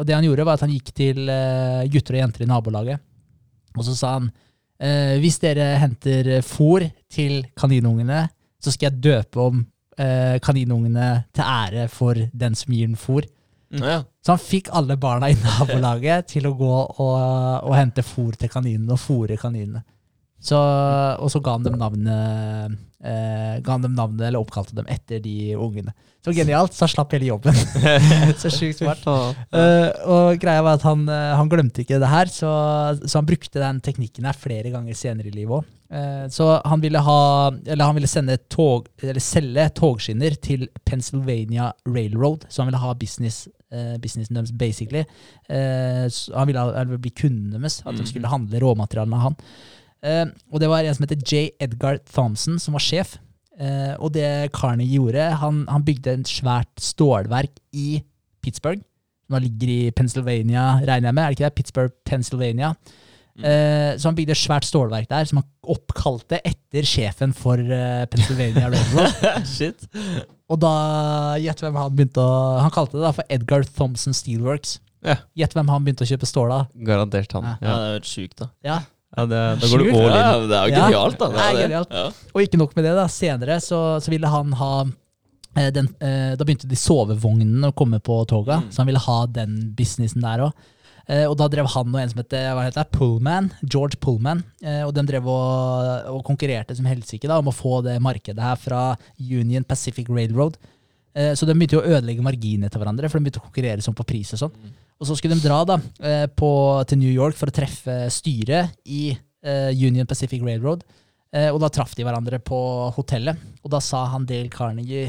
Og 0.00 0.06
det 0.08 0.14
han 0.16 0.24
gjorde, 0.24 0.46
var 0.48 0.56
at 0.56 0.64
han 0.64 0.72
gikk 0.72 0.88
til 0.96 1.28
gutter 1.92 2.16
og 2.16 2.22
jenter 2.22 2.46
i 2.46 2.48
nabolaget, 2.48 3.02
og 3.76 3.84
så 3.84 3.92
sa 3.94 4.14
han 4.16 4.30
eh, 4.80 5.16
hvis 5.22 5.38
dere 5.42 5.74
henter 5.80 6.40
fôr 6.46 6.86
til 7.12 7.44
kaninungene, 7.58 8.26
så 8.60 8.72
skal 8.72 8.90
jeg 8.90 9.04
døpe 9.04 9.40
om 9.42 9.62
eh, 9.98 10.38
kaninungene 10.42 11.10
til 11.34 11.44
ære 11.44 11.86
for 11.92 12.18
den 12.32 12.58
som 12.58 12.74
gir 12.74 12.90
den 12.90 12.98
fôr. 13.00 13.28
Ja, 13.70 13.86
ja. 13.86 14.00
Så 14.24 14.34
han 14.34 14.42
fikk 14.42 14.72
alle 14.74 14.96
barna 15.00 15.30
i 15.30 15.38
nabolaget 15.44 16.32
til 16.34 16.48
å 16.50 16.56
gå 16.58 16.74
og, 16.74 17.16
og 17.62 17.76
hente 17.76 18.04
fôr 18.06 18.36
til 18.38 18.52
kaninene 18.52 18.96
og 18.96 19.02
fôre 19.02 19.38
kaninene. 19.40 19.84
Så, 20.40 20.56
og 21.20 21.28
så 21.32 21.40
ga 21.44 21.56
han 21.58 21.64
dem 21.66 21.76
navnet, 21.80 22.78
eh, 23.04 23.58
ga 23.60 23.74
han 23.74 23.82
dem 23.84 23.96
navnet, 23.96 24.22
eller 24.28 24.40
oppkalte 24.40 24.76
dem 24.78 24.88
etter 24.88 25.20
de 25.20 25.54
ungene. 25.56 25.92
Så 26.24 26.32
genialt, 26.36 26.74
så 26.76 26.84
han 26.84 26.92
slapp 26.92 27.12
hele 27.16 27.30
jobben. 27.30 27.56
så 28.40 28.50
sjukt 28.52 28.80
smart. 28.82 29.04
Uh, 29.04 29.88
og 30.04 30.40
greia 30.40 30.60
var 30.64 30.76
at 30.76 30.84
han, 30.84 31.06
eh, 31.08 31.34
han 31.36 31.48
glemte 31.52 31.80
ikke 31.84 32.00
det 32.00 32.10
her, 32.12 32.28
så, 32.32 32.50
så 33.04 33.20
han 33.20 33.28
brukte 33.28 33.60
den 33.60 33.80
teknikken 33.84 34.28
her 34.28 34.36
flere 34.36 34.72
ganger 34.72 34.96
senere 34.96 35.28
i 35.32 35.36
livet 35.36 35.60
òg. 35.60 35.76
så 36.30 36.60
han 36.62 36.80
ville, 36.84 37.00
ha, 37.02 37.20
eller 37.66 37.88
han 37.88 37.96
ville 37.96 38.06
sende 38.08 38.36
tog, 38.52 38.86
eller 39.02 39.18
selge 39.24 39.64
togskinner 39.74 40.36
til 40.38 40.68
Pennsylvania 40.86 41.72
Railroad, 41.88 42.44
så 42.48 42.62
han 42.62 42.70
ville 42.72 42.84
ha 42.84 42.94
business, 42.94 43.46
Uh, 43.70 43.94
businessen 44.02 44.34
deres, 44.34 44.50
basically. 44.58 45.04
Uh, 45.46 46.08
han 46.34 46.48
ville 46.48 46.62
eller 46.74 46.98
bli 46.98 47.12
kundene 47.14 47.60
deres, 47.62 47.76
at 47.84 47.94
de 47.94 48.02
Mhm. 48.02 48.08
skulle 48.10 48.26
handle 48.32 48.58
råmaterialene 48.64 49.14
av 49.14 49.22
han. 49.28 49.36
Eh, 50.02 50.26
og 50.50 50.60
det 50.62 50.68
var 50.72 50.84
en 50.86 50.94
som 50.96 51.04
heter 51.06 51.20
J. 51.26 51.50
Edgar 51.60 51.98
Thompson, 52.12 52.58
som 52.62 52.76
var 52.78 52.84
sjef. 52.84 53.16
Eh, 53.60 53.92
og 54.00 54.14
det 54.14 54.26
Carnegie 54.56 54.96
gjorde, 55.00 55.26
han, 55.42 55.64
han 55.68 55.84
bygde 55.84 56.14
et 56.22 56.30
svært 56.30 56.70
stålverk 56.80 57.58
i 57.76 58.00
Pittsburgh. 58.44 58.80
Som 59.26 59.36
da 59.36 59.42
ligger 59.44 59.68
i 59.74 59.80
Pennsylvania, 59.94 60.78
regner 60.80 61.10
jeg 61.10 61.14
med. 61.18 61.22
Er 61.22 61.28
det 61.28 61.36
ikke 61.38 61.48
det? 61.50 61.54
Pittsburgh, 61.60 61.92
Pennsylvania. 62.08 62.72
Eh, 63.40 63.94
så 63.96 64.08
han 64.10 64.16
bygde 64.18 64.34
et 64.34 64.40
svært 64.40 64.66
stålverk 64.68 65.06
der, 65.08 65.24
som 65.28 65.38
han 65.40 65.46
oppkalte 65.72 66.40
etter 66.44 66.84
sjefen 66.88 67.30
for 67.36 67.60
eh, 67.60 68.02
Pennsylvania 68.10 68.68
Railroad. 68.72 69.46
Shit. 69.54 69.86
og 70.50 70.58
da, 70.60 70.72
gjett 71.40 71.62
hvem 71.62 71.78
han 71.78 71.94
begynte 71.94 72.20
å 72.24 72.58
Han 72.64 72.72
kalte 72.74 72.98
det 72.98 73.04
da 73.06 73.12
for 73.16 73.30
Edgar 73.32 73.64
Thompson 73.76 74.16
Steelworks. 74.16 74.78
Ja. 75.06 75.14
Gjett 75.38 75.54
hvem 75.56 75.70
han 75.72 75.84
begynte 75.86 76.04
å 76.04 76.10
kjøpe 76.10 76.28
stål 76.28 76.50
av. 76.58 76.66
Garantert 76.84 77.32
han. 77.38 77.46
Ja. 77.52 77.54
Ja, 77.60 77.68
Ja. 77.70 77.76
det 77.94 78.00
er 78.02 78.08
sjukt, 78.10 78.36
da. 78.42 78.50
Ja, 78.66 78.80
Ja, 79.20 79.26
det, 79.28 79.42
da 79.60 79.70
går 79.70 79.84
du 79.84 79.90
all 79.90 80.08
in. 80.08 80.16
Ja, 80.16 80.40
det 80.50 80.56
er 80.58 80.72
jo 80.72 80.80
genialt, 80.80 81.20
da. 81.20 81.28
Det 81.36 81.44
er 81.44 81.60
genialt. 81.66 81.94
Og 82.34 82.42
ikke 82.46 82.60
nok 82.64 82.74
med 82.78 82.88
det, 82.88 82.96
da. 82.98 83.06
Senere 83.12 83.60
så, 83.62 83.80
så 84.00 84.12
ville 84.12 84.30
han 84.32 84.52
ha 84.58 84.72
eh, 84.86 85.70
den, 85.76 85.88
eh, 86.00 86.32
Da 86.40 86.46
begynte 86.46 86.68
de 86.70 86.78
sovevognene 86.78 87.70
å 87.72 87.76
komme 87.76 88.00
på 88.00 88.20
toga, 88.30 88.60
Mm. 88.64 88.68
så 88.72 88.82
han 88.84 88.90
ville 88.90 89.02
ha 89.06 89.18
den 89.26 89.56
businessen 89.76 90.22
der 90.24 90.46
òg. 90.48 90.68
Eh, 91.10 91.24
og 91.26 91.36
da 91.40 91.48
drev 91.50 91.66
han 91.72 91.88
og 91.94 91.98
en 92.00 92.10
som 92.12 92.20
heter 92.22 92.52
hva 92.54 92.62
heter 92.68 92.84
det, 92.84 92.92
Pullman, 92.94 93.48
George 93.66 93.98
Pullman, 93.98 94.44
eh, 94.62 94.82
og 94.86 94.92
de 94.94 95.02
drev 95.08 95.26
og, 95.26 96.10
og 96.14 96.20
konkurrerte 96.28 96.76
som 96.78 96.86
helsike 96.86 97.26
om 97.34 97.48
å 97.50 97.54
få 97.56 97.80
det 97.82 97.96
markedet 98.04 98.38
her 98.44 98.54
fra 98.60 98.82
Union 99.18 99.64
Pacific 99.66 100.06
Railroad. 100.08 100.56
Eh, 101.14 101.32
så 101.34 101.46
de 101.46 101.54
begynte 101.56 101.78
jo 101.78 101.82
å 101.82 101.90
ødelegge 101.96 102.24
marginene 102.24 102.70
til 102.70 102.82
hverandre, 102.82 103.10
for 103.10 103.18
de 103.18 103.26
begynte 103.26 103.42
å 103.42 103.48
konkurrere 103.48 103.84
sånn 103.84 103.96
på 103.98 104.06
pris 104.08 104.32
og 104.36 104.44
sånn. 104.44 104.70
Og 105.00 105.08
så 105.08 105.16
skulle 105.16 105.38
de 105.38 105.44
dra 105.46 105.62
da 105.68 105.78
eh, 106.04 106.26
på, 106.28 106.50
til 106.88 107.00
New 107.00 107.12
York 107.12 107.38
for 107.38 107.50
å 107.50 107.56
treffe 107.56 107.96
styret 108.12 108.76
i 108.84 109.10
eh, 109.10 109.70
Union 109.72 110.08
Pacific 110.08 110.44
Railroad. 110.44 110.84
Og 111.30 111.60
da 111.62 111.68
traff 111.70 111.92
de 111.94 112.02
hverandre 112.02 112.40
på 112.42 112.56
hotellet, 112.96 113.38
og 113.62 113.70
da 113.70 113.78
sa 113.78 114.00
han 114.10 114.24
Dale 114.26 114.50
Carnegie 114.50 115.04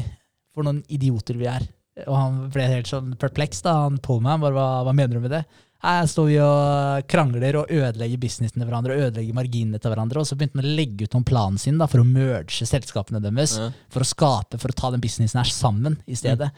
For 0.54 0.62
noen 0.62 0.78
idioter 0.86 1.34
vi 1.34 1.48
er. 1.50 1.64
Og 2.04 2.14
han 2.14 2.36
ble 2.54 2.68
helt 2.70 2.86
sånn 2.86 3.16
perpleks, 3.18 3.64
da, 3.66 3.72
han 3.88 3.96
Pullman. 3.98 4.38
Bare, 4.38 4.54
hva, 4.54 4.66
hva 4.86 4.92
mener 4.94 5.18
du 5.18 5.24
med 5.24 5.34
det? 5.34 5.40
Her 5.82 6.06
står 6.06 6.28
vi 6.30 6.36
og 6.38 7.08
krangler 7.10 7.56
og 7.58 7.70
ødelegger 7.74 8.20
businessen 8.22 8.60
til 8.60 8.68
hverandre, 8.68 8.94
og 8.94 9.08
ødelegger 9.08 9.34
marginene 9.34 9.80
til 9.82 9.90
hverandre. 9.90 10.22
Og 10.22 10.28
så 10.28 10.36
begynte 10.38 10.60
han 10.60 10.68
å 10.68 10.74
legge 10.78 11.08
ut 11.08 11.16
om 11.18 11.24
planen 11.26 11.58
sin 11.58 11.80
da, 11.80 11.88
for 11.90 12.04
å 12.04 12.06
merge 12.06 12.68
selskapene 12.68 13.18
deres. 13.24 13.56
Ja. 13.58 13.70
For 13.90 14.04
å 14.04 14.06
skape, 14.06 14.60
for 14.62 14.70
å 14.70 14.76
ta 14.78 14.92
den 14.94 15.02
businessen 15.02 15.40
her 15.42 15.50
sammen 15.50 15.98
i 16.06 16.14
stedet. 16.18 16.52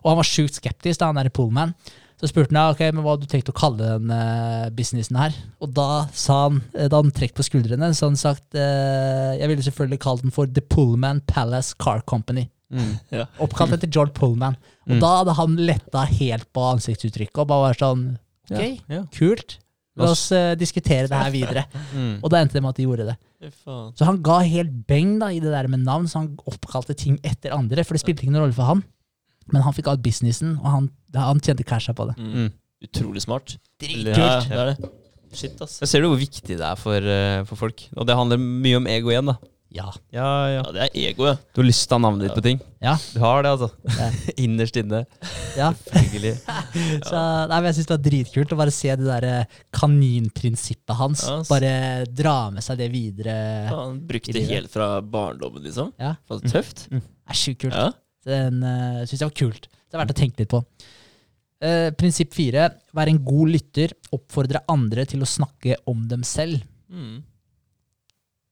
Og 0.00 0.14
han 0.14 0.20
var 0.22 0.28
sjukt 0.30 0.56
skeptisk, 0.56 1.02
da, 1.02 1.10
han 1.10 1.20
der 1.20 1.28
Pullman. 1.36 1.74
Så 2.20 2.28
spurte 2.28 2.52
han 2.56 2.72
ok, 2.74 2.80
men 2.92 3.04
hva 3.04 3.14
hadde 3.14 3.24
du 3.28 3.32
tenkt 3.32 3.48
å 3.52 3.56
kalle 3.56 3.92
den 3.98 4.10
uh, 4.12 4.70
businessen 4.76 5.16
her. 5.20 5.36
Og 5.60 5.72
da 5.76 6.06
sa 6.16 6.42
han, 6.46 6.62
eh, 6.76 6.88
da 6.92 6.98
han 7.00 7.12
trekk 7.16 7.32
på 7.36 7.44
skuldrene, 7.46 7.92
så 7.96 8.08
han 8.10 8.16
sagt 8.20 8.56
uh, 8.56 9.36
jeg 9.40 9.48
ville 9.48 9.64
selvfølgelig 9.64 10.00
kalt 10.04 10.24
den 10.24 10.34
for 10.36 10.48
The 10.48 10.64
Pullman 10.72 11.20
Palace 11.28 11.76
Car 11.80 12.00
Company. 12.08 12.46
Mm. 12.72 12.90
Ja. 13.20 13.24
Oppkalt 13.44 13.72
etter 13.76 13.88
George 13.92 14.16
Pullman. 14.16 14.56
Og 14.88 14.96
Mm. 14.96 15.00
da 15.04 15.08
hadde 15.20 15.36
han 15.38 15.56
letta 15.68 16.04
helt 16.08 16.48
på 16.56 16.62
ansiktsuttrykket 16.74 17.40
og 17.44 17.48
bare 17.52 17.68
vært 17.70 17.82
sånn 17.84 18.04
ok, 18.50 18.80
Ja. 18.90 19.02
kult. 19.14 19.58
La 20.00 20.12
oss 20.14 20.28
uh, 20.32 20.54
diskutere 20.56 21.08
det 21.10 21.18
her 21.18 21.32
videre. 21.34 21.64
Mm. 21.90 22.20
Og 22.22 22.30
da 22.30 22.38
endte 22.40 22.54
det 22.54 22.62
med 22.62 22.70
at 22.70 22.78
de 22.78 22.84
gjorde 22.86 23.04
det. 23.08 23.16
Faen. 23.64 23.90
Så 23.98 24.06
han 24.06 24.20
ga 24.22 24.38
helt 24.46 24.70
beng 24.88 25.16
da, 25.20 25.28
i 25.34 25.40
det 25.42 25.50
der 25.50 25.66
med 25.68 25.82
navn, 25.82 26.06
så 26.08 26.20
han 26.22 26.28
oppkalte 26.48 26.94
ting 26.94 27.18
etter 27.26 27.52
andre, 27.56 27.82
for 27.84 27.96
det 27.98 28.02
spilte 28.04 28.22
ingen 28.24 28.38
rolle 28.40 28.54
for 28.56 28.68
han. 28.68 28.84
Men 29.50 29.64
han 29.66 29.74
fikk 29.74 29.88
alt 29.90 30.02
businessen, 30.04 30.54
og 30.62 30.68
han, 30.70 30.86
han 31.16 31.42
tjente 31.42 31.66
casha 31.66 31.92
på 31.96 32.06
det. 32.12 32.14
Mm. 32.20 32.30
Mm. 32.36 32.50
Utrolig 32.86 33.22
smart. 33.26 33.56
Dritkult! 33.82 34.14
Ja, 34.16 34.28
ja, 34.38 34.40
det 34.46 34.60
er 34.62 34.70
det. 34.70 34.92
Shit, 35.34 35.58
ass. 35.62 35.76
Jeg 35.82 35.90
ser 35.90 36.02
du 36.02 36.08
hvor 36.10 36.18
viktig 36.22 36.56
det 36.58 36.64
er 36.64 36.78
for, 36.78 37.10
uh, 37.10 37.42
for 37.50 37.58
folk. 37.66 37.82
Og 37.98 38.06
det 38.08 38.16
handler 38.18 38.40
mye 38.40 38.78
om 38.80 38.86
ego 38.90 39.10
igjen, 39.12 39.30
da. 39.34 39.36
Ja. 39.70 39.86
Ja, 40.10 40.26
ja. 40.50 40.60
Ja, 40.60 40.62
det 40.74 40.82
er 40.82 40.96
ego, 40.98 41.28
ja. 41.28 41.36
Du 41.54 41.60
har 41.60 41.66
lyst 41.68 41.84
til 41.86 41.94
å 41.94 41.98
ha 42.00 42.02
navnet 42.02 42.26
ditt 42.26 42.34
på 42.34 42.42
ting. 42.42 42.58
Ja. 42.82 42.96
Du 43.14 43.20
har 43.22 43.44
det, 43.46 43.52
altså. 43.54 43.68
Ja. 43.94 44.08
Innerst 44.44 44.78
inne. 44.80 45.04
ja. 45.58 45.68
Selvfølgelig. 45.86 46.32
Så, 47.10 47.20
nei, 47.20 47.56
men 47.60 47.68
jeg 47.68 47.76
syns 47.78 47.90
det 47.90 47.94
var 47.94 48.02
dritkult 48.08 48.54
å 48.56 48.58
bare 48.58 48.74
se 48.74 48.96
det 48.98 49.06
der 49.06 49.28
eh, 49.28 49.56
kaninprinsippet 49.78 50.96
hans. 50.98 51.24
Ja, 51.28 51.38
ass. 51.44 51.52
Bare 51.52 51.72
dra 52.10 52.36
med 52.54 52.66
seg 52.66 52.82
det 52.82 52.90
videre. 52.90 53.36
Han 53.70 54.02
brukte 54.10 54.34
det 54.34 54.46
helt 54.50 54.74
fra 54.74 54.96
barndommen, 55.06 55.62
liksom. 55.66 55.94
Ja. 56.02 56.16
Faen, 56.26 56.42
tøft. 56.50 56.88
Det 56.90 57.02
er 57.30 57.42
sjukt 57.44 57.62
kult. 57.68 57.78
Ja. 57.78 57.92
Den 58.26 58.62
uh, 58.66 59.02
syns 59.06 59.20
jeg 59.20 59.28
var 59.28 59.38
kult. 59.38 59.70
Det 59.70 59.96
er 59.96 60.02
verdt 60.02 60.18
å 60.18 60.20
tenke 60.20 60.42
litt 60.42 60.50
på. 60.50 60.64
Uh, 61.62 61.88
prinsipp 61.94 62.34
fire. 62.34 62.72
Vær 62.96 63.10
en 63.12 63.22
god 63.22 63.54
lytter. 63.54 63.94
Oppfordre 64.18 64.66
andre 64.72 65.06
til 65.08 65.22
å 65.22 65.30
snakke 65.30 65.78
om 65.90 66.08
dem 66.10 66.26
selv. 66.26 66.66
Mm. 66.90 67.20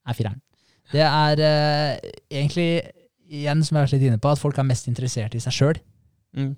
er 0.07 0.15
fireren. 0.15 0.39
Det 0.93 1.03
er 1.05 1.43
uh, 1.43 2.09
egentlig, 2.31 2.71
igjen 3.29 3.61
som 3.65 3.75
jeg 3.75 3.81
har 3.81 3.87
vært 3.87 3.97
litt 3.97 4.07
inne 4.09 4.21
på, 4.21 4.31
at 4.31 4.41
folk 4.41 4.57
er 4.57 4.67
mest 4.67 4.89
interessert 4.91 5.37
i 5.37 5.43
seg 5.43 5.55
sjøl. 5.55 5.81
Mm. 6.37 6.55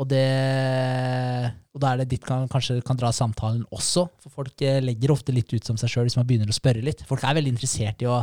Og, 0.00 0.12
og 0.16 1.82
da 1.82 1.90
er 1.90 2.00
det 2.00 2.10
ditt 2.14 2.24
kan, 2.24 2.46
kanskje 2.48 2.78
kan 2.86 2.98
dra 3.00 3.10
samtalen 3.12 3.66
også. 3.74 4.06
For 4.22 4.32
folk 4.40 4.62
eh, 4.64 4.78
legger 4.84 5.12
ofte 5.12 5.34
litt 5.34 5.50
ut 5.52 5.66
som 5.66 5.76
seg 5.80 5.92
sjøl 5.92 6.06
hvis 6.08 6.16
man 6.16 6.28
begynner 6.28 6.48
å 6.48 6.56
spørre 6.56 6.84
litt. 6.84 7.02
Folk 7.08 7.24
er 7.26 7.36
veldig 7.36 7.52
interessert 7.56 8.04
i 8.04 8.08
å 8.08 8.22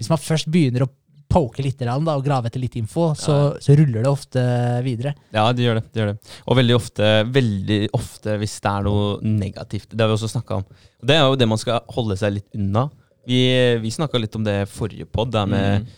Hvis 0.00 0.10
man 0.10 0.20
først 0.20 0.48
begynner 0.52 0.86
å 0.86 0.90
poke 1.30 1.62
litt 1.62 1.78
da, 1.78 1.94
og 1.94 2.24
grave 2.24 2.50
etter 2.50 2.62
litt 2.62 2.74
info, 2.80 3.12
så, 3.14 3.34
så 3.62 3.74
ruller 3.78 4.02
det 4.02 4.10
ofte 4.10 4.42
videre. 4.82 5.12
Ja, 5.30 5.44
det 5.54 5.62
gjør 5.62 5.78
det. 5.78 5.84
det 5.92 6.00
gjør 6.00 6.08
det. 6.10 6.32
Og 6.46 6.58
veldig 6.58 6.74
ofte, 6.74 7.10
veldig 7.36 7.80
ofte 7.96 8.34
hvis 8.40 8.56
det 8.64 8.72
er 8.72 8.86
noe 8.88 9.04
negativt. 9.22 9.92
Det 9.92 10.02
har 10.02 10.10
vi 10.10 10.16
også 10.18 10.32
snakka 10.32 10.58
om. 10.58 10.66
Det 11.06 11.16
er 11.16 11.22
jo 11.22 11.38
det 11.38 11.48
man 11.52 11.60
skal 11.60 11.84
holde 11.94 12.18
seg 12.18 12.34
litt 12.40 12.58
unna. 12.58 12.88
Vi, 13.28 13.40
vi 13.82 13.90
snakka 13.92 14.18
litt 14.18 14.36
om 14.38 14.44
det 14.46 14.62
forrige 14.72 15.06
pod, 15.10 15.32
det 15.34 15.46
med 15.48 15.82
Mm. 15.82 15.96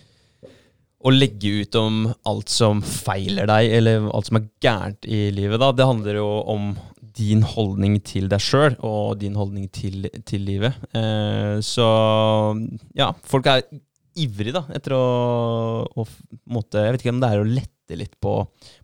å 1.03 1.11
legge 1.11 1.51
ut 1.63 1.75
om 1.75 2.15
alt 2.31 2.49
som 2.49 2.81
feiler 2.83 3.47
deg, 3.51 3.73
eller 3.75 4.05
alt 4.15 4.29
som 4.29 4.37
er 4.39 4.45
gærent 4.63 5.07
i 5.11 5.31
livet. 5.35 5.59
da. 5.59 5.73
Det 5.73 5.87
handler 5.87 6.15
jo 6.21 6.29
om 6.47 6.69
din 7.17 7.43
holdning 7.43 8.01
til 8.07 8.29
deg 8.31 8.41
sjøl 8.41 8.77
og 8.81 9.19
din 9.19 9.35
holdning 9.35 9.67
til, 9.75 10.07
til 10.25 10.41
livet. 10.47 10.73
Eh, 10.95 11.59
så 11.61 11.89
ja, 12.95 13.11
folk 13.27 13.47
er 13.51 13.65
ivrige 14.15 14.55
da, 14.55 14.63
etter 14.77 14.95
å, 14.95 15.03
å 15.97 16.07
måtte, 16.53 16.83
Jeg 16.85 16.93
vet 16.95 17.03
ikke 17.05 17.15
om 17.17 17.21
det 17.23 17.31
er 17.33 17.43
å 17.43 17.49
lette 17.49 17.99
litt 17.99 18.15
på, 18.23 18.37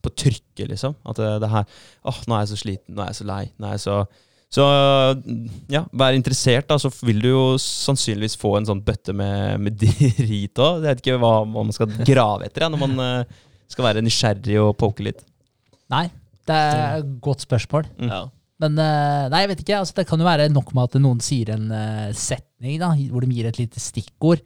på 0.03 0.11
trykket, 0.19 0.67
liksom. 0.73 0.97
At 1.09 1.17
det, 1.21 1.31
det 1.45 1.51
her 1.53 1.65
åh, 2.05 2.19
nå 2.27 2.35
er 2.37 2.43
jeg 2.45 2.51
så 2.53 2.59
sliten, 2.65 2.95
nå 2.97 3.05
er 3.05 3.13
jeg 3.13 3.21
så 3.23 3.29
lei. 3.29 3.43
Nå 3.57 3.69
er 3.71 3.77
jeg 3.79 3.85
så 3.87 3.99
så 4.49 4.65
ja, 5.69 5.83
vær 5.93 6.17
interessert, 6.17 6.69
da, 6.71 6.79
så 6.81 6.89
vil 7.05 7.21
du 7.21 7.29
jo 7.29 7.43
sannsynligvis 7.61 8.39
få 8.41 8.55
en 8.57 8.69
sånn 8.71 8.81
bøtte 8.85 9.13
med, 9.17 9.61
med 9.61 9.77
drit 9.83 10.63
òg. 10.65 10.81
Jeg 10.81 10.87
vet 10.87 11.03
ikke 11.05 11.19
hva, 11.21 11.35
man 11.49 11.75
skal 11.77 11.93
grave 12.09 12.49
etter 12.49 12.65
ja, 12.65 12.71
når 12.73 12.81
man 12.81 13.05
eh, 13.05 13.37
skal 13.69 13.91
være 13.91 14.05
nysgjerrig 14.07 14.57
og 14.63 14.73
poke 14.81 15.05
litt. 15.05 15.21
Nei, 15.93 16.07
det 16.49 16.57
er 16.57 17.03
et 17.03 17.15
godt 17.25 17.45
spørsmål. 17.45 17.91
Mm. 18.01 18.09
Ja. 18.09 18.25
Men 18.65 18.81
eh, 18.83 19.27
nei, 19.31 19.43
jeg 19.45 19.53
vet 19.53 19.65
ikke. 19.65 19.81
Altså, 19.83 19.99
det 20.01 20.07
kan 20.09 20.21
jo 20.21 20.27
være 20.27 20.49
nok 20.51 20.73
med 20.75 20.89
at 20.89 21.03
noen 21.03 21.21
sier 21.25 21.53
en 21.55 21.69
eh, 21.75 22.09
setning 22.17 22.81
da, 22.81 22.95
hvor 23.13 23.25
de 23.25 23.37
gir 23.37 23.51
et 23.51 23.61
lite 23.61 23.83
stikkord. 23.83 24.43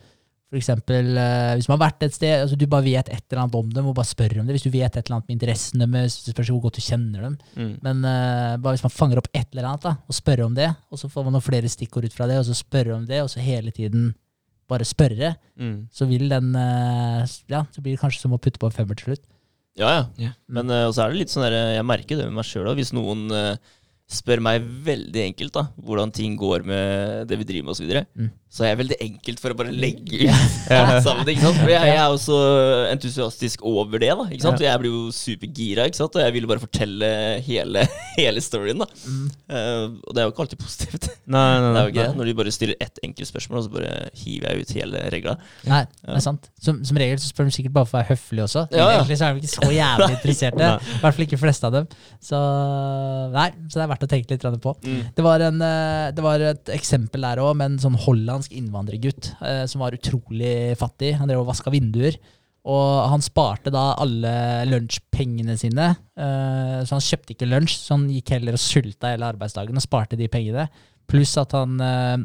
For 0.53 0.61
eksempel 0.61 1.07
eh, 1.17 1.55
hvis 1.57 1.65
man 1.71 1.79
har 1.79 1.87
vært 1.87 2.03
et 2.05 2.13
sted, 2.13 2.33
altså 2.43 2.59
du 2.61 2.67
bare 2.69 2.85
vet 2.85 3.09
et 3.09 3.23
eller 3.33 3.41
annet 3.47 3.55
om 3.57 3.71
dem, 3.73 3.87
og 3.89 3.95
bare 3.97 4.05
spør 4.11 4.35
om 4.43 4.45
det. 4.51 4.53
Hvis 4.59 4.67
du 4.67 4.73
vet 4.75 4.91
et 4.93 4.99
eller 5.07 5.17
annet 5.17 5.31
med 5.31 5.37
interessen 5.39 5.81
deres, 5.81 6.19
spørs 6.27 6.51
hvor 6.53 6.61
godt 6.67 6.77
du 6.77 6.83
kjenner 6.85 7.23
dem. 7.25 7.39
Mm. 7.57 7.71
Men 7.87 8.03
uh, 8.05 8.59
bare 8.61 8.75
hvis 8.77 8.85
man 8.85 8.93
fanger 8.93 9.23
opp 9.23 9.31
et 9.33 9.47
eller 9.55 9.71
annet 9.71 9.87
da, 9.87 9.95
og 10.05 10.19
spør 10.19 10.43
om 10.45 10.59
det, 10.59 10.67
og 10.93 11.01
så 11.01 11.09
får 11.09 11.25
man 11.25 11.33
noen 11.39 11.47
flere 11.47 11.71
stikkord 11.73 12.05
ut 12.05 12.13
fra 12.19 12.29
det, 12.29 12.37
og 12.43 12.45
så 12.51 12.59
spørre 12.59 12.93
om 12.99 13.07
det, 13.09 13.23
og 13.25 13.31
så 13.33 13.41
hele 13.41 13.73
tiden 13.73 14.11
bare 14.69 14.85
spørre, 14.89 15.33
Mm. 15.57 15.87
så 15.93 16.07
vil 16.09 16.29
den 16.33 16.53
uh, 16.57 17.25
Ja, 17.49 17.65
så 17.73 17.81
blir 17.85 17.97
det 17.97 18.01
kanskje 18.05 18.21
som 18.27 18.33
å 18.37 18.41
putte 18.41 18.61
på 18.61 18.69
en 18.69 18.77
femmer 18.77 18.97
til 19.01 19.09
slutt. 19.15 19.25
Ja, 19.81 19.89
ja. 19.89 20.05
Yeah. 20.21 20.37
Men 20.53 20.69
uh, 20.69 20.91
så 20.93 21.07
er 21.07 21.13
det 21.17 21.23
litt 21.23 21.33
sånn 21.33 21.45
der, 21.49 21.57
jeg 21.79 21.89
merker 21.89 22.21
det 22.21 22.29
med 22.29 22.37
meg 22.43 22.49
sjøl 22.49 22.69
òg. 22.69 22.77
Hvis 22.81 22.93
noen 22.93 23.25
spør 24.13 24.45
meg 24.45 24.65
veldig 24.85 25.23
enkelt 25.31 25.55
da, 25.57 25.67
hvordan 25.81 26.13
ting 26.13 26.37
går 26.37 26.65
med 26.69 27.29
det 27.31 27.39
vi 27.41 27.47
driver 27.49 27.71
med 27.71 27.73
osv., 27.73 27.81
så, 27.81 27.87
videre, 27.89 28.05
Mm. 28.13 28.31
Så 28.53 28.67
jeg 28.67 28.75
er 28.75 28.81
veldig 28.83 28.97
enkelt 29.01 29.41
for 29.41 29.55
å 29.55 29.57
bare 29.57 29.73
legge 29.73 30.27
ut 30.27 30.67
sammen. 31.07 31.25
Ikke 31.33 31.41
sant? 31.47 31.57
For 31.63 31.71
jeg, 31.73 31.87
jeg 31.89 32.01
er 32.03 32.17
så 32.21 32.39
entusiastisk 32.93 33.63
over 33.65 34.03
det. 34.03 34.11
da 34.13 34.27
ikke 34.29 34.45
sant? 34.45 34.61
Jeg 34.61 34.83
blir 34.83 34.93
jo 34.93 35.07
supergira, 35.17 35.87
ikke 35.89 36.01
sant? 36.03 36.19
og 36.19 36.21
jeg 36.27 36.35
vil 36.37 36.45
jo 36.45 36.51
bare 36.51 36.61
fortelle 36.61 37.09
hele, 37.47 37.87
hele 38.21 38.45
storyen. 38.45 38.85
da 38.85 38.89
Mm. 39.03 39.25
Uh, 39.51 39.87
Og 40.07 40.13
det 40.15 40.21
er 40.21 40.27
jo 40.27 40.31
ikke 40.33 40.43
alltid 40.45 40.61
positivt. 40.61 41.07
Nei, 41.33 41.41
nei, 41.63 41.71
Det 41.73 41.81
er 41.81 41.87
jo 41.87 41.93
ikke 41.93 42.05
det. 42.05 42.17
Når 42.21 42.29
de 42.29 42.35
bare 42.39 42.53
stiller 42.55 42.77
ett 42.85 43.01
enkelt 43.09 43.29
spørsmål, 43.31 43.59
og 43.59 43.65
så 43.65 43.73
bare 43.73 43.95
hiver 44.21 44.53
jeg 44.53 44.63
ut 44.67 44.75
hele 44.77 45.03
regla. 45.15 45.35
Nei, 45.69 45.81
det 46.05 46.15
er 46.19 46.25
sant. 46.25 46.49
Som, 46.63 46.83
som 46.87 47.01
regel 47.01 47.19
så 47.23 47.31
spør 47.33 47.49
de 47.49 47.55
sikkert 47.57 47.75
bare 47.79 47.89
for 47.89 47.97
å 47.97 48.03
være 48.03 48.13
høflig 48.13 48.45
også. 48.45 48.67
Ja, 48.71 48.85
ja. 48.85 49.01
Egentlig 49.01 49.19
så 49.19 49.27
er 49.27 49.35
de 49.39 49.43
ikke 49.43 49.55
så 49.57 49.73
jævlig 49.73 50.11
interesserte. 50.19 50.61
Nei. 50.63 50.93
I 50.93 51.01
hvert 51.03 51.19
fall 51.19 51.27
ikke 51.27 51.41
fleste 51.43 51.69
av 51.71 51.77
dem. 51.79 51.89
Så 52.23 52.43
nei, 53.33 53.49
så 53.67 53.81
det 53.81 53.85
er 53.87 53.93
verdt 53.95 54.07
å 54.07 54.11
tenke 54.13 54.37
litt 54.37 54.47
på. 54.63 54.75
Mm. 54.85 55.01
Det 55.17 55.27
var, 55.27 55.47
en, 55.49 55.61
eh, 55.67 56.07
det 56.15 56.25
var 56.25 56.47
et 56.53 56.73
eksempel 56.77 57.25
der 57.27 57.43
òg, 57.43 57.55
med 57.59 57.73
en 57.73 57.83
sånn 57.83 57.99
hollandsk 58.43 58.55
innvandrergutt 58.59 59.33
eh, 59.41 59.65
som 59.67 59.83
var 59.83 59.95
utrolig 59.95 60.77
fattig. 60.79 61.17
Han 61.19 61.29
drev 61.29 61.43
og 61.43 61.51
vaska 61.51 61.71
vinduer. 61.71 62.19
Og 62.63 63.09
han 63.11 63.23
sparte 63.23 63.73
da 63.75 63.95
alle 63.99 64.65
lunsjpengene 64.71 65.57
sine. 65.59 65.97
eh, 66.17 66.83
så 66.85 66.95
han 66.95 67.03
kjøpte 67.03 67.35
ikke 67.35 67.49
lunsj, 67.49 67.79
så 67.79 67.97
han 67.97 68.09
gikk 68.11 68.31
heller 68.37 68.55
og 68.55 68.63
sulta 68.63 69.11
hele 69.11 69.27
arbeidsdagen 69.27 69.77
og 69.77 69.83
sparte 69.83 70.17
de 70.17 70.29
pengene. 70.29 70.69
Pluss 71.11 71.37
at 71.37 71.53
han 71.53 71.81
eh, 71.81 72.19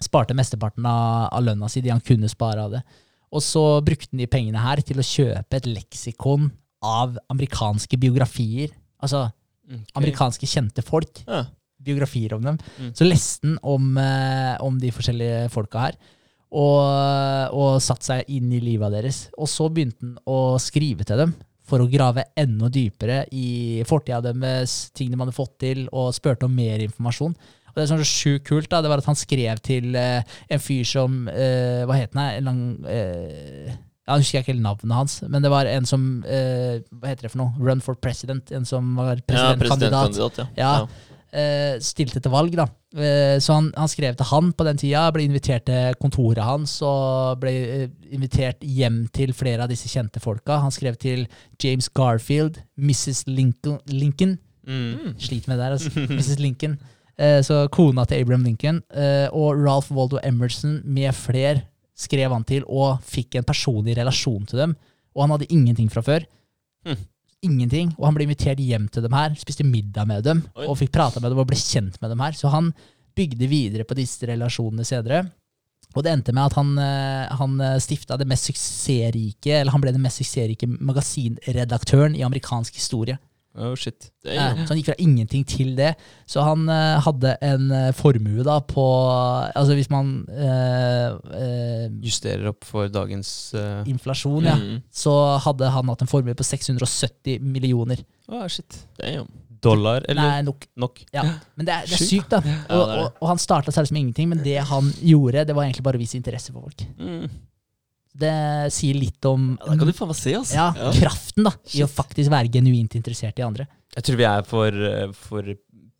sparte 0.00 0.34
mesteparten 0.34 0.86
av, 0.86 1.30
av 1.34 1.42
lønna 1.42 1.68
si, 1.68 1.82
de 1.82 1.90
han 1.90 2.04
kunne 2.04 2.30
spare 2.30 2.62
av 2.62 2.76
det. 2.76 2.84
Og 3.34 3.42
så 3.42 3.80
brukte 3.82 4.12
han 4.12 4.22
de 4.22 4.30
pengene 4.30 4.62
her 4.62 4.82
til 4.86 5.00
å 5.00 5.06
kjøpe 5.06 5.58
et 5.58 5.66
leksikon 5.66 6.52
av 6.84 7.18
amerikanske 7.32 7.98
biografier. 7.98 8.70
Altså 9.02 9.26
okay. 9.26 9.82
amerikanske 9.98 10.46
kjente 10.46 10.84
folk 10.86 11.24
Ja. 11.26 11.46
Biografier 11.84 12.34
om 12.36 12.42
dem. 12.50 12.58
Mm. 12.80 12.90
Så 12.96 13.06
leste 13.08 13.48
han 13.48 13.58
om, 13.62 13.90
eh, 14.00 14.54
om 14.64 14.78
de 14.82 14.92
forskjellige 14.94 15.48
folka 15.54 15.86
her, 15.88 15.98
og, 16.54 17.54
og 17.56 17.80
satt 17.82 18.06
seg 18.06 18.28
inn 18.30 18.52
i 18.54 18.60
livet 18.62 18.92
deres. 18.94 19.24
Og 19.40 19.48
så 19.50 19.66
begynte 19.74 20.04
han 20.06 20.16
å 20.30 20.56
skrive 20.62 21.06
til 21.08 21.18
dem 21.24 21.34
for 21.64 21.80
å 21.80 21.88
grave 21.88 22.26
enda 22.36 22.68
dypere 22.68 23.22
i 23.32 23.82
fortida 23.88 24.20
deres, 24.26 24.90
ting 24.94 25.08
de 25.10 25.16
hadde 25.20 25.32
fått 25.34 25.54
til, 25.64 25.86
og 25.96 26.12
spurte 26.14 26.44
om 26.46 26.52
mer 26.54 26.82
informasjon. 26.84 27.32
Og 27.74 27.80
det 27.80 27.88
som 27.88 27.96
var 27.98 28.04
så 28.06 28.20
sjukt 28.20 28.44
kult, 28.46 28.68
da, 28.70 28.82
det 28.84 28.90
var 28.92 29.00
at 29.02 29.08
han 29.08 29.18
skrev 29.18 29.58
til 29.64 29.96
eh, 29.98 30.36
en 30.52 30.60
fyr 30.62 30.84
som 30.86 31.24
eh, 31.32 31.80
Hva 31.88 31.96
het 31.98 32.12
han? 32.14 32.36
En 32.36 32.46
lang 32.46 32.60
eh, 32.86 33.72
Jeg 34.04 34.20
husker 34.20 34.44
ikke 34.44 34.52
helt 34.52 34.62
navnet 34.62 34.94
hans, 34.94 35.16
men 35.26 35.42
det 35.42 35.50
var 35.50 35.66
en 35.66 35.88
som 35.88 36.04
eh, 36.22 36.84
Hva 36.92 37.10
heter 37.10 37.26
det 37.26 37.32
for 37.32 37.40
noe? 37.42 37.56
Run 37.58 37.82
for 37.82 37.98
president. 37.98 38.52
En 38.54 38.68
som 38.68 38.92
var 39.00 39.16
Ja, 39.16 39.24
presidentkandidat. 39.26 40.14
presidentkandidat, 40.14 40.38
ja. 40.54 40.70
Ja. 40.84 41.10
Eh, 41.34 41.74
stilte 41.82 42.22
til 42.22 42.32
valg. 42.32 42.54
da. 42.56 42.66
Eh, 42.94 43.36
så 43.42 43.58
han, 43.58 43.70
han 43.76 43.90
skrev 43.90 44.16
til 44.16 44.30
han 44.30 44.52
på 44.54 44.66
den 44.68 44.80
tida, 44.80 45.04
ble 45.14 45.26
invitert 45.26 45.66
til 45.68 45.98
kontoret 46.00 46.44
hans 46.46 46.76
og 46.86 47.42
ble 47.42 47.52
eh, 47.52 47.86
invitert 48.14 48.62
hjem 48.62 49.04
til 49.14 49.34
flere 49.36 49.66
av 49.66 49.72
disse 49.72 49.90
kjente 49.90 50.22
folka. 50.22 50.60
Han 50.62 50.74
skrev 50.74 50.98
til 51.00 51.26
James 51.60 51.90
Garfield, 51.90 52.62
Mrs. 52.78 53.26
Lincoln, 53.26 53.80
Lincoln. 53.90 54.38
Mm. 54.64 55.14
Sliter 55.20 55.50
med 55.50 55.58
det 55.58 55.64
der, 55.66 55.78
altså. 55.78 56.06
Mrs. 56.14 56.38
Lincoln. 56.40 56.78
Eh, 57.18 57.40
så 57.46 57.64
kona 57.70 58.06
til 58.08 58.22
Abraham 58.22 58.46
Lincoln. 58.46 58.82
Eh, 58.94 59.28
og 59.32 59.58
Ralph 59.60 59.92
Waldo 59.94 60.18
Emerson 60.24 60.80
med 60.84 61.12
fler 61.14 61.62
skrev 61.94 62.32
han 62.34 62.46
til 62.46 62.64
og 62.66 63.02
fikk 63.06 63.38
en 63.38 63.46
personlig 63.46 63.96
relasjon 63.98 64.46
til 64.50 64.64
dem. 64.64 64.78
Og 65.14 65.22
han 65.24 65.36
hadde 65.36 65.50
ingenting 65.52 65.90
fra 65.92 66.02
før. 66.02 66.26
Hm. 66.86 66.98
Ingenting. 67.44 67.92
Og 67.98 68.08
han 68.08 68.16
ble 68.16 68.26
invitert 68.28 68.62
hjem 68.62 68.88
til 68.92 69.04
dem 69.04 69.14
her, 69.16 69.36
spiste 69.38 69.66
middag 69.66 70.08
med 70.10 70.24
dem 70.26 70.42
Oi. 70.56 70.66
og 70.66 70.78
fikk 70.80 70.94
prata 70.94 71.22
med 71.22 71.32
dem 71.32 71.40
og 71.42 71.48
ble 71.50 71.58
kjent 71.60 72.00
med 72.02 72.12
dem 72.14 72.22
her. 72.24 72.36
Så 72.38 72.52
han 72.52 72.72
bygde 73.14 73.48
videre 73.50 73.86
på 73.86 73.96
disse 73.98 74.26
relasjonene 74.26 74.86
senere. 74.88 75.26
Og 75.94 76.02
det 76.02 76.10
endte 76.10 76.32
med 76.34 76.48
at 76.48 76.56
han, 76.58 76.72
eh, 76.82 77.36
han 77.38 77.60
stifta 77.78 78.16
det 78.18 78.26
mest 78.26 78.48
suksessrike, 78.48 79.60
eller 79.60 79.70
han 79.70 79.84
ble 79.84 79.92
den 79.94 80.02
mest 80.02 80.18
suksessrike 80.18 80.66
magasinredaktøren 80.66 82.16
i 82.18 82.24
amerikansk 82.26 82.80
historie. 82.80 83.20
Oh, 83.54 83.74
shit. 83.78 84.10
Det 84.24 84.32
Eh, 84.34 84.56
Så 84.64 84.72
han 84.72 84.78
gikk 84.80 84.88
fra 84.88 84.96
ingenting 84.98 85.44
til 85.46 85.76
det. 85.78 85.92
Så 86.26 86.42
han 86.42 86.64
eh, 86.68 86.96
hadde 87.04 87.36
en 87.44 87.68
eh, 87.70 87.92
formue 87.94 88.42
da 88.42 88.56
på 88.66 88.84
Altså 89.54 89.76
hvis 89.78 89.90
man 89.92 90.24
eh, 90.32 91.14
eh, 91.38 91.84
Justerer 92.02 92.48
opp 92.50 92.64
for 92.66 92.88
dagens 92.90 93.30
eh, 93.54 93.84
Inflasjon, 93.92 94.44
ja. 94.48 94.56
Mm. 94.58 94.82
Så 94.90 95.14
hadde 95.44 95.70
han 95.70 95.92
hatt 95.92 96.02
en 96.02 96.10
formue 96.10 96.34
på 96.34 96.42
670 96.46 97.38
millioner. 97.46 98.02
oh, 98.28 98.46
shit. 98.48 98.80
Det 98.98 99.12
er 99.14 99.24
Dollar, 99.64 100.02
eller 100.10 100.20
Nei, 100.28 100.42
nok. 100.44 100.66
nok? 100.76 100.98
Ja. 101.14 101.22
Men 101.56 101.64
det 101.64 101.72
er, 101.72 101.86
det 101.88 101.94
er 101.94 102.02
Sjukt, 102.02 102.10
sykt, 102.10 102.34
da. 102.34 102.40
Ja, 102.44 102.58
Og, 102.76 102.82
er 102.82 102.96
det. 102.98 103.04
og, 103.06 103.22
og 103.22 103.28
han 103.30 103.38
starta 103.40 103.72
seg 103.72 103.86
som 103.88 103.96
ingenting, 103.96 104.28
men 104.28 104.42
det 104.44 104.58
han 104.68 104.90
gjorde, 105.00 105.46
det 105.48 105.54
var 105.56 105.64
egentlig 105.64 105.86
bare 105.86 105.96
å 105.96 106.02
vise 106.02 106.18
interesse 106.18 106.52
for 106.52 106.66
folk. 106.66 106.84
Mm. 106.98 107.30
Det 108.14 108.34
sier 108.70 108.94
litt 108.94 109.26
om 109.26 109.48
ja, 109.56 109.72
Da 109.72 109.78
kan 109.80 109.88
du 109.90 109.94
faen 109.96 110.10
meg 110.12 110.18
se, 110.18 110.34
altså. 110.38 110.54
ja, 110.54 110.90
kraften 111.00 111.48
da, 111.48 111.50
i 111.74 111.82
å 111.82 111.88
faktisk 111.90 112.30
være 112.30 112.52
genuint 112.54 112.94
interessert 112.94 113.40
i 113.42 113.46
andre. 113.46 113.66
Jeg 113.96 114.06
tror 114.06 114.18
vi 114.20 114.26
er 114.28 114.46
for, 114.46 114.84
for 115.18 115.50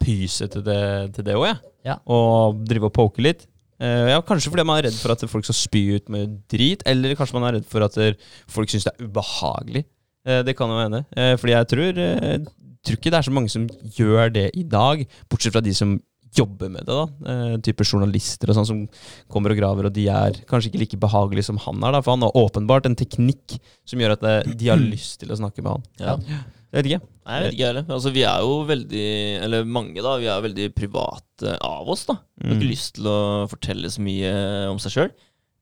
pysete 0.05 0.61
til 0.61 0.65
det, 0.67 0.85
til 1.17 1.27
det 1.27 1.35
òg, 1.39 1.49
jeg. 1.49 1.59
Ja. 1.89 1.99
Og 2.11 2.63
drive 2.69 2.89
og 2.91 2.95
poke 2.97 3.25
litt. 3.25 3.45
Eh, 3.83 4.13
ja, 4.13 4.21
kanskje 4.25 4.53
fordi 4.53 4.65
man 4.67 4.79
er 4.79 4.89
redd 4.89 4.99
for 4.99 5.15
at 5.15 5.25
folk 5.31 5.47
skal 5.47 5.59
spy 5.59 5.83
ut 5.99 6.11
med 6.13 6.39
drit, 6.51 6.85
eller 6.89 7.17
kanskje 7.19 7.37
man 7.39 7.49
er 7.49 7.59
redd 7.59 7.69
for 7.71 7.85
at 7.87 7.99
folk 8.51 8.71
syns 8.71 8.87
det 8.87 8.95
er 8.95 9.09
ubehagelig. 9.09 9.85
Eh, 10.25 10.43
det 10.47 10.57
kan 10.59 10.71
jo 10.71 10.81
hende. 10.81 11.05
Eh, 11.17 11.35
fordi 11.41 11.57
jeg 11.57 11.71
tror, 11.73 12.01
jeg 12.01 12.45
tror 12.85 12.99
ikke 13.01 13.13
det 13.13 13.21
er 13.21 13.29
så 13.29 13.35
mange 13.35 13.53
som 13.53 13.67
gjør 13.99 14.33
det 14.35 14.49
i 14.55 14.65
dag, 14.69 15.05
bortsett 15.31 15.57
fra 15.57 15.65
de 15.65 15.75
som 15.77 15.99
jobber 16.35 16.71
med 16.71 16.85
det. 16.87 16.95
da, 16.95 17.05
eh, 17.31 17.57
Type 17.65 17.85
journalister 17.87 18.51
og 18.51 18.57
sånn 18.59 18.67
som 18.67 18.89
kommer 19.31 19.51
og 19.55 19.59
graver, 19.61 19.87
og 19.87 19.93
de 19.95 20.09
er 20.09 20.33
kanskje 20.51 20.71
ikke 20.73 20.83
like 20.85 20.99
behagelige 21.01 21.45
som 21.45 21.57
han 21.59 21.83
er. 21.85 21.93
da, 21.93 22.01
For 22.01 22.13
han 22.17 22.23
har 22.27 22.33
åpenbart 22.35 22.87
en 22.87 22.97
teknikk 22.97 23.59
som 23.87 23.99
gjør 24.03 24.13
at 24.19 24.23
eh, 24.25 24.53
de 24.55 24.69
har 24.69 24.77
lyst 24.95 25.21
til 25.21 25.29
å 25.35 25.39
snakke 25.39 25.63
med 25.63 25.73
han. 25.77 25.83
Ja. 26.01 26.17
Jeg 26.75 26.83
vet 26.83 26.87
ikke. 26.91 27.07
Nei, 27.25 27.35
jeg 27.39 27.45
vet 27.45 27.55
ikke 27.55 27.67
heller. 27.71 27.85
Altså, 27.95 28.11
vi 28.13 28.23
er 28.27 28.41
jo 28.43 28.55
veldig, 28.67 29.05
eller 29.47 29.65
mange 29.65 30.03
da, 30.03 30.17
vi 30.19 30.27
er 30.27 30.41
veldig 30.43 30.65
private 30.75 31.53
av 31.63 31.89
oss. 31.89 32.05
da. 32.09 32.17
Vi 32.41 32.49
har 32.49 32.55
Mm. 32.57 32.61
ikke 32.61 32.71
lyst 32.73 32.95
til 32.97 33.05
å 33.07 33.19
fortelle 33.49 33.87
så 33.95 34.03
mye 34.03 34.33
om 34.73 34.79
seg 34.83 34.91
sjøl. 34.97 35.11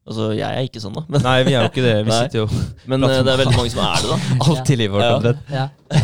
Altså, 0.02 0.32
jeg 0.34 0.42
er 0.50 0.64
ikke 0.66 0.80
sånn, 0.82 0.96
da. 0.98 1.04
Men, 1.14 1.22
Nei, 1.22 1.34
vi 1.46 1.52
er 1.54 1.60
jo 1.62 1.68
ikke 1.70 1.82
det. 1.84 1.92
Vi 2.08 2.14
sitter 2.24 2.40
jo 2.40 2.46
men 2.90 3.04
eh, 3.06 3.20
det 3.22 3.30
er 3.32 3.38
veldig 3.38 3.54
mange 3.54 3.70
som 3.70 3.82
er 3.86 4.02
det, 4.02 4.08
da. 4.10 4.16
alt 4.50 4.72
i 4.74 4.78
livet 4.80 4.96
vårt 4.96 5.04
Ja. 5.06 5.14
omtrent. 5.20 5.52
Ja. 5.52 5.68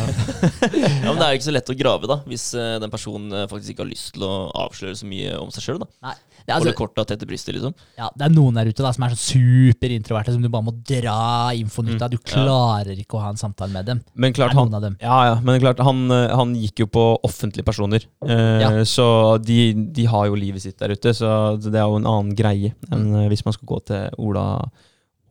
Ja, 0.78 1.08
Men 1.08 1.16
det 1.18 1.24
er 1.24 1.32
jo 1.32 1.38
ikke 1.38 1.46
så 1.48 1.54
lett 1.56 1.70
å 1.72 1.76
grave, 1.78 2.08
da, 2.10 2.16
hvis 2.28 2.44
eh, 2.54 2.76
den 2.82 2.92
personen 2.92 3.32
eh, 3.34 3.46
faktisk 3.50 3.72
ikke 3.74 3.82
har 3.86 3.90
lyst 3.90 4.12
til 4.14 4.26
å 4.28 4.32
avsløre 4.66 4.94
så 5.00 5.08
mye 5.08 5.32
om 5.40 5.50
seg 5.54 5.64
sjøl. 5.64 5.82
Nei. 6.04 6.14
Det, 6.48 6.54
er 6.54 6.62
Holde 6.62 6.70
altså, 6.72 6.78
korta 6.78 7.02
tett 7.04 7.20
til 7.20 7.28
brystet, 7.28 7.52
liksom. 7.58 7.74
ja, 7.98 8.06
det 8.16 8.24
er 8.24 8.30
noen 8.32 8.56
der 8.56 8.70
ute 8.70 8.80
da, 8.80 8.88
som 8.96 9.04
er 9.04 9.12
sånn 9.12 9.20
superintroverte, 9.20 10.32
som 10.32 10.40
du 10.40 10.48
bare 10.48 10.64
må 10.64 10.72
dra 10.88 11.16
infoen 11.52 11.90
ut 11.92 12.04
av. 12.06 12.08
Du 12.08 12.16
klarer 12.24 12.96
ikke 12.96 13.18
å 13.18 13.20
ha 13.20 13.34
en 13.34 13.40
samtale 13.40 13.68
med 13.74 13.84
dem. 13.90 14.00
Men 14.16 14.32
klart, 14.32 14.56
han, 14.56 14.72
dem. 14.72 14.96
ja, 15.04 15.18
ja, 15.28 15.34
men 15.44 15.60
klart 15.60 15.82
han, 15.84 16.00
eh, 16.14 16.32
han 16.32 16.56
gikk 16.56 16.86
jo 16.86 16.88
på 16.96 17.04
offentlige 17.28 17.68
personer. 17.68 18.08
Eh, 18.24 18.46
Ja. 18.64 18.72
Så 18.88 19.04
de, 19.44 19.74
de 19.92 20.08
har 20.08 20.30
jo 20.30 20.40
livet 20.40 20.64
sitt 20.64 20.78
der 20.80 20.96
ute, 20.96 21.12
så 21.12 21.28
det 21.60 21.76
er 21.76 21.84
jo 21.84 22.00
en 22.00 22.08
annen 22.08 22.32
greie 22.38 22.72
enn 22.88 23.10
mm. 23.12 23.28
hvis 23.28 23.44
man 23.44 23.52
skal 23.52 23.68
gå 23.68 23.82
til 23.92 24.16
Ola 24.24 24.46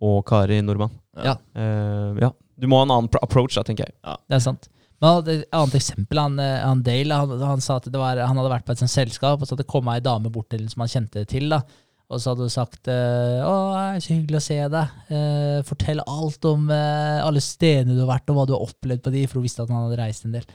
og 0.06 0.22
Kari 0.30 0.62
Nordmann. 0.62 0.94
Ja. 1.18 1.40
Eh, 1.58 2.22
ja. 2.22 2.30
Du 2.62 2.70
må 2.70 2.78
ha 2.78 2.86
en 2.86 2.94
annen 2.94 3.22
approach, 3.26 3.58
da, 3.58 3.66
tenker 3.66 3.90
jeg. 3.90 3.98
Ja. 4.06 4.20
Det 4.30 4.38
er 4.38 4.46
sant. 4.52 4.70
Men 5.04 5.28
et 5.30 5.44
annet 5.54 5.76
eksempel, 5.78 6.20
han, 6.20 6.40
eh, 6.42 6.62
han 6.64 6.84
Dale, 6.86 7.18
han, 7.22 7.44
han 7.52 7.62
sa 7.62 7.78
at 7.78 7.90
var, 7.94 8.18
han 8.18 8.40
hadde 8.40 8.54
vært 8.54 8.66
på 8.66 8.74
et 8.74 8.82
sånt 8.82 8.94
selskap, 8.94 9.42
og 9.42 9.46
så 9.46 9.54
hadde 9.54 9.66
det 9.66 9.74
kommet 9.74 10.00
ei 10.00 10.06
dame 10.06 10.32
bort 10.34 10.50
til 10.54 10.64
som 10.72 10.84
han 10.84 10.94
kjente 10.94 11.26
til. 11.30 11.52
da. 11.54 11.62
Og 12.08 12.22
så 12.24 12.32
hadde 12.32 12.48
hun 12.48 12.54
sagt 12.54 12.88
eh, 12.90 13.44
'Å, 13.44 13.54
så 14.00 14.14
hyggelig 14.16 14.40
å 14.40 14.46
se 14.48 14.58
deg. 14.74 14.98
Eh, 15.12 15.60
fortell 15.68 16.02
alt 16.08 16.48
om 16.48 16.72
alle 16.72 17.44
stedene 17.44 17.98
du 17.98 18.06
har 18.06 18.16
vært, 18.16 18.32
og 18.32 18.40
hva 18.40 18.48
du 18.48 18.56
har 18.56 18.66
opplevd 18.66 19.04
på 19.06 19.14
de', 19.14 19.28
for 19.28 19.40
hun 19.40 19.48
visste 19.48 19.66
at 19.66 19.74
han 19.74 19.86
hadde 19.86 20.02
reist 20.02 20.26
en 20.26 20.38
del. 20.38 20.48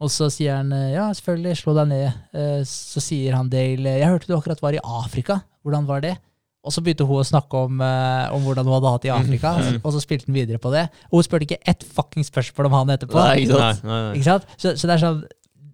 Og 0.00 0.12
så 0.12 0.30
sier 0.32 0.60
han 0.60 0.70
'Ja, 0.70 1.10
selvfølgelig, 1.16 1.58
slå 1.58 1.74
deg 1.80 1.90
ned'. 1.90 2.66
Så 2.68 3.02
sier 3.02 3.34
han 3.34 3.50
Dale 3.50 3.98
'Jeg 3.98 4.12
hørte 4.12 4.28
du 4.28 4.36
akkurat 4.36 4.62
var 4.62 4.76
i 4.76 4.84
Afrika. 4.84 5.42
Hvordan 5.64 5.88
var 5.88 6.04
det?' 6.04 6.18
Og 6.62 6.72
så 6.74 6.82
begynte 6.84 7.06
hun 7.08 7.22
å 7.22 7.24
snakke 7.24 7.56
om, 7.56 7.80
uh, 7.80 8.28
om 8.36 8.42
hvordan 8.44 8.66
hun 8.68 8.74
hadde 8.76 8.90
hatt 8.92 9.02
det 9.02 9.08
i 9.08 9.14
Afrika, 9.16 9.54
og 9.82 9.92
så 9.94 10.00
spilte 10.02 10.26
hun 10.28 10.34
videre 10.36 10.58
på 10.60 10.70
det. 10.74 10.82
Og 11.10 11.20
hun 11.20 11.22
spurte 11.24 11.46
ikke 11.48 11.56
ett 11.72 11.82
fucking 11.96 12.26
spørsmål 12.26 12.66
om 12.68 12.72
han 12.76 12.90
etterpå. 12.98 13.16
Nei, 13.16 13.38
ikke 13.46 13.56
sant? 13.56 13.84
Nei, 13.84 13.90
nei, 13.92 14.00
nei. 14.10 14.14
Ikke 14.18 14.28
sant? 14.28 14.44
Så, 14.60 14.74
så 14.76 14.86
det 14.90 14.96
er 14.98 15.04
sånn 15.06 15.22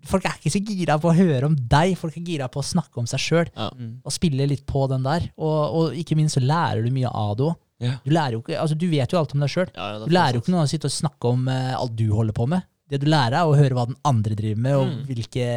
Folk 0.07 0.23
er 0.25 0.37
ikke 0.39 0.53
så 0.55 0.61
gira 0.63 0.95
på 1.03 1.09
å 1.11 1.15
høre 1.19 1.49
om 1.49 1.57
deg, 1.59 1.97
folk 1.99 2.15
er 2.15 2.23
gira 2.23 2.47
på 2.47 2.61
å 2.61 2.63
snakke 2.63 3.01
om 3.03 3.09
seg 3.11 3.19
sjøl. 3.19 3.49
Ja. 3.57 3.65
Mm. 3.75 3.89
Og 4.07 4.13
spille 4.15 4.47
litt 4.47 4.63
på 4.65 4.85
den 4.87 5.03
der. 5.03 5.25
Og, 5.35 5.57
og 5.81 5.97
ikke 5.99 6.15
minst 6.15 6.39
så 6.39 6.43
lærer 6.45 6.85
du 6.87 6.93
mye 6.95 7.11
av 7.11 7.33
det 7.41 7.43
òg. 7.49 7.57
Ja. 7.83 7.97
Du, 8.05 8.13
lærer 8.15 8.37
jo 8.37 8.43
ikke- 8.45 8.61
altså, 8.63 8.77
du 8.79 8.87
vet 8.93 9.11
jo 9.11 9.19
alt 9.19 9.35
om 9.35 9.43
deg 9.43 9.51
sjøl. 9.51 9.67
Ja, 9.75 9.89
ja, 9.97 10.05
Du 10.07 10.15
lærer 10.15 10.39
jo 10.39 10.45
ikke 10.45 10.55
noe 10.55 10.63
av 10.63 10.69
å 10.69 10.71
sitte 10.71 10.87
og 10.87 10.95
snakke 10.95 11.33
om 11.35 11.49
uh, 11.51 11.75
alt 11.81 11.97
du 11.99 12.05
holder 12.15 12.33
på 12.39 12.47
med. 12.55 12.63
Det 12.89 13.01
du 13.03 13.09
lærer, 13.11 13.35
er 13.41 13.51
å 13.51 13.59
høre 13.59 13.75
hva 13.75 13.89
den 13.91 13.99
andre 14.07 14.39
driver 14.39 14.63
med, 14.63 14.77
og 14.79 14.87
Mm. 14.87 15.03
hvilke 15.11 15.49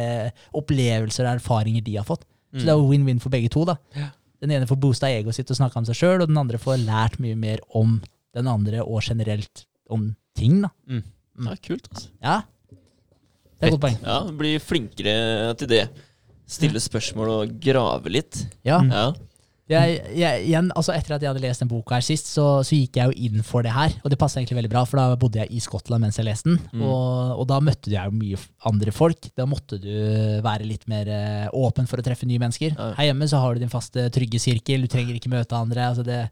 opplevelser 0.58 1.28
og 1.30 1.36
erfaringer 1.38 1.84
de 1.86 1.94
har 2.00 2.04
fått. 2.10 2.26
Så 2.50 2.58
Mm. 2.58 2.64
det 2.66 2.72
er 2.74 2.78
jo 2.80 2.88
win-win 2.90 3.20
for 3.22 3.30
begge 3.30 3.48
to. 3.54 3.64
da. 3.64 3.76
Ja. 3.94 4.08
Den 4.40 4.54
ene 4.56 4.68
får 4.68 4.78
boosta 4.80 5.10
egoet 5.12 5.36
sitt 5.36 5.50
og 5.52 5.58
snakka 5.58 5.82
om 5.82 5.88
seg 5.88 5.98
sjøl, 5.98 6.22
og 6.22 6.30
den 6.30 6.40
andre 6.40 6.60
får 6.60 6.80
lært 6.82 7.18
mye 7.20 7.36
mer 7.38 7.60
om 7.76 7.98
den 8.36 8.48
andre, 8.48 8.84
og 8.84 9.02
generelt 9.04 9.66
om 9.90 10.14
ting. 10.38 10.60
da. 10.64 10.70
er 11.52 11.60
kult, 11.64 11.90
altså. 11.90 12.08
Ja, 12.22 12.40
det 12.70 13.66
er 13.66 13.68
et 13.68 13.74
godt 13.74 13.82
poeng. 13.84 13.98
Ja, 14.06 14.20
bli 14.40 14.54
flinkere 14.62 15.16
til 15.60 15.68
det. 15.68 15.82
Stille 16.50 16.80
spørsmål 16.82 17.32
og 17.34 17.58
grave 17.62 18.10
litt. 18.10 18.40
Ja. 18.66 18.80
Ja. 18.88 19.10
Jeg, 19.70 19.98
jeg, 20.18 20.44
igjen, 20.48 20.70
altså 20.74 20.94
etter 20.96 21.14
at 21.14 21.22
jeg 21.22 21.30
hadde 21.30 21.42
lest 21.44 21.62
den 21.62 21.70
boka 21.70 21.94
her 21.94 22.04
sist, 22.04 22.32
så, 22.32 22.46
så 22.66 22.74
gikk 22.74 22.98
jeg 22.98 23.10
jo 23.10 23.28
inn 23.28 23.44
for 23.46 23.66
det 23.66 23.74
her. 23.74 23.94
Og 24.02 24.10
det 24.10 24.18
passa 24.20 24.40
egentlig 24.40 24.58
veldig 24.58 24.72
bra, 24.72 24.84
for 24.88 24.98
da 24.98 25.18
bodde 25.20 25.42
jeg 25.42 25.52
i 25.54 25.62
Skottland 25.62 26.02
mens 26.04 26.18
jeg 26.18 26.26
leste 26.26 26.50
den. 26.50 26.58
Mm. 26.72 26.84
Og, 26.88 27.34
og 27.36 27.48
da 27.50 27.60
møtte 27.64 27.92
jeg 27.92 28.10
jo 28.10 28.16
mye 28.18 28.40
andre 28.70 28.94
folk. 28.94 29.30
Da 29.38 29.46
måtte 29.48 29.78
du 29.82 29.92
være 30.44 30.66
litt 30.66 30.88
mer 30.90 31.10
eh, 31.14 31.46
åpen 31.54 31.86
for 31.90 32.02
å 32.02 32.06
treffe 32.06 32.28
nye 32.28 32.42
mennesker. 32.42 32.74
Ja. 32.74 32.90
Her 32.98 33.10
hjemme 33.12 33.30
så 33.30 33.42
har 33.42 33.54
du 33.54 33.62
din 33.62 33.72
faste, 33.72 34.08
trygge 34.14 34.42
sirkel. 34.42 34.84
Du 34.84 34.90
trenger 34.90 35.16
ikke 35.16 35.32
møte 35.32 35.58
andre. 35.58 35.86
Altså 35.92 36.06
det, 36.06 36.24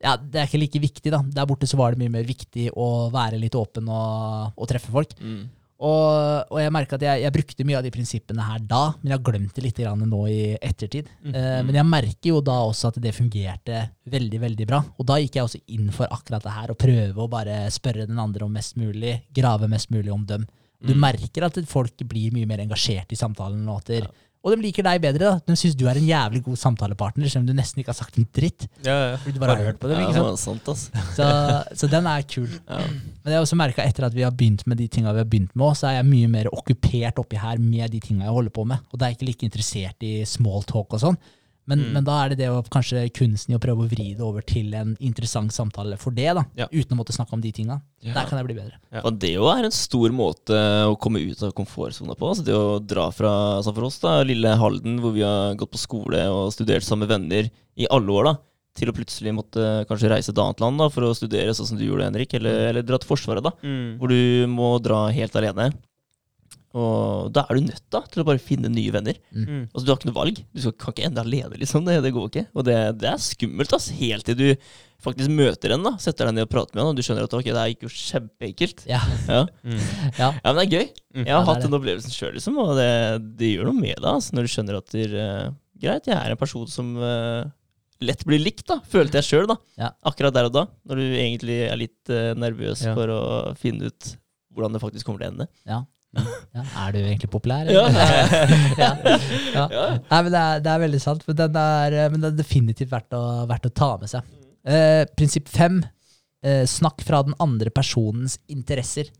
ja, 0.00 0.16
det 0.16 0.40
er 0.40 0.48
ikke 0.48 0.64
like 0.64 0.84
viktig, 0.88 1.12
da. 1.12 1.20
Der 1.36 1.48
borte 1.48 1.68
så 1.68 1.78
var 1.80 1.92
det 1.92 2.00
mye 2.00 2.16
mer 2.16 2.24
viktig 2.28 2.70
å 2.72 3.10
være 3.12 3.40
litt 3.42 3.56
åpen 3.58 3.88
og, 3.92 4.56
og 4.56 4.70
treffe 4.70 4.92
folk. 4.94 5.12
Mm. 5.20 5.42
Og, 5.80 6.52
og 6.52 6.58
jeg 6.60 6.72
merker 6.74 6.98
at 6.98 7.04
jeg, 7.06 7.22
jeg 7.24 7.32
brukte 7.32 7.64
mye 7.64 7.78
av 7.78 7.84
de 7.86 7.92
prinsippene 7.94 8.44
her 8.44 8.60
da, 8.68 8.82
men 9.00 9.12
jeg 9.12 9.16
har 9.16 9.24
glemt 9.30 9.54
det 9.56 9.64
litt 9.64 9.80
grann 9.80 10.04
nå 10.10 10.20
i 10.28 10.40
ettertid. 10.60 11.08
Eh, 11.32 11.60
men 11.64 11.78
jeg 11.78 11.88
merker 11.88 12.32
jo 12.34 12.42
da 12.44 12.58
også 12.66 12.90
at 12.90 12.98
det 13.00 13.14
fungerte 13.16 13.86
veldig 14.12 14.42
veldig 14.42 14.68
bra. 14.68 14.82
Og 15.00 15.08
da 15.08 15.16
gikk 15.22 15.38
jeg 15.38 15.48
også 15.48 15.62
inn 15.72 15.88
for 15.96 16.12
akkurat 16.12 16.44
det 16.44 16.56
her, 16.56 16.72
å 16.72 16.78
prøve 16.78 17.24
å 17.24 17.30
bare 17.32 17.62
spørre 17.72 18.04
den 18.10 18.20
andre 18.20 18.44
om 18.44 18.52
mest 18.52 18.76
mulig, 18.80 19.22
grave 19.36 19.70
mest 19.72 19.92
mulig 19.94 20.12
om 20.12 20.26
dem. 20.28 20.44
Du 20.80 20.92
merker 20.96 21.44
at 21.44 21.56
folk 21.68 22.04
blir 22.08 22.32
mye 22.32 22.48
mer 22.48 22.62
engasjert 22.62 23.12
i 23.12 23.18
samtalen, 23.18 23.64
og, 23.68 23.80
at 23.82 23.90
der, 23.92 24.10
og 24.40 24.54
de 24.54 24.62
liker 24.62 24.82
deg 24.86 25.00
bedre. 25.04 25.18
da. 25.34 25.40
De 25.46 25.54
syns 25.58 25.74
du 25.76 25.84
er 25.90 25.98
en 26.00 26.06
jævlig 26.08 26.40
god 26.46 26.56
samtalepartner, 26.56 27.28
selv 27.28 27.42
om 27.42 27.46
du 27.50 27.52
nesten 27.58 27.82
ikke 27.82 27.92
har 27.92 27.98
sagt 27.98 28.16
en 28.18 28.24
dritt. 28.32 28.66
Ja, 28.86 28.94
ja. 29.10 29.16
Fordi 29.20 29.34
du 29.36 29.40
bare 29.42 29.56
har 29.58 29.66
hørt 29.70 29.78
på 29.82 29.88
dem, 29.90 29.98
Ja, 30.00 30.06
ikke 30.08 30.14
det 30.16 30.22
sant? 30.22 30.30
var 30.30 30.36
sant, 30.40 30.68
altså. 30.72 31.04
Så, 31.16 31.76
så 31.82 31.90
den 31.92 32.06
er 32.08 32.22
kul. 32.22 32.48
Ja. 32.68 32.78
Men 32.80 33.32
jeg 33.34 33.36
har 33.36 33.44
også 33.44 33.58
merka 33.60 33.84
etter 33.84 34.06
at 34.08 34.14
vi 34.16 34.22
har 34.24 34.32
begynt 34.32 34.64
med 34.66 34.78
de 34.80 34.86
tinga 34.88 35.12
vi 35.12 35.20
har 35.24 35.28
begynt 35.28 35.52
med, 35.54 35.76
så 35.76 35.90
er 35.90 35.98
jeg 36.00 36.08
mye 36.08 36.28
mer 36.32 36.48
okkupert 36.56 37.20
oppi 37.20 37.36
her 37.36 37.58
med 37.60 37.90
de 37.92 38.00
tinga 38.00 38.24
jeg 38.24 38.32
holder 38.38 38.50
på 38.56 38.64
med. 38.72 38.80
Og 38.92 38.98
da 38.98 39.06
er 39.06 39.12
jeg 39.12 39.20
ikke 39.20 39.28
like 39.32 39.48
interessert 39.50 40.08
i 40.08 40.14
small 40.24 40.62
talk 40.64 40.96
og 40.96 41.00
sånn. 41.04 41.20
Men, 41.70 41.84
Mm. 41.86 41.92
men 41.94 42.04
da 42.08 42.16
er 42.24 42.32
det 42.34 42.38
det 42.42 42.48
å 42.50 42.60
kanskje 42.66 43.04
kunsten 43.14 43.54
i 43.54 43.56
å 43.56 43.62
prøve 43.62 43.84
å 43.86 43.88
vri 43.88 44.08
det 44.18 44.24
over 44.26 44.42
til 44.42 44.74
en 44.74 44.96
interessant 45.00 45.52
samtale 45.54 45.96
for 46.02 46.10
det, 46.10 46.26
da. 46.34 46.42
Ja. 46.58 46.66
Uten 46.72 46.96
å 46.96 46.98
måtte 46.98 47.14
snakke 47.14 47.32
om 47.36 47.40
de 47.44 47.52
tinga. 47.54 47.78
Ja. 48.02 48.12
Der 48.16 48.26
kan 48.26 48.38
jeg 48.40 48.48
bli 48.50 48.56
bedre. 48.58 48.76
Ja. 48.92 49.02
Og 49.06 49.18
det 49.22 49.30
jo 49.36 49.46
er 49.52 49.64
en 49.68 49.70
stor 49.76 50.10
måte 50.10 50.58
å 50.90 50.98
komme 50.98 51.22
ut 51.22 51.40
av 51.46 51.52
komfortsona 51.54 52.16
på. 52.18 52.28
Altså 52.32 52.44
det 52.44 52.56
å 52.58 52.80
dra 52.82 53.08
fra, 53.14 53.32
som 53.62 53.72
for 53.76 53.86
oss, 53.86 54.00
da, 54.02 54.18
lille 54.26 54.56
Halden, 54.58 54.98
hvor 55.00 55.12
vi 55.14 55.22
har 55.22 55.54
gått 55.54 55.70
på 55.70 55.78
skole 55.78 56.26
og 56.28 56.50
studert 56.52 56.82
sammen 56.82 57.06
med 57.06 57.14
venner 57.16 57.50
i 57.78 57.86
alle 57.88 58.10
år, 58.10 58.24
da, 58.32 58.34
til 58.74 58.88
å 58.90 58.94
plutselig 58.94 59.32
måtte 59.34 59.86
kanskje 59.88 60.08
reise 60.10 60.30
til 60.32 60.36
et 60.38 60.42
annet 60.44 60.60
land 60.62 60.78
da, 60.78 60.88
for 60.88 61.02
å 61.06 61.14
studere, 61.14 61.54
sånn 61.54 61.66
som 61.72 61.78
du 61.78 61.84
gjorde, 61.86 62.06
Henrik, 62.06 62.34
eller, 62.34 62.68
eller 62.70 62.82
dra 62.86 62.98
til 62.98 63.08
Forsvaret, 63.10 63.42
da, 63.42 63.50
Mm. 63.62 63.98
hvor 63.98 64.08
du 64.08 64.46
må 64.50 64.80
dra 64.82 65.08
helt 65.10 65.34
alene. 65.36 65.72
Og 66.78 67.32
da 67.34 67.42
er 67.50 67.58
du 67.58 67.64
nødt 67.66 67.82
da, 67.90 68.00
til 68.06 68.22
å 68.22 68.26
bare 68.28 68.38
finne 68.42 68.68
nye 68.70 68.92
venner. 68.94 69.16
Mm. 69.34 69.64
Altså, 69.72 69.82
Du 69.82 69.90
har 69.90 69.98
ikke 69.98 70.10
noe 70.12 70.18
valg. 70.20 70.36
Du 70.54 70.60
skal, 70.62 70.74
kan 70.78 70.94
ikke 70.94 71.08
ende 71.08 71.24
alene, 71.24 71.58
liksom. 71.58 71.82
Det, 71.88 71.96
det 72.04 72.12
går 72.14 72.28
ikke. 72.30 72.44
Og 72.54 72.66
det, 72.68 72.76
det 73.02 73.08
er 73.10 73.24
skummelt, 73.24 73.74
ass. 73.74 73.88
Helt 73.98 74.28
til 74.28 74.38
du 74.38 74.46
faktisk 75.02 75.32
møter 75.32 75.74
en, 75.74 75.82
da. 75.86 75.94
Setter 75.98 76.28
deg 76.28 76.36
ned 76.36 76.46
og 76.46 76.52
prater 76.52 76.76
med 76.76 76.84
en, 76.84 76.92
og 76.92 76.98
du 76.98 77.02
skjønner 77.02 77.26
at 77.26 77.34
ok, 77.34 77.48
det 77.48 77.58
er 77.58 77.72
gikk 77.72 77.86
jo 77.88 77.92
kjempeenkelt. 77.96 78.84
Ja. 78.90 79.00
Ja. 79.26 79.42
Mm. 79.64 79.78
ja. 80.18 80.28
ja, 80.30 80.52
men 80.52 80.60
det 80.60 80.66
er 80.66 80.74
gøy. 80.76 80.90
Mm. 81.16 81.24
Jeg 81.24 81.32
har 81.32 81.32
Ja, 81.32 81.38
er 81.40 81.48
hatt 81.50 81.64
den 81.66 81.78
opplevelsen 81.80 82.14
sjøl, 82.14 82.34
liksom, 82.38 82.58
og 82.62 82.74
det, 82.78 82.90
det 83.40 83.54
gjør 83.54 83.70
noe 83.70 83.80
med 83.80 83.96
deg 83.98 84.10
altså, 84.12 84.36
når 84.36 84.46
du 84.46 84.52
skjønner 84.54 84.78
at 84.78 84.92
det, 84.94 85.06
er 85.10 85.54
greit, 85.80 86.10
jeg 86.12 86.18
er 86.20 86.34
en 86.36 86.40
person 86.40 86.68
som 86.70 86.90
uh, 87.00 87.42
lett 88.04 88.22
blir 88.28 88.42
likt, 88.44 88.66
da, 88.70 88.78
følte 88.92 89.18
jeg 89.18 89.26
sjøl. 89.32 89.50
Ja. 89.80 89.90
Akkurat 90.06 90.36
der 90.36 90.50
og 90.50 90.54
da, 90.54 90.66
når 90.86 91.00
du 91.00 91.06
egentlig 91.08 91.62
er 91.66 91.80
litt 91.80 92.12
uh, 92.12 92.30
nervøs 92.38 92.84
Ja. 92.86 92.94
for 92.94 93.10
å 93.14 93.22
finne 93.58 93.90
ut 93.90 94.12
hvordan 94.54 94.74
det 94.76 94.82
faktisk 94.82 95.08
kommer 95.08 95.24
til 95.24 95.30
å 95.30 95.34
ende. 95.34 95.48
ja. 95.66 95.82
Ja. 96.16 96.64
Er 96.86 96.94
du 96.94 96.98
egentlig 97.00 97.30
populær? 97.30 97.68
Ja. 97.70 98.92
ja. 99.54 99.64
Nei, 100.10 100.20
men 100.24 100.32
det 100.32 100.40
er, 100.40 100.60
det 100.64 100.72
er 100.72 100.84
veldig 100.86 101.00
sant. 101.02 101.24
Men, 101.28 101.38
den 101.38 101.56
er, 101.60 101.96
eh, 102.02 102.10
men 102.12 102.22
det 102.22 102.32
er 102.32 102.42
definitivt 102.42 102.92
verdt 102.92 103.16
å, 103.16 103.22
verdt 103.50 103.70
å 103.70 103.74
ta 103.82 103.90
med 104.00 104.10
seg. 104.12 104.36
Eh, 104.66 105.04
prinsipp 105.16 105.50
fem. 105.52 105.80
Eh, 106.44 106.64
snakk 106.68 107.04
fra 107.06 107.22
den 107.26 107.36
andre 107.42 107.72
personens 107.74 108.38
interesser. 108.50 109.10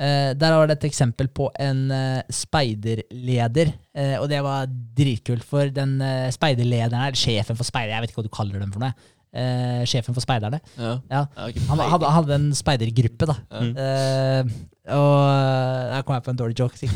Eh, 0.00 0.32
der 0.32 0.54
var 0.56 0.68
det 0.68 0.78
et 0.78 0.88
eksempel 0.88 1.28
på 1.28 1.50
en 1.60 1.90
eh, 1.92 2.22
speiderleder, 2.32 3.74
eh, 3.92 4.14
og 4.16 4.30
det 4.32 4.40
var 4.46 4.70
dritkult. 4.96 5.44
For 5.44 5.68
den 5.74 5.98
speiderlederen, 6.32 6.96
eller 7.10 7.20
sjefen 7.20 7.58
for 7.58 7.68
speider, 7.68 7.92
jeg 7.92 8.06
vet 8.06 8.14
ikke 8.14 8.22
hva 8.22 8.28
du 8.30 8.36
kaller 8.38 8.62
dem 8.62 8.72
for 8.72 8.84
noe. 8.84 8.94
Eh, 9.30 9.82
sjefen 9.86 10.16
for 10.16 10.24
speiderne. 10.24 10.58
Ja. 10.74 10.96
Ja. 11.10 11.24
Han 11.70 11.82
hadde, 11.92 12.12
hadde 12.16 12.36
en 12.36 12.48
speidergruppe, 12.56 13.28
da. 13.30 13.36
Ja. 13.54 13.66
Eh, 13.84 14.54
og 14.90 15.16
eh, 15.22 15.90
der 15.92 16.06
kom 16.06 16.16
jeg 16.16 16.24
på 16.26 16.32
en 16.32 16.40
dårlig 16.40 16.56
joke. 16.58 16.88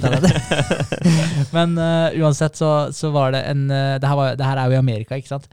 Men 1.57 1.77
uh, 1.79 2.17
uansett 2.25 2.59
så, 2.59 2.73
så 2.97 3.13
var 3.15 3.37
det 3.37 3.45
en 3.53 3.69
uh, 3.71 4.01
det, 4.01 4.09
her 4.09 4.19
var, 4.19 4.35
det 4.41 4.49
her 4.49 4.59
er 4.59 4.73
jo 4.73 4.79
i 4.79 4.83
Amerika, 4.83 5.21
ikke 5.21 5.31
sant? 5.37 5.47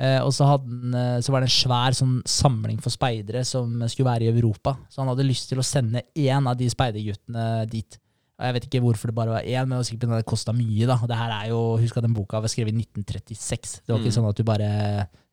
Eh, 0.00 0.20
og 0.24 0.32
så, 0.32 0.46
hadde 0.48 0.70
den, 0.70 0.94
eh, 0.96 1.18
så 1.20 1.32
var 1.32 1.42
det 1.42 1.50
en 1.50 1.58
svær 1.58 1.96
sånn 1.96 2.14
samling 2.28 2.78
for 2.80 2.92
speidere 2.94 3.42
som 3.44 3.82
skulle 3.84 4.08
være 4.08 4.28
i 4.28 4.32
Europa. 4.32 4.78
Så 4.88 5.02
han 5.02 5.10
hadde 5.12 5.26
lyst 5.28 5.50
til 5.50 5.60
å 5.60 5.66
sende 5.66 6.06
én 6.16 6.48
av 6.48 6.56
de 6.56 6.70
speiderguttene 6.72 7.66
dit. 7.68 8.00
Jeg 8.40 8.54
vet 8.56 8.66
ikke 8.66 8.80
hvorfor 8.80 9.10
det 9.10 9.14
bare 9.14 9.34
var 9.34 9.42
én, 9.44 9.66
men 9.66 9.74
det 9.74 9.80
var 9.82 9.88
sikkert 9.88 10.14
det 10.16 10.26
kosta 10.30 10.52
mye. 10.56 10.86
da. 10.88 10.96
Det 11.06 11.16
her 11.18 11.32
er 11.36 11.48
jo, 11.50 11.58
Husk 11.80 11.96
at 12.00 12.06
den 12.06 12.14
boka 12.16 12.40
var 12.40 12.48
skrevet 12.48 12.72
i 12.72 12.78
1936. 12.80 13.80
Det 13.84 13.92
var 13.92 14.00
ikke 14.00 14.08
Mm. 14.10 14.16
sånn 14.16 14.28
at 14.30 14.36
du 14.36 14.44
bare 14.48 14.70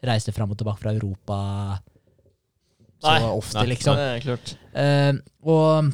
reiste 0.04 0.34
fram 0.36 0.52
og 0.52 0.58
tilbake 0.60 0.82
fra 0.82 0.92
Europa 0.92 1.80
så 3.00 3.14
Nei, 3.14 3.30
ofte, 3.30 3.60
nei, 3.60 3.66
liksom. 3.76 3.96
Det 3.96 4.06
er 4.10 4.24
klart. 4.26 4.54
Uh, 4.74 5.20
og 5.46 5.92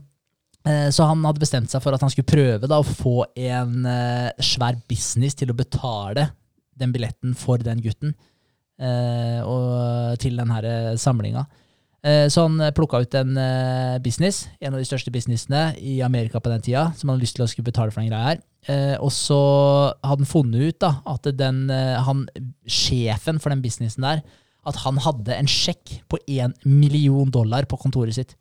eh, 0.66 0.90
Så 0.90 1.04
han 1.06 1.24
hadde 1.28 1.42
bestemt 1.44 1.70
seg 1.70 1.82
for 1.84 1.94
at 1.94 2.02
han 2.02 2.10
skulle 2.10 2.30
prøve 2.32 2.68
da, 2.68 2.80
å 2.80 2.88
få 2.88 3.26
en 3.36 3.86
uh, 3.86 4.30
svær 4.40 4.78
business 4.88 5.36
til 5.36 5.52
å 5.52 5.58
betale 5.58 6.30
den 6.80 6.94
billetten 6.96 7.36
for 7.36 7.58
den 7.58 7.82
gutten 7.84 8.16
og 9.46 10.18
til 10.20 10.36
den 10.36 10.50
her 10.50 10.66
samlinga. 11.00 11.46
Eh, 12.04 12.28
så 12.28 12.46
han 12.48 12.60
plukka 12.76 13.00
ut 13.04 13.16
en 13.16 13.38
eh, 13.40 13.98
business, 14.04 14.48
en 14.60 14.74
av 14.74 14.82
de 14.82 14.88
største 14.88 15.12
businessene 15.14 15.70
i 15.80 16.02
Amerika 16.04 16.42
på 16.44 16.52
den 16.52 16.64
tida, 16.66 16.90
som 16.98 17.08
han 17.08 17.16
hadde 17.16 17.26
lyst 17.28 17.38
til 17.40 17.46
å 17.46 17.50
skulle 17.52 17.70
betale 17.70 17.94
for 17.96 18.04
den 18.04 18.12
greia 18.12 18.34
her. 18.34 18.44
Eh, 18.68 18.96
og 19.00 19.12
så 19.16 19.40
hadde 20.04 20.26
han 20.26 20.30
funnet 20.30 20.70
ut 20.70 20.80
da, 20.84 20.94
at 21.16 21.32
den, 21.40 21.66
eh, 21.72 22.00
han, 22.04 22.26
sjefen 22.68 23.40
for 23.40 23.56
den 23.56 23.64
businessen 23.64 24.04
der, 24.04 24.24
at 24.64 24.80
han 24.84 25.00
hadde 25.04 25.36
en 25.36 25.50
sjekk 25.50 26.00
på 26.12 26.20
én 26.32 26.54
million 26.64 27.32
dollar 27.32 27.68
på 27.68 27.80
kontoret 27.82 28.16
sitt 28.16 28.38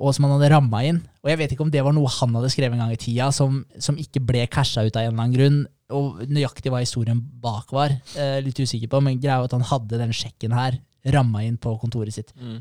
og 0.00 0.14
som 0.16 0.26
han 0.26 0.38
hadde 0.38 0.50
ramma 0.54 0.80
inn. 0.88 1.02
Og 1.20 1.30
jeg 1.30 1.38
vet 1.42 1.52
ikke 1.52 1.66
om 1.66 1.72
det 1.72 1.82
var 1.84 1.92
noe 1.92 2.10
han 2.14 2.36
hadde 2.38 2.50
skrevet 2.52 2.76
en 2.76 2.82
gang 2.86 2.94
i 2.94 3.00
tida, 3.00 3.28
som, 3.36 3.60
som 3.76 3.98
ikke 4.00 4.22
ble 4.24 4.46
casha 4.52 4.86
ut 4.86 4.96
av 4.96 5.04
en 5.04 5.10
eller 5.12 5.26
annen 5.26 5.34
grunn. 5.36 5.58
Og 5.92 6.22
nøyaktig 6.30 6.72
hva 6.72 6.80
historien 6.80 7.20
bak 7.42 7.74
var, 7.74 7.92
eh, 8.16 8.38
litt 8.44 8.56
usikker 8.56 8.88
på, 8.88 9.02
men 9.04 9.20
greia 9.20 9.40
var 9.42 9.50
at 9.50 9.56
han 9.58 9.66
hadde 9.68 10.00
den 10.00 10.14
sjekken 10.16 10.56
her 10.56 10.78
ramma 11.14 11.44
inn 11.46 11.56
på 11.60 11.76
kontoret 11.80 12.14
sitt. 12.14 12.34
Mm. 12.36 12.60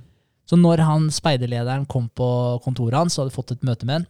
Så 0.49 0.57
når 0.57 0.81
han 0.85 1.09
speiderlederen 1.13 1.85
kom 1.89 2.07
på 2.09 2.29
kontoret 2.63 2.97
hans 2.97 3.17
og 3.17 3.25
hadde 3.25 3.35
fått 3.35 3.53
et 3.53 3.65
møte 3.67 3.85
med 3.85 3.99
han, 3.99 4.07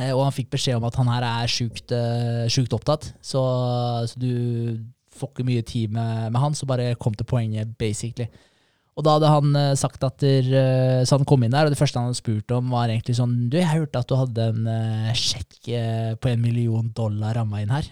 eh, 0.00 0.12
og 0.14 0.24
han 0.24 0.36
fikk 0.36 0.52
beskjed 0.54 0.78
om 0.78 0.86
at 0.88 0.96
han 1.00 1.10
her 1.12 1.26
er 1.28 1.52
sjukt, 1.52 1.92
eh, 1.92 2.46
sjukt 2.52 2.72
opptatt, 2.76 3.10
så, 3.20 3.42
så 4.08 4.22
du 4.22 4.80
får 5.12 5.32
ikke 5.34 5.48
mye 5.50 5.66
tid 5.68 5.92
med, 5.92 6.32
med 6.32 6.40
han, 6.40 6.56
så 6.56 6.68
bare 6.68 6.94
kom 7.00 7.14
til 7.18 7.28
poenget, 7.28 7.76
basically. 7.78 8.30
Og 8.92 9.04
da 9.06 9.14
hadde 9.16 9.28
han 9.32 9.54
eh, 9.56 9.74
sagt 9.78 10.02
at 10.04 10.18
der, 10.20 10.48
eh, 10.52 11.02
Så 11.08 11.16
han 11.16 11.26
kom 11.28 11.44
inn 11.44 11.54
der, 11.54 11.64
og 11.64 11.72
det 11.72 11.78
første 11.80 11.96
han 11.96 12.10
hadde 12.10 12.18
spurt 12.18 12.52
om, 12.52 12.72
var 12.74 12.90
egentlig 12.92 13.16
sånn 13.16 13.34
Du, 13.48 13.56
jeg 13.56 13.70
hørte 13.70 14.02
at 14.02 14.10
du 14.10 14.16
hadde 14.18 14.48
en 14.52 14.66
uh, 14.68 15.12
sjekk 15.16 15.70
uh, 15.72 16.12
på 16.20 16.32
en 16.32 16.42
million 16.42 16.90
dollar 16.96 17.38
ramma 17.38 17.62
inn 17.62 17.72
her. 17.72 17.86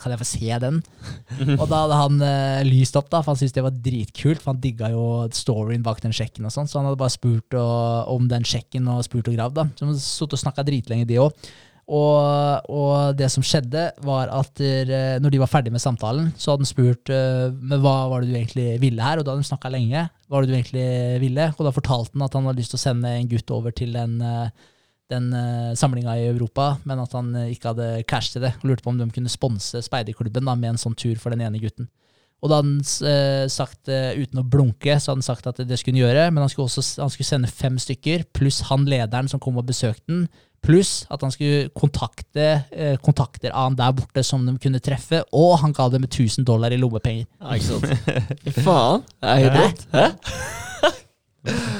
Kan 0.00 0.12
jeg 0.12 0.20
få 0.20 0.28
se 0.28 0.58
den? 0.62 0.80
og 1.60 1.64
da 1.70 1.82
hadde 1.84 1.98
han 1.98 2.22
lyst 2.68 2.98
opp, 2.98 3.08
da, 3.10 3.22
for 3.22 3.32
han 3.32 3.40
syntes 3.40 3.56
det 3.56 3.64
var 3.64 3.78
dritkult. 3.86 4.42
For 4.42 4.52
han 4.52 4.60
digga 4.62 4.90
jo 4.92 5.04
storyen 5.34 5.84
bak 5.86 6.02
den 6.04 6.14
sjekken, 6.14 6.46
og 6.46 6.54
sånn, 6.54 6.68
så 6.70 6.78
han 6.78 6.90
hadde 6.90 7.00
bare 7.00 7.14
spurt 7.14 7.56
og, 7.58 8.12
om 8.12 8.28
den 8.30 8.46
sjekken 8.46 8.86
og 8.92 9.02
spurt 9.06 9.30
og 9.32 9.38
gravd. 9.38 9.58
da. 9.58 9.66
Så 9.78 9.88
de 9.88 10.04
satt 10.04 10.36
og 10.36 10.42
snakka 10.44 10.66
dritlenge, 10.68 11.08
de 11.08 11.18
òg. 11.24 11.50
Og, 11.90 12.70
og 12.70 13.16
det 13.18 13.26
som 13.32 13.42
skjedde, 13.42 13.88
var 14.06 14.30
at 14.30 14.52
der, 14.60 14.90
eh, 14.94 15.16
når 15.22 15.32
de 15.34 15.40
var 15.42 15.50
ferdig 15.50 15.72
med 15.74 15.82
samtalen, 15.82 16.28
så 16.38 16.52
hadde 16.52 16.62
han 16.62 16.70
spurt 16.70 17.10
eh, 17.10 17.48
men 17.50 17.82
hva 17.82 17.94
var 18.12 18.22
det 18.22 18.30
du 18.30 18.36
egentlig 18.38 18.66
ville 18.82 19.02
her, 19.02 19.18
og 19.18 19.26
da 19.26 19.34
hadde 19.34 19.42
de 19.42 19.48
snakka 19.48 19.72
lenge. 19.74 20.04
Hva 20.28 20.36
var 20.36 20.46
det 20.46 20.52
du 20.52 20.58
egentlig 20.58 20.84
ville? 21.24 21.48
Og 21.56 21.66
da 21.66 21.74
fortalte 21.74 22.14
han 22.14 22.26
at 22.28 22.36
han 22.38 22.46
hadde 22.46 22.62
lyst 22.62 22.76
til 22.76 22.78
å 22.78 22.84
sende 22.84 23.14
en 23.16 23.30
gutt 23.32 23.50
over 23.56 23.74
til 23.74 23.98
den, 23.98 24.20
eh, 24.22 24.68
den 25.10 25.32
samlinga 25.74 26.12
i 26.20 26.28
Europa, 26.30 26.76
men 26.86 27.00
at 27.02 27.16
han 27.18 27.32
ikke 27.50 27.72
hadde 27.72 27.86
cash 28.06 28.30
til 28.30 28.44
det. 28.44 28.52
Og 28.60 28.68
lurte 28.70 28.86
på 28.86 28.92
om 28.92 29.00
de 29.00 29.08
kunne 29.10 29.32
sponse 29.32 29.82
speiderklubben 29.82 30.46
med 30.52 30.68
en 30.68 30.78
sånn 30.78 30.94
tur 30.94 31.18
for 31.18 31.34
den 31.34 31.42
ene 31.42 31.58
gutten. 31.58 31.90
Og 32.40 32.48
da 32.48 32.60
hadde 32.60 32.70
han 32.70 33.48
sagt, 33.50 33.90
uten 33.90 34.38
å 34.40 34.46
blunke, 34.46 34.94
så 34.94 35.10
hadde 35.10 35.18
han 35.18 35.26
sagt 35.26 35.48
at 35.50 35.58
det 35.66 35.76
skulle 35.76 35.98
han 35.98 36.04
gjøre, 36.06 36.28
men 36.30 36.44
han 36.44 36.52
skulle 36.52 36.70
også 36.70 37.02
han 37.02 37.10
skulle 37.10 37.26
sende 37.26 37.50
fem 37.50 37.74
stykker, 37.82 38.22
pluss 38.38 38.62
han 38.70 38.86
lederen 38.88 39.28
som 39.28 39.42
kom 39.42 39.58
og 39.60 39.66
besøkte 39.68 40.06
den, 40.06 40.22
pluss 40.62 41.06
at 41.10 41.22
han 41.24 41.32
skulle 41.32 41.70
kontakte 41.76 42.46
eh, 42.70 42.96
kontakter 43.00 43.50
av 43.54 43.70
han 43.70 43.76
der 43.78 43.92
borte 43.96 44.24
som 44.26 44.44
de 44.46 44.56
kunne 44.60 44.80
treffe, 44.84 45.22
og 45.32 45.58
han 45.62 45.72
ga 45.76 45.88
dem 45.92 46.04
1000 46.04 46.44
dollar 46.44 46.72
i 46.72 46.78
lommepenger. 46.80 47.26
Ja, 47.40 47.56
ikke 47.56 47.70
sant? 47.72 47.86
Faen. 48.66 49.06
Det 49.20 49.30
er 49.34 49.44
helt 49.46 49.60
rått. 49.60 49.86
Hæ? 49.96 50.08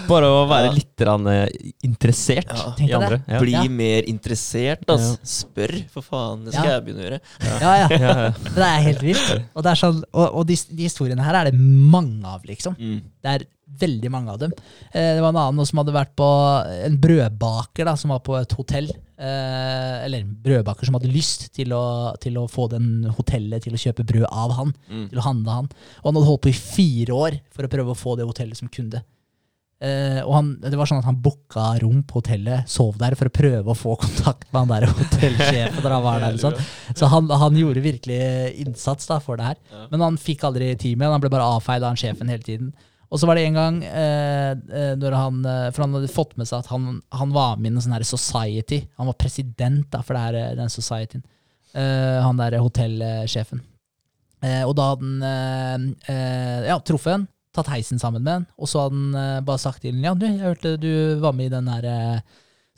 Bare 0.09 0.24
å 0.32 0.47
være 0.48 0.70
Ja. 0.70 0.73
litt 0.73 1.02
eh, 1.05 1.73
interessert 1.85 2.48
Ja. 2.48 2.70
I 2.81 2.93
andre. 2.97 3.19
Ja. 3.28 3.40
Bli 3.43 3.52
Ja. 3.52 3.65
mer 3.69 4.02
interessert, 4.09 4.86
altså. 4.89 5.19
Spør, 5.23 5.74
for 5.93 6.02
faen. 6.02 6.44
Det 6.47 6.55
skal 6.55 6.65
Ja. 6.65 6.70
jeg 6.78 6.85
begynne 6.86 7.02
å 7.02 7.07
gjøre. 7.11 7.20
Ja, 7.61 7.74
ja. 7.77 7.89
Ja, 7.90 8.15
ja. 8.24 8.31
Det 8.31 8.65
er 8.70 8.81
helt 8.89 9.02
vilt. 9.05 9.43
Og, 9.55 9.62
det 9.62 9.70
er 9.70 9.74
sånn, 9.77 10.02
og, 10.15 10.35
og 10.40 10.47
de, 10.48 10.57
de 10.57 10.82
historiene 10.89 11.23
her 11.23 11.35
er 11.43 11.51
det 11.51 11.61
mange 11.61 12.24
av, 12.24 12.40
liksom. 12.48 12.74
Mm. 12.81 13.02
Det 13.23 13.35
er 13.35 13.44
veldig 13.81 14.11
mange 14.13 14.33
av 14.33 14.41
dem. 14.43 14.55
Eh, 14.93 15.15
det 15.17 15.23
var 15.23 15.33
en 15.33 15.43
annen 15.45 15.69
som 15.69 15.81
hadde 15.81 15.95
vært 15.95 16.13
på 16.19 16.27
en 16.89 16.99
brødbaker 17.01 17.89
da, 17.89 17.95
som 17.99 18.15
var 18.15 18.25
på 18.27 18.37
et 18.39 18.57
hotell. 18.59 18.91
Eh, 19.21 19.97
eller 20.07 20.23
en 20.23 20.35
brødbaker 20.45 20.89
som 20.89 20.97
hadde 20.97 21.13
lyst 21.13 21.51
til 21.57 21.75
å, 21.77 21.85
til 22.23 22.39
å 22.41 22.49
få 22.51 22.71
den 22.73 23.09
hotellet 23.19 23.67
til 23.67 23.77
å 23.77 23.81
kjøpe 23.81 24.07
brød 24.09 24.29
av 24.31 24.57
han. 24.59 24.75
Mm. 24.91 25.07
Til 25.13 25.23
å 25.23 25.29
handle 25.29 25.57
han. 25.61 25.73
Og 26.01 26.11
han 26.11 26.21
hadde 26.21 26.31
holdt 26.33 26.45
på 26.47 26.53
i 26.53 26.61
fire 26.61 27.17
år 27.29 27.41
for 27.55 27.67
å 27.67 27.73
prøve 27.73 27.95
å 27.95 28.03
få 28.03 28.19
det 28.19 28.29
hotellet 28.29 28.61
som 28.61 28.73
kunde. 28.73 29.05
Uh, 29.81 30.21
og 30.27 30.35
han, 30.35 30.49
det 30.61 30.77
var 30.77 30.89
sånn 30.91 30.99
at 31.01 31.07
han 31.09 31.23
booka 31.25 31.71
rom 31.81 32.03
på 32.05 32.19
hotellet, 32.19 32.69
sov 32.69 32.99
der 33.01 33.15
for 33.17 33.31
å 33.31 33.33
prøve 33.33 33.73
å 33.73 33.77
få 33.79 33.95
kontakt 34.03 34.51
med 34.51 34.59
han 34.59 34.73
der 34.75 34.91
hotellsjefen. 34.99 35.79
der 35.81 35.95
han 35.95 36.05
var 36.05 36.21
der, 36.21 36.35
liksom. 36.37 36.59
Så 36.93 37.09
han, 37.09 37.31
han 37.33 37.57
gjorde 37.57 37.85
virkelig 37.87 38.21
innsats 38.61 39.09
da, 39.09 39.17
for 39.25 39.41
det 39.41 39.47
her. 39.49 39.61
Ja. 39.73 39.87
Men 39.95 40.05
han 40.05 40.21
fikk 40.21 40.45
aldri 40.45 40.75
teamet. 40.77 41.09
Han 41.09 41.25
ble 41.25 41.33
bare 41.33 41.49
avfeid 41.57 41.81
av 41.81 41.95
han 41.95 42.01
sjefen 42.01 42.29
hele 42.29 42.45
tiden. 42.45 42.75
Og 43.11 43.19
så 43.19 43.27
var 43.27 43.39
det 43.39 43.49
en 43.49 43.59
gang 43.59 43.81
eh, 43.85 44.53
eh, 44.55 44.93
når 44.99 45.16
han 45.19 45.41
eh, 45.43 45.66
For 45.74 45.85
han 45.85 45.97
hadde 45.99 46.12
fått 46.12 46.37
med 46.39 46.49
seg 46.49 46.62
at 46.62 46.70
han, 46.70 47.01
han 47.11 47.35
var 47.35 47.59
med 47.59 47.73
i 47.73 47.74
en 47.74 47.82
sånn 47.82 47.97
her 47.97 48.07
society. 48.07 48.85
Han 49.01 49.11
var 49.11 49.19
president 49.19 49.89
da, 49.91 50.05
for 50.07 50.19
her, 50.19 50.39
eh, 50.39 50.55
den 50.59 50.70
societyen. 50.70 51.24
Eh, 51.74 52.20
han 52.23 52.39
der 52.39 52.61
hotellsjefen. 52.62 53.65
Eh, 54.47 54.62
og 54.65 54.77
da 54.78 54.93
hadde 54.93 55.31
han 55.31 55.91
ja, 56.65 56.78
truffet 56.87 57.19
en, 57.19 57.27
tatt 57.53 57.69
heisen 57.69 57.99
sammen 58.01 58.23
med 58.24 58.39
en, 58.39 58.47
og 58.57 58.70
så 58.70 58.87
hadde 58.87 59.01
han 59.03 59.45
bare 59.45 59.61
sagt 59.61 59.82
til 59.82 59.93
ham 59.93 60.05
ja, 60.07 60.12
du, 60.15 60.24
jeg 60.24 60.39
hørte 60.39 60.77
du 60.81 61.19
var 61.20 61.35
med 61.37 61.51
i 61.51 61.53
den 61.53 61.69
her 61.69 62.23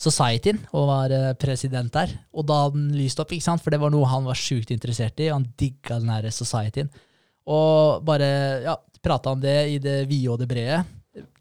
societyen 0.01 0.59
og 0.73 0.89
var 0.89 1.15
president 1.39 1.93
der. 1.95 2.17
Og 2.33 2.49
da 2.49 2.65
hadde 2.65 2.81
han 2.81 2.97
lyst 2.97 3.21
opp, 3.23 3.37
ikke 3.37 3.47
sant? 3.47 3.63
for 3.63 3.71
det 3.71 3.79
var 3.85 3.93
noe 3.93 4.09
han 4.11 4.27
var 4.27 4.41
sjukt 4.41 4.73
interessert 4.75 5.21
i. 5.23 5.31
Han 5.31 5.47
digga 5.61 6.01
den 6.01 6.11
her 6.11 6.27
societyen. 6.35 6.91
Og 7.51 8.03
bare 8.07 8.29
ja, 8.67 8.77
prata 9.03 9.33
om 9.35 9.41
det 9.43 9.59
i 9.75 9.79
det 9.83 10.03
vide 10.11 10.31
og 10.33 10.41
det 10.43 10.49
brede. 10.51 10.83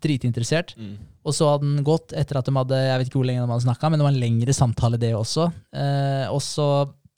Dritinteressert. 0.04 0.74
Mm. 0.78 0.96
Og 1.22 1.36
så 1.38 1.52
hadde 1.52 1.68
han 1.68 1.86
gått 1.86 2.16
etter 2.18 2.40
at 2.40 2.48
de 2.48 2.56
hadde 2.56 2.80
jeg 2.82 2.98
vet 2.98 3.12
ikke 3.12 3.20
hvor 3.20 3.30
lenge 3.30 3.44
de 3.44 3.54
hadde 3.54 3.68
snakka, 3.68 3.92
men 3.92 4.02
det 4.02 4.08
var 4.08 4.16
en 4.16 4.24
lengre 4.24 4.56
samtale, 4.58 5.00
det 5.02 5.14
også. 5.14 5.52
Eh, 5.78 6.26
og 6.34 6.42
så 6.44 6.68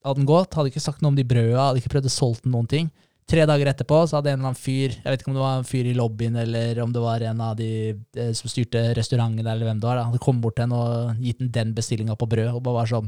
hadde 0.03 0.19
han 0.19 0.27
gått, 0.27 0.57
hadde 0.57 0.73
ikke 0.73 0.83
sagt 0.83 1.03
noe 1.03 1.13
om 1.13 1.17
de 1.17 1.25
brøda, 1.27 1.69
hadde 1.69 1.79
ikke 1.79 1.93
prøvd 1.95 2.09
å 2.11 2.13
solgte 2.17 2.51
noen 2.51 2.67
ting. 2.69 2.91
Tre 3.29 3.45
dager 3.47 3.69
etterpå 3.71 4.01
så 4.03 4.17
hadde 4.17 4.33
en 4.33 4.41
eller 4.41 4.49
annen 4.49 4.59
fyr, 4.59 4.97
jeg 4.97 5.07
vet 5.07 5.21
ikke 5.21 5.31
om 5.31 5.37
det 5.37 5.45
var 5.45 5.61
en 5.61 5.69
fyr 5.69 5.87
i 5.87 5.95
lobbyen, 5.95 6.35
eller 6.41 6.81
om 6.83 6.91
det 6.91 7.03
var 7.05 7.23
en 7.23 7.43
av 7.45 7.53
de 7.55 7.69
eh, 7.93 8.33
som 8.35 8.51
styrte 8.51 8.81
restauranten, 8.97 9.45
eller 9.45 9.63
hvem 9.63 9.79
det 9.79 9.87
var, 9.87 10.01
da. 10.01 10.09
hadde 10.09 10.21
kommet 10.25 10.43
bort 10.43 10.57
til 10.59 10.67
henne 10.67 10.81
og 10.81 11.23
gitt 11.23 11.39
den 11.39 11.53
den 11.55 11.71
bestillinga 11.77 12.17
på 12.19 12.27
brød, 12.33 12.51
og 12.51 12.65
bare 12.65 12.81
var 12.81 12.91
sånn 12.91 13.07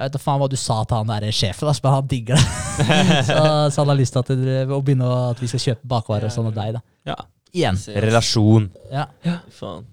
jeg 0.00 0.08
vet 0.08 0.14
da 0.16 0.20
faen 0.22 0.40
hva 0.40 0.46
du 0.48 0.56
sa 0.56 0.78
til 0.88 0.96
han 0.96 1.10
der 1.12 1.34
sjefen, 1.36 1.68
da, 1.68 1.74
men 1.84 1.92
han 1.92 2.06
digger 2.08 2.38
det. 2.40 2.84
så, 3.28 3.40
så 3.68 3.82
han 3.82 3.90
har 3.92 3.98
lyst 3.98 4.14
til 4.16 4.22
at, 4.22 4.30
å 4.72 4.78
begynne 4.80 5.04
å, 5.04 5.18
at 5.34 5.42
vi 5.42 5.48
skal 5.50 5.60
kjøpe 5.66 5.90
bakvarer 5.92 6.30
og 6.30 6.32
sånn 6.32 6.48
av 6.48 6.54
deg, 6.56 6.78
da. 6.78 6.80
Ja. 7.10 7.16
Igjen. 7.52 7.80
Relasjon. 8.06 8.70
Ja. 8.88 9.10
ja. 9.26 9.34
faen. 9.52 9.84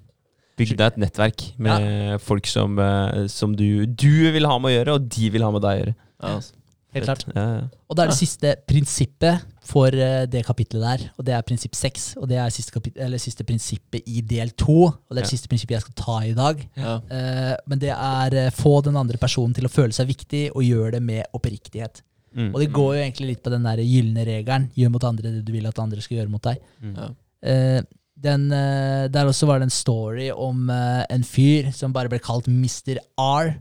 Bygg 0.57 0.71
deg 0.77 0.85
et 0.87 1.01
nettverk 1.03 1.43
med 1.61 2.21
folk 2.23 2.47
som, 2.49 2.79
eh, 2.81 3.25
som 3.29 3.51
du, 3.57 3.83
du 3.85 4.31
vil 4.33 4.47
ha 4.47 4.55
med 4.61 4.71
å 4.71 4.75
gjøre, 4.77 4.95
og 4.95 5.11
de 5.17 5.33
vil 5.35 5.43
ha 5.43 5.51
med 5.53 5.65
deg 5.65 5.73
å 5.73 5.81
gjøre. 5.81 5.95
Ja, 5.97 6.31
altså. 6.37 6.55
Helt 6.95 7.09
klart. 7.09 7.27
Ja, 7.35 7.43
ja. 7.57 7.67
Og 7.91 7.99
da 7.99 8.05
er 8.05 8.13
det 8.13 8.17
siste 8.17 8.55
prinsippet 8.63 9.43
for 9.67 9.93
eh, 9.93 10.25
det 10.29 10.45
kapitlet 10.47 10.83
der, 10.83 11.03
og 11.17 11.25
det 11.27 11.35
er 11.35 11.45
prinsipp 11.45 11.75
seks. 11.77 12.09
Og 12.21 12.27
det 12.31 12.39
er 12.39 12.53
siste, 12.53 12.81
siste 13.21 13.45
prinsippet 13.47 14.07
i 14.07 14.23
del 14.25 14.53
to, 14.57 14.87
og 14.87 15.11
det 15.11 15.19
er 15.19 15.21
det 15.21 15.27
Ja. 15.27 15.33
siste 15.33 15.51
prinsippet 15.51 15.77
jeg 15.77 15.85
skal 15.85 15.97
ta 15.99 16.17
i 16.23 16.33
dag. 16.37 16.63
Ja. 16.77 16.95
Uh, 17.11 17.55
men 17.67 17.79
det 17.79 17.91
er 17.91 18.37
eh, 18.37 18.51
få 18.55 18.81
den 18.85 18.97
andre 18.99 19.17
personen 19.17 19.53
til 19.53 19.67
å 19.67 19.73
føle 19.73 19.95
seg 19.95 20.07
viktig, 20.07 20.49
og 20.55 20.63
gjøre 20.63 20.97
det 20.97 21.03
med 21.03 21.25
oppriktighet. 21.33 22.01
Mm. 22.37 22.51
Og 22.53 22.59
det 22.61 22.71
går 22.71 22.95
jo 22.95 23.03
egentlig 23.03 23.29
litt 23.31 23.43
på 23.43 23.51
den 23.51 23.63
der 23.65 23.81
gylne 23.81 24.25
regelen. 24.27 24.69
Gjør 24.77 24.91
mot 24.93 25.03
andre 25.03 25.31
det 25.31 25.45
du 25.45 25.53
vil 25.55 25.67
at 25.67 25.79
andre 25.79 26.01
skal 26.01 26.19
gjøre 26.19 26.31
mot 26.31 26.43
deg. 26.43 26.59
Mm. 26.81 26.97
Ja. 26.97 27.07
Uh, 27.47 27.81
den, 28.17 28.47
uh, 28.49 29.07
der 29.13 29.29
også 29.29 29.45
var 29.49 29.59
det 29.59 29.67
en 29.67 29.73
story 29.73 30.31
om 30.33 30.69
en 30.71 31.23
fyr 31.23 31.71
som 31.75 31.93
bare 31.93 32.09
ble 32.09 32.19
kalt 32.23 32.47
Mr. 32.49 32.97
R. 33.21 33.57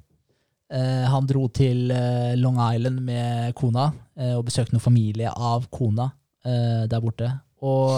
Eh, 0.67 1.05
han 1.07 1.27
dro 1.31 1.47
til 1.55 1.93
eh, 1.95 2.35
Long 2.41 2.59
Island 2.59 2.99
med 3.07 3.55
kona 3.55 3.87
eh, 4.19 4.33
og 4.35 4.49
besøkte 4.49 4.75
noen 4.75 4.83
familie 4.83 5.31
av 5.31 5.69
kona 5.71 6.11
der 6.47 7.01
borte. 7.03 7.27
Og 7.67 7.97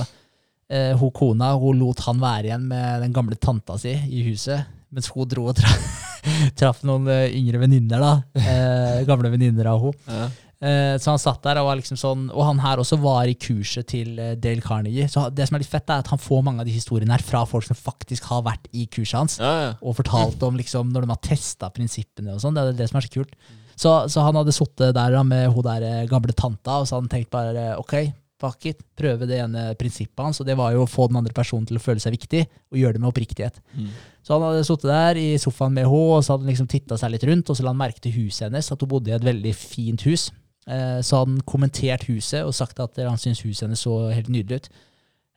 hun 0.72 1.10
kona 1.12 1.50
hun 1.60 1.76
lot 1.76 2.00
han 2.06 2.16
være 2.22 2.48
igjen 2.48 2.62
med 2.70 3.02
den 3.02 3.12
gamle 3.12 3.36
tanta 3.36 3.74
si 3.76 3.90
i 3.92 4.22
huset, 4.24 4.70
mens 4.88 5.10
hun 5.12 5.28
dro 5.28 5.50
og 5.50 5.58
tra 5.58 5.68
traff 6.56 6.80
noen 6.88 7.10
yngre 7.26 7.60
venninner, 7.60 8.00
da. 8.00 9.02
Gamle 9.04 9.34
venninner 9.34 9.68
av 9.68 9.84
henne. 9.84 10.00
Ja. 10.08 10.30
Eh, 10.58 10.96
så 10.98 11.12
han 11.12 11.20
satt 11.22 11.44
der 11.44 11.60
og 11.60 11.68
var 11.68 11.76
liksom 11.78 11.94
sånn 12.00 12.22
Og 12.34 12.40
han 12.42 12.58
her 12.58 12.80
også 12.82 12.96
var 12.98 13.30
i 13.30 13.36
kurset 13.38 13.86
til 13.92 14.16
eh, 14.18 14.32
Dale 14.34 14.64
Carnegie. 14.64 15.06
Så 15.10 15.28
det 15.30 15.46
som 15.46 15.54
er 15.54 15.62
litt 15.62 15.70
fett, 15.70 15.86
er 15.86 16.02
at 16.02 16.10
han 16.10 16.18
får 16.18 16.42
mange 16.46 16.64
av 16.64 16.66
de 16.66 16.74
historiene 16.74 17.14
her 17.14 17.22
fra 17.22 17.44
folk 17.46 17.68
som 17.68 17.78
faktisk 17.78 18.26
har 18.32 18.42
vært 18.48 18.66
i 18.74 18.88
kurset 18.90 19.20
hans. 19.20 19.38
Ja, 19.38 19.54
ja. 19.62 19.72
Og 19.78 19.94
fortalt 20.00 20.42
om 20.42 20.58
liksom 20.58 20.90
når 20.94 21.06
de 21.06 21.14
har 21.14 21.22
testa 21.30 21.70
prinsippene 21.74 22.34
og 22.34 22.42
sånn. 22.42 22.58
Det 22.58 22.64
er 22.64 22.80
det 22.80 22.90
som 22.90 22.98
er 22.98 23.06
så 23.06 23.14
kult. 23.20 23.36
Så, 23.78 23.92
så 24.10 24.24
han 24.26 24.34
hadde 24.34 24.54
sittet 24.56 24.96
der 24.96 25.14
da, 25.14 25.22
med 25.22 25.52
hun 25.54 25.66
der 25.66 25.86
eh, 25.86 26.06
gamle 26.10 26.34
tanta, 26.34 26.80
og 26.80 26.88
så 26.88 26.96
hadde 26.96 27.06
han 27.06 27.12
tenkt 27.12 27.30
bare 27.30 27.68
ok, 27.78 27.94
fuck 28.38 28.66
it, 28.70 28.82
prøve 28.98 29.26
det 29.30 29.38
ene 29.44 29.68
prinsippet 29.78 30.24
hans. 30.24 30.42
Og 30.42 30.48
det 30.48 30.58
var 30.58 30.74
jo 30.74 30.82
å 30.82 30.90
få 30.90 31.06
den 31.10 31.20
andre 31.20 31.34
personen 31.34 31.66
til 31.70 31.78
å 31.78 31.82
føle 31.82 32.02
seg 32.02 32.16
viktig, 32.16 32.42
og 32.72 32.82
gjøre 32.82 32.98
det 32.98 33.04
med 33.04 33.12
oppriktighet. 33.12 33.62
Mm. 33.78 33.94
Så 34.26 34.34
han 34.34 34.48
hadde 34.48 34.66
sittet 34.66 34.90
der 34.90 35.22
i 35.22 35.30
sofaen 35.38 35.78
med 35.78 35.86
henne, 35.86 36.18
og 36.18 36.26
så 36.26 36.34
hadde 36.34 36.48
han 36.48 36.52
liksom 36.56 36.70
titta 36.70 36.98
seg 36.98 37.14
litt 37.14 37.30
rundt, 37.30 37.46
og 37.46 37.58
så 37.58 37.66
la 37.66 37.70
han 37.70 37.80
merke 37.86 38.02
til 38.02 38.18
huset 38.18 38.48
hennes, 38.48 38.74
at 38.74 38.82
hun 38.82 38.90
bodde 38.90 39.14
i 39.14 39.16
et 39.18 39.30
veldig 39.30 39.54
fint 39.54 40.06
hus. 40.10 40.28
Eh, 40.68 41.00
Så 41.00 41.16
hadde 41.16 41.32
han 41.32 41.48
kommentert 41.48 42.04
huset 42.08 42.44
og 42.44 42.54
sagt 42.54 42.80
at 42.80 43.00
han 43.00 43.18
syntes 43.20 43.42
huset 43.46 43.66
hennes 43.66 43.82
så 43.86 44.12
helt 44.12 44.28
nydelig 44.28 44.60
ut. 44.60 44.68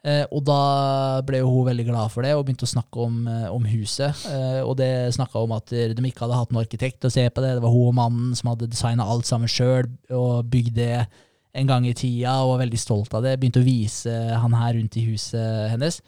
Eh, 0.04 0.26
og 0.34 0.44
da 0.50 1.22
ble 1.22 1.44
hun 1.46 1.68
veldig 1.68 1.86
glad 1.92 2.10
for 2.10 2.26
det 2.26 2.34
og 2.34 2.44
begynte 2.48 2.66
å 2.66 2.74
snakke 2.74 3.04
om, 3.06 3.28
eh, 3.30 3.50
om 3.54 3.66
huset. 3.70 4.26
Og 4.66 4.76
det 4.78 5.14
snakka 5.14 5.44
om 5.44 5.52
at 5.54 5.68
de 5.70 5.94
ikke 5.94 6.26
hadde 6.26 6.40
hatt 6.40 6.52
noen 6.52 6.66
arkitekt 6.66 7.06
å 7.06 7.12
se 7.12 7.30
på 7.30 7.42
det. 7.42 7.56
Det 7.56 7.62
var 7.62 7.72
hun 7.72 7.92
og 7.92 7.96
mannen 7.96 8.36
som 8.36 8.50
hadde 8.50 8.70
designa 8.70 9.06
alt 9.06 9.26
sammen 9.26 9.48
sjøl 9.48 9.88
og 10.10 10.50
bygd 10.50 10.74
det 10.76 11.08
en 11.54 11.68
gang 11.68 11.86
i 11.86 11.94
tida 11.94 12.42
og 12.42 12.56
var 12.58 12.66
veldig 12.66 12.80
stolt 12.80 13.14
av 13.14 13.24
det. 13.24 13.40
Begynte 13.40 13.62
å 13.62 13.68
vise 13.68 14.12
han 14.40 14.54
her 14.54 14.74
rundt 14.74 14.98
i 14.98 15.06
huset 15.06 15.70
hennes. 15.70 16.02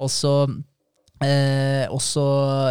Og 0.00 0.08
så 0.08 0.34
Eh, 1.18 1.84
og 1.90 1.98
så 2.02 2.24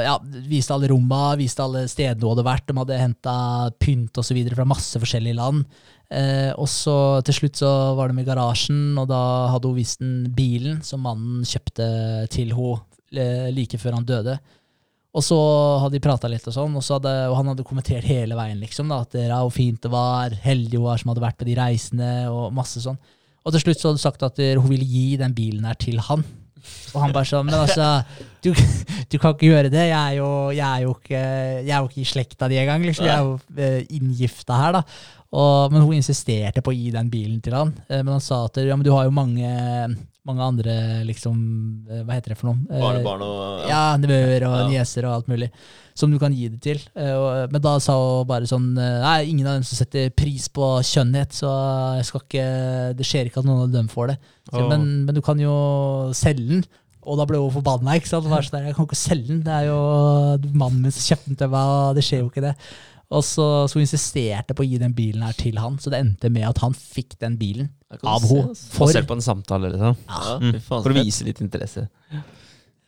ja, 0.06 0.16
viste 0.48 0.72
alle 0.72 0.88
romma, 0.92 1.36
viste 1.40 1.64
alle 1.64 1.84
stedene 1.92 2.24
hun 2.24 2.36
hadde 2.36 2.48
vært. 2.48 2.68
De 2.70 2.78
hadde 2.80 3.00
henta 3.02 3.38
pynt 3.82 4.20
og 4.20 4.30
videre 4.32 4.58
fra 4.58 4.68
masse 4.68 5.00
forskjellige 5.02 5.40
land. 5.40 5.66
Eh, 6.08 6.54
og 6.56 6.70
så 6.72 7.20
til 7.28 7.36
slutt 7.36 7.60
så 7.60 7.72
var 7.98 8.12
de 8.12 8.24
i 8.24 8.28
garasjen, 8.28 8.96
og 9.00 9.10
da 9.12 9.22
hadde 9.52 9.68
hun 9.68 9.80
vist 9.80 10.00
den 10.04 10.30
bilen 10.36 10.80
som 10.86 11.04
mannen 11.04 11.44
kjøpte 11.48 11.90
til 12.32 12.56
henne 12.56 12.80
eh, 13.12 13.50
like 13.56 13.80
før 13.82 14.00
han 14.00 14.08
døde. 14.08 14.38
Og 15.18 15.24
så 15.26 15.38
hadde 15.82 15.98
de 15.98 16.04
prata 16.04 16.30
litt, 16.30 16.46
og 16.46 16.54
sånn, 16.54 16.76
og, 16.78 16.84
så 16.86 17.00
hadde, 17.00 17.12
og 17.32 17.38
han 17.40 17.48
hadde 17.52 17.66
kommentert 17.66 18.06
hele 18.06 18.38
veien, 18.38 18.60
liksom, 18.62 18.92
da, 18.92 19.02
at 19.02 19.16
det, 19.16 19.28
hvor 19.34 19.54
fint 19.56 19.80
det 19.82 19.92
var, 19.92 20.36
heldig 20.44 20.78
hun 20.78 20.86
var 20.86 21.00
som 21.02 21.12
hadde 21.12 21.24
vært 21.24 21.40
på 21.40 21.48
de 21.48 21.56
reisene, 21.58 22.12
og 22.30 22.52
masse 22.56 22.84
sånn. 22.84 23.00
Og 23.48 23.56
til 23.56 23.64
slutt 23.64 23.80
så 23.82 23.90
hadde 23.90 23.98
hun 23.98 24.04
sagt 24.04 24.26
at 24.28 24.42
hun 24.60 24.68
ville 24.70 24.86
gi 24.86 25.16
den 25.18 25.34
bilen 25.34 25.66
her 25.66 25.80
til 25.80 26.04
han. 26.06 26.26
Og 26.94 27.04
han 27.04 27.14
bare 27.16 27.28
sånn 27.30 27.46
Men 27.48 27.60
altså, 27.60 27.88
du, 28.44 28.52
du 29.12 29.18
kan 29.20 29.36
ikke 29.36 29.50
gjøre 29.50 29.72
det. 29.74 29.86
Jeg 29.90 29.98
er 29.98 30.18
jo, 30.20 30.30
jeg 30.56 30.66
er 30.68 30.88
ikke, 30.88 31.22
jeg 31.68 31.74
er 31.74 31.78
jo 31.82 31.92
ikke 31.92 32.04
i 32.04 32.10
slekta 32.14 32.50
di 32.52 32.60
engang. 32.62 32.86
Liksom. 32.88 33.08
Jeg 33.08 33.16
er 33.18 33.28
jo 33.28 33.36
eh, 33.60 33.82
inngifta 34.00 34.60
her, 34.62 34.80
da. 34.80 34.84
Og, 35.36 35.74
men 35.74 35.84
hun 35.84 35.98
insisterte 35.98 36.62
på 36.64 36.72
å 36.72 36.76
gi 36.76 36.92
den 36.94 37.10
bilen 37.12 37.42
til 37.44 37.58
han. 37.58 37.74
Eh, 37.90 38.00
men 38.00 38.16
han 38.16 38.24
sa 38.24 38.46
at 38.48 38.62
ja, 38.64 38.78
men 38.78 38.86
du 38.86 38.94
har 38.94 39.10
jo 39.10 39.16
mange, 39.16 39.50
mange 40.28 40.46
andre 40.46 40.76
liksom 41.08 41.36
eh, 41.90 42.06
Hva 42.08 42.16
heter 42.16 42.32
det 42.32 42.40
for 42.40 42.54
noe? 42.54 42.62
Eh, 42.72 42.80
Barnebarn 42.80 43.26
og 43.26 43.68
ja, 43.68 43.82
nevøer 44.00 44.48
og 44.48 44.56
Ja. 44.62 44.64
nieser 44.72 45.10
og 45.10 45.18
alt 45.18 45.32
mulig. 45.32 45.52
Som 45.98 46.14
du 46.14 46.20
kan 46.22 46.32
gi 46.32 46.46
det 46.54 46.60
til. 46.62 46.82
Men 46.94 47.58
da 47.58 47.72
sa 47.82 47.96
hun 47.98 48.28
bare 48.30 48.46
sånn 48.46 48.68
Nei, 48.78 49.16
ingen 49.32 49.48
av 49.50 49.56
dem 49.58 49.64
som 49.66 49.80
setter 49.80 50.12
pris 50.14 50.46
på 50.54 50.76
kjønnhet, 50.86 51.34
så 51.34 51.50
jeg 51.98 52.06
skal 52.06 52.22
ikke, 52.22 52.44
det 53.00 53.08
skjer 53.10 53.32
ikke 53.32 53.42
at 53.42 53.48
noen 53.50 53.64
av 53.64 53.72
dem 53.74 53.88
får 53.90 54.12
det. 54.12 54.18
Så, 54.52 54.60
oh. 54.62 54.68
men, 54.70 54.84
men 55.08 55.18
du 55.18 55.24
kan 55.26 55.42
jo 55.42 55.56
selge 56.14 56.52
den. 56.52 56.62
Og 57.08 57.18
da 57.18 57.26
ble 57.26 57.40
hun 57.42 57.50
forbanna. 57.56 57.96
ikke 57.98 58.12
sant? 58.12 58.28
Sånn 58.30 58.68
Jeg 58.68 58.76
kan 58.78 58.86
ikke 58.86 59.00
selge 59.00 59.32
den. 59.32 59.42
Det 59.42 59.56
er 59.56 59.72
jo 59.72 59.80
mannen 60.54 60.86
min 60.86 60.94
som 60.94 61.08
kjøpte 61.10 61.32
den 61.32 61.42
til 61.42 61.52
meg, 61.56 61.74
og 61.74 61.98
det 61.98 62.06
skjer 62.06 62.22
jo 62.22 62.30
ikke 62.30 62.46
det. 62.46 62.54
Og 63.08 63.24
så, 63.24 63.44
så 63.72 63.78
hun 63.78 63.86
insisterte 63.86 64.52
på 64.58 64.66
å 64.66 64.68
gi 64.68 64.80
den 64.82 64.92
bilen 64.96 65.22
her 65.24 65.36
til 65.40 65.56
han, 65.62 65.78
så 65.80 65.92
det 65.94 66.02
endte 66.04 66.32
med 66.34 66.44
at 66.50 66.60
han 66.60 66.74
fikk 66.76 67.16
den 67.22 67.38
bilen 67.40 67.70
av 68.04 68.26
henne. 68.26 68.50
altså. 68.52 68.72
For, 68.76 68.92
Selv 68.92 69.08
på 69.08 69.16
en 69.16 69.24
samtale, 69.24 69.70
liksom. 69.72 69.96
Ja, 70.10 70.34
Mm. 70.44 70.58
For 70.66 70.92
å 70.92 70.98
vise 70.98 71.24
litt 71.28 71.40
interesse. 71.44 71.86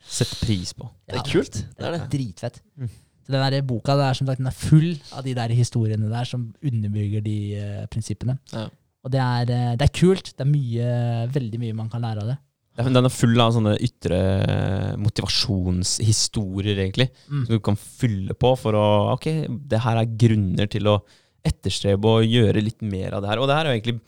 Sette 0.10 0.36
pris 0.41 0.74
på. 0.76 0.90
Det 1.08 1.22
er 1.22 1.24
kult. 1.28 1.62
Det 1.78 1.88
er 1.88 1.96
det. 1.96 2.02
Dritfett. 2.12 2.60
Mm. 2.76 2.90
Så 3.24 3.32
den 3.36 3.46
der 3.54 3.62
boka 3.62 3.96
det 3.96 4.06
er 4.10 4.18
som 4.18 4.28
sagt, 4.28 4.41
den 4.41 4.50
er 4.50 4.58
full 4.58 4.91
av 5.14 5.24
de 5.24 5.34
der 5.38 5.54
historiene 5.54 6.10
der 6.12 6.26
som 6.28 6.48
underbygger 6.66 7.24
de 7.24 7.38
uh, 7.62 7.84
prinsippene. 7.94 8.40
Ja. 8.52 8.68
Og 9.06 9.12
det 9.14 9.20
er, 9.24 9.52
eh, 9.56 9.76
det 9.80 9.86
er 9.86 9.94
kult. 9.96 10.34
Det 10.36 10.44
er 10.44 10.50
mye, 10.50 10.88
veldig 11.32 11.60
mye 11.62 11.76
man 11.78 11.88
kan 11.91 12.02
lære 12.04 12.26
av 12.26 12.32
det. 12.34 12.38
Den 12.80 13.06
er 13.06 13.12
full 13.12 13.42
av 13.44 13.52
sånne 13.56 13.74
ytre 13.84 14.18
motivasjonshistorier, 15.02 16.78
egentlig. 16.80 17.10
Mm. 17.28 17.46
Som 17.46 17.56
du 17.58 17.60
kan 17.66 17.76
fylle 17.80 18.36
på 18.40 18.54
for 18.60 18.78
å 18.80 18.86
Ok, 19.16 19.28
det 19.70 19.82
her 19.84 20.00
er 20.02 20.14
grunner 20.20 20.70
til 20.72 20.88
å 20.92 21.00
etterstrebe 21.46 22.06
og 22.20 22.28
gjøre 22.28 22.64
litt 22.64 22.82
mer 22.84 23.16
av 23.18 23.24
det 23.24 23.32
her. 23.32 23.40
Og 23.42 23.48
det 23.50 23.56
her 23.58 23.66
er 23.68 23.74
jo 23.74 23.80
egentlig 23.80 24.00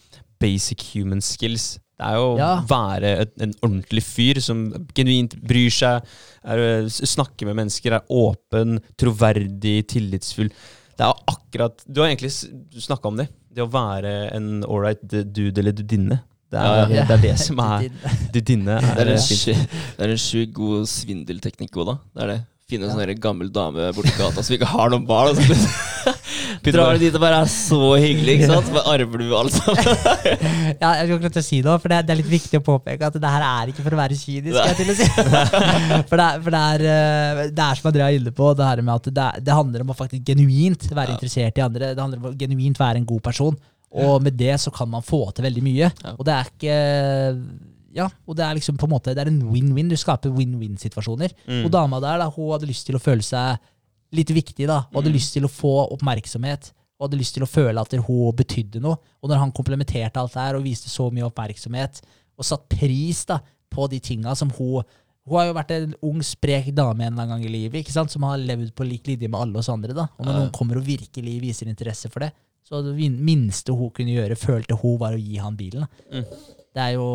basic 0.41 0.83
human 0.93 1.21
skills. 1.23 1.73
Det 2.01 2.07
er 2.07 2.15
jo 2.17 2.27
å 2.33 2.37
Ja. 2.39 2.51
være 2.65 3.11
et, 3.21 3.33
en 3.41 3.53
ordentlig 3.61 4.03
fyr 4.03 4.39
som 4.41 4.65
genuint 4.95 5.35
bryr 5.41 5.69
seg, 5.69 6.03
er, 6.43 6.87
snakker 6.89 7.45
med 7.45 7.59
mennesker, 7.61 7.93
er 7.93 8.07
åpen, 8.09 8.79
troverdig, 8.97 9.85
tillitsfull. 9.87 10.49
Det 10.97 11.05
er 11.05 11.13
akkurat 11.27 11.83
Du 11.91 12.01
har 12.01 12.09
egentlig 12.09 12.31
snakka 12.81 13.07
om 13.07 13.17
det. 13.17 13.29
Det 13.53 13.61
å 13.63 13.69
være 13.71 14.31
en 14.35 14.63
ålreit 14.63 15.01
dude 15.33 15.59
eller 15.59 15.71
dudinne. 15.73 16.21
Det 16.51 16.59
er, 16.59 16.93
Ja, 16.93 17.03
det, 17.07 17.15
er 17.15 17.21
det 17.23 17.35
som 17.39 17.59
er 17.63 17.85
de 18.33 18.41
Det 18.43 18.57
er 18.59 19.01
er 19.05 19.11
en 19.13 19.21
sju- 19.23 19.55
det 19.55 20.07
er 20.07 20.15
en 20.17 20.19
sjukt 20.19 20.53
god 20.57 20.87
svindelteknikk 20.91 21.77
òg, 21.79 21.85
da. 21.93 21.97
Det 22.15 22.23
er 22.25 22.33
det. 22.35 22.39
Finne 22.71 22.87
en 22.87 22.93
sånn 22.95 23.19
gammel 23.19 23.49
dame 23.51 23.89
borti 23.95 24.13
gata 24.15 24.43
som 24.43 24.55
ikke 24.55 24.67
har 24.71 24.91
noen 24.93 25.03
barn. 25.07 25.35
Drar 26.61 26.93
du 26.95 27.01
dit 27.01 27.15
og 27.17 27.21
bare 27.23 27.39
er 27.43 27.49
så 27.49 27.77
hyggelig, 27.99 28.35
ikke 28.37 28.47
sant? 28.51 28.67
Så 28.69 28.75
bare 28.75 28.93
arver 28.93 29.21
du 29.23 29.31
alt 29.35 29.55
sammen. 29.55 29.81
Ja, 30.81 30.91
jeg 30.97 31.07
skal 31.07 31.15
akkurat 31.17 31.39
å 31.41 31.43
si 31.45 31.59
noe, 31.65 31.75
for 31.81 31.91
det 31.91 31.99
det 32.07 32.13
er 32.13 32.19
litt 32.21 32.29
viktig 32.31 32.59
å 32.61 32.63
påpeke 32.65 33.07
at 33.09 33.17
det 33.21 33.31
her 33.33 33.43
er 33.47 33.71
ikke 33.73 33.83
for 33.85 33.95
å 33.95 33.99
være 33.99 34.17
kynisk. 34.17 34.55
jeg 34.55 34.77
til 34.79 34.91
å 34.93 34.95
si. 34.97 35.07
for 36.09 36.21
det 36.21 36.29
for 36.45 36.55
det 36.55 36.61
er, 36.75 36.85
eh, 36.93 37.41
det 37.51 37.65
er 37.65 37.79
som 37.81 37.89
Andrea 37.91 38.07
er 38.11 38.19
inne 38.21 38.33
på, 38.37 38.51
det 38.57 38.67
her 38.69 38.81
med 38.85 38.93
at 38.95 39.09
det, 39.11 39.25
er- 39.27 39.43
det 39.49 39.57
handler 39.57 39.83
om 39.85 39.91
å 39.93 39.97
faktisk 39.99 40.23
genuint 40.31 40.87
være 40.91 41.11
Ja. 41.11 41.17
interessert 41.17 41.59
i 41.59 41.65
andre. 41.65 41.91
Det 41.95 42.01
handler 42.05 42.21
om 42.23 42.29
å 42.31 42.35
genuint 42.39 42.79
være 42.81 43.01
en 43.01 43.09
god 43.09 43.23
person. 43.27 43.57
Og 43.91 44.23
med 44.23 44.37
det 44.39 44.53
så 44.63 44.71
kan 44.71 44.87
man 44.89 45.03
få 45.03 45.25
til 45.35 45.45
veldig 45.47 45.63
mye. 45.65 45.91
Og 46.15 46.23
det 46.27 46.37
er 46.37 46.49
ikke 46.51 46.79
Ja, 47.91 48.05
og 48.23 48.37
det 48.39 48.45
er 48.45 48.55
liksom 48.55 48.77
på 48.79 48.87
en 48.87 48.93
måte 48.93 49.11
Det 49.11 49.19
er 49.19 49.27
en 49.27 49.41
win-win. 49.51 49.89
Du 49.91 49.97
skaper 49.99 50.31
win-win-situasjoner. 50.31 51.33
Mm. 51.47 51.65
Og 51.65 51.71
dama 51.73 51.99
der, 51.99 52.21
da, 52.23 52.29
hun 52.31 52.53
hadde 52.53 52.69
lyst 52.69 52.87
til 52.87 52.95
å 52.95 53.03
føle 53.03 53.25
seg 53.25 53.59
litt 54.15 54.31
viktig, 54.31 54.67
da. 54.67 54.85
Hun 54.91 55.01
hadde 55.01 55.15
lyst 55.15 55.35
til 55.35 55.47
å 55.47 55.51
få 55.51 55.73
oppmerksomhet. 55.91 56.71
Og 56.99 57.07
hadde 57.07 57.19
lyst 57.19 57.35
til 57.35 57.43
å 57.43 57.49
føle 57.49 57.81
at 57.81 57.95
hun 57.97 58.35
betydde 58.37 58.79
noe. 58.83 58.99
Og 59.19 59.31
når 59.31 59.43
han 59.43 59.53
komplementerte 59.55 60.21
alt 60.21 60.35
det 60.35 60.43
her 60.45 60.59
og 60.59 60.65
viste 60.67 60.91
så 60.91 61.09
mye 61.11 61.27
oppmerksomhet, 61.27 62.01
og 62.37 62.47
satt 62.47 62.67
pris 62.71 63.25
da, 63.27 63.41
på 63.71 63.87
de 63.91 64.01
tinga 64.03 64.35
som 64.35 64.51
hun 64.57 64.83
Hun 65.21 65.37
har 65.37 65.45
jo 65.45 65.53
vært 65.53 65.71
en 65.75 65.91
ung, 66.01 66.21
sprek 66.25 66.71
dame 66.73 67.05
en 67.05 67.13
eller 67.13 67.27
annen 67.27 67.35
gang 67.35 67.43
i 67.45 67.51
livet, 67.53 67.83
ikke 67.83 67.93
sant? 67.93 68.09
som 68.09 68.23
har 68.25 68.39
levd 68.41 68.71
på 68.73 68.87
lik 68.87 69.05
linje 69.05 69.27
med 69.29 69.37
alle 69.37 69.59
oss 69.59 69.69
andre. 69.69 69.93
da. 69.93 70.07
Og 70.17 70.25
når 70.25 70.33
noen 70.33 70.55
kommer 70.55 70.79
og 70.79 70.87
virkelig 70.87 71.35
viser 71.43 71.69
interesse 71.69 72.09
for 72.09 72.25
det, 72.25 72.31
så 72.67 72.81
det 72.85 72.95
minste 73.11 73.75
hun 73.75 73.91
kunne 73.95 74.15
gjøre, 74.15 74.37
følte 74.39 74.77
hun, 74.79 74.97
var 75.01 75.17
å 75.17 75.21
gi 75.21 75.37
han 75.41 75.57
bilen. 75.59 75.87
Mm. 76.11 76.25
Det 76.71 76.83
er 76.85 76.93
jo 76.95 77.07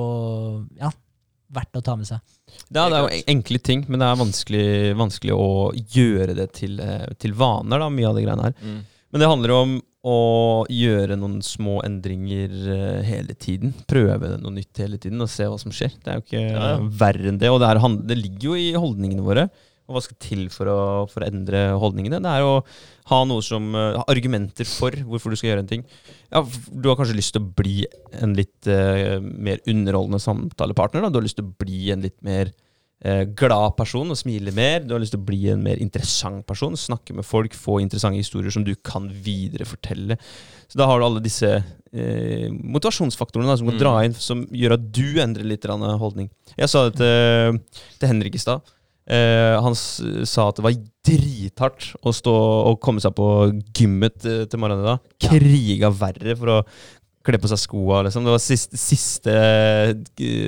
ja, 0.77 0.91
verdt 1.57 1.79
å 1.79 1.85
ta 1.85 1.97
med 1.97 2.09
seg. 2.09 2.21
Ja, 2.69 2.87
det 2.91 2.99
er 2.99 3.03
jo 3.07 3.25
enkle 3.33 3.61
ting, 3.65 3.85
men 3.89 4.03
det 4.03 4.09
er 4.11 4.21
vanskelig, 4.21 4.67
vanskelig 4.99 5.37
å 5.37 5.49
gjøre 5.75 6.37
det 6.37 6.51
til, 6.59 6.79
eh, 6.81 7.07
til 7.21 7.35
vaner, 7.39 7.81
da, 7.83 7.89
mye 7.93 8.09
av 8.11 8.19
det 8.19 8.27
greiene 8.27 8.49
her. 8.51 8.57
Mm. 8.61 8.81
Men 9.13 9.23
det 9.23 9.31
handler 9.31 9.55
om 9.57 9.77
å 10.07 10.17
gjøre 10.71 11.17
noen 11.19 11.41
små 11.43 11.81
endringer 11.87 12.53
eh, 12.71 13.01
hele 13.07 13.35
tiden. 13.35 13.73
Prøve 13.91 14.37
noe 14.39 14.55
nytt 14.55 14.79
hele 14.83 15.01
tiden 15.03 15.23
og 15.25 15.31
se 15.33 15.49
hva 15.51 15.57
som 15.59 15.73
skjer. 15.75 15.97
Det 16.03 16.13
er 16.13 16.21
jo 16.21 16.27
ikke 16.27 16.43
Ja, 16.45 16.67
ja. 16.75 16.77
verre 17.01 17.33
enn 17.33 17.41
det. 17.43 17.51
Og 17.51 17.59
det, 17.63 17.71
er, 17.73 17.81
det 18.13 18.19
ligger 18.21 18.53
jo 18.53 18.59
i 18.61 18.69
holdningene 18.77 19.25
våre. 19.27 19.49
Og 19.87 19.95
hva 19.95 20.03
skal 20.03 20.19
til 20.19 20.49
for 20.51 20.67
å, 20.67 20.79
for 21.07 21.23
å 21.23 21.29
endre 21.31 21.61
holdningene? 21.79 22.19
Det 22.23 22.31
er 22.33 22.43
å 22.43 22.57
ha 23.13 23.21
noe 23.29 23.45
som 23.47 23.69
uh, 23.79 24.03
argumenter 24.11 24.67
for 24.67 24.91
hvorfor 25.07 25.31
du 25.31 25.39
skal 25.39 25.53
gjøre 25.53 25.63
en 25.63 25.71
ting. 25.71 25.85
Ja, 26.33 26.43
du 26.43 26.89
har 26.91 26.99
kanskje 26.99 27.15
lyst 27.15 27.37
til 27.37 27.45
å 27.45 27.51
bli 27.61 27.85
en 28.19 28.35
litt 28.35 28.67
uh, 28.67 29.23
mer 29.23 29.63
underholdende 29.71 30.19
samtalepartner. 30.25 31.07
Da. 31.07 31.13
Du 31.15 31.21
har 31.21 31.27
lyst 31.29 31.39
til 31.39 31.47
å 31.47 31.55
bli 31.63 31.93
en 31.95 32.03
litt 32.03 32.19
mer 32.27 32.51
uh, 32.51 33.23
glad 33.39 33.79
person 33.79 34.11
og 34.11 34.19
smile 34.19 34.51
mer. 34.59 34.83
Du 34.83 34.97
har 34.97 35.05
lyst 35.05 35.15
til 35.15 35.23
å 35.23 35.29
bli 35.31 35.45
en 35.55 35.63
mer 35.63 35.79
interessant 35.79 36.43
person, 36.51 36.75
snakke 36.75 37.15
med 37.15 37.29
folk, 37.29 37.55
få 37.55 37.79
interessante 37.85 38.19
historier 38.19 38.51
som 38.51 38.67
du 38.67 38.75
kan 38.83 39.07
viderefortelle. 39.07 40.19
Så 40.67 40.83
da 40.83 40.91
har 40.91 40.99
du 40.99 41.07
alle 41.07 41.23
disse 41.23 41.61
motivasjonsfaktorene 41.97 43.49
da, 43.49 43.55
som 43.57 43.71
kan 43.71 43.77
Mm. 43.79 43.81
dra 43.81 43.93
inn, 44.05 44.13
som 44.21 44.43
gjør 44.53 44.75
at 44.75 44.83
du 44.93 45.17
endrer 45.23 45.47
litt 45.49 45.65
holdning. 45.65 46.27
Jeg 46.59 46.69
sa 46.69 46.91
det 46.91 46.99
til, 46.99 47.61
til 48.03 48.11
Henrik 48.11 48.35
i 48.37 48.43
stad. 48.43 48.61
Eh, 49.07 49.55
han 49.63 49.77
sa 49.79 50.49
at 50.49 50.59
det 50.59 50.65
var 50.67 50.79
drithardt 51.07 51.93
å 52.03 52.13
stå 52.15 52.35
og 52.73 52.81
komme 52.83 53.03
seg 53.03 53.15
på 53.15 53.29
gymmet 53.77 54.27
eh, 54.27 54.45
til 54.51 54.63
morgenen 54.63 54.83
i 54.83 54.91
dag. 54.91 55.11
Kriga 55.29 55.93
verre 55.95 56.35
for 56.39 56.55
å 56.57 56.61
kle 57.27 57.41
på 57.43 57.51
seg 57.51 57.61
skoa, 57.61 58.01
liksom. 58.07 58.27
Det 58.27 58.33
var 58.35 58.43
siste, 58.43 58.79
siste 58.81 59.35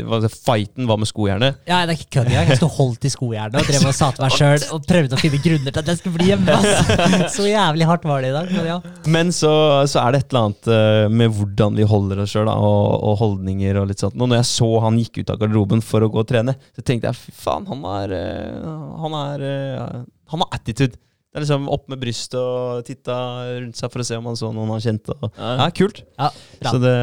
hva 0.08 0.20
skal 0.22 0.34
fighten 0.34 0.88
var 0.88 1.00
med 1.00 1.10
skojernet. 1.10 1.60
Ja, 1.68 1.82
det 1.86 1.94
er 1.94 2.00
ikke 2.00 2.18
kødd 2.18 2.30
engang. 2.30 2.52
Jeg 2.52 2.60
sto 2.60 2.68
holdt 2.78 3.06
i 3.08 3.12
skojernet 3.12 3.58
og 3.60 3.68
drev 3.68 3.88
og 3.90 3.96
sa 3.96 4.10
til 4.14 4.24
meg 4.24 4.36
sjøl 4.36 4.66
og 4.74 4.86
prøvde 4.88 5.18
å 5.18 5.20
finne 5.20 5.40
grunner 5.44 5.74
til 5.74 5.82
at 5.82 5.90
jeg 5.92 6.00
skulle 6.00 6.18
bli 6.18 6.28
hjemme. 6.30 6.58
Altså. 6.58 7.30
Så 7.36 7.48
jævlig 7.48 7.88
hardt 7.90 8.06
var 8.08 8.24
det 8.24 8.32
i 8.32 8.36
dag. 8.36 8.52
Men 8.54 8.68
ja. 8.70 8.78
Men 9.18 9.32
så, 9.34 9.52
så 9.90 10.02
er 10.02 10.14
det 10.14 10.22
et 10.22 10.32
eller 10.32 10.48
annet 10.48 10.70
eh, 10.74 11.06
med 11.20 11.34
hvordan 11.38 11.78
vi 11.78 11.88
holder 11.88 12.22
oss 12.24 12.34
sjøl, 12.34 12.50
og, 12.52 12.86
og 13.08 13.18
holdninger 13.22 13.80
og 13.82 13.90
litt 13.90 14.04
sånt. 14.04 14.16
Og 14.18 14.30
når 14.30 14.40
jeg 14.42 14.50
så 14.52 14.70
han 14.84 15.00
gikk 15.02 15.22
ut 15.22 15.34
av 15.34 15.42
garderoben 15.42 15.84
for 15.84 16.04
å 16.04 16.10
gå 16.12 16.22
og 16.22 16.28
trene, 16.30 16.56
så 16.76 16.84
tenkte 16.84 17.10
jeg 17.10 17.20
fy 17.20 17.36
faen, 17.44 17.68
han 17.68 17.84
er 17.98 18.16
eh, 18.18 18.72
Han 19.02 19.14
er 19.18 19.44
eh, 19.48 20.00
Han 20.32 20.44
har 20.44 20.58
attitude. 20.58 20.98
Det 21.38 21.44
er 21.46 21.54
liksom 21.54 21.68
opp 21.70 21.84
med 21.92 22.00
brystet 22.02 22.34
og 22.40 22.82
titta 22.86 23.14
rundt 23.62 23.78
seg 23.78 23.92
for 23.94 24.02
å 24.02 24.06
se 24.08 24.16
om 24.18 24.26
han 24.26 24.38
så 24.40 24.50
noen 24.54 24.72
han 24.74 24.82
kjente. 24.82 25.14
Og, 25.14 25.30
Ja. 25.38 25.52
ja, 25.62 25.68
kult. 25.70 26.02
ja 26.18 26.28
bra. 26.58 26.72
Så 26.72 26.80
det, 26.82 26.94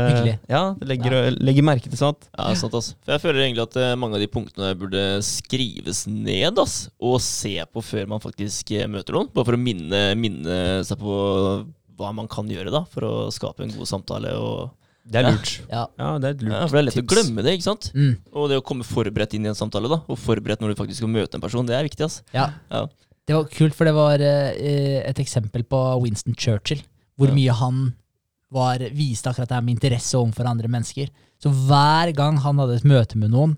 ja, 0.51 0.61
det 0.79 0.87
legger, 0.91 1.17
legger 1.39 1.63
merke 1.63 1.87
til 1.87 1.97
sånt. 1.99 2.27
Ja, 2.35 2.49
sant 2.59 2.75
ass. 2.75 2.91
For 3.05 3.15
jeg 3.15 3.23
føler 3.23 3.45
egentlig 3.45 3.63
at 3.63 3.77
eh, 3.79 3.95
mange 3.95 4.19
av 4.19 4.23
de 4.25 4.27
punktene 4.33 4.73
burde 4.79 5.03
skrives 5.25 6.05
ned 6.11 6.59
ass, 6.59 6.89
og 6.99 7.21
se 7.23 7.55
på 7.71 7.83
før 7.85 8.07
man 8.11 8.23
faktisk 8.23 8.71
eh, 8.75 8.87
møter 8.91 9.15
noen. 9.15 9.31
Bare 9.35 9.47
for 9.47 9.55
å 9.57 9.61
minne, 9.61 10.03
minne 10.19 10.59
seg 10.85 10.99
på 10.99 11.19
hva 11.95 12.09
man 12.11 12.27
kan 12.27 12.49
gjøre 12.51 12.73
da, 12.75 12.83
for 12.91 13.07
å 13.07 13.13
skape 13.31 13.63
en 13.63 13.71
god 13.71 13.87
samtale. 13.87 14.33
Og, 14.35 14.73
Det 15.05 15.21
er 15.21 15.29
lurt. 15.29 15.51
Ja. 15.69 15.85
Ja, 16.01 16.09
det 16.19 16.27
er 16.27 16.33
et 16.35 16.43
lurt 16.43 16.55
ja, 16.57 16.65
for 16.67 16.75
det 16.75 16.81
er 16.81 16.87
lett 16.89 16.99
å 17.03 17.07
glemme 17.13 17.43
det, 17.45 17.53
ikke 17.55 17.67
sant? 17.69 17.91
Mm, 17.95 18.15
Og 18.33 18.49
det 18.51 18.57
å 18.59 18.63
komme 18.65 18.83
forberedt 18.83 19.35
inn 19.37 19.45
i 19.45 19.51
en 19.53 19.55
samtale, 19.57 19.87
da, 19.91 20.01
og 20.09 20.17
forberedt 20.19 20.59
når 20.63 20.73
du 20.73 20.79
faktisk 20.81 20.99
skal 21.03 21.11
møte 21.13 21.37
en 21.37 21.43
person, 21.45 21.65
det 21.69 21.77
er 21.77 21.85
viktig. 21.87 22.03
ass. 22.09 22.21
ja. 22.35 22.49
Ja. 22.73 22.87
Det 23.25 23.33
var 23.35 23.47
kult, 23.49 23.73
for 23.73 23.85
det 23.89 23.93
var 23.97 24.21
eh, 24.21 25.01
et 25.09 25.19
eksempel 25.23 25.63
på 25.65 25.79
Winston 26.03 26.35
Churchill. 26.37 26.81
Hvor 27.17 27.27
Ja. 27.31 27.33
mye 27.33 27.53
han 27.57 27.93
var, 28.51 28.77
viste 28.93 29.29
akkurat 29.31 29.49
det 29.49 29.55
her 29.57 29.61
med 29.65 29.77
interesse 29.79 30.13
overfor 30.19 30.45
andre 30.47 30.67
mennesker. 30.69 31.09
Så 31.41 31.49
hver 31.49 32.13
gang 32.15 32.37
han 32.43 32.57
hadde 32.57 32.75
et 32.75 32.83
møte 32.87 33.17
med 33.17 33.31
noen 33.31 33.57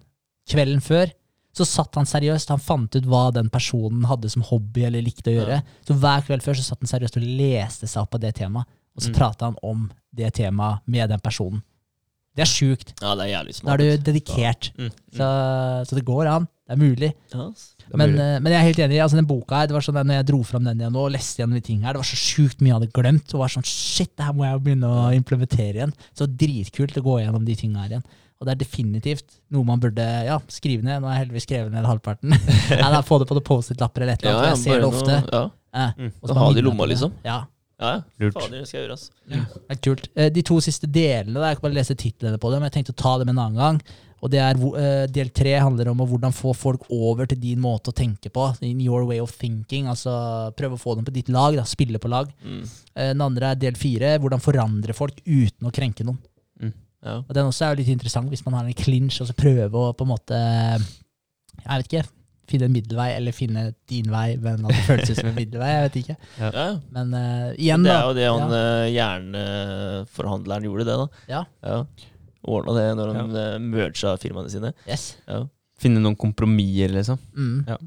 kvelden 0.49 0.79
før, 0.81 1.11
så 1.53 1.65
satt 1.65 1.95
han 1.95 2.05
seriøst. 2.05 2.49
Han 2.49 2.59
fant 2.61 2.95
ut 2.95 3.03
hva 3.09 3.31
den 3.33 3.49
personen 3.49 4.05
hadde 4.05 4.29
som 4.29 4.43
hobby 4.43 4.85
eller 4.85 5.01
likte 5.01 5.31
å 5.33 5.37
gjøre. 5.41 5.63
Så 5.85 5.93
hver 5.99 6.21
kveld 6.21 6.41
før 6.45 6.53
så 6.55 6.63
satt 6.63 6.79
han 6.85 6.87
seriøst 6.99 7.17
og 7.17 7.23
leste 7.23 7.87
seg 7.89 8.01
opp 8.03 8.11
på 8.11 8.19
det 8.21 8.35
temaet. 8.35 8.65
Og 8.95 9.01
så 9.03 9.09
Mm. 9.09 9.15
prata 9.15 9.45
han 9.45 9.55
om 9.63 9.91
det 10.15 10.33
temaet 10.33 10.79
med 10.87 11.09
den 11.09 11.19
personen. 11.19 11.61
Det 12.37 12.43
er 12.45 12.51
sjukt. 12.51 12.93
Ja, 13.01 13.15
det 13.17 13.25
er 13.25 13.31
jævlig 13.33 13.55
smart. 13.57 13.67
Da 13.67 13.73
er 13.73 13.97
du 13.97 14.03
dedikert. 14.11 14.69
Mm. 14.77 14.91
Så, 15.17 15.27
så 15.89 15.97
det 15.97 16.03
går 16.05 16.27
an. 16.29 16.45
Det 16.67 16.75
er 16.75 16.81
mulig. 16.81 17.09
Yes. 17.33 17.63
Det 17.79 17.87
er 17.95 17.97
Men, 17.97 18.11
mulig. 18.11 18.19
eh, 18.27 18.39
men 18.43 18.51
jeg 18.53 18.59
er 18.59 18.65
helt 18.67 18.79
enig. 18.85 18.97
altså 19.01 19.15
den 19.17 19.27
boka 19.29 19.55
her, 19.61 19.67
det 19.71 19.73
var 19.77 19.85
sånn 19.85 19.95
når 20.03 20.17
jeg 20.19 20.25
dro 20.27 20.39
fram 20.43 20.65
den 20.67 20.81
igjen 20.83 20.93
nå, 20.93 21.05
og 21.07 21.13
leste 21.15 21.39
igjen 21.41 21.53
de 21.55 21.61
ting 21.63 21.81
her, 21.87 21.95
det 21.95 22.01
var 22.03 22.09
så 22.09 22.19
sjukt 22.19 22.59
mye 22.61 22.73
jeg 22.73 22.77
hadde 22.77 22.91
glemt. 22.93 23.33
Og 23.33 23.41
var 23.41 23.53
sånn, 23.53 23.65
shit, 23.65 24.11
det 24.19 24.27
her 24.27 24.35
må 24.37 24.43
jeg 24.45 24.53
jo 24.57 24.63
begynne 24.67 24.91
å 24.91 25.07
implementere 25.17 25.79
igjen. 25.81 25.93
Så 26.13 26.27
dritkult 26.29 26.97
å 26.99 27.05
gå 27.07 27.17
gjennom 27.23 27.45
de 27.47 27.55
tinga 27.57 27.85
her 27.85 27.95
igjen. 27.97 28.05
Og 28.37 28.45
det 28.45 28.53
er 28.53 28.59
definitivt 28.61 29.39
noe 29.49 29.65
man 29.65 29.79
burde 29.81 30.03
ja, 30.27 30.35
skrive 30.53 30.83
ned. 30.85 31.01
Nå 31.01 31.07
har 31.09 31.15
jeg 31.17 31.23
heldigvis 31.25 31.47
skrevet 31.47 31.71
ned 31.73 31.87
halvparten. 31.89 32.35
Nei, 32.83 32.89
da, 32.93 32.99
Få 33.01 33.17
det 33.23 33.25
på 33.31 33.37
det 33.39 33.45
Post-It-lapper 33.47 34.03
eller 34.05 34.13
et 34.19 34.21
eller 34.27 34.35
annet. 34.35 34.43
ja, 34.43 34.51
ja, 34.51 34.53
jeg 34.53 34.63
ser 34.67 34.83
det 34.83 34.91
ofte. 34.91 35.21
noe- 35.23 35.31
Ja, 35.39 35.45
Eh, 35.77 35.89
Mm. 35.97 36.11
og 36.23 36.29
så 36.29 36.33
Ha 36.37 36.45
det 36.53 36.59
i 36.59 36.65
lomma, 36.65 36.85
liksom. 36.89 37.11
Ja, 37.25 37.41
ja. 37.79 38.01
Lurt. 38.19 38.33
Fader, 38.33 38.57
det 38.59 38.67
skal 38.67 38.79
jeg 38.79 38.87
gjøre, 38.87 38.97
ass. 38.97 39.11
det 39.29 39.45
er 39.75 39.79
kult. 39.85 40.09
Eh, 40.15 40.29
De 40.33 40.41
to 40.41 40.57
siste 40.63 40.87
delene, 40.89 41.39
jeg 41.45 41.57
kan 41.59 41.67
bare 41.69 41.77
lese 41.77 41.95
titlene 41.95 42.39
på 42.41 42.51
dem, 42.51 42.63
jeg 42.63 42.71
tenkte 42.77 42.93
å 42.95 43.01
ta 43.03 43.17
dem 43.21 43.29
en 43.29 43.37
annen 43.43 43.55
gang. 43.61 43.81
Og 44.25 44.31
det 44.33 44.39
er, 44.41 44.57
eh, 44.81 45.05
Del 45.13 45.29
tre 45.29 45.51
handler 45.61 45.91
om 45.91 45.99
å 46.01 46.07
hvordan 46.09 46.33
få 46.33 46.55
folk 46.57 46.87
over 46.89 47.27
til 47.29 47.37
din 47.39 47.59
måte 47.61 47.91
å 47.91 47.93
tenke 47.93 48.31
på. 48.33 48.47
In 48.65 48.79
your 48.81 49.05
way 49.05 49.19
of 49.21 49.29
thinking. 49.31 49.85
altså 49.85 50.51
Prøve 50.57 50.73
å 50.73 50.81
få 50.81 50.95
dem 50.95 51.05
på 51.05 51.13
ditt 51.13 51.29
lag. 51.29 51.53
da, 51.55 51.61
Spille 51.69 51.99
på 51.99 52.09
lag. 52.09 52.31
Mm. 52.43 52.63
Eh, 52.95 53.13
Den 53.13 53.21
andre 53.21 53.51
er 53.51 53.55
del 53.55 53.73
fire. 53.77 54.17
Hvordan 54.17 54.41
forandre 54.41 54.95
folk 54.95 55.21
uten 55.27 55.69
å 55.69 55.71
krenke 55.71 56.03
noen. 56.03 56.17
Ja. 57.05 57.19
Og 57.19 57.29
Den 57.31 57.45
også 57.45 57.61
er 57.67 57.75
jo 57.75 57.83
litt 57.83 57.93
interessant, 57.93 58.27
hvis 58.27 58.43
man 58.43 58.55
har 58.55 58.65
en 58.65 58.73
clinch 58.73 59.21
og 59.21 59.27
så 59.29 59.35
prøve 59.37 59.71
å 59.71 59.93
på 59.95 60.01
en 60.01 60.09
måte 60.17 60.33
Jeg 60.33 61.77
vet 61.77 61.87
ikke. 61.87 62.09
Finne 62.47 62.69
en 62.69 62.75
middelvei, 62.75 63.09
eller 63.17 63.35
finne 63.35 63.63
din 63.91 64.07
vei, 64.11 64.37
men 64.39 64.63
at 64.63 64.71
det 64.71 64.83
føles 64.87 65.09
ut 65.11 65.17
som 65.19 65.29
en 65.31 65.35
middelvei. 65.35 65.71
Jeg 65.73 65.87
vet 65.87 65.97
ikke. 66.01 66.15
Ja. 66.39 66.67
Men 66.95 67.11
uh, 67.11 67.49
igjen, 67.57 67.83
Det 67.83 67.91
er 67.91 68.05
jo 68.05 68.13
det 68.15 68.27
han 68.29 68.53
ja. 68.55 68.61
eh, 68.61 68.91
jernforhandleren 68.95 70.67
gjorde, 70.69 70.87
det, 70.87 70.95
da. 71.01 71.25
Ja. 71.33 71.41
Ja. 71.67 71.81
Ordna 72.47 72.77
det 72.77 72.85
når 72.95 73.11
han 73.11 73.35
ja. 73.35 73.45
merga 73.59 74.15
firmaene 74.21 74.53
sine. 74.53 74.71
Yes. 74.87 75.09
Ja. 75.27 75.41
Finne 75.81 75.99
noen 75.99 76.15
kompromisser, 76.19 76.95
liksom. 76.95 77.19
Mm. 77.35 77.67
Ja. 77.67 77.77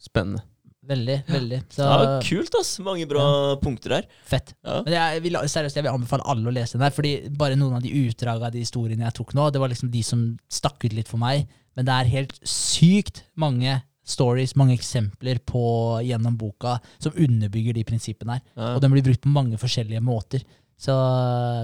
Spennende. 0.00 0.44
Veldig, 0.90 1.16
veldig. 1.30 1.60
Så 1.72 1.86
ja, 1.86 2.08
kult, 2.26 2.56
ass. 2.60 2.72
Mange 2.84 3.06
bra 3.10 3.24
punkter 3.62 3.96
der. 3.96 4.08
fett. 4.26 4.54
Ja. 4.66 4.80
Men 4.86 4.96
jeg 4.96 5.24
vil, 5.26 5.38
seriøst, 5.54 5.78
jeg 5.78 5.86
vil 5.86 5.92
anbefale 5.92 6.26
alle 6.28 6.50
å 6.50 6.54
lese 6.54 6.76
den 6.76 6.84
der, 6.84 6.94
fordi 6.94 7.14
bare 7.40 7.58
noen 7.58 7.78
av 7.78 7.84
de 7.84 7.92
utdragene 8.04 8.50
av 8.50 8.54
de 8.54 8.64
historiene 8.64 9.06
jeg 9.08 9.18
tok 9.20 9.34
nå, 9.38 9.48
det 9.54 9.62
var 9.62 9.72
liksom 9.72 9.92
de 9.92 10.02
som 10.06 10.26
stakk 10.52 10.84
ut 10.86 10.96
litt 10.96 11.10
for 11.10 11.22
meg. 11.22 11.46
Men 11.78 11.86
det 11.88 11.96
er 11.96 12.14
helt 12.16 12.36
sykt 12.46 13.24
mange 13.38 13.78
stories, 14.10 14.56
mange 14.58 14.74
eksempler 14.74 15.38
på, 15.46 15.64
gjennom 16.02 16.36
boka 16.38 16.78
som 16.98 17.14
underbygger 17.14 17.76
de 17.76 17.86
prinsippene 17.86 18.38
her. 18.38 18.46
Ja. 18.56 18.72
Og 18.74 18.82
den 18.82 18.94
blir 18.94 19.06
brukt 19.06 19.22
på 19.24 19.32
mange 19.32 19.60
forskjellige 19.60 20.02
måter. 20.04 20.42
Så, 20.80 20.94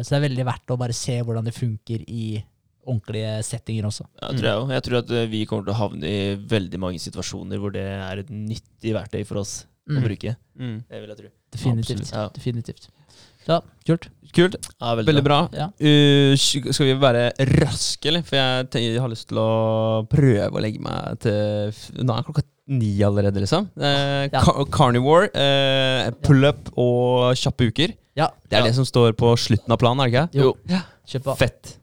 så 0.04 0.12
det 0.12 0.18
er 0.18 0.26
veldig 0.28 0.44
verdt 0.46 0.72
å 0.74 0.78
bare 0.80 0.96
se 0.96 1.16
hvordan 1.24 1.46
det 1.46 1.56
funker 1.56 2.04
i 2.06 2.36
ordentlige 2.86 3.36
settinger 3.44 3.88
også. 3.90 4.06
Ja, 4.22 4.28
tror 4.32 4.46
jeg, 4.48 4.56
også. 4.62 4.72
jeg 4.76 4.82
tror 4.88 4.98
at 5.02 5.10
eh, 5.10 5.26
vi 5.32 5.44
kommer 5.46 5.64
til 5.68 5.74
å 5.74 5.80
havne 5.82 6.10
i 6.10 6.34
veldig 6.56 6.78
mange 6.80 6.98
situasjoner 7.02 7.58
hvor 7.62 7.72
det 7.74 7.84
er 7.86 8.22
et 8.22 8.30
nyttig 8.30 8.94
verktøy 8.96 9.24
for 9.26 9.42
oss 9.44 9.64
å 9.86 9.94
Mm. 9.96 10.02
bruke. 10.02 10.32
Mm. 10.58 10.78
Det 10.90 11.00
vil 11.00 11.10
jeg 11.12 11.18
tro. 11.20 11.28
Definitivt. 11.54 12.08
Ja. 12.12 12.28
Definitivt. 12.34 12.88
Så, 13.46 13.60
kult. 13.86 14.08
Kult. 14.34 14.56
Ja, 14.80 14.94
Veldig 14.98 15.22
bra. 15.22 15.36
Ja. 15.54 15.68
Uh, 15.78 16.34
skal 16.34 16.88
vi 16.88 16.96
være 16.98 17.28
raske, 17.60 18.08
eller? 18.10 18.24
For 18.26 18.34
jeg, 18.34 18.66
tenker, 18.72 18.88
jeg 18.96 19.00
har 19.04 19.12
lyst 19.12 19.28
til 19.30 19.38
å 19.38 20.02
prøve 20.10 20.50
å 20.50 20.62
legge 20.64 20.82
meg 20.82 21.20
til 21.22 22.02
Nå 22.02 22.16
er 22.18 22.26
klokka 22.26 22.42
ni 22.74 22.90
allerede, 23.06 23.38
liksom. 23.44 23.68
Uh, 23.78 24.26
Ja. 24.26 24.42
Car 24.42 24.64
Carnivore, 24.74 25.30
uh, 25.30 26.10
pull-up 26.26 26.72
og 26.76 27.36
kjappe 27.38 27.70
uker. 27.70 27.94
Ja. 28.18 28.26
Det 28.50 28.58
er 28.58 28.64
Ja. 28.64 28.66
det 28.66 28.74
som 28.74 28.84
står 28.84 29.12
på 29.14 29.30
slutten 29.38 29.70
av 29.70 29.78
planen, 29.78 30.02
er 30.02 30.10
det 30.10 30.34
ikke? 30.34 30.42
Jo. 30.42 31.36
Fett. 31.38 31.76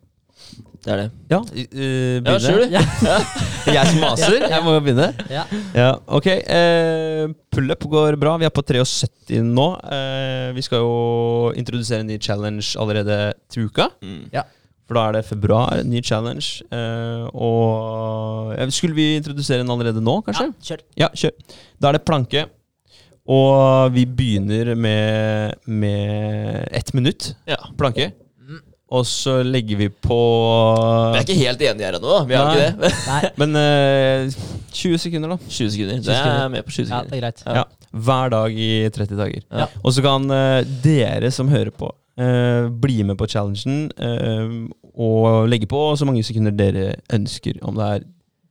Det 0.83 0.91
er 0.91 0.97
det. 0.99 1.05
Ja, 1.31 1.37
uh, 1.39 2.17
Ja, 2.27 2.33
du? 2.43 2.63
Ja. 2.73 2.81
Jeg 3.77 3.87
som 3.87 4.01
maser. 4.03 4.33
Jeg 4.51 4.63
må 4.65 4.73
jo 4.75 4.81
begynne. 4.83 5.05
Ja. 5.31 5.43
Ja, 5.71 5.91
ok. 6.11 6.27
Uh, 6.43 7.31
Pullup 7.55 7.85
går 7.93 8.17
bra. 8.19 8.33
Vi 8.41 8.47
er 8.49 8.51
på 8.51 8.63
73 8.67 9.39
nå. 9.47 9.67
Uh, 9.79 10.49
vi 10.57 10.63
skal 10.65 10.83
jo 10.83 11.53
introdusere 11.55 12.03
en 12.03 12.11
ny 12.11 12.17
challenge 12.19 12.73
allerede 12.79 13.21
til 13.53 13.69
uka. 13.69 13.87
Mm. 14.03 14.25
For 14.83 14.99
da 14.99 15.05
er 15.07 15.15
det 15.15 15.23
februar, 15.29 15.79
ny 15.87 16.01
challenge. 16.03 16.65
Uh, 16.67 17.29
og 17.31 18.51
ja, 18.57 18.67
Skulle 18.75 18.97
vi 18.97 19.13
introdusere 19.21 19.63
den 19.63 19.71
allerede 19.71 20.03
nå, 20.03 20.17
kanskje? 20.27 20.49
Ja, 20.51 20.67
kjør. 20.67 20.83
Ja, 21.05 21.09
kjør. 21.15 21.37
Da 21.79 21.93
er 21.93 21.97
det 21.97 22.03
planke. 22.09 22.43
Og 23.23 23.93
vi 23.95 24.03
begynner 24.03 24.73
med, 24.75 25.55
med 25.65 26.67
ett 26.75 26.91
minutt 26.93 27.31
Ja. 27.47 27.61
planke. 27.79 28.11
Og 28.93 29.05
så 29.09 29.39
legger 29.41 29.79
vi 29.79 29.87
på 29.89 30.17
Vi 31.15 31.17
er 31.17 31.23
ikke 31.25 31.37
helt 31.39 31.61
enige 31.65 31.87
her 31.87 31.95
ennå. 31.97 32.17
Vi 32.29 32.35
har 32.37 32.51
ikke 32.53 32.83
det. 32.83 33.31
Men 33.41 33.57
uh, 33.57 34.35
20 34.73 34.99
sekunder, 35.01 35.33
da. 35.33 35.37
20 35.49 35.71
sekunder. 35.73 35.95
20 35.97 36.05
Det 36.05 36.13
er 36.13 36.19
sekunder. 36.19 36.51
med 36.53 36.67
på 36.67 36.75
20 36.75 36.85
sekunder. 36.85 36.99
ja, 37.01 37.09
det 37.09 37.17
er 37.17 37.23
greit. 37.25 37.43
Ja. 37.47 37.55
Ja. 37.63 37.63
Hver 38.05 38.29
dag 38.33 38.59
i 38.67 38.69
30 38.89 39.17
dager. 39.19 39.41
Ja. 39.63 39.65
Og 39.83 39.93
så 39.97 40.05
kan 40.05 40.29
uh, 40.29 40.61
dere 40.85 41.31
som 41.33 41.49
hører 41.49 41.73
på, 41.73 41.89
uh, 42.21 42.69
bli 42.85 43.01
med 43.03 43.17
på 43.17 43.27
challengen 43.29 43.89
eh, 43.97 44.55
og 44.93 45.47
legge 45.49 45.65
på 45.69 45.81
så 45.97 46.05
mange 46.05 46.21
sekunder 46.25 46.53
dere 46.53 46.91
ønsker. 47.13 47.57
Om 47.65 47.77
det 47.81 47.89
er 47.95 48.03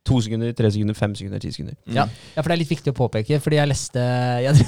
to 0.03 0.19
sekunder, 0.23 0.51
tre 0.59 0.71
sekunder, 0.75 0.97
fem 0.99 1.13
sekunder, 1.15 1.39
ti 1.43 1.53
sekunder. 1.55 1.77
Mm. 1.87 1.95
Ja. 1.95 2.07
ja, 2.35 2.43
for 2.43 2.51
det 2.51 2.57
er 2.57 2.61
litt 2.65 2.73
viktig 2.73 2.91
å 2.91 2.97
påpeke, 2.97 3.39
fordi 3.43 3.59
jeg 3.61 3.71
leste 3.71 4.07
jeg, 4.47 4.67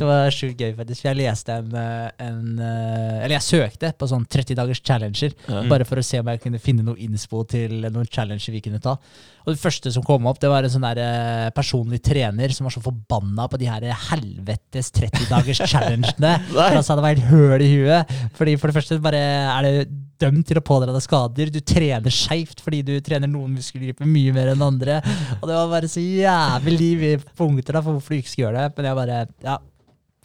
Det 0.00 0.08
var 0.08 0.34
sjukt 0.34 0.60
gøy, 0.60 0.72
faktisk. 0.78 1.02
For 1.04 1.10
jeg 1.12 1.20
leste 1.20 1.58
en, 1.60 1.76
eh, 1.78 2.08
en 2.24 2.40
eh, 2.58 3.20
Eller 3.20 3.36
jeg 3.36 3.46
søkte 3.46 3.92
på 3.94 4.08
sånn 4.10 4.26
30 4.26 4.58
dagers 4.58 4.82
challenger, 4.82 5.36
mm. 5.46 5.70
bare 5.70 5.86
for 5.86 6.02
å 6.02 6.06
se 6.06 6.18
om 6.18 6.32
jeg 6.32 6.42
kunne 6.42 6.62
finne 6.62 6.86
noe 6.86 6.98
innspo 7.04 7.44
til 7.50 7.86
noen 7.86 8.10
challenger 8.10 8.56
vi 8.56 8.64
kunne 8.64 8.82
ta. 8.82 8.96
Og 9.44 9.52
det 9.52 9.60
første 9.60 9.92
som 9.94 10.04
kom 10.06 10.26
opp, 10.26 10.40
det 10.42 10.50
var 10.50 10.66
en 10.66 10.72
sånn 10.72 10.86
der 10.88 11.02
eh, 11.04 11.50
personlig 11.54 12.00
trener 12.02 12.54
som 12.56 12.66
var 12.66 12.74
så 12.74 12.82
forbanna 12.82 13.46
på 13.52 13.60
de 13.60 13.68
her 13.70 13.86
helvetes 14.08 14.90
30 14.96 15.28
dagers 15.30 15.62
challengene. 15.70 16.34
For 16.50 16.80
han 16.80 16.86
sa 16.86 16.98
det 16.98 17.06
var 17.06 17.14
helt 17.14 17.30
høl 17.30 17.62
i 17.62 17.70
huet. 17.76 18.16
Fordi 18.34 18.56
For 18.58 18.72
det 18.72 18.78
første 18.80 18.98
bare 19.04 19.22
er 19.54 19.68
det 19.68 19.86
dømt 20.24 20.46
til 20.48 20.58
å 20.58 20.64
pådra 20.64 20.94
deg 20.94 21.04
skader. 21.04 21.50
Du 21.52 21.60
trener 21.60 22.14
skeivt 22.14 22.62
fordi 22.64 22.82
du 22.86 22.94
trener 23.04 23.30
noen 23.30 23.56
muskelgrupper 23.58 24.08
mye 24.08 24.34
mer 24.34 24.52
enn 24.52 24.63
andre. 24.66 24.96
Og 25.40 25.46
det 25.48 25.54
var 25.60 25.68
bare 25.74 25.88
så 25.92 26.00
jævlig 26.02 26.90
mye 27.04 27.22
punkter 27.36 27.72
da 27.78 27.80
for 27.84 27.92
hvorfor 27.98 28.14
du 28.16 28.20
ikke 28.22 28.32
skal 28.34 28.44
gjøre 28.48 28.64
det. 28.68 28.76
Men 28.76 28.90
jeg 28.90 28.98
bare 29.02 29.20
Ja, 29.44 29.58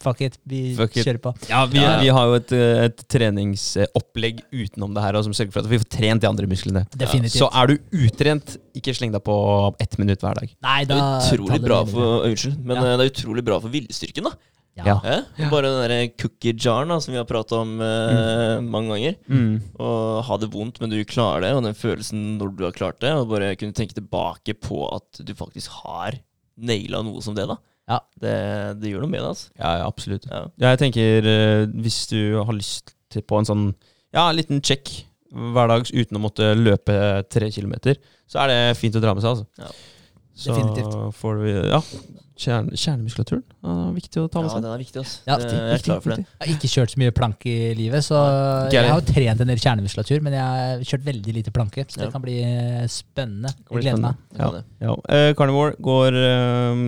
fuck 0.00 0.20
it. 0.24 0.38
Vi 0.48 0.74
Fuck 0.76 0.96
it. 0.96 1.04
kjører 1.06 1.18
på. 1.20 1.34
Ja, 1.50 1.64
vi, 1.66 1.78
Ja. 1.78 2.00
vi 2.00 2.08
har 2.08 2.26
jo 2.30 2.34
et, 2.40 2.52
eh, 2.56 2.84
et 2.88 3.02
treningsopplegg 3.08 4.40
utenom 4.52 4.94
det 4.94 5.02
her 5.04 5.16
og 5.18 5.24
som 5.26 5.32
sørger 5.36 5.52
for 5.52 5.60
at 5.60 5.68
vi 5.70 5.78
får 5.82 5.88
trent 5.92 6.22
de 6.22 6.28
andre 6.28 6.46
musklene. 6.48 6.86
Definitivt. 6.96 7.36
Så 7.42 7.48
er 7.52 7.66
du 7.66 7.78
utrent, 8.06 8.56
ikke 8.74 8.94
sleng 8.96 9.12
deg 9.12 9.22
på 9.26 9.36
ett 9.80 9.98
minutt 9.98 10.20
hver 10.24 10.34
dag. 10.40 10.48
Nei, 10.62 10.84
Det 10.84 10.96
er 10.96 11.36
utrolig 11.36 11.60
bra 11.64 11.84
for 11.84 12.24
Unnskyld, 12.26 12.58
men 12.64 12.76
Ja. 12.76 12.84
eh, 12.92 12.96
det 12.96 13.04
er 13.06 13.12
utrolig 13.14 13.44
bra 13.44 13.60
for 13.60 13.68
viljestyrken, 13.68 14.24
da. 14.24 14.30
Ja. 14.78 14.94
Ja. 15.04 15.48
Bare 15.50 15.68
den 15.68 15.90
der 15.90 16.12
cookie 16.20 16.54
jaren 16.56 16.88
da, 16.92 16.96
som 17.02 17.12
vi 17.12 17.18
har 17.18 17.26
prata 17.28 17.58
om 17.60 17.74
eh, 17.84 18.60
mange 18.64 18.94
ganger. 18.94 19.16
Mm. 19.28 19.56
Å 19.82 19.88
ha 20.24 20.38
det 20.40 20.48
vondt, 20.54 20.78
men 20.80 20.92
du 20.92 20.98
klarer 21.04 21.44
det, 21.44 21.50
og 21.58 21.64
den 21.66 21.76
følelsen 21.76 22.22
når 22.38 22.54
du 22.56 22.64
har 22.64 22.76
klart 22.76 23.00
det, 23.04 23.10
og 23.18 23.28
bare 23.34 23.50
kunne 23.60 23.76
tenke 23.76 23.98
tilbake 23.98 24.54
på 24.62 24.84
at 24.94 25.20
du 25.26 25.34
faktisk 25.36 25.74
har 25.82 26.16
naila 26.60 27.02
noe 27.04 27.20
som 27.24 27.36
det, 27.36 27.44
da. 27.50 27.58
Ja. 27.90 27.98
Det, 28.22 28.34
det 28.80 28.92
gjør 28.92 29.04
noe 29.04 29.10
med 29.12 29.20
deg. 29.24 29.28
altså. 29.34 29.50
Ja, 29.58 29.74
ja, 29.82 29.86
absolutt. 29.90 30.26
Ja. 30.30 30.44
Jeg 30.70 30.80
tenker 30.84 31.28
eh, 31.34 31.66
hvis 31.82 32.00
du 32.12 32.20
har 32.38 32.54
lyst 32.56 32.94
til 33.10 33.24
på 33.26 33.40
en 33.40 33.48
sånn 33.48 33.68
ja, 34.14 34.28
liten 34.34 34.62
check 34.64 34.88
hver 35.30 35.70
dag 35.70 35.86
uten 35.90 36.18
å 36.18 36.22
måtte 36.22 36.52
løpe 36.58 36.94
tre 37.30 37.50
kilometer, 37.54 37.98
så 38.30 38.44
er 38.44 38.50
det 38.50 38.60
fint 38.78 38.96
å 38.98 39.02
dra 39.02 39.12
med 39.14 39.22
seg, 39.26 39.36
altså. 39.36 39.46
Ja. 39.60 39.70
Så 40.40 40.54
Definitivt. 40.54 40.94
får 41.20 41.40
du 41.42 41.46
Ja, 41.68 41.80
kjerne, 42.40 42.76
kjernemuskulaturen 42.78 43.42
er 43.70 43.92
viktig 43.96 44.22
å 44.22 44.28
ta 44.32 44.40
med 44.42 44.50
seg. 44.52 44.58
Ja, 44.58 44.64
den 44.64 44.72
er 44.72 44.80
viktig, 44.80 45.00
Også. 45.02 45.18
Ja, 45.28 45.36
viktig, 45.40 45.58
jeg 45.58 45.74
er 45.76 45.84
klar 45.84 46.00
for 46.04 46.12
det. 46.14 46.24
Jeg 46.24 46.40
har 46.46 46.52
ikke 46.54 46.70
kjørt 46.72 46.94
så 46.94 47.00
mye 47.02 47.14
plank 47.16 47.46
i 47.50 47.56
livet, 47.78 48.06
så 48.06 48.20
jeg 48.72 48.88
har 48.88 49.00
jo 49.00 49.06
trent 49.10 49.44
en 49.44 49.52
del 49.52 49.60
kjernemuskulatur, 49.60 50.24
men 50.26 50.36
jeg 50.38 50.44
har 50.46 50.84
kjørt 50.92 51.06
veldig 51.10 51.34
lite 51.36 51.54
planke, 51.54 51.84
så 51.88 52.00
det 52.00 52.08
Ja. 52.08 52.10
kan 52.14 52.24
bli 52.24 52.36
eh, 52.42 52.86
spennende. 52.90 53.52
Jeg 53.70 53.84
gleder 53.84 54.02
meg. 54.06 54.16
Ja. 54.38 54.50
det. 54.56 54.64
Ja. 54.80 54.96
Uh, 54.96 55.30
Carnivore 55.38 55.76
går 55.80 56.18
eh, 56.24 56.84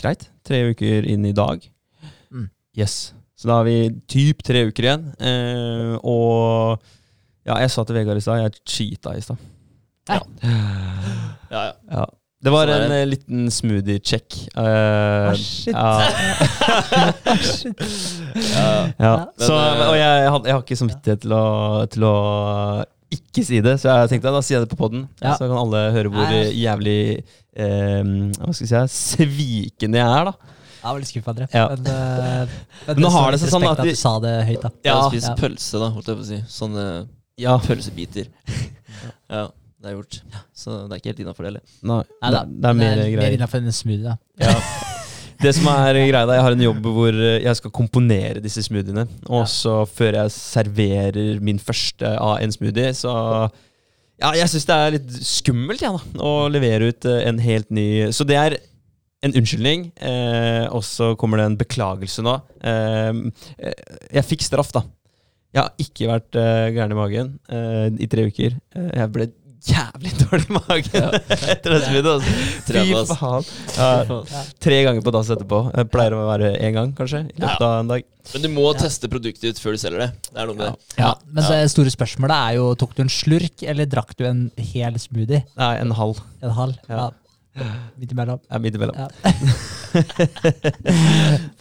greit. 0.00 0.28
Tre 0.46 0.62
uker 0.72 1.08
inn 1.12 1.24
i 1.26 1.34
dag. 1.36 1.64
Mm. 2.32 2.48
Yes. 2.78 3.12
Så 3.36 3.50
da 3.50 3.60
har 3.60 3.66
vi 3.68 3.90
typ 4.08 4.42
tre 4.46 4.66
uker 4.70 4.88
igjen. 4.88 5.08
Uh, 5.20 5.96
og 6.00 6.82
ja, 7.46 7.60
jeg 7.62 7.70
sa 7.70 7.84
til 7.84 7.98
Vegard 7.98 8.18
i 8.18 8.24
stad, 8.24 8.40
jeg 8.42 8.62
cheata 8.64 9.12
i 9.16 9.20
stad. 9.22 9.36
Ja. 10.08 10.20
Ja, 11.50 11.62
ja. 11.66 11.72
Ja. 11.90 12.06
Det 12.44 12.52
var 12.52 12.68
en 12.68 12.92
eh, 12.92 13.06
liten 13.08 13.46
smoothie-check. 13.50 14.34
Uh, 14.56 14.62
Ah, 14.62 15.34
shit. 15.36 15.72
ja. 15.74 16.02
ja. 18.54 18.92
ja. 18.98 19.14
Så, 19.40 19.54
eh, 19.56 19.88
og 19.88 19.96
jeg, 19.98 20.28
had, 20.34 20.46
jeg 20.46 20.54
har 20.54 20.62
ikke 20.62 20.78
samvittighet 20.78 21.22
til 21.24 21.32
å, 21.36 21.44
til 21.90 22.04
å 22.06 22.12
ikke 23.16 23.44
si 23.46 23.60
det, 23.64 23.76
så 23.80 23.88
jeg 24.02 24.10
tenkte 24.12 24.32
da 24.34 24.42
sier 24.44 24.58
jeg 24.58 24.66
det 24.66 24.72
på 24.74 24.78
poden. 24.84 25.06
Ja. 25.22 25.34
Så 25.38 25.46
kan 25.48 25.56
alle 25.60 25.82
høre 25.94 26.10
hvor 26.12 26.26
Nei. 26.28 26.42
jævlig 26.58 26.98
eh, 27.16 28.12
Hva 28.36 28.52
skal 28.52 28.66
jeg 28.66 28.92
si 28.92 29.24
svikende 29.24 30.02
jeg 30.02 30.06
er, 30.20 30.30
da. 30.30 30.52
Jeg 30.76 30.92
var 30.94 31.00
litt 31.02 31.10
skuffa, 31.10 31.32
André. 31.34 31.46
Ja. 31.56 31.66
Men, 31.72 31.86
eh, 31.90 32.56
men 32.86 32.94
Men 32.94 33.02
nå 33.06 33.10
har 33.16 33.32
det 33.34 33.40
seg 33.42 33.50
sånn 33.50 33.64
respekt 33.64 33.80
at 33.80 33.86
vi- 33.88 33.94
du 33.96 34.02
sa 34.04 34.12
det 34.22 34.34
høyt, 34.50 34.62
da. 34.62 34.70
Jeg 34.84 34.92
Ja. 34.92 34.96
har 35.00 35.10
spist 35.10 35.30
Ja. 35.32 35.36
pølse, 35.40 35.78
da, 35.82 35.88
holdt 35.96 36.06
jeg 36.12 36.16
på 36.20 36.26
å 36.26 36.30
si. 36.30 36.40
Sånn 36.58 36.76
eh, 36.84 37.06
Ja. 37.42 37.56
Pølsebiter. 37.58 38.28
ja, 39.30 39.48
det 39.86 39.92
er 39.92 39.96
gjort. 40.00 40.18
Så 40.56 40.74
det 40.82 40.96
er 40.96 41.00
ikke 41.00 41.12
helt 41.14 41.22
innafor 41.24 41.46
det 41.46 41.52
heller. 41.54 41.64
Nei, 41.86 42.02
Nei 42.24 42.30
da, 42.34 42.42
det, 42.44 42.58
det 42.60 42.70
er 42.72 42.78
mer 42.82 42.96
mer 43.00 43.10
greier. 43.14 43.36
innenfor 43.38 43.62
en 43.62 43.76
smoothie, 43.78 44.04
da. 44.10 44.16
Ja. 44.42 44.58
Det 45.36 45.50
som 45.52 45.66
er 45.68 45.92
greia 45.92 46.22
da, 46.24 46.32
Jeg 46.38 46.44
har 46.46 46.54
en 46.56 46.62
jobb 46.64 46.86
hvor 46.94 47.12
eh, 47.12 47.42
jeg 47.44 47.58
skal 47.58 47.72
komponere 47.76 48.40
disse 48.40 48.62
smoothiene. 48.64 49.02
Og 49.28 49.42
Ja. 49.42 49.48
så 49.52 49.74
før 49.84 50.16
jeg 50.16 50.30
serverer 50.32 51.42
min 51.44 51.58
første 51.60 52.08
av 52.16 52.38
en 52.40 52.54
smoothie, 52.54 52.94
så 52.96 53.12
Ja, 54.16 54.30
jeg 54.32 54.48
syns 54.48 54.64
det 54.64 54.76
er 54.80 54.94
litt 54.96 55.10
skummelt, 55.28 55.82
ja, 55.84 55.90
da. 55.92 56.00
Å 56.24 56.48
levere 56.48 56.88
ut 56.88 57.04
eh, 57.04 57.26
en 57.28 57.36
helt 57.44 57.68
ny 57.68 57.84
Så 58.16 58.24
det 58.24 58.38
er 58.40 58.56
en 59.26 59.36
unnskyldning, 59.36 59.90
eh, 60.00 60.64
og 60.72 60.80
så 60.88 61.10
kommer 61.20 61.40
det 61.42 61.46
en 61.50 61.58
beklagelse 61.60 62.24
nå. 62.24 62.38
Eh, 62.64 63.20
eh, 63.60 63.76
jeg 64.16 64.24
fikk 64.32 64.42
straff, 64.48 64.72
da. 64.72 64.86
Jeg 65.52 65.62
har 65.66 65.72
ikke 65.84 66.08
vært 66.14 66.36
eh, 66.40 66.66
gæren 66.76 66.92
i 66.96 66.98
magen 67.02 67.30
eh, 67.52 67.86
i 68.04 68.08
tre 68.12 68.24
uker. 68.32 68.56
Eh, 68.76 68.88
jeg 69.02 69.12
ble 69.12 69.28
jævlig 69.66 70.12
dårlig 70.20 70.46
i 70.46 70.54
magen 70.56 71.16
etter 71.16 71.74
den 71.74 71.82
smoothien. 71.84 72.10
Altså. 72.12 72.26
Fy 72.66 73.16
faen. 73.20 73.48
Ja, 73.76 74.44
tre 74.62 74.78
ganger 74.86 75.04
på 75.06 75.14
dass 75.14 75.32
etterpå. 75.34 75.60
Jeg 75.74 75.90
pleier 75.92 76.16
å 76.16 76.24
være 76.28 76.52
én 76.60 76.76
gang, 76.76 76.94
kanskje. 76.96 77.24
I 77.34 77.42
løpet 77.42 77.66
av 77.66 77.76
en 77.82 77.92
dag. 77.94 78.06
Men 78.32 78.42
du 78.42 78.48
må 78.54 78.64
teste 78.78 79.10
produktet 79.10 79.44
ditt 79.48 79.60
før 79.62 79.76
du 79.76 79.82
selger 79.82 80.06
det. 80.06 80.08
Det 80.30 80.40
er 80.42 80.48
noe 80.50 80.58
med 80.58 80.66
det. 80.72 80.96
Ja, 80.98 81.12
men 81.30 81.46
det 81.46 81.60
store 81.74 81.92
spørsmålet 81.94 82.36
er 82.38 82.56
jo 82.58 82.72
tok 82.78 82.96
du 82.96 83.04
en 83.04 83.12
slurk, 83.12 83.62
eller 83.62 83.86
drakk 83.90 84.16
du 84.18 84.26
en 84.26 84.42
hel 84.72 84.98
smoothie? 85.02 85.44
Nei, 85.60 85.72
en 85.82 85.94
halv. 85.98 86.22
En 86.42 86.56
halv? 86.56 86.80
Ja. 86.90 87.10
Midt 87.96 88.12
imellom. 88.12 88.40
Ja, 88.50 88.58
midt 88.60 88.74
imellom. 88.76 88.96
Ja. 88.98 89.08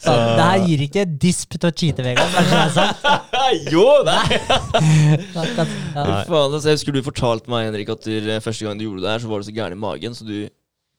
Så, 0.03 0.11
det 0.11 0.43
her 0.43 0.65
gir 0.67 0.83
ikke 0.85 1.05
disp 1.07 1.55
til 1.55 1.69
å 1.69 1.71
cheate, 1.71 2.03
Vegard. 2.03 2.33
det 2.49 2.59
er 2.59 2.73
sant? 2.75 2.99
jo, 3.71 3.85
nei! 4.07 4.25
Ja. 5.95 6.03
Faen, 6.27 6.51
altså, 6.51 6.67
jeg 6.67 6.75
husker 6.79 6.95
du 6.95 6.99
fortalte 7.05 7.51
meg, 7.51 7.69
Henrik, 7.69 7.89
at 7.93 8.03
du, 8.03 8.11
eh, 8.19 8.41
første 8.43 8.65
gang 8.67 8.75
du 8.79 8.83
gjorde 8.83 9.05
det 9.05 9.13
her, 9.13 9.21
så 9.23 9.29
var 9.31 9.39
du 9.39 9.47
så 9.47 9.53
gæren 9.55 9.77
i 9.77 9.79
magen, 9.79 10.15
så 10.17 10.27
du, 10.27 10.35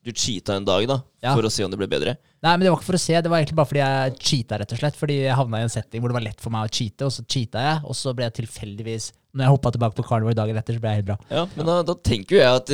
du 0.06 0.12
cheata 0.16 0.56
en 0.56 0.64
dag 0.68 0.86
da, 0.88 0.96
Ja. 1.24 1.34
for 1.34 1.42
å 1.46 1.50
se 1.52 1.64
om 1.66 1.70
det 1.72 1.78
ble 1.80 1.88
bedre. 1.90 2.16
Nei, 2.44 2.52
men 2.54 2.60
det 2.66 2.70
var 2.70 2.78
ikke 2.78 2.88
for 2.92 2.98
å 2.98 3.02
se, 3.02 3.14
det 3.20 3.30
var 3.32 3.40
egentlig 3.42 3.56
bare 3.58 3.66
fordi 3.70 3.82
jeg 3.82 4.16
cheata, 4.22 4.58
rett 4.62 4.72
og 4.72 4.78
slett. 4.80 4.96
Fordi 5.00 5.16
jeg 5.24 5.34
havna 5.38 5.58
i 5.60 5.66
en 5.66 5.72
setting 5.72 6.00
hvor 6.04 6.12
det 6.12 6.18
var 6.18 6.24
lett 6.28 6.40
for 6.44 6.54
meg 6.54 6.68
å 6.68 6.72
cheate, 6.72 7.06
og 7.08 7.12
så 7.14 7.24
cheata 7.26 7.62
jeg, 7.64 7.80
og 7.84 7.96
så 7.98 8.14
ble 8.14 8.28
jeg 8.28 8.36
tilfeldigvis 8.42 9.12
Når 9.36 9.44
jeg 9.44 9.52
hoppa 9.52 9.70
tilbake 9.74 9.96
på 9.98 10.04
Carnivore 10.08 10.32
dagen 10.38 10.56
etter, 10.56 10.78
så 10.78 10.80
ble 10.80 10.92
jeg 10.94 11.02
helt 11.02 11.08
bra. 11.10 11.16
Ja, 11.28 11.42
Men 11.56 11.66
da, 11.68 11.74
da 11.84 11.94
tenker 12.08 12.38
jo 12.38 12.40
jeg 12.40 12.60
at 12.62 12.70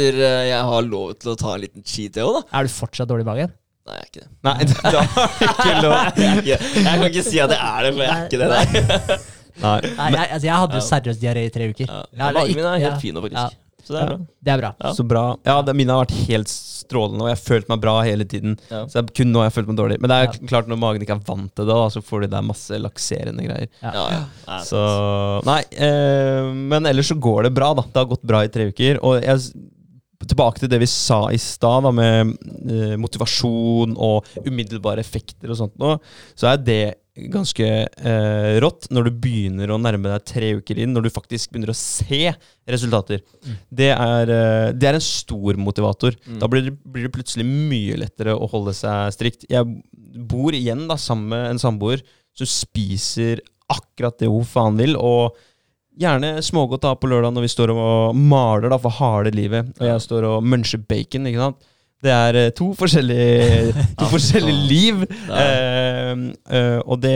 jeg 0.52 0.60
har 0.68 0.82
lov 0.86 1.08
til 1.18 1.32
å 1.32 1.34
ta 1.40 1.54
en 1.56 1.64
liten 1.64 1.82
cheat, 1.82 2.14
jeg 2.14 2.22
òg, 2.22 2.36
da. 2.38 2.42
Er 2.60 2.68
du 2.68 2.70
fortsatt 2.70 3.08
dårlig 3.10 3.24
i 3.26 3.30
magen? 3.32 3.50
Nei, 3.88 3.96
jeg 3.96 4.04
er 4.04 4.10
ikke 4.12 4.22
det. 4.22 4.30
Nei, 4.46 4.54
da 4.94 5.02
har 5.02 5.32
du 5.40 5.46
ikke 5.48 5.72
lov. 5.82 5.94
Jeg, 6.22 6.36
ikke, 6.44 6.58
jeg 6.76 6.84
kan 6.86 7.06
ikke 7.08 7.24
si 7.26 7.40
at 7.42 7.50
jeg 7.50 7.58
er 7.58 7.82
det, 7.82 7.90
for 7.96 8.04
jeg 8.04 8.12
er 8.14 8.28
ikke 8.28 8.38
det. 8.38 9.18
Nei. 9.62 9.72
Nei, 9.98 10.06
jeg, 10.14 10.28
altså, 10.32 10.46
jeg 10.46 10.54
hadde 10.62 10.78
jo 10.78 10.84
seriøst 10.86 11.20
diaré 11.24 11.42
i 11.48 11.50
tre 11.52 11.66
uker. 11.72 11.90
Ja. 11.90 12.28
Magen 12.32 12.54
min 12.56 12.68
er 12.70 12.78
helt 12.86 13.02
fin 13.02 13.14
nå, 13.18 13.24
faktisk. 13.26 13.58
Ja. 13.82 13.86
Så 13.86 13.92
det 13.94 14.02
er 14.02 14.06
bra. 14.12 14.18
Det 14.42 14.52
er 14.52 14.60
bra. 14.62 14.70
Ja. 14.80 14.92
Så 14.94 15.04
bra. 15.08 15.24
Ja, 15.48 15.56
det, 15.66 15.74
mine 15.76 15.94
har 15.96 16.04
vært 16.04 16.14
helt 16.28 16.48
strålende, 16.52 17.22
og 17.24 17.28
jeg 17.30 17.36
har 17.38 17.42
følt 17.42 17.68
meg 17.72 17.80
bra 17.82 17.94
hele 18.06 18.24
tiden. 18.28 18.56
Ja. 18.70 18.84
Så 18.86 19.00
det 19.00 19.10
er 19.10 19.16
kun 19.22 19.32
nå 19.34 19.42
jeg 19.42 19.50
har 19.50 19.56
følt 19.56 19.68
meg 19.72 19.78
dårlig. 19.80 19.98
Men 20.02 20.10
det 20.12 20.16
er 20.18 20.28
Ja. 20.30 20.46
klart 20.50 20.68
når 20.70 20.78
magen 20.82 21.02
ikke 21.02 21.16
er 21.16 21.24
vant 21.26 21.54
til 21.54 21.66
det, 21.66 21.74
da, 21.74 21.88
så 21.94 22.02
får 22.02 22.20
du 22.22 22.26
der 22.34 22.42
masse 22.46 22.78
lakserende 22.82 23.44
greier. 23.46 23.68
Ja. 23.82 23.92
Ja, 23.94 24.06
ja. 24.16 24.22
Nei, 24.48 24.60
Så 24.68 25.44
Nei, 25.46 25.60
eh, 25.76 26.52
men 26.52 26.86
ellers 26.86 27.08
så 27.12 27.18
går 27.18 27.44
det 27.44 27.54
bra, 27.54 27.72
da. 27.74 27.82
Det 27.82 27.96
har 28.02 28.10
gått 28.14 28.22
bra 28.26 28.42
i 28.44 28.48
tre 28.48 28.68
uker. 28.72 28.98
Og 29.02 29.22
jeg, 29.22 29.52
tilbake 30.28 30.60
til 30.62 30.68
det 30.70 30.78
vi 30.78 30.86
sa 30.86 31.24
i 31.34 31.38
stad, 31.42 31.82
med 31.94 32.36
eh, 32.70 32.96
motivasjon 32.96 33.96
og 33.98 34.24
umiddelbare 34.46 35.02
effekter 35.02 35.50
og 35.50 35.56
sånt 35.58 35.78
noe, 35.82 35.98
så 36.38 36.52
er 36.52 36.56
det 36.62 36.82
ganske 37.12 37.66
eh, 37.66 38.54
rått 38.64 38.88
når 38.92 39.08
du 39.08 39.18
begynner 39.20 39.70
å 39.70 39.78
nærme 39.80 40.08
deg 40.14 40.24
tre 40.28 40.48
uker 40.56 40.80
inn, 40.80 40.94
når 40.94 41.06
du 41.06 41.12
faktisk 41.12 41.52
begynner 41.52 41.72
å 41.74 41.76
se 41.76 42.32
resultater. 42.68 43.20
Det, 43.68 43.90
er, 43.92 44.32
eh, 44.32 44.72
det 44.72 44.88
er 44.88 44.96
en 44.96 45.04
stor 45.04 45.60
motivator. 45.60 46.16
Mm. 46.24 46.38
Da 46.40 46.48
blir 46.48 46.66
det, 46.70 46.74
blir 46.84 47.06
det 47.06 47.14
plutselig 47.14 47.46
mye 47.48 48.00
lettere 48.00 48.36
å 48.36 48.48
holde 48.48 48.74
seg 48.76 49.12
strikt. 49.16 49.44
Jeg 49.52 49.68
bor 50.32 50.56
igjen 50.56 50.86
da 50.88 50.96
sammen 51.00 51.34
med 51.34 51.50
en 51.50 51.62
samboer 51.62 52.04
som 52.38 52.48
spiser 52.48 53.44
akkurat 53.72 54.16
det 54.20 54.30
hun 54.32 54.48
faen 54.48 54.80
vil, 54.80 54.96
og 54.96 55.36
gjerne 56.00 56.38
smågodt 56.44 56.84
da 56.86 56.94
på 56.96 57.08
lørdag 57.10 57.34
når 57.36 57.44
vi 57.44 57.52
står 57.52 57.72
og 57.74 58.16
maler 58.16 58.72
da 58.72 58.78
for 58.80 58.96
harde 58.96 59.34
livet, 59.36 59.68
og 59.76 59.84
jeg 59.84 60.04
står 60.06 60.28
og 60.28 60.48
muncher 60.48 60.80
bacon, 60.88 61.28
ikke 61.28 61.44
sant? 61.44 61.68
Det 62.02 62.10
er 62.10 62.38
eh, 62.40 62.50
to 62.58 62.72
forskjellige, 62.74 63.72
to 64.00 64.08
forskjellige 64.10 64.64
liv, 64.68 65.04
eh, 65.30 66.12
eh, 66.50 66.78
og 66.82 66.98
det, 67.04 67.14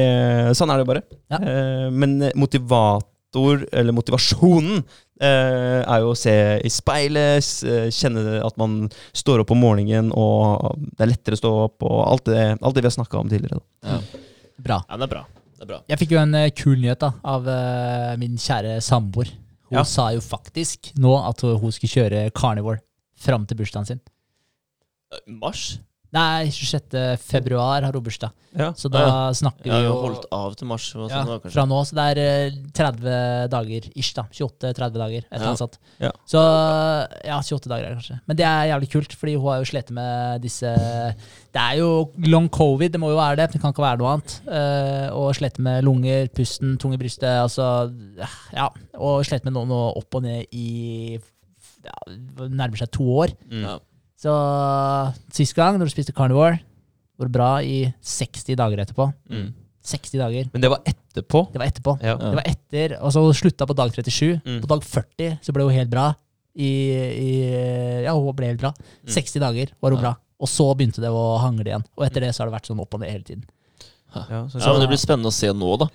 sånn 0.59 0.71
er 0.71 0.83
det 0.83 0.87
bare. 0.89 1.03
Ja. 1.33 1.41
Eh, 1.43 1.89
men 1.91 2.21
motivator, 2.39 3.65
eller 3.73 3.97
motivasjonen, 3.97 4.85
eh, 5.21 5.81
er 5.83 6.05
jo 6.05 6.13
å 6.15 6.19
se 6.19 6.35
i 6.65 6.71
speilet, 6.73 7.51
eh, 7.67 7.89
kjenne 7.93 8.39
at 8.47 8.57
man 8.63 8.85
står 9.17 9.43
opp 9.43 9.51
om 9.57 9.65
morgenen, 9.67 10.13
og 10.15 10.79
det 10.97 11.07
er 11.09 11.13
lettere 11.17 11.39
å 11.39 11.43
stå 11.43 11.53
opp, 11.67 11.83
og 11.83 11.99
alt 12.07 12.31
det, 12.31 12.47
alt 12.63 12.75
det 12.79 12.85
vi 12.87 12.91
har 12.93 12.99
snakka 13.01 13.19
om 13.25 13.33
tidligere. 13.33 13.59
Da. 13.59 13.97
Ja. 13.97 14.23
Bra. 14.67 14.79
Ja, 14.89 14.97
det 15.03 15.09
er 15.11 15.15
bra. 15.17 15.25
Det 15.57 15.65
er 15.67 15.73
bra. 15.75 15.81
Jeg 15.91 15.99
fikk 16.05 16.15
jo 16.15 16.23
en 16.23 16.35
eh, 16.39 16.51
kul 16.57 16.79
nyhet 16.79 17.01
da, 17.03 17.11
av 17.27 17.47
uh, 17.49 18.15
min 18.21 18.39
kjære 18.41 18.79
samboer. 18.85 19.35
Hun 19.67 19.81
Ja. 19.81 19.83
sa 19.89 20.11
jo 20.15 20.21
faktisk 20.23 20.93
nå 21.03 21.11
at 21.27 21.41
hun 21.43 21.73
skulle 21.75 21.91
kjøre 21.91 22.31
carnivore 22.37 22.79
fram 23.19 23.47
til 23.51 23.57
bursdagen 23.59 23.89
sin. 23.89 24.01
Mars? 25.27 25.79
Nei, 26.17 26.47
26. 26.55 26.95
februar 27.19 27.83
har 27.85 27.93
hun 27.93 28.03
bursdag. 28.07 28.31
Ja. 28.57 28.71
Så 28.79 28.89
da 28.89 29.01
Ja. 29.03 29.33
snakker 29.37 29.67
Jeg 29.67 29.73
vi 29.73 29.75
har 29.75 29.83
jo 29.83 29.89
jo 29.93 30.03
holdt 30.07 30.25
av 30.33 30.55
til 30.57 30.67
mars. 30.71 30.95
og 30.95 31.11
ja, 31.11 31.25
sånn, 31.25 31.43
da, 31.43 31.51
fra 31.51 31.65
nå, 31.67 31.81
så 31.85 31.95
det 31.99 32.05
er 32.07 32.21
eh, 32.23 32.51
30 32.73 33.49
dager 33.51 33.89
ish, 33.95 34.15
da. 34.15 34.23
28-30 34.31 34.93
dager, 35.03 35.19
et 35.27 35.33
eller 35.33 35.47
annet 35.51 35.59
sånt. 35.61 35.77
Ja. 36.01 36.13
Så 36.25 36.41
ja, 37.27 37.41
28 37.43 37.69
dager 37.69 37.85
er 37.85 37.89
det 37.91 37.99
kanskje. 37.99 38.21
Men 38.31 38.37
det 38.39 38.47
er 38.47 38.71
jævlig 38.71 38.89
kult, 38.95 39.13
fordi 39.19 39.35
hun 39.37 39.51
har 39.51 39.59
jo 39.59 39.65
slitt 39.73 39.91
med 39.91 40.41
disse 40.47 40.71
Det 41.53 41.61
er 41.61 41.77
jo 41.83 41.91
long 42.19 42.49
covid, 42.49 42.93
det 42.93 43.01
må 43.01 43.11
jo 43.11 43.17
være 43.19 43.37
det. 43.37 43.51
Det 43.53 43.61
kan 43.61 43.73
ikke 43.75 43.85
være 43.85 43.99
noe 43.99 44.15
annet. 44.15 44.41
Uh, 44.47 45.09
og 45.17 45.35
slitt 45.35 45.59
med 45.59 45.85
lunger, 45.85 46.29
pusten, 46.29 46.79
tung 46.79 46.95
i 46.95 46.97
brystet, 47.03 47.29
altså 47.43 47.93
Ja. 48.55 48.71
Og 48.95 49.25
slitt 49.27 49.45
med 49.45 49.53
noe, 49.53 49.67
noe 49.67 49.93
opp 49.99 50.15
og 50.15 50.23
ned 50.23 50.47
i 50.53 51.19
ja, 51.85 51.93
nærmer 52.47 52.77
seg 52.79 52.91
to 52.95 53.05
år. 53.05 53.35
Mm. 53.51 53.63
Ja. 53.67 53.77
Så 54.17 54.33
sist 55.37 55.55
gang, 55.57 55.77
når 55.79 55.91
du 55.91 55.93
spiste 55.93 56.15
carnivore, 56.17 56.59
var 57.17 57.29
det 57.29 57.35
bra 57.35 57.51
i 57.65 57.79
60 58.05 58.57
dager 58.59 58.83
etterpå. 58.85 59.09
Mm. 59.33 59.49
60 59.87 60.19
dager. 60.19 60.49
Men 60.53 60.65
det 60.65 60.71
var 60.73 60.83
etterpå. 60.89 61.43
Det 61.53 61.61
var 61.61 61.67
etterpå. 61.71 61.97
Ja. 62.03 62.17
Det 62.21 62.35
var 62.41 62.49
etter, 62.51 62.97
og 63.01 63.13
så 63.15 63.23
slutta 63.39 63.69
på 63.69 63.77
dag 63.79 63.93
37. 63.95 64.41
Mm. 64.43 64.61
På 64.65 64.71
dag 64.73 64.83
40 64.85 65.37
så 65.47 65.55
ble 65.55 65.69
hun 65.69 65.77
helt 65.77 65.93
bra. 65.93 66.11
I, 66.57 66.71
i, 67.21 67.33
ja, 68.07 68.15
hun 68.17 68.33
ble 68.37 68.49
helt 68.51 68.63
bra. 68.63 68.73
60 69.13 69.43
dager 69.45 69.75
var 69.81 69.93
hun 69.93 70.01
Ja. 70.01 70.03
bra. 70.09 70.15
Og 70.41 70.49
så 70.53 70.67
begynte 70.77 71.01
det 71.01 71.09
å 71.13 71.39
hangle 71.41 71.65
igjen. 71.69 71.85
Og 71.97 72.05
etter 72.09 72.25
det 72.25 72.35
så 72.35 72.43
har 72.43 72.51
det 72.51 72.57
vært 72.59 72.69
sånn 72.69 72.81
opp 72.81 72.97
og 72.97 73.01
ned 73.01 73.13
hele 73.13 73.25
tiden. 73.25 73.45
Ja, 74.13 74.47
så 74.49 74.61
Ja, 74.61 74.73
men 74.73 74.81
Det 74.81 74.89
blir 74.89 75.01
spennende 75.01 75.33
å 75.33 75.37
se 75.37 75.53
nå, 75.53 75.77
da. 75.81 75.89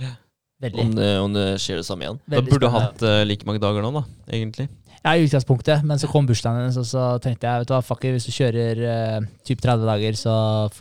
Veldig. 0.62 0.80
Om 0.82 0.96
det, 0.96 1.10
om 1.20 1.34
det 1.34 1.46
skjer 1.62 1.82
det 1.82 1.86
samme 1.86 2.06
igjen. 2.06 2.20
Da 2.30 2.42
burde 2.46 2.60
du 2.62 2.70
hatt 2.70 3.02
uh, 3.02 3.24
like 3.26 3.46
mange 3.50 3.62
dager 3.62 3.82
nå, 3.82 3.92
da, 3.98 4.04
egentlig. 4.30 4.68
Ja, 5.02 5.16
i 5.18 5.26
utgangspunktet, 5.26 5.82
men 5.88 5.98
så 5.98 6.08
kom 6.12 6.28
bursdagen 6.30 6.62
hennes, 6.62 6.78
og 6.78 6.86
så 6.86 7.06
tenkte 7.24 7.50
jeg 7.50 7.64
vet 7.64 7.70
du 7.72 7.74
hva, 7.74 7.82
fuck 7.86 8.04
it, 8.06 8.14
hvis 8.14 8.28
du 8.30 8.34
kjører 8.36 8.82
uh, 8.86 9.30
typ 9.48 9.62
30 9.64 9.88
dager, 9.90 10.18
så 10.20 10.36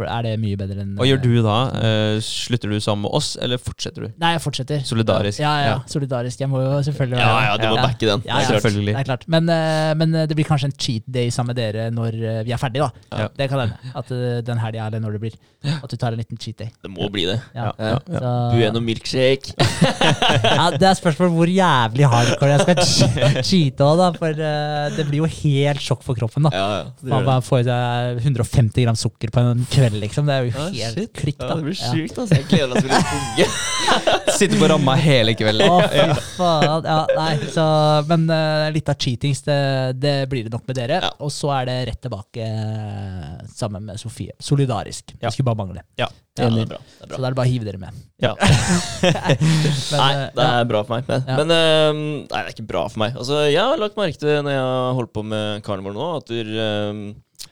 er 0.05 0.27
det 0.29 0.35
mye 0.43 0.59
bedre 0.61 0.85
enn 0.85 0.93
Hva 0.99 1.09
gjør 1.09 1.23
du 1.25 1.31
da? 1.47 1.57
Uh, 1.73 2.17
slutter 2.25 2.73
du 2.73 2.77
sammen 2.85 3.07
med 3.07 3.17
oss, 3.17 3.33
eller 3.41 3.61
fortsetter 3.61 4.07
du? 4.07 4.11
Nei, 4.21 4.35
jeg 4.37 4.45
fortsetter. 4.45 4.85
Solidarisk? 4.85 5.41
Ja, 5.41 5.55
ja, 5.63 5.71
ja. 5.73 5.79
Solidarisk. 5.89 6.43
Jeg 6.45 6.53
må 6.53 6.61
jo 6.63 6.77
selvfølgelig 6.91 7.21
Ja, 7.23 7.33
ja, 7.49 7.57
du 7.57 7.67
må 7.71 7.79
Ja. 7.81 7.87
backe 7.89 8.07
den. 8.11 8.27
Ja, 8.29 8.43
ja. 8.45 8.51
Selvfølgelig. 8.53 8.93
Det 8.95 9.01
er 9.01 9.09
klart. 9.09 9.25
Men, 9.33 9.49
uh, 9.49 9.93
men 10.01 10.13
det 10.29 10.37
blir 10.37 10.49
kanskje 10.49 10.69
en 10.71 10.77
cheat 10.77 11.09
day 11.09 11.31
sammen 11.33 11.51
med 11.55 11.59
dere 11.61 11.89
når 11.95 12.17
eh, 12.21 12.41
vi 12.47 12.53
er 12.55 12.61
ferdige, 12.61 12.87
da. 12.87 13.17
Ja. 13.25 13.29
Det 13.37 13.49
kan 13.51 13.63
hende. 13.65 13.93
At 13.97 14.11
eh, 14.15 14.41
den 14.47 14.61
helga 14.63 14.87
eller 14.87 15.03
når 15.03 15.17
det 15.17 15.21
blir. 15.25 15.37
At 15.71 15.91
du 15.91 15.97
tar 16.01 16.15
en 16.15 16.21
liten 16.21 16.39
cheat 16.41 16.59
day. 16.61 16.71
Det 16.85 16.91
må 16.93 17.09
bli 17.13 17.27
det. 17.29 17.39
Ja. 17.57 17.71
Ja, 17.79 17.97
ja. 18.13 18.33
Bueno 18.55 18.83
milkshake. 18.85 19.55
ja, 20.59 20.71
det 20.77 20.87
er 20.89 20.99
spørsmål 20.99 21.33
hvor 21.37 21.51
jævlig 21.53 22.09
hardcore 22.13 22.55
jeg 22.55 22.61
skal 22.67 23.45
cheate 23.51 23.87
òg, 23.87 24.01
da. 24.01 24.10
For 24.19 24.31
uh, 24.41 24.87
det 24.97 25.05
blir 25.09 25.21
jo 25.23 25.29
helt 25.31 25.83
sjokk 25.85 26.03
for 26.07 26.19
kroppen, 26.19 26.47
da. 26.49 26.51
Ja, 26.55 26.67
ja. 26.81 26.85
Det 27.01 27.13
Man 27.13 27.27
bare 27.29 27.45
får 27.47 27.61
i 27.63 27.67
seg 27.69 28.21
150 28.25 28.85
gram 28.87 28.99
sukker 28.99 29.33
på 29.35 29.45
en 29.53 29.65
kveld, 29.73 29.99
liksom. 30.03 30.27
Det 30.31 30.35
er 30.39 30.47
jo 30.47 30.53
Ja, 30.55 30.69
helt 30.91 30.99
shit. 30.99 31.13
klikk, 31.21 31.39
da. 31.41 31.49
Ja, 31.53 31.59
det 31.61 31.67
blir 31.69 31.79
Ja. 31.79 31.93
sjukt, 31.95 32.19
altså. 32.25 32.39
Jeg 32.41 32.49
gleder 32.51 32.75
meg 32.75 32.83
til 32.83 32.91
å 32.91 33.03
bli 33.03 33.21
unge. 33.21 33.49
Sitter 34.41 34.61
på 34.61 34.69
ramma 34.71 34.95
hele 35.01 35.35
kvelden. 35.39 35.69
Å, 35.71 35.81
fy 35.91 36.21
faen. 36.37 36.89
Ja, 36.91 36.99
nei, 37.19 37.33
så, 37.55 37.65
men 38.11 38.27
uh, 38.31 38.69
litt 38.75 38.89
av 38.93 38.99
cheatings, 39.01 39.43
det, 39.47 39.59
det 40.01 40.15
blir 40.31 40.47
det 40.47 40.53
nok 40.55 40.67
med 40.71 40.79
dere. 40.79 41.01
Ja. 41.05 41.13
Og 41.21 41.33
så 41.35 41.51
er 41.59 41.69
det 41.71 41.79
rett 41.91 42.01
tilbake 42.07 42.47
eh, 42.47 43.47
sammen 43.55 43.85
med 43.91 44.01
Sofie. 44.01 44.33
Solidarisk. 44.41 45.15
Ja. 45.19 45.29
Det 45.29 45.35
skulle 45.37 45.51
bare 45.53 45.61
mangle. 45.65 45.85
Ja. 46.01 46.09
Ja, 46.39 46.47
det 46.49 46.63
er 46.63 46.71
bra. 46.71 46.79
Det 46.79 47.05
er 47.05 47.17
Så 47.17 47.21
da 47.21 47.27
er 47.27 47.35
det 47.35 47.39
bare 47.41 47.49
å 47.49 47.53
hive 47.53 47.67
dere 47.67 47.81
med. 47.83 47.97
Ja. 48.21 48.35
Men, 49.01 49.97
Nei, 49.97 50.11
det 50.13 50.29
det 50.37 50.45
ja. 50.45 50.59
er 50.61 50.69
bra 50.69 50.83
for 50.85 50.95
meg. 50.97 51.07
Men, 51.09 51.25
Ja. 51.27 51.37
men 51.41 51.55
eh, 51.55 51.91
nei, 51.97 52.27
det 52.29 52.45
er 52.45 52.53
ikke 52.55 52.67
bra 52.69 52.83
for 52.93 53.01
meg. 53.03 53.17
Altså, 53.17 53.41
jeg 53.49 53.61
har 53.63 53.81
lagt 53.81 53.97
merke 53.99 54.21
til 54.21 54.43
når 54.45 54.53
jeg 54.57 54.67
har 54.67 54.95
holdt 54.99 55.13
på 55.17 55.25
med 55.27 55.63
karneval 55.67 55.97
nå, 55.97 56.09
at 56.21 56.29
du, 56.29 56.37
eh, 56.67 57.49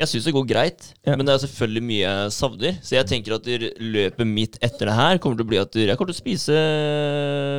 jeg 0.00 0.08
syns 0.08 0.24
det 0.30 0.32
går 0.32 0.46
greit, 0.48 0.86
Ja. 1.04 1.12
men 1.16 1.26
det 1.28 1.34
er 1.34 1.42
selvfølgelig 1.44 1.84
mye 1.90 2.00
jeg 2.06 2.32
savner. 2.32 2.78
Så 2.80 2.96
jeg 2.96 3.08
tenker 3.10 3.36
at 3.36 3.44
løpet 3.84 4.26
mitt 4.30 4.56
etter 4.64 4.88
det 4.88 4.96
her 4.96 5.18
kommer 5.20 5.36
til 5.36 5.44
å 5.44 5.50
bli 5.52 5.60
at 5.60 5.76
jeg 5.76 5.96
kommer 6.00 6.14
til 6.14 6.16
å 6.16 6.24
spise 6.24 6.56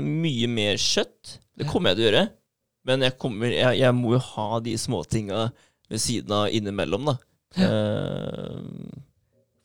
mye 0.01 0.49
mer 0.49 0.81
kjøtt. 0.81 1.37
Det 1.61 1.67
kommer 1.69 1.91
jeg 1.93 1.99
til 2.01 2.05
å 2.05 2.09
gjøre. 2.09 2.23
Men 2.89 3.03
jeg, 3.05 3.13
kommer, 3.21 3.53
jeg, 3.53 3.77
jeg 3.77 3.93
må 3.93 4.15
jo 4.15 4.23
ha 4.31 4.59
de 4.65 4.73
småtinga 4.81 5.51
ved 5.91 6.01
siden 6.01 6.33
av 6.33 6.47
innimellom, 6.49 7.11
da. 7.11 7.17
Eh, 7.61 8.57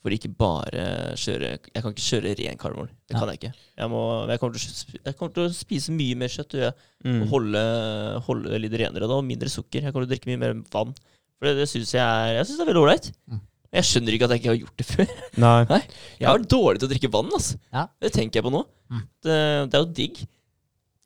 for 0.06 0.14
ikke 0.14 0.30
bare 0.38 0.84
kjøre 1.18 1.48
Jeg 1.56 1.82
kan 1.82 1.90
ikke 1.92 2.04
kjøre 2.06 2.34
ren 2.38 2.60
karneval. 2.62 2.88
Det 3.10 3.16
kan 3.18 3.32
jeg 3.32 3.40
ikke. 3.40 3.50
Jeg, 3.82 3.90
må, 3.90 4.02
jeg, 4.30 4.40
kommer 4.42 4.62
til, 4.62 5.00
jeg 5.02 5.16
kommer 5.18 5.34
til 5.34 5.44
å 5.48 5.54
spise 5.58 5.94
mye 5.98 6.18
mer 6.22 6.32
kjøtt. 6.32 6.56
Jeg, 6.62 6.76
Mm. 7.06 7.20
og 7.22 7.28
holde, 7.34 7.60
holde 8.26 8.58
litt 8.58 8.72
renere 8.80 9.06
da, 9.06 9.18
og 9.20 9.26
mindre 9.28 9.50
sukker. 9.52 9.84
Jeg 9.84 9.92
kommer 9.94 10.06
til 10.06 10.08
å 10.08 10.14
drikke 10.16 10.30
mye 10.32 10.40
mer 10.40 10.54
vann. 10.72 10.94
For 11.36 11.46
det, 11.50 11.52
det 11.60 11.66
syns 11.70 11.92
jeg 11.92 12.00
er 12.02 12.32
Jeg 12.38 12.46
synes 12.48 12.56
det 12.58 12.64
er 12.64 12.70
veldig 12.72 12.82
ålreit. 12.82 13.10
Mm. 13.30 13.42
Jeg 13.76 13.84
skjønner 13.90 14.14
ikke 14.16 14.24
at 14.26 14.32
jeg 14.34 14.40
ikke 14.40 14.50
har 14.54 14.58
gjort 14.62 14.80
det 14.80 14.86
før. 14.94 15.12
Nei. 15.44 15.82
Jeg 16.16 16.26
har 16.30 16.38
vært 16.38 16.48
dårlig 16.54 16.80
til 16.80 16.88
å 16.88 16.92
drikke 16.94 17.10
vann. 17.12 17.28
Altså. 17.36 17.58
Ja. 17.76 17.84
Det 18.02 18.10
tenker 18.16 18.40
jeg 18.40 18.46
på 18.48 18.54
nå. 18.56 18.62
Mm. 18.90 19.04
Det, 19.26 19.36
det 19.70 19.78
er 19.78 19.84
jo 19.84 19.92
digg. 20.00 20.22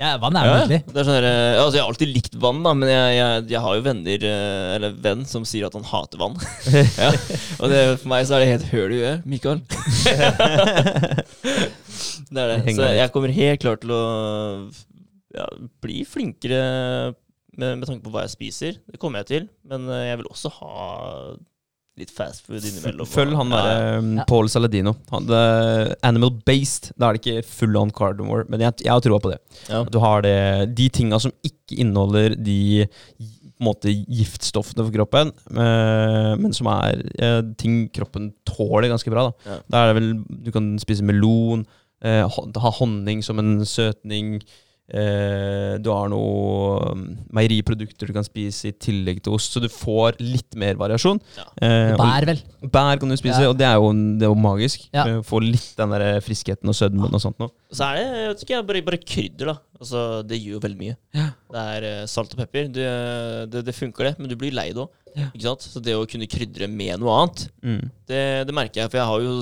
Ja, 0.00 0.14
vann 0.16 0.36
er 0.40 0.46
Ja, 0.48 0.52
egentlig. 0.62 0.78
det 0.88 0.96
er 0.96 1.04
sånn 1.04 1.16
her, 1.18 1.26
eh, 1.28 1.58
altså, 1.60 1.76
jeg 1.76 1.82
har 1.84 1.90
alltid 1.92 2.10
likt 2.14 2.36
vann, 2.40 2.62
da, 2.64 2.72
men 2.72 2.88
jeg, 2.88 3.16
jeg, 3.18 3.42
jeg 3.52 3.60
har 3.66 3.74
jo 3.76 3.82
venner 3.84 4.22
eh, 4.30 4.68
Eller 4.78 4.94
venn 5.04 5.26
som 5.28 5.44
sier 5.44 5.66
at 5.68 5.76
han 5.76 5.84
hater 5.84 6.22
vann. 6.22 6.38
ja. 7.04 7.10
Og 7.60 7.66
det, 7.68 7.82
for 8.00 8.08
meg 8.14 8.24
så 8.24 8.38
er 8.38 8.44
det 8.44 8.52
helt 8.54 8.70
høl 8.72 8.94
i 8.96 9.00
huet, 9.02 9.26
Mikael. 9.28 9.60
det 12.32 12.40
er 12.40 12.54
det. 12.54 12.76
Så 12.78 12.88
jeg 12.96 13.12
kommer 13.12 13.36
helt 13.36 13.60
klart 13.60 13.84
til 13.84 13.92
å 13.92 14.04
ja, 15.36 15.46
bli 15.84 16.00
flinkere 16.08 16.62
med, 17.60 17.76
med 17.82 17.86
tanke 17.86 18.04
på 18.06 18.12
hva 18.14 18.24
jeg 18.24 18.34
spiser. 18.38 18.80
Det 18.88 19.00
kommer 19.02 19.20
jeg 19.20 19.30
til. 19.34 19.48
Men 19.68 19.84
eh, 19.92 20.06
jeg 20.10 20.22
vil 20.22 20.32
også 20.32 20.52
ha 20.62 20.78
litt 22.00 22.12
fast 22.14 22.46
food 22.46 22.64
innimellom. 22.64 23.08
Følg 23.08 23.36
han 23.38 23.52
derre 23.54 23.98
um, 24.00 24.12
Ja. 24.18 24.24
Paul 24.28 24.48
Saladino. 24.52 24.94
Han, 25.12 25.28
animal 26.06 26.32
based. 26.48 26.90
Da 26.96 27.10
er 27.10 27.18
det 27.18 27.22
ikke 27.24 27.46
full 27.46 27.76
on 27.80 27.92
carnivore. 27.94 28.48
Men 28.50 28.64
jeg, 28.66 28.80
jeg 28.86 28.92
har 28.92 29.04
troa 29.04 29.20
på 29.22 29.32
det. 29.34 29.40
Ja. 29.68 29.84
At 29.84 29.92
du 29.94 30.00
har 30.02 30.24
det, 30.26 30.36
de 30.78 30.88
tinga 30.92 31.20
som 31.22 31.32
ikke 31.46 31.78
inneholder 31.84 32.34
de 32.40 32.58
måte, 33.60 33.92
giftstoffene 33.92 34.86
for 34.86 34.94
kroppen, 34.94 35.32
eh, 35.52 36.30
men 36.40 36.54
som 36.56 36.68
er 36.72 37.02
eh, 37.20 37.40
ting 37.60 37.82
kroppen 37.92 38.30
tåler 38.48 38.88
ganske 38.92 39.12
bra. 39.12 39.28
Da, 39.28 39.50
Ja. 39.50 39.58
da 39.68 39.82
er 39.82 39.90
det 39.92 39.98
vel 40.00 40.10
Du 40.46 40.50
kan 40.54 40.72
spise 40.80 41.04
melon, 41.04 41.66
eh, 42.02 42.24
ha 42.24 42.70
honning 42.80 43.22
som 43.22 43.38
en 43.38 43.60
søtning. 43.68 44.40
Eh, 44.90 45.76
du 45.78 45.88
har 45.92 46.08
noe 46.10 46.90
um, 46.92 47.02
meieriprodukter 47.36 48.10
du 48.10 48.14
kan 48.16 48.24
spise 48.26 48.70
i 48.70 48.74
tillegg 48.74 49.20
til 49.22 49.36
ost, 49.36 49.54
så 49.54 49.62
du 49.62 49.68
får 49.70 50.18
litt 50.18 50.56
mer 50.58 50.74
variasjon. 50.80 51.20
Ja. 51.38 51.44
Eh, 51.62 51.94
Bær, 52.00 52.26
vel. 52.26 52.40
Bær 52.74 52.98
kan 53.00 53.08
du 53.12 53.16
spise, 53.20 53.40
Ja. 53.44 53.50
og 53.52 53.58
det 53.60 53.66
er 53.68 53.76
jo, 53.78 53.92
det 54.18 54.26
er 54.26 54.32
jo 54.32 54.38
magisk. 54.40 54.88
Ja. 54.92 55.04
Eh, 55.06 55.20
Få 55.26 55.40
litt 55.44 55.74
den 55.78 55.94
der 55.94 56.20
friskheten 56.26 56.68
og 56.72 56.74
sødmen 56.74 57.14
og 57.14 57.22
sånt 57.22 57.38
noe. 57.38 57.52
Så 57.72 57.86
er 57.86 58.00
det 58.00 58.06
jeg 58.08 58.28
vet 58.32 58.44
ikke, 58.46 58.62
bare, 58.66 58.82
bare 58.90 58.98
krydder, 59.04 59.52
da. 59.52 59.56
Altså, 59.80 60.00
det 60.26 60.40
gjør 60.42 60.58
jo 60.58 60.64
veldig 60.66 60.80
mye. 60.82 60.96
Det 61.54 61.60
er 61.76 62.06
salt 62.10 62.34
og 62.34 62.42
pepper. 62.42 62.66
Det, 62.74 62.88
det, 63.54 63.62
det 63.70 63.74
funker, 63.78 64.10
det, 64.10 64.18
men 64.18 64.28
du 64.28 64.36
blir 64.36 64.52
lei 64.52 64.68
det 64.74 64.82
òg. 64.82 64.90
Så 65.64 65.80
det 65.82 65.94
å 65.96 66.04
kunne 66.06 66.28
krydre 66.30 66.68
med 66.70 66.98
noe 67.00 67.14
annet, 67.22 67.46
Mm. 67.62 67.90
det, 68.06 68.20
det 68.46 68.54
merker 68.54 68.82
jeg. 68.82 68.90
For 68.92 68.98
jeg 69.00 69.06
har 69.08 69.24
jo 69.24 69.38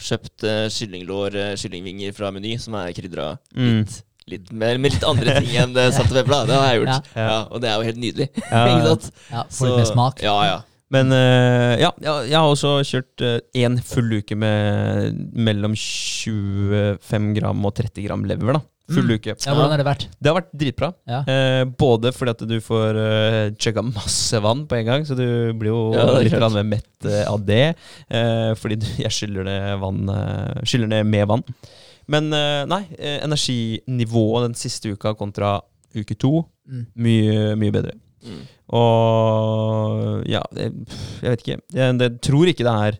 kjøpt 0.00 0.44
uh, 0.48 0.68
kyllinglår, 0.72 1.34
eh, 1.36 1.56
kyllingvinger 1.60 2.14
fra 2.16 2.30
Meny, 2.32 2.54
som 2.58 2.74
er 2.80 2.92
krydra 2.96 3.34
Mm. 3.54 3.82
Litt. 4.32 4.50
Mer, 4.52 4.78
med 4.82 4.94
litt 4.96 5.04
andre 5.06 5.36
ting 5.40 5.52
enn 5.64 5.76
eh, 5.76 5.90
salt 5.94 6.10
og 6.10 6.18
pepper. 6.20 6.32
da 6.32 6.40
Det 6.50 6.58
har 6.58 6.66
jeg 6.74 6.80
gjort. 6.82 7.12
Ja. 7.14 7.28
Ja. 7.28 7.38
og 7.50 7.60
det 7.62 7.70
er 7.70 7.76
jo 7.82 7.88
helt 7.90 8.02
nydelig. 8.06 8.28
Ja, 8.50 8.64
ikke 8.72 8.90
sant? 8.90 9.08
Ja, 9.30 9.44
Får 9.58 9.70
litt 9.70 9.80
mer 9.82 9.90
smak. 9.94 10.22
Ja, 10.26 10.36
ja. 10.48 10.58
Men 10.90 11.12
uh, 11.14 11.76
ja, 11.78 11.92
ja, 12.02 12.14
jeg 12.26 12.34
har 12.34 12.48
også 12.50 12.72
kjørt 12.82 13.22
én 13.54 13.76
full 13.86 14.10
uke 14.18 14.34
med 14.34 15.20
mellom 15.38 15.76
25 15.78 17.30
gram 17.38 17.62
og 17.68 17.74
30 17.78 18.06
gram 18.08 18.26
lever. 18.26 18.58
da 18.58 18.62
Full 18.90 19.06
Mm. 19.06 19.14
uke. 19.20 19.34
Ja, 19.38 19.52
Hvordan 19.54 19.70
har 19.70 19.78
det 19.78 19.86
vært? 19.86 20.04
Det 20.18 20.26
har 20.32 20.34
vært 20.40 20.48
dritbra. 20.50 20.88
Ja. 21.06 21.20
Eh, 21.22 21.64
både 21.78 22.10
fordi 22.12 22.30
at 22.34 22.40
du 22.50 22.56
får 22.58 22.96
uh, 22.98 23.50
chugga 23.54 23.84
masse 23.86 24.40
vann 24.42 24.64
på 24.66 24.80
en 24.80 24.84
gang, 24.88 25.04
så 25.06 25.14
du 25.14 25.52
blir 25.54 25.70
jo 25.70 25.92
Ja, 25.94 26.08
litt 26.18 26.34
mer 26.34 26.66
mett 26.66 27.06
uh, 27.06 27.30
av 27.30 27.38
det. 27.46 27.76
eh, 28.10 28.50
fordi 28.58 28.80
du, 28.82 28.86
jeg 28.98 29.12
skyller 29.14 29.46
ned, 29.46 29.78
vann, 29.78 30.10
uh, 30.10 30.58
skyller 30.66 30.90
ned 30.90 31.06
med 31.06 31.28
vann. 31.30 31.44
Men 32.10 32.32
eh, 32.34 32.62
nei, 32.70 32.82
eh, 32.98 33.18
energinivået 33.26 34.48
den 34.48 34.56
siste 34.58 34.90
uka 34.96 35.14
kontra 35.18 35.58
uke 35.96 36.16
to, 36.18 36.44
Mm. 36.70 36.84
mye, 37.02 37.38
mye 37.58 37.72
bedre. 37.74 37.92
Mm. 38.22 38.42
Og 38.78 40.20
ja, 40.30 40.42
jeg, 40.54 40.74
jeg 41.22 41.32
vet 41.32 41.40
ikke. 41.42 41.56
Jeg, 41.74 41.96
jeg 42.04 42.20
tror 42.22 42.50
ikke 42.52 42.66
det 42.66 42.74
er 42.90 42.98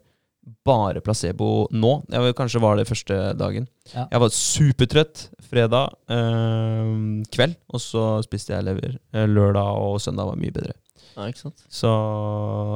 bare 0.67 1.03
placebo 1.05 1.69
nå. 1.71 1.93
Jeg 2.11 2.35
kanskje 2.39 2.63
var 2.65 2.81
det 2.81 2.89
første 2.89 3.19
dagen. 3.39 3.69
Ja. 3.95 4.09
Jeg 4.11 4.23
var 4.25 4.35
supertrøtt 4.35 5.23
fredag 5.51 5.95
eh, 6.11 6.91
kveld, 7.35 7.55
og 7.71 7.83
så 7.85 8.05
spiste 8.27 8.57
jeg 8.57 8.67
lever. 8.67 8.99
Eh, 9.15 9.29
Lørdag 9.31 9.71
og 9.85 10.01
søndag 10.03 10.27
var 10.33 10.41
mye 10.41 10.55
bedre. 10.59 10.75
ja, 11.17 11.27
ikke 11.31 11.45
sant? 11.47 11.63
Så 11.71 11.91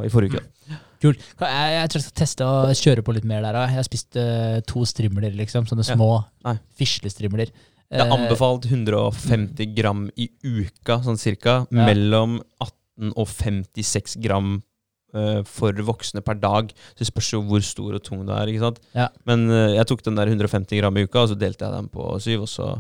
i 0.06 0.12
forrige 0.14 0.38
uke. 0.38 0.78
Kult. 1.04 1.28
Jeg, 1.44 1.76
jeg 1.76 1.92
tror 1.92 2.00
jeg 2.00 2.06
skal 2.08 2.18
teste 2.22 2.48
å 2.48 2.74
kjøre 2.80 3.04
på 3.04 3.14
litt 3.16 3.28
mer 3.28 3.44
der 3.44 3.60
òg. 3.60 3.68
Jeg 3.70 3.80
har 3.82 3.86
spist 3.86 4.18
uh, 4.18 4.58
to 4.68 4.82
strimler, 4.88 5.34
liksom. 5.36 5.68
Sånne 5.68 5.86
små 5.86 6.10
ja. 6.18 6.56
fislestrimler. 6.80 7.52
Det 7.52 7.60
er 7.60 7.74
Eh, 7.94 8.12
anbefalt 8.12 8.66
150 8.66 9.74
gram 9.76 10.06
i 10.16 10.28
uka, 10.42 10.98
sånn 11.04 11.20
cirka. 11.20 11.62
Ja. 11.68 11.84
Mellom 11.90 12.40
18 12.62 13.12
og 13.20 13.28
56 13.30 14.16
gram 14.24 14.56
uh, 15.14 15.42
for 15.46 15.84
voksne 15.86 16.22
per 16.24 16.38
dag. 16.40 16.72
Så 16.94 17.04
det 17.04 17.10
spørs 17.10 17.30
jo 17.36 17.42
hvor 17.46 17.62
stor 17.66 17.98
og 17.98 18.02
tung 18.06 18.24
du 18.26 18.32
er. 18.34 18.50
ikke 18.50 18.64
sant? 18.64 18.82
Ja. 18.96 19.10
Men 19.28 19.46
uh, 19.50 19.70
jeg 19.76 19.86
tok 19.90 20.04
den 20.06 20.18
der 20.18 20.32
150 20.32 20.80
gram 20.80 20.98
i 20.98 21.06
uka, 21.06 21.22
og 21.24 21.32
så 21.32 21.38
delte 21.38 21.66
jeg 21.66 21.76
den 21.76 21.90
på 21.92 22.08
syv. 22.24 22.48
Og 22.48 22.50
så 22.50 22.72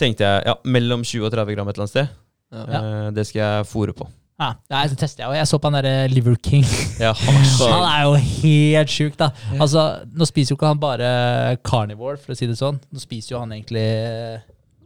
tenkte 0.00 0.28
jeg 0.28 0.46
ja, 0.50 0.56
mellom 0.68 1.04
20 1.06 1.28
og 1.28 1.32
30 1.32 1.56
gram 1.56 1.70
et 1.70 1.76
eller 1.76 1.86
annet 1.86 1.96
sted. 1.96 2.14
Ja. 2.56 2.80
Uh, 2.82 3.08
det 3.16 3.28
skal 3.28 3.42
jeg 3.44 3.70
fòre 3.72 3.96
på. 3.96 4.10
Ja, 4.36 4.50
det 4.68 4.80
jeg 4.82 4.90
skal 4.90 4.98
teste. 5.00 5.22
Jeg, 5.22 5.30
og 5.32 5.36
jeg 5.38 5.48
så 5.48 5.56
på 5.58 5.70
han 5.70 5.78
derre 5.78 6.08
Liver 6.12 6.34
King. 6.44 6.64
Ja, 7.00 7.14
har 7.16 7.36
Han 7.72 7.86
er 7.88 8.02
jo 8.04 8.18
helt 8.20 8.90
sjuk, 8.92 9.14
da. 9.16 9.30
Altså, 9.56 9.86
Nå 10.12 10.26
spiser 10.28 10.52
jo 10.52 10.58
ikke 10.58 10.68
han 10.74 10.82
bare 10.82 11.56
carnivore, 11.64 12.18
for 12.20 12.34
å 12.34 12.36
si 12.36 12.48
det 12.50 12.58
sånn. 12.60 12.76
Nå 12.92 13.00
spiser 13.00 13.32
jo 13.36 13.40
han 13.40 13.54
egentlig 13.56 13.86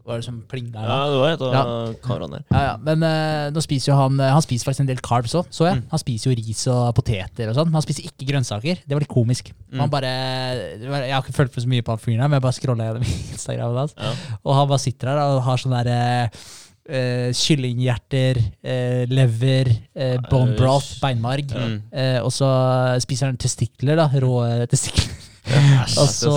Hva 0.06 0.14
er 0.14 0.22
det 0.22 0.27
som 0.28 0.39
plinga 0.48 0.78
her? 0.81 0.86
Ja, 0.86 1.01
det 1.10 1.18
var 1.20 1.35
et 1.35 1.43
av 1.48 1.56
Ja. 1.56 1.64
karene 2.06 2.39
der. 2.39 2.44
Ja, 2.55 2.60
ja, 2.68 2.77
Men 2.86 3.02
uh, 3.02 3.51
nå 3.55 3.62
spiser 3.66 3.90
jo 3.93 3.98
han 3.98 4.16
eh, 4.22 4.31
Han 4.32 4.43
spiser 4.47 4.70
faktisk 4.70 4.85
en 4.86 4.89
del 4.89 5.02
carbs 5.05 5.35
òg, 5.39 5.51
så 5.52 5.66
jeg. 5.66 5.81
Mm. 5.82 5.90
Han 5.93 6.02
spiser 6.05 6.31
jo 6.31 6.39
ris 6.39 6.62
og 6.72 6.94
poteter 6.97 7.51
og 7.51 7.59
sånn. 7.59 7.68
Men 7.68 7.81
han 7.81 7.85
spiser 7.89 8.06
ikke 8.06 8.31
grønnsaker. 8.31 8.81
Det 8.86 8.94
var 8.97 9.02
litt 9.05 9.10
komisk. 9.12 9.51
Mm. 9.74 9.82
Han 9.82 9.90
bare, 9.93 10.14
jeg 10.81 11.12
har 11.12 11.20
ikke 11.27 11.36
følt 11.36 11.52
for 11.59 11.66
så 11.66 11.70
mye 11.74 11.82
på 11.86 11.94
han 11.94 12.02
fyren 12.06 12.22
her, 12.24 12.31
men 12.31 12.39
jeg 12.39 12.47
bare 12.47 12.59
scrolla 12.62 12.89
gjennom 12.89 13.10
Instagramen 13.35 13.82
hans. 13.82 13.98
Ja. 13.98 14.14
Og 14.40 14.56
han 14.62 14.70
bare 14.72 14.82
sitter 14.86 15.10
her 15.12 15.22
og 15.27 15.43
har 15.51 15.62
sånn 15.66 15.74
derre 15.74 16.01
eh, 16.91 17.31
kyllinghjerter, 17.37 18.41
eh, 18.62 19.05
lever, 19.11 19.71
eh, 19.95 20.19
bone 20.31 20.57
broth, 20.59 20.99
beinmarg. 21.03 21.55
Mm. 21.55 21.79
Eh, 21.93 22.19
og 22.21 22.33
så 22.35 22.51
spiser 23.03 23.31
han 23.31 23.41
testikler, 23.41 24.01
da. 24.01 24.11
Rå 24.21 24.37
testikler. 24.71 25.17
og, 26.01 26.11
så, 26.12 26.35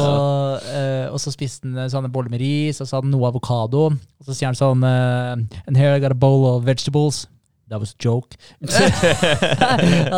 eh, 0.74 1.06
og 1.12 1.20
så 1.22 1.34
spiste 1.34 1.68
han 1.68 1.92
sånne 1.92 2.12
boller 2.14 2.32
med 2.34 2.42
ris, 2.42 2.80
og 2.82 2.88
så 2.88 2.98
hadde 2.98 3.10
han 3.10 3.14
noe 3.16 3.30
avokado. 3.30 3.90
Og 3.92 4.28
så 4.28 4.38
sier 4.38 4.50
han 4.50 4.58
sånn 4.58 4.86
eh, 4.88 5.36
And 5.68 5.78
here 5.78 5.96
I 5.98 6.02
got 6.04 6.16
a 6.16 6.18
bowl 6.18 6.48
of 6.50 6.64
vegetables. 6.68 7.26
That 7.72 7.80
was 7.80 7.94
a 7.94 8.00
joke. 8.00 8.36
og 8.62 8.70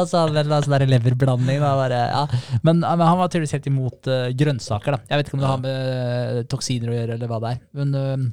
så 0.09 0.23
hadde 0.25 0.41
han 0.41 0.49
en 0.49 0.63
sånn 0.65 0.73
der 0.75 0.87
leverblanding. 0.89 1.61
Da, 1.61 1.75
bare, 1.77 1.99
ja. 2.11 2.23
men, 2.65 2.81
men 2.81 3.05
han 3.05 3.19
var 3.19 3.29
tydeligvis 3.29 3.55
helt 3.55 3.69
imot 3.69 4.09
uh, 4.11 4.31
grønnsaker. 4.35 4.97
da. 4.97 5.11
Jeg 5.11 5.21
vet 5.21 5.29
ikke 5.29 5.37
om 5.37 5.43
det 5.43 5.51
har 5.51 5.61
med 5.63 6.39
uh, 6.39 6.41
toksiner 6.51 6.91
å 6.91 6.97
gjøre, 6.97 7.19
eller 7.19 7.31
hva 7.31 7.39
det 7.43 7.53
er. 7.53 7.61
Men, 7.77 7.93
eh, 8.01 8.25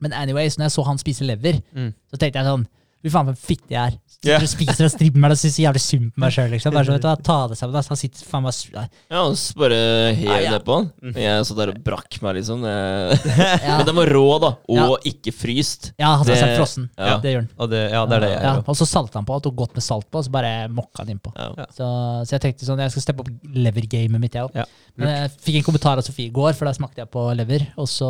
men 0.00 0.12
anyways, 0.12 0.58
når 0.58 0.64
jeg 0.64 0.70
så 0.72 0.82
han 0.82 0.98
spise 0.98 1.24
lever, 1.24 1.60
Mm. 1.74 1.92
så 2.10 2.16
tenkte 2.16 2.38
jeg 2.38 2.46
sånn 2.46 2.66
Fy 3.06 3.12
faen, 3.14 3.30
for 3.30 3.38
fitte 3.52 3.70
jeg 3.70 3.92
er. 3.92 3.98
Yeah. 4.26 4.40
Du 4.42 4.46
spiser 4.50 4.86
og 4.88 4.90
stripper 4.90 5.20
meg 5.22 5.34
og 5.34 5.38
syns 5.38 5.58
jævlig 5.60 5.80
synd 5.84 6.06
på 6.16 6.22
meg 6.24 6.32
sjøl. 6.34 6.48
Liksom. 6.50 6.72
Bare 6.74 6.86
så, 6.88 6.94
vet 6.96 7.02
du 7.04 7.06
hva, 7.06 7.16
Ta 7.22 7.34
det 7.52 7.58
sammen. 7.60 7.84
Han 7.92 7.98
sitter 8.00 8.24
faen 8.26 8.42
meg 8.42 8.86
ja. 9.12 9.20
Så 9.38 9.54
bare 9.60 9.76
hev 10.16 10.24
Ja, 10.26 10.38
ja. 10.42 10.50
ned 10.56 10.64
på 10.66 10.78
han. 10.80 10.88
Jeg 11.14 11.44
satt 11.46 11.60
der 11.60 11.70
og 11.70 11.78
brakk 11.86 12.16
meg, 12.24 12.38
liksom. 12.40 12.64
Ja. 12.66 13.76
Men 13.76 13.86
den 13.86 13.98
var 14.00 14.10
rå, 14.10 14.24
da. 14.42 14.50
Og 14.72 14.80
Ja. 14.80 14.86
ikke 15.12 15.30
fryst. 15.36 15.92
Ja, 16.00 16.16
han 16.16 16.24
tar 16.26 16.32
Det- 16.34 16.40
seg 16.42 16.56
frossen. 16.58 16.88
ja. 16.98 17.18
Det 17.22 17.34
gjør 17.36 17.44
han. 17.44 17.50
Og 17.58 17.70
det, 17.70 17.82
ja, 17.92 18.00
det 18.06 18.16
er 18.16 18.20
det 18.26 18.30
jeg 18.32 18.42
Ja, 18.42 18.54
gjør. 18.56 18.64
og 18.66 18.76
så 18.80 18.86
salta 18.88 19.20
han 19.20 19.28
på, 19.28 19.36
og 19.36 19.42
tok 19.46 19.54
godt 19.62 19.74
med 19.78 19.82
salt 19.86 20.10
på, 20.10 20.18
og 20.18 20.24
så 20.26 20.30
bare 20.32 20.52
mokka 20.72 21.04
han 21.04 21.12
innpå. 21.14 21.30
Så, 21.76 21.86
så 22.26 22.30
jeg 22.34 22.40
tenkte 22.48 22.66
sånn, 22.66 22.82
jeg 22.82 22.90
skal 22.96 23.02
steppe 23.06 23.20
opp 23.20 23.30
levergamet 23.44 24.18
mitt, 24.20 24.32
jeg 24.34 24.48
òg. 24.48 24.56
Ja, 24.56 24.64
Men 24.96 25.08
jeg 25.12 25.30
fikk 25.44 25.56
en 25.60 25.66
kommentar 25.68 25.98
av 26.00 26.04
Sofie 26.08 26.26
i 26.30 26.32
går, 26.32 26.54
for 26.56 26.64
da 26.64 26.72
smakte 26.72 27.02
jeg 27.04 27.10
på 27.12 27.22
lever. 27.36 27.66
Og 27.76 27.86
så, 27.86 28.08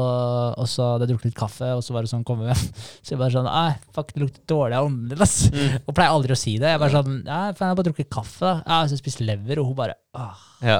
og 0.56 0.66
så 0.70 0.92
hadde 0.94 1.08
jeg 1.08 1.16
drukket 1.16 1.24
litt 1.32 1.38
kaffe, 1.42 1.72
og 1.76 1.82
så 1.82 1.92
var 1.92 2.06
det 2.06 2.12
sånn 2.14 2.24
komme 2.24 2.46
hjem. 2.46 2.66
Så 3.02 3.10
jeg 3.14 3.18
bare 3.18 3.34
sånn 3.34 3.50
fuck, 3.92 4.12
det 4.14 4.22
lukter 4.22 4.46
dårlig 4.46 4.78
ass. 5.24 5.36
Mm. 5.52 5.78
Og 5.84 5.94
pleier 5.96 6.14
aldri 6.14 6.34
å 6.34 6.38
si 6.38 6.56
det. 6.62 6.72
Jeg 6.74 6.82
bare 6.82 6.94
sånn 6.94 7.18
Ja, 7.26 7.40
jeg 7.50 7.60
har 7.62 7.78
bare 7.78 7.88
drukket 7.88 8.10
kaffe. 8.12 8.42
da. 8.46 8.54
Ja, 8.66 8.80
så 8.90 8.98
spist 9.00 9.22
lever, 9.24 9.60
og 9.62 9.70
hun 9.70 9.78
bare 9.78 9.96
Åh. 10.16 10.44
Ja. 10.66 10.78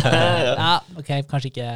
Ja, 0.62 0.72
ok, 0.98 1.10
kanskje 1.30 1.52
ikke 1.52 1.68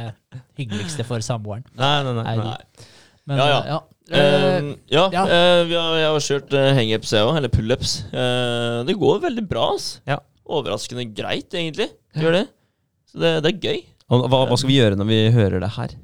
hyggeligste 0.59 1.05
for 1.07 1.23
samboeren. 1.25 1.65
Nei, 1.77 1.95
nei, 2.07 2.15
nei. 2.21 2.35
Nei. 2.41 2.87
Men 3.27 3.41
Ja, 3.41 3.47
ja. 3.51 3.61
ja. 3.75 3.79
Eh, 3.83 3.93
Eh, 4.07 4.67
ja, 4.87 5.09
ja. 5.11 5.23
Uh, 5.27 5.61
vi 5.67 5.75
har, 5.75 5.95
jeg 5.99 6.11
har 6.13 6.23
kjørt 6.23 6.53
uh, 6.55 6.67
hangups, 6.77 7.11
jeg 7.11 7.27
òg. 7.27 7.33
Eller 7.41 7.51
pullups. 7.51 7.97
Uh, 8.13 8.83
det 8.87 8.95
går 8.99 9.19
veldig 9.25 9.43
bra. 9.49 9.65
ass. 9.75 9.89
Ja. 10.07 10.21
Overraskende 10.47 11.03
greit, 11.11 11.51
egentlig. 11.51 11.89
Gjør 12.15 12.37
det. 12.39 12.45
Så 13.11 13.19
det, 13.19 13.33
det 13.43 13.51
er 13.51 13.65
gøy. 13.67 13.81
Og 14.07 14.23
hva, 14.31 14.45
hva 14.47 14.55
skal 14.55 14.71
vi 14.71 14.77
gjøre 14.79 14.99
når 14.99 15.09
vi 15.09 15.19
hører 15.35 15.59
det 15.63 15.73
her? 15.75 15.95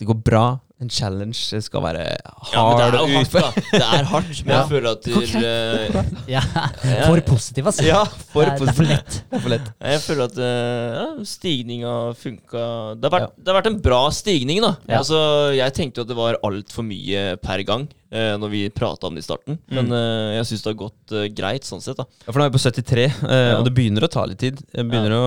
Det 0.00 0.08
går 0.08 0.20
bra. 0.24 0.44
En 0.78 0.86
challenge 0.94 1.58
skal 1.64 1.82
være 1.82 2.02
Ja, 2.52 2.60
hard 2.62 2.94
og 3.00 3.08
hardt, 3.10 3.32
da. 3.34 3.48
Det 3.72 3.80
er 3.82 4.04
hardt, 4.12 4.28
men 4.46 4.52
Ja. 4.52 4.58
jeg 4.60 4.68
føler 4.70 4.92
at 4.92 5.02
du, 5.02 5.16
eh, 5.18 6.12
Ja, 6.30 6.42
For 7.08 7.20
positiv, 7.26 7.66
altså. 7.66 7.82
Ja, 7.82 8.04
for 8.30 8.46
det, 8.46 8.52
er, 8.62 8.86
lett. 8.86 9.16
Det 9.26 9.40
er 9.40 9.42
for 9.42 9.50
lett. 9.56 9.72
Jeg 9.82 10.00
føler 10.04 10.24
at 10.28 10.38
eh, 10.38 11.00
ja, 11.00 11.06
stigninga 11.26 11.94
funka 12.14 12.62
det 12.94 13.10
har, 13.10 13.14
vært, 13.16 13.26
Ja. 13.26 13.42
det 13.42 13.50
har 13.52 13.58
vært 13.58 13.70
en 13.72 13.80
bra 13.88 14.02
stigning, 14.14 14.60
da. 14.62 14.76
Ja. 14.86 15.00
Altså, 15.00 15.18
jeg 15.58 15.74
tenkte 15.74 15.98
jo 15.98 16.06
at 16.06 16.12
det 16.14 16.16
var 16.20 16.38
altfor 16.46 16.86
mye 16.86 17.24
per 17.42 17.64
gang 17.66 17.88
eh, 18.10 18.34
når 18.40 18.50
vi 18.52 18.60
prata 18.70 19.06
om 19.08 19.14
det 19.16 19.22
i 19.24 19.26
starten. 19.26 19.58
Mm. 19.68 19.74
Men 19.78 19.92
eh, 19.98 20.36
jeg 20.38 20.46
syns 20.50 20.62
det 20.64 20.70
har 20.72 20.78
gått 20.84 21.12
eh, 21.16 21.26
greit 21.34 21.64
sånn 21.68 21.82
sett, 21.84 21.96
da. 22.00 22.06
Ja, 22.26 22.32
for 22.32 22.38
nå 22.40 22.46
er 22.46 22.52
vi 22.52 22.58
på 22.58 22.62
73, 22.64 23.04
eh, 23.04 23.42
Ja. 23.50 23.58
og 23.58 23.64
det 23.68 23.74
begynner 23.76 24.06
å 24.06 24.10
ta 24.12 24.24
litt 24.28 24.38
tid. 24.42 24.62
Jeg 24.74 24.88
begynner 24.88 25.16
å 25.16 25.26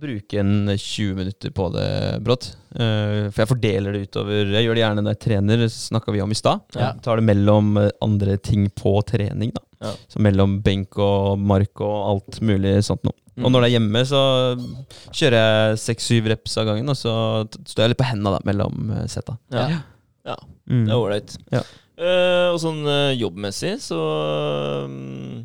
bruke 0.00 0.40
en 0.40 0.52
20 0.76 1.14
minutter 1.18 1.50
på 1.56 1.70
det 1.74 1.88
brått. 2.24 2.50
Eh, 2.74 3.30
for 3.32 3.42
jeg 3.42 3.50
fordeler 3.50 3.92
det 3.96 4.04
utover 4.08 4.46
Jeg 4.54 4.62
gjør 4.68 4.76
det 4.78 4.82
gjerne 4.84 5.02
når 5.02 5.16
jeg 5.16 5.22
trener, 5.26 5.64
snakka 5.74 6.12
vi 6.14 6.20
om 6.22 6.30
i 6.30 6.38
stad. 6.38 6.60
Ja. 6.78 6.92
Tar 7.02 7.18
det 7.20 7.26
mellom 7.26 7.72
eh, 7.80 7.90
andre 8.04 8.36
ting 8.38 8.68
på 8.70 8.94
trening. 9.08 9.52
da 9.56 9.64
Ja. 9.88 9.94
Så 10.12 10.20
mellom 10.20 10.58
benk 10.62 10.98
og 11.00 11.38
mark 11.40 11.80
og 11.80 11.96
alt 12.12 12.40
mulig 12.44 12.76
sånt 12.84 13.02
noe. 13.02 13.16
Mm. 13.38 13.46
Og 13.46 13.52
når 13.54 13.62
det 13.62 13.68
er 13.70 13.74
hjemme, 13.78 14.00
så 14.04 14.20
kjører 15.16 15.36
jeg 15.40 15.78
seks-syv 15.80 16.26
reps 16.32 16.56
av 16.60 16.66
gangen, 16.68 16.88
og 16.92 16.98
så 16.98 17.12
t- 17.48 17.62
står 17.70 17.84
jeg 17.86 17.92
litt 17.94 18.00
på 18.02 18.08
hendene 18.10 18.34
da, 18.36 18.40
mellom 18.44 18.90
eh, 18.98 19.06
setta. 19.08 19.36
Ja. 19.54 19.66
Ja. 20.28 20.34
Mm. 20.68 20.82
Det 20.84 20.92
er 20.92 20.98
ålreit. 21.00 21.36
Ja. 21.54 21.62
Eh, 22.00 22.48
og 22.48 22.56
sånn 22.62 22.80
uh, 22.88 23.12
jobbmessig 23.12 23.74
så 23.84 23.98
um, 24.88 25.42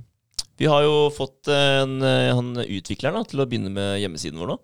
Vi 0.56 0.70
har 0.72 0.86
jo 0.86 1.10
fått 1.12 1.50
en, 1.52 1.98
han 2.00 2.54
utvikleren 2.64 3.18
da, 3.20 3.26
til 3.28 3.44
å 3.44 3.48
begynne 3.50 3.74
med 3.76 3.98
hjemmesiden 4.00 4.40
vår 4.40 4.54
nå. 4.54 4.60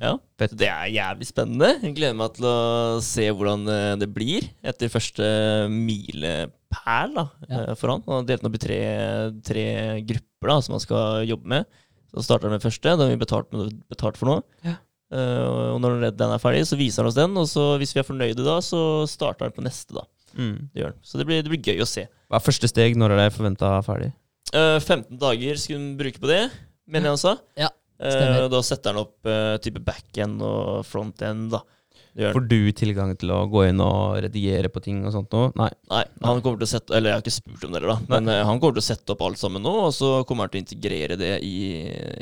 Ja, 0.00 0.14
Det 0.36 0.68
er 0.68 0.90
jævlig 0.92 1.26
spennende. 1.28 1.74
Jeg 1.82 1.94
gleder 1.96 2.16
meg 2.16 2.34
til 2.36 2.46
å 2.48 2.56
se 3.04 3.26
hvordan 3.32 3.62
det 4.00 4.08
blir 4.12 4.44
etter 4.64 4.92
første 4.92 5.26
milepæl 5.72 7.14
da, 7.16 7.24
Ja. 7.48 7.62
for 7.76 7.92
han. 7.94 8.04
Han 8.08 8.18
har 8.20 8.26
delt 8.28 8.44
den 8.44 8.50
opp 8.50 8.58
i 8.58 8.62
tre, 8.64 8.80
tre 9.44 9.66
grupper 10.08 10.52
da, 10.52 10.58
som 10.64 10.76
han 10.76 10.84
skal 10.84 11.24
jobbe 11.28 11.52
med. 11.52 11.68
Så 12.12 12.24
starter 12.24 12.48
han 12.48 12.56
med 12.56 12.64
første, 12.64 12.92
den 12.92 13.04
har 13.04 13.12
vi 13.12 13.20
betalt, 13.20 13.52
betalt 13.92 14.20
for 14.20 14.32
nå. 14.32 14.36
Ja. 14.64 14.76
Uh, 15.12 15.76
og 15.76 15.80
når 15.84 16.08
den 16.18 16.32
er 16.34 16.40
ferdig, 16.42 16.64
så 16.66 16.78
viser 16.80 17.04
han 17.04 17.12
oss 17.12 17.18
den, 17.18 17.36
og 17.38 17.46
så 17.50 17.74
hvis 17.80 17.92
vi 17.94 18.00
er 18.02 18.08
fornøyde 18.08 18.44
da, 18.44 18.56
så 18.64 18.80
starter 19.08 19.46
han 19.46 19.54
på 19.54 19.64
neste. 19.64 19.94
da. 19.96 20.04
Mm. 20.36 20.68
Det 20.72 20.82
gjør 20.82 20.94
den. 20.94 21.02
Så 21.06 21.20
det 21.20 21.26
blir, 21.28 21.42
det 21.42 21.52
blir 21.52 21.72
gøy 21.72 21.82
å 21.82 21.88
se. 21.88 22.06
Hva 22.28 22.38
er 22.38 22.44
første 22.44 22.70
steg? 22.70 22.96
Når 23.00 23.14
er 23.14 23.22
det 23.24 23.34
forventa 23.36 23.72
ferdig? 23.86 24.12
Uh, 24.52 24.78
15 24.78 25.18
dager 25.20 25.58
skulle 25.58 25.82
hun 25.82 25.96
bruke 25.98 26.22
på 26.22 26.30
det, 26.30 26.42
mener 26.86 27.12
jeg 27.12 27.22
sa. 27.24 27.34
Ja, 27.58 27.70
uh, 28.02 28.44
da 28.52 28.60
setter 28.66 28.94
han 28.94 29.02
opp 29.02 29.26
uh, 29.28 29.56
type 29.62 29.82
backend 29.84 30.44
og 30.44 30.84
front-end, 30.86 31.50
da. 31.56 31.64
Får 32.16 32.46
du 32.48 32.72
tilgang 32.72 33.10
til 33.20 33.30
å 33.34 33.42
gå 33.52 33.66
inn 33.68 33.80
og 33.84 34.16
redigere 34.24 34.70
på 34.72 34.80
ting 34.84 35.02
og 35.04 35.12
sånt 35.12 35.34
nå? 35.36 35.42
Nei. 35.58 35.68
Nei, 35.92 36.02
han 36.24 36.40
kommer 36.40 36.62
til 36.62 36.64
å 36.64 36.70
sette 36.70 36.94
Eller 36.96 37.12
jeg 37.12 37.18
har 37.18 37.24
ikke 37.24 37.34
spurt 37.34 37.66
om 37.66 37.74
det, 37.74 37.80
heller, 37.82 37.92
da. 37.92 38.08
Men 38.14 38.30
eh, 38.32 38.40
han 38.48 38.60
kommer 38.62 38.78
til 38.78 38.84
å 38.84 38.86
sette 38.86 39.12
opp 39.12 39.24
alt 39.26 39.40
sammen 39.40 39.64
nå, 39.66 39.74
og 39.88 39.92
så 39.92 40.12
kommer 40.28 40.46
han 40.46 40.54
til 40.54 40.62
å 40.62 40.64
integrere 40.64 41.18
det 41.20 41.34
i 41.44 41.56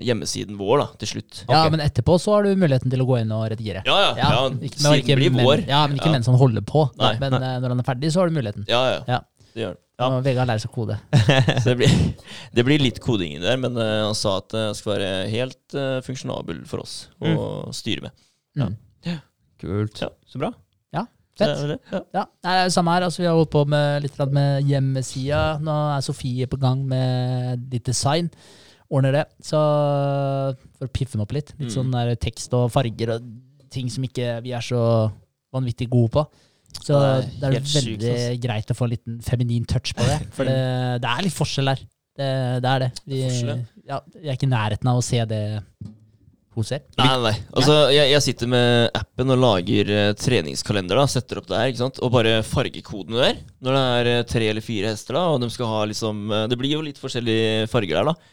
hjemmesiden 0.08 0.58
vår 0.58 0.82
da, 0.82 0.88
til 1.02 1.12
slutt. 1.14 1.44
Ja, 1.44 1.60
okay. 1.60 1.74
men 1.76 1.84
etterpå 1.84 2.18
så 2.22 2.34
har 2.34 2.48
du 2.48 2.58
muligheten 2.58 2.90
til 2.90 3.04
å 3.04 3.08
gå 3.08 3.20
inn 3.22 3.30
og 3.34 3.46
redigere. 3.52 3.84
Ja, 3.86 4.00
ja. 4.08 4.10
ja, 4.18 4.42
ikke, 4.50 4.82
men 4.82 4.88
siden 4.88 5.00
ikke, 5.04 5.20
blir 5.20 5.34
vår. 5.38 5.62
men, 5.62 5.70
ja, 5.70 5.84
men 5.86 6.00
ikke 6.00 6.10
Ja. 6.10 6.16
mens 6.18 6.30
han 6.32 6.40
holder 6.42 6.66
på. 6.66 6.88
Nei, 6.98 7.14
men 7.22 7.38
Nei. 7.38 7.54
når 7.62 7.76
han 7.76 7.84
er 7.84 7.88
ferdig, 7.92 8.10
så 8.14 8.22
har 8.22 8.30
du 8.30 8.38
muligheten. 8.40 8.66
Ja, 8.70 8.82
ja. 8.90 9.00
Ja. 9.14 9.22
Det 9.54 9.62
gjør 9.62 9.74
han. 9.76 9.80
Ja. 9.94 10.08
Nå 10.10 10.22
Vegard 10.26 10.50
lærer 10.50 10.58
seg 10.58 10.72
å 10.72 10.74
kode. 10.74 10.96
Så 11.62 11.68
det 11.70 11.76
blir, 11.78 11.92
det 12.50 12.64
blir 12.66 12.82
litt 12.82 12.96
koding 13.02 13.36
der, 13.44 13.60
men 13.62 13.78
uh, 13.78 14.08
han 14.08 14.16
sa 14.18 14.40
at 14.40 14.48
det 14.50 14.64
skal 14.74 14.96
være 14.96 15.10
helt 15.30 15.76
uh, 15.78 16.00
funksjonabel 16.02 16.64
for 16.66 16.82
oss 16.82 16.96
å 17.22 17.70
styre 17.70 18.08
med. 18.08 18.24
Ja. 18.58 18.72
Mm. 18.72 18.80
Kult. 19.64 20.04
Ja. 20.04 20.12
Så 20.28 20.42
bra. 20.42 20.52
Det 21.34 21.48
Fett. 21.48 21.50
er 21.50 21.62
vel 21.66 21.70
det. 21.72 21.78
Ja. 21.90 22.00
Ja, 22.14 22.22
nei, 22.46 22.52
det 22.54 22.66
er 22.68 22.74
samme 22.76 22.92
her. 22.94 23.04
Altså, 23.08 23.22
vi 23.22 23.26
har 23.26 23.34
holdt 23.34 23.50
på 23.50 23.64
med 23.66 24.04
litt 24.04 24.18
med 24.30 24.68
hjemmesida. 24.70 25.40
Nå 25.66 25.74
er 25.96 26.04
Sofie 26.06 26.46
på 26.46 26.60
gang 26.62 26.84
med 26.86 27.64
litt 27.72 27.88
design. 27.88 28.28
Ordner 28.86 29.16
det. 29.18 29.24
Så 29.42 29.58
for 30.78 30.86
å 30.86 30.92
piffe 30.94 31.16
den 31.16 31.24
opp 31.24 31.34
litt. 31.34 31.50
Litt 31.58 31.72
Mm. 31.72 31.74
sånn 31.74 31.90
der 31.90 32.14
tekst 32.14 32.54
og 32.54 32.70
farger 32.70 33.16
og 33.16 33.26
ting 33.68 33.90
som 33.90 34.04
ikke 34.04 34.42
vi 34.44 34.52
er 34.54 34.62
så 34.62 35.10
vanvittig 35.52 35.90
gode 35.90 36.10
på. 36.14 36.26
Så 36.84 36.94
Nei, 36.94 37.26
det 37.40 37.48
er 37.48 37.60
veldig 37.60 37.98
altså. 37.98 38.40
greit 38.42 38.70
å 38.70 38.74
få 38.78 38.84
en 38.84 38.90
liten 38.94 39.18
feminin 39.20 39.66
touch 39.66 39.92
på 39.94 40.06
det. 40.06 40.20
For 40.36 40.44
det, 40.44 41.02
det 41.02 41.10
er 41.10 41.22
litt 41.26 41.34
forskjell 41.34 41.68
her. 41.68 41.82
Det, 42.14 42.62
det 42.62 42.70
er 42.70 42.78
det. 42.78 42.92
Vi, 43.10 43.20
ja, 43.88 44.00
vi, 44.14 44.28
er 44.28 44.36
ikke 44.36 44.46
i 44.46 44.54
nærheten 44.54 44.86
av 44.86 44.98
å 44.98 45.02
se 45.02 45.18
det. 45.26 45.42
Nei, 47.00 47.08
nei. 47.24 47.32
Altså, 47.56 47.74
jeg, 47.94 48.10
jeg 48.12 48.22
sitter 48.24 48.50
med 48.52 48.90
appen 48.94 49.32
og 49.34 49.40
lager 49.42 49.90
uh, 49.90 50.12
treningskalender. 50.18 51.00
da, 51.00 51.06
Setter 51.10 51.40
opp 51.40 51.48
der, 51.50 51.66
ikke 51.72 51.82
sant? 51.82 51.98
Og 52.04 52.12
bare 52.14 52.36
fargekodene 52.46 53.18
der. 53.22 53.40
Når 53.64 53.76
det 53.78 53.82
er 53.88 54.10
uh, 54.12 54.26
tre 54.30 54.48
eller 54.52 54.64
fire 54.64 54.92
hester, 54.94 55.18
da, 55.18 55.24
og 55.34 55.42
de 55.42 55.50
skal 55.54 55.70
ha 55.72 55.82
liksom 55.90 56.24
uh, 56.30 56.44
Det 56.50 56.58
blir 56.60 56.76
jo 56.76 56.84
litt 56.86 57.00
forskjellige 57.02 57.66
farger 57.72 58.00
der, 58.00 58.12
da. 58.12 58.32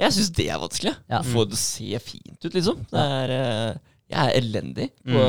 Jeg 0.00 0.16
syns 0.16 0.30
det 0.38 0.46
er 0.48 0.60
vanskelig. 0.62 0.94
Ja. 1.12 1.20
Få 1.28 1.44
det 1.44 1.58
se 1.60 1.98
fint 2.00 2.38
ut, 2.46 2.54
liksom. 2.56 2.78
Det 2.88 3.02
er, 3.20 3.32
jeg 4.10 4.20
er 4.30 4.38
elendig 4.40 4.86
på 5.04 5.24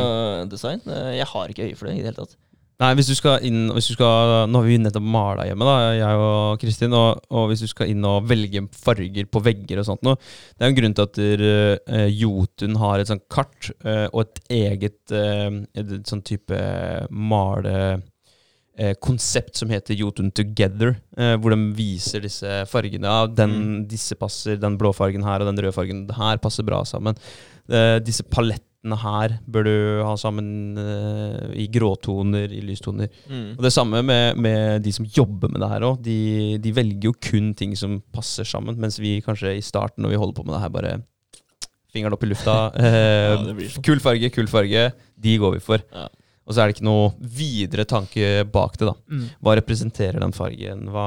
design. 0.50 0.80
Eh, 0.88 1.10
Jeg 1.20 1.28
har 1.28 1.52
ikke 1.52 1.66
øye 1.68 1.76
for 1.76 1.90
det 1.90 1.98
i 1.98 2.00
det 2.00 2.08
hele 2.14 2.22
tatt. 2.24 2.38
Nei, 2.82 2.96
hvis 2.98 3.12
du 3.12 3.14
skal 3.14 3.44
inn 3.46 3.70
hvis 3.76 3.92
du 3.92 3.94
skal, 3.94 4.48
Nå 4.50 4.62
har 4.62 4.68
vi 4.68 4.80
nettopp 4.82 5.06
mala 5.06 5.46
hjemme, 5.46 5.66
da, 5.68 5.92
jeg 5.94 6.22
og 6.22 6.62
Kristin. 6.62 6.96
Og, 6.98 7.20
og 7.30 7.50
hvis 7.52 7.66
du 7.66 7.70
skal 7.70 7.92
inn 7.92 8.06
og 8.08 8.26
velge 8.30 8.64
farger 8.74 9.28
på 9.30 9.42
vegger 9.46 9.82
og 9.82 9.88
sånt 9.88 10.06
noe 10.08 10.18
Det 10.18 10.64
er 10.64 10.70
jo 10.70 10.74
en 10.74 10.80
grunn 10.80 10.96
til 10.98 11.10
at 11.10 11.20
uh, 11.22 12.08
Jotun 12.10 12.80
har 12.82 13.02
et 13.02 13.12
sånt 13.12 13.28
kart 13.32 13.70
uh, 13.86 14.08
og 14.10 14.24
et 14.24 14.42
eget 14.64 15.14
uh, 15.14 15.62
et, 15.78 15.94
et 16.00 16.10
sånn 16.10 16.26
type 16.26 16.64
male 17.12 18.02
konsept 19.04 19.60
som 19.60 19.70
heter 19.70 19.94
Jotun 19.94 20.32
Together, 20.34 20.96
hvor 21.44 21.54
de 21.54 21.58
viser 21.76 22.24
disse 22.24 22.50
fargene. 22.72 23.06
Ja, 23.06 23.28
den, 23.28 23.84
Disse 23.86 24.16
passer, 24.18 24.56
den 24.58 24.78
blå 24.80 24.90
fargen 24.96 25.28
her 25.28 25.44
og 25.44 25.50
den 25.52 25.60
røde 25.60 25.76
fargen 25.76 26.00
her 26.18 26.40
passer 26.42 26.66
bra 26.66 26.80
sammen. 26.88 27.20
Disse 28.02 28.26
palettene 28.26 28.71
her 28.98 29.36
bør 29.46 29.68
du 29.68 29.74
ha 30.08 30.16
sammen 30.18 30.78
uh, 30.80 31.52
i 31.54 31.68
gråtoner, 31.70 32.50
i 32.50 32.64
lystoner. 32.66 33.12
Mm. 33.30 33.52
Og 33.58 33.62
det 33.62 33.72
samme 33.76 34.02
med, 34.02 34.40
med 34.42 34.82
de 34.82 34.94
som 34.96 35.06
jobber 35.06 35.52
med 35.54 35.62
det 35.62 35.70
her 35.70 35.86
òg. 35.86 36.00
De, 36.02 36.58
de 36.64 36.74
velger 36.74 37.12
jo 37.12 37.14
kun 37.22 37.52
ting 37.54 37.76
som 37.78 38.00
passer 38.16 38.48
sammen, 38.50 38.80
mens 38.82 38.98
vi 39.00 39.20
kanskje 39.22 39.54
i 39.60 39.62
starten, 39.62 40.02
når 40.02 40.16
vi 40.16 40.22
holder 40.24 40.40
på 40.40 40.48
med 40.48 40.56
det 40.58 40.64
her, 40.64 40.74
bare 40.74 40.96
fingeren 41.94 42.16
opp 42.18 42.26
i 42.26 42.32
lufta. 42.32 42.58
Eh, 42.82 43.30
Ja, 43.36 43.38
sånn. 43.70 43.86
Kul 43.86 44.02
farge, 44.02 44.32
kul 44.34 44.50
farge. 44.50 44.88
De 45.22 45.38
går 45.38 45.60
vi 45.60 45.64
for. 45.64 45.86
Ja. 45.94 46.08
Og 46.50 46.56
så 46.56 46.64
er 46.64 46.68
det 46.72 46.80
ikke 46.80 46.88
noe 46.88 47.12
videre 47.38 47.86
tanke 47.88 48.42
bak 48.50 48.80
det. 48.82 48.88
da. 48.90 48.96
Mm. 49.14 49.26
Hva 49.46 49.54
representerer 49.60 50.20
den 50.24 50.34
fargen? 50.36 50.88
Hva, 50.92 51.06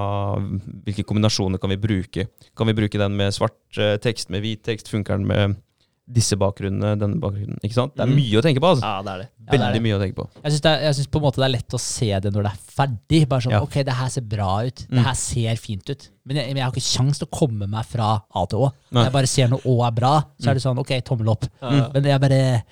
hvilke 0.86 1.04
kombinasjoner 1.04 1.58
kan 1.60 1.72
vi 1.74 1.80
bruke? 1.82 2.28
Kan 2.56 2.70
vi 2.70 2.76
bruke 2.78 3.00
den 3.02 3.16
med 3.18 3.34
svart 3.34 3.58
eh, 3.82 3.96
tekst, 4.00 4.30
med 4.32 4.44
hvit 4.46 4.62
tekst? 4.64 4.88
Funker 4.92 5.18
den 5.18 5.26
med 5.28 5.58
disse 6.06 6.36
bakgrunnene, 6.36 6.98
denne 7.00 7.16
bakgrunnen? 7.20 7.56
Ikke 7.64 7.74
sant? 7.74 7.94
Det 7.96 8.02
er 8.04 8.10
Mm. 8.10 8.16
mye 8.16 8.36
å 8.38 8.42
tenke 8.44 8.60
på. 8.60 8.68
altså. 8.74 8.82
Ja, 8.84 9.02
det 9.02 9.10
er 9.14 9.18
det. 9.18 9.28
Ja, 9.28 9.44
det 9.44 9.54
er 9.54 9.58
Veldig 9.58 9.72
det. 9.74 9.82
mye 9.82 9.96
å 9.96 10.00
tenke 10.02 10.14
på. 10.16 10.28
Jeg 10.44 10.52
syns, 10.52 10.60
det 10.60 10.70
er, 10.72 10.92
jeg 10.92 11.10
på 11.10 11.16
en 11.16 11.22
måte 11.24 11.36
det 11.36 11.44
er 11.44 11.54
lett 11.54 11.68
å 11.74 11.80
se 11.80 12.20
det 12.20 12.32
når 12.34 12.42
det 12.42 12.52
er 12.52 12.60
ferdig. 12.76 13.28
Bare 13.28 13.40
sånn, 13.40 13.50
Ja. 13.52 13.60
ok, 13.62 13.74
det 13.84 13.94
her 13.94 14.08
ser 14.08 14.20
bra 14.22 14.50
ut. 14.64 14.86
Mm. 14.88 14.94
Det 14.96 15.04
her 15.04 15.14
ser 15.14 15.56
fint 15.56 15.90
ut. 15.90 16.08
Men 16.26 16.36
jeg, 16.36 16.46
men 16.48 16.56
jeg 16.56 16.64
har 16.64 16.72
ikke 16.72 16.92
sjans 16.92 17.18
til 17.18 17.26
å 17.26 17.30
komme 17.30 17.66
meg 17.68 17.84
fra 17.86 18.22
A 18.34 18.46
til 18.46 18.58
Å. 18.58 18.72
Nei. 18.92 19.00
Når 19.00 19.04
jeg 19.04 19.12
bare 19.12 19.26
ser 19.26 19.48
når 19.48 19.60
Å 19.64 19.86
er 19.86 19.90
bra, 19.92 20.14
så 20.40 20.50
er 20.50 20.54
det 20.54 20.62
sånn, 20.62 20.78
ok, 20.78 21.00
tommel 21.04 21.28
opp. 21.28 21.44
Ja. 21.62 21.88
Men 21.92 22.02
jeg 22.04 22.20
bare 22.20 22.62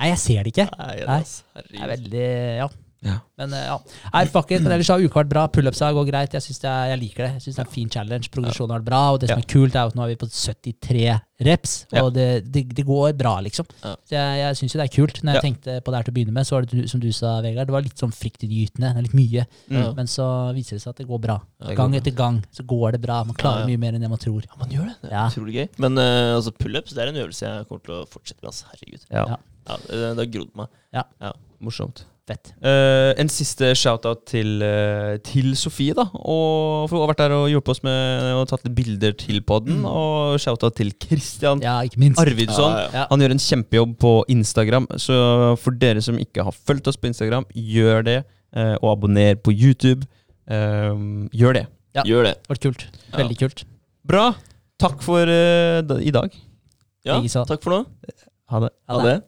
Nei, 0.00 0.08
jeg 0.08 0.18
ser 0.18 0.42
det 0.42 0.52
ikke. 0.54 0.68
Nei, 0.78 0.96
Nei. 1.06 1.20
ass. 1.20 1.44
Det 1.54 1.62
er 1.74 1.78
Herregud. 1.78 2.10
veldig 2.10 2.56
Ja. 2.56 2.68
Ja. 3.02 3.16
Men 3.40 3.52
eh, 3.56 3.64
ja. 3.66 3.78
Nei, 4.14 4.22
fuck 4.30 4.52
it. 4.54 4.62
Men 4.62 4.76
ellers 4.76 4.90
har 4.92 5.02
uka 5.02 5.22
vært 5.22 5.32
bra. 5.32 5.42
Pullupsa 5.50 5.90
går 5.94 6.06
greit. 6.08 6.36
Jeg, 6.36 6.44
synes 6.44 6.62
det 6.62 6.70
er, 6.70 6.92
jeg 6.92 7.00
liker 7.00 7.26
det. 7.26 7.30
Jeg 7.36 7.44
synes 7.46 7.56
det 7.58 7.62
er 7.64 7.68
en 7.68 7.74
fin 7.74 7.90
challenge. 7.90 8.30
Progresjonen 8.34 8.74
har 8.74 8.82
vært 8.82 8.88
bra. 8.88 9.02
Og 9.14 9.20
det 9.22 9.30
som 9.32 9.42
er 9.42 9.48
kult, 9.50 9.74
er 9.76 9.90
at 9.90 9.98
nå 9.98 10.04
er 10.06 10.12
vi 10.12 10.18
på 10.20 10.28
73 10.30 11.04
reps, 11.42 11.72
og 11.98 12.12
det, 12.14 12.26
det, 12.54 12.60
det 12.70 12.84
går 12.86 13.16
bra, 13.18 13.32
liksom. 13.42 13.66
Så 13.82 14.14
jeg, 14.14 14.36
jeg 14.38 14.58
syns 14.60 14.76
jo 14.76 14.78
det 14.78 14.84
er 14.84 14.92
kult. 14.94 15.16
Når 15.26 15.34
jeg 15.34 15.44
tenkte 15.48 15.76
på 15.82 15.90
det 15.90 15.98
her 15.98 16.06
til 16.06 16.14
å 16.14 16.16
begynne 16.18 16.34
med, 16.36 16.46
så 16.46 16.54
var 16.54 16.68
det 16.70 16.84
som 16.92 17.02
du 17.02 17.08
sa, 17.16 17.32
Vegard, 17.42 17.66
det 17.66 17.74
var 17.74 17.82
litt 17.82 17.98
sånn 17.98 18.14
fryktinngytende. 18.14 18.92
Det 18.94 19.06
litt 19.08 19.16
mye. 19.18 19.46
Men 19.98 20.10
så 20.10 20.28
viser 20.54 20.78
det 20.78 20.84
seg 20.84 20.94
at 20.94 21.02
det 21.02 21.08
går 21.10 21.22
bra. 21.26 21.40
gang 21.74 21.96
etter 21.98 22.14
gang 22.14 22.38
så 22.54 22.66
går 22.68 22.94
det 22.96 23.02
bra. 23.02 23.22
Man 23.26 23.38
klarer 23.38 23.64
Ja, 23.64 23.66
ja. 23.66 23.72
mye 23.72 23.82
mer 23.82 23.98
enn 23.98 24.06
det 24.06 24.12
man 24.12 24.22
tror. 24.22 24.46
Ja, 24.46 24.58
man 24.60 24.70
gjør 24.70 24.86
det. 24.92 24.96
Det 25.02 25.16
er 25.16 25.34
utrolig 25.34 25.56
gøy. 25.58 25.66
Men 25.82 25.98
uh, 25.98 26.36
altså 26.36 26.54
pullups 26.54 26.94
er 26.94 27.10
en 27.10 27.18
øvelse 27.24 27.48
jeg 27.48 27.66
kommer 27.66 27.82
til 27.88 27.98
å 27.98 28.04
fortsette 28.06 28.38
med. 28.38 28.52
Altså. 28.52 28.70
Herregud. 28.70 29.08
Ja. 29.10 29.26
Ja. 29.34 29.40
Ja, 29.62 29.76
det, 29.86 30.14
har 30.18 30.30
grodd 30.30 30.54
meg. 30.58 30.70
Morsomt. 31.62 32.06
Fett. 32.22 32.52
Uh, 32.62 33.10
en 33.18 33.26
siste 33.32 33.72
shout-out 33.74 34.20
til, 34.30 34.60
uh, 34.62 35.16
til 35.26 35.56
Sofie, 35.58 35.94
da. 35.96 36.04
Og 36.14 36.86
for 36.86 36.94
hun 36.94 37.02
har 37.02 37.10
vært 37.10 37.22
der 37.24 37.32
og 37.34 37.48
hjulpet 37.50 37.72
oss 37.74 37.82
med 37.82 38.28
og 38.38 38.44
tatt 38.52 38.68
bilder 38.76 39.16
til 39.18 39.40
podden. 39.46 39.80
Og 39.88 40.38
shout-out 40.42 40.76
til 40.78 40.92
Christian 41.02 41.62
Ja, 41.64 41.80
ikke 41.82 41.98
minst. 41.98 42.22
Arvidsson. 42.22 42.76
Ja, 42.76 42.84
ja. 42.84 43.00
Ja. 43.00 43.06
Han 43.10 43.24
gjør 43.24 43.34
en 43.34 43.42
kjempejobb 43.42 43.96
på 44.04 44.12
Instagram, 44.36 44.86
så 45.02 45.16
for 45.58 45.74
dere 45.82 46.04
som 46.04 46.20
ikke 46.22 46.46
har 46.46 46.54
fulgt 46.54 46.92
oss 46.92 47.00
på 47.00 47.10
Instagram, 47.10 47.48
gjør 47.58 48.06
det. 48.06 48.20
Uh, 48.54 48.76
og 48.84 48.92
abonner 48.98 49.34
på 49.42 49.54
YouTube. 49.56 50.06
Gjør 50.46 51.58
det. 51.58 51.66
Ja. 51.96 52.06
Gjør 52.06 52.28
det. 52.28 52.36
Vært 52.50 52.62
kult. 52.68 52.86
Ja. 53.10 53.18
Veldig 53.18 53.40
kult. 53.42 53.66
Bra. 54.06 54.30
Takk 54.82 55.02
for 55.02 55.26
da, 55.26 55.98
i 56.02 56.14
dag. 56.14 56.34
Ja, 57.06 57.18
takk 57.22 57.62
for 57.64 57.74
nå. 57.74 57.82
Ha 58.52 58.62
det. 58.66 58.74
Ha 58.90 59.02
det. 59.08 59.18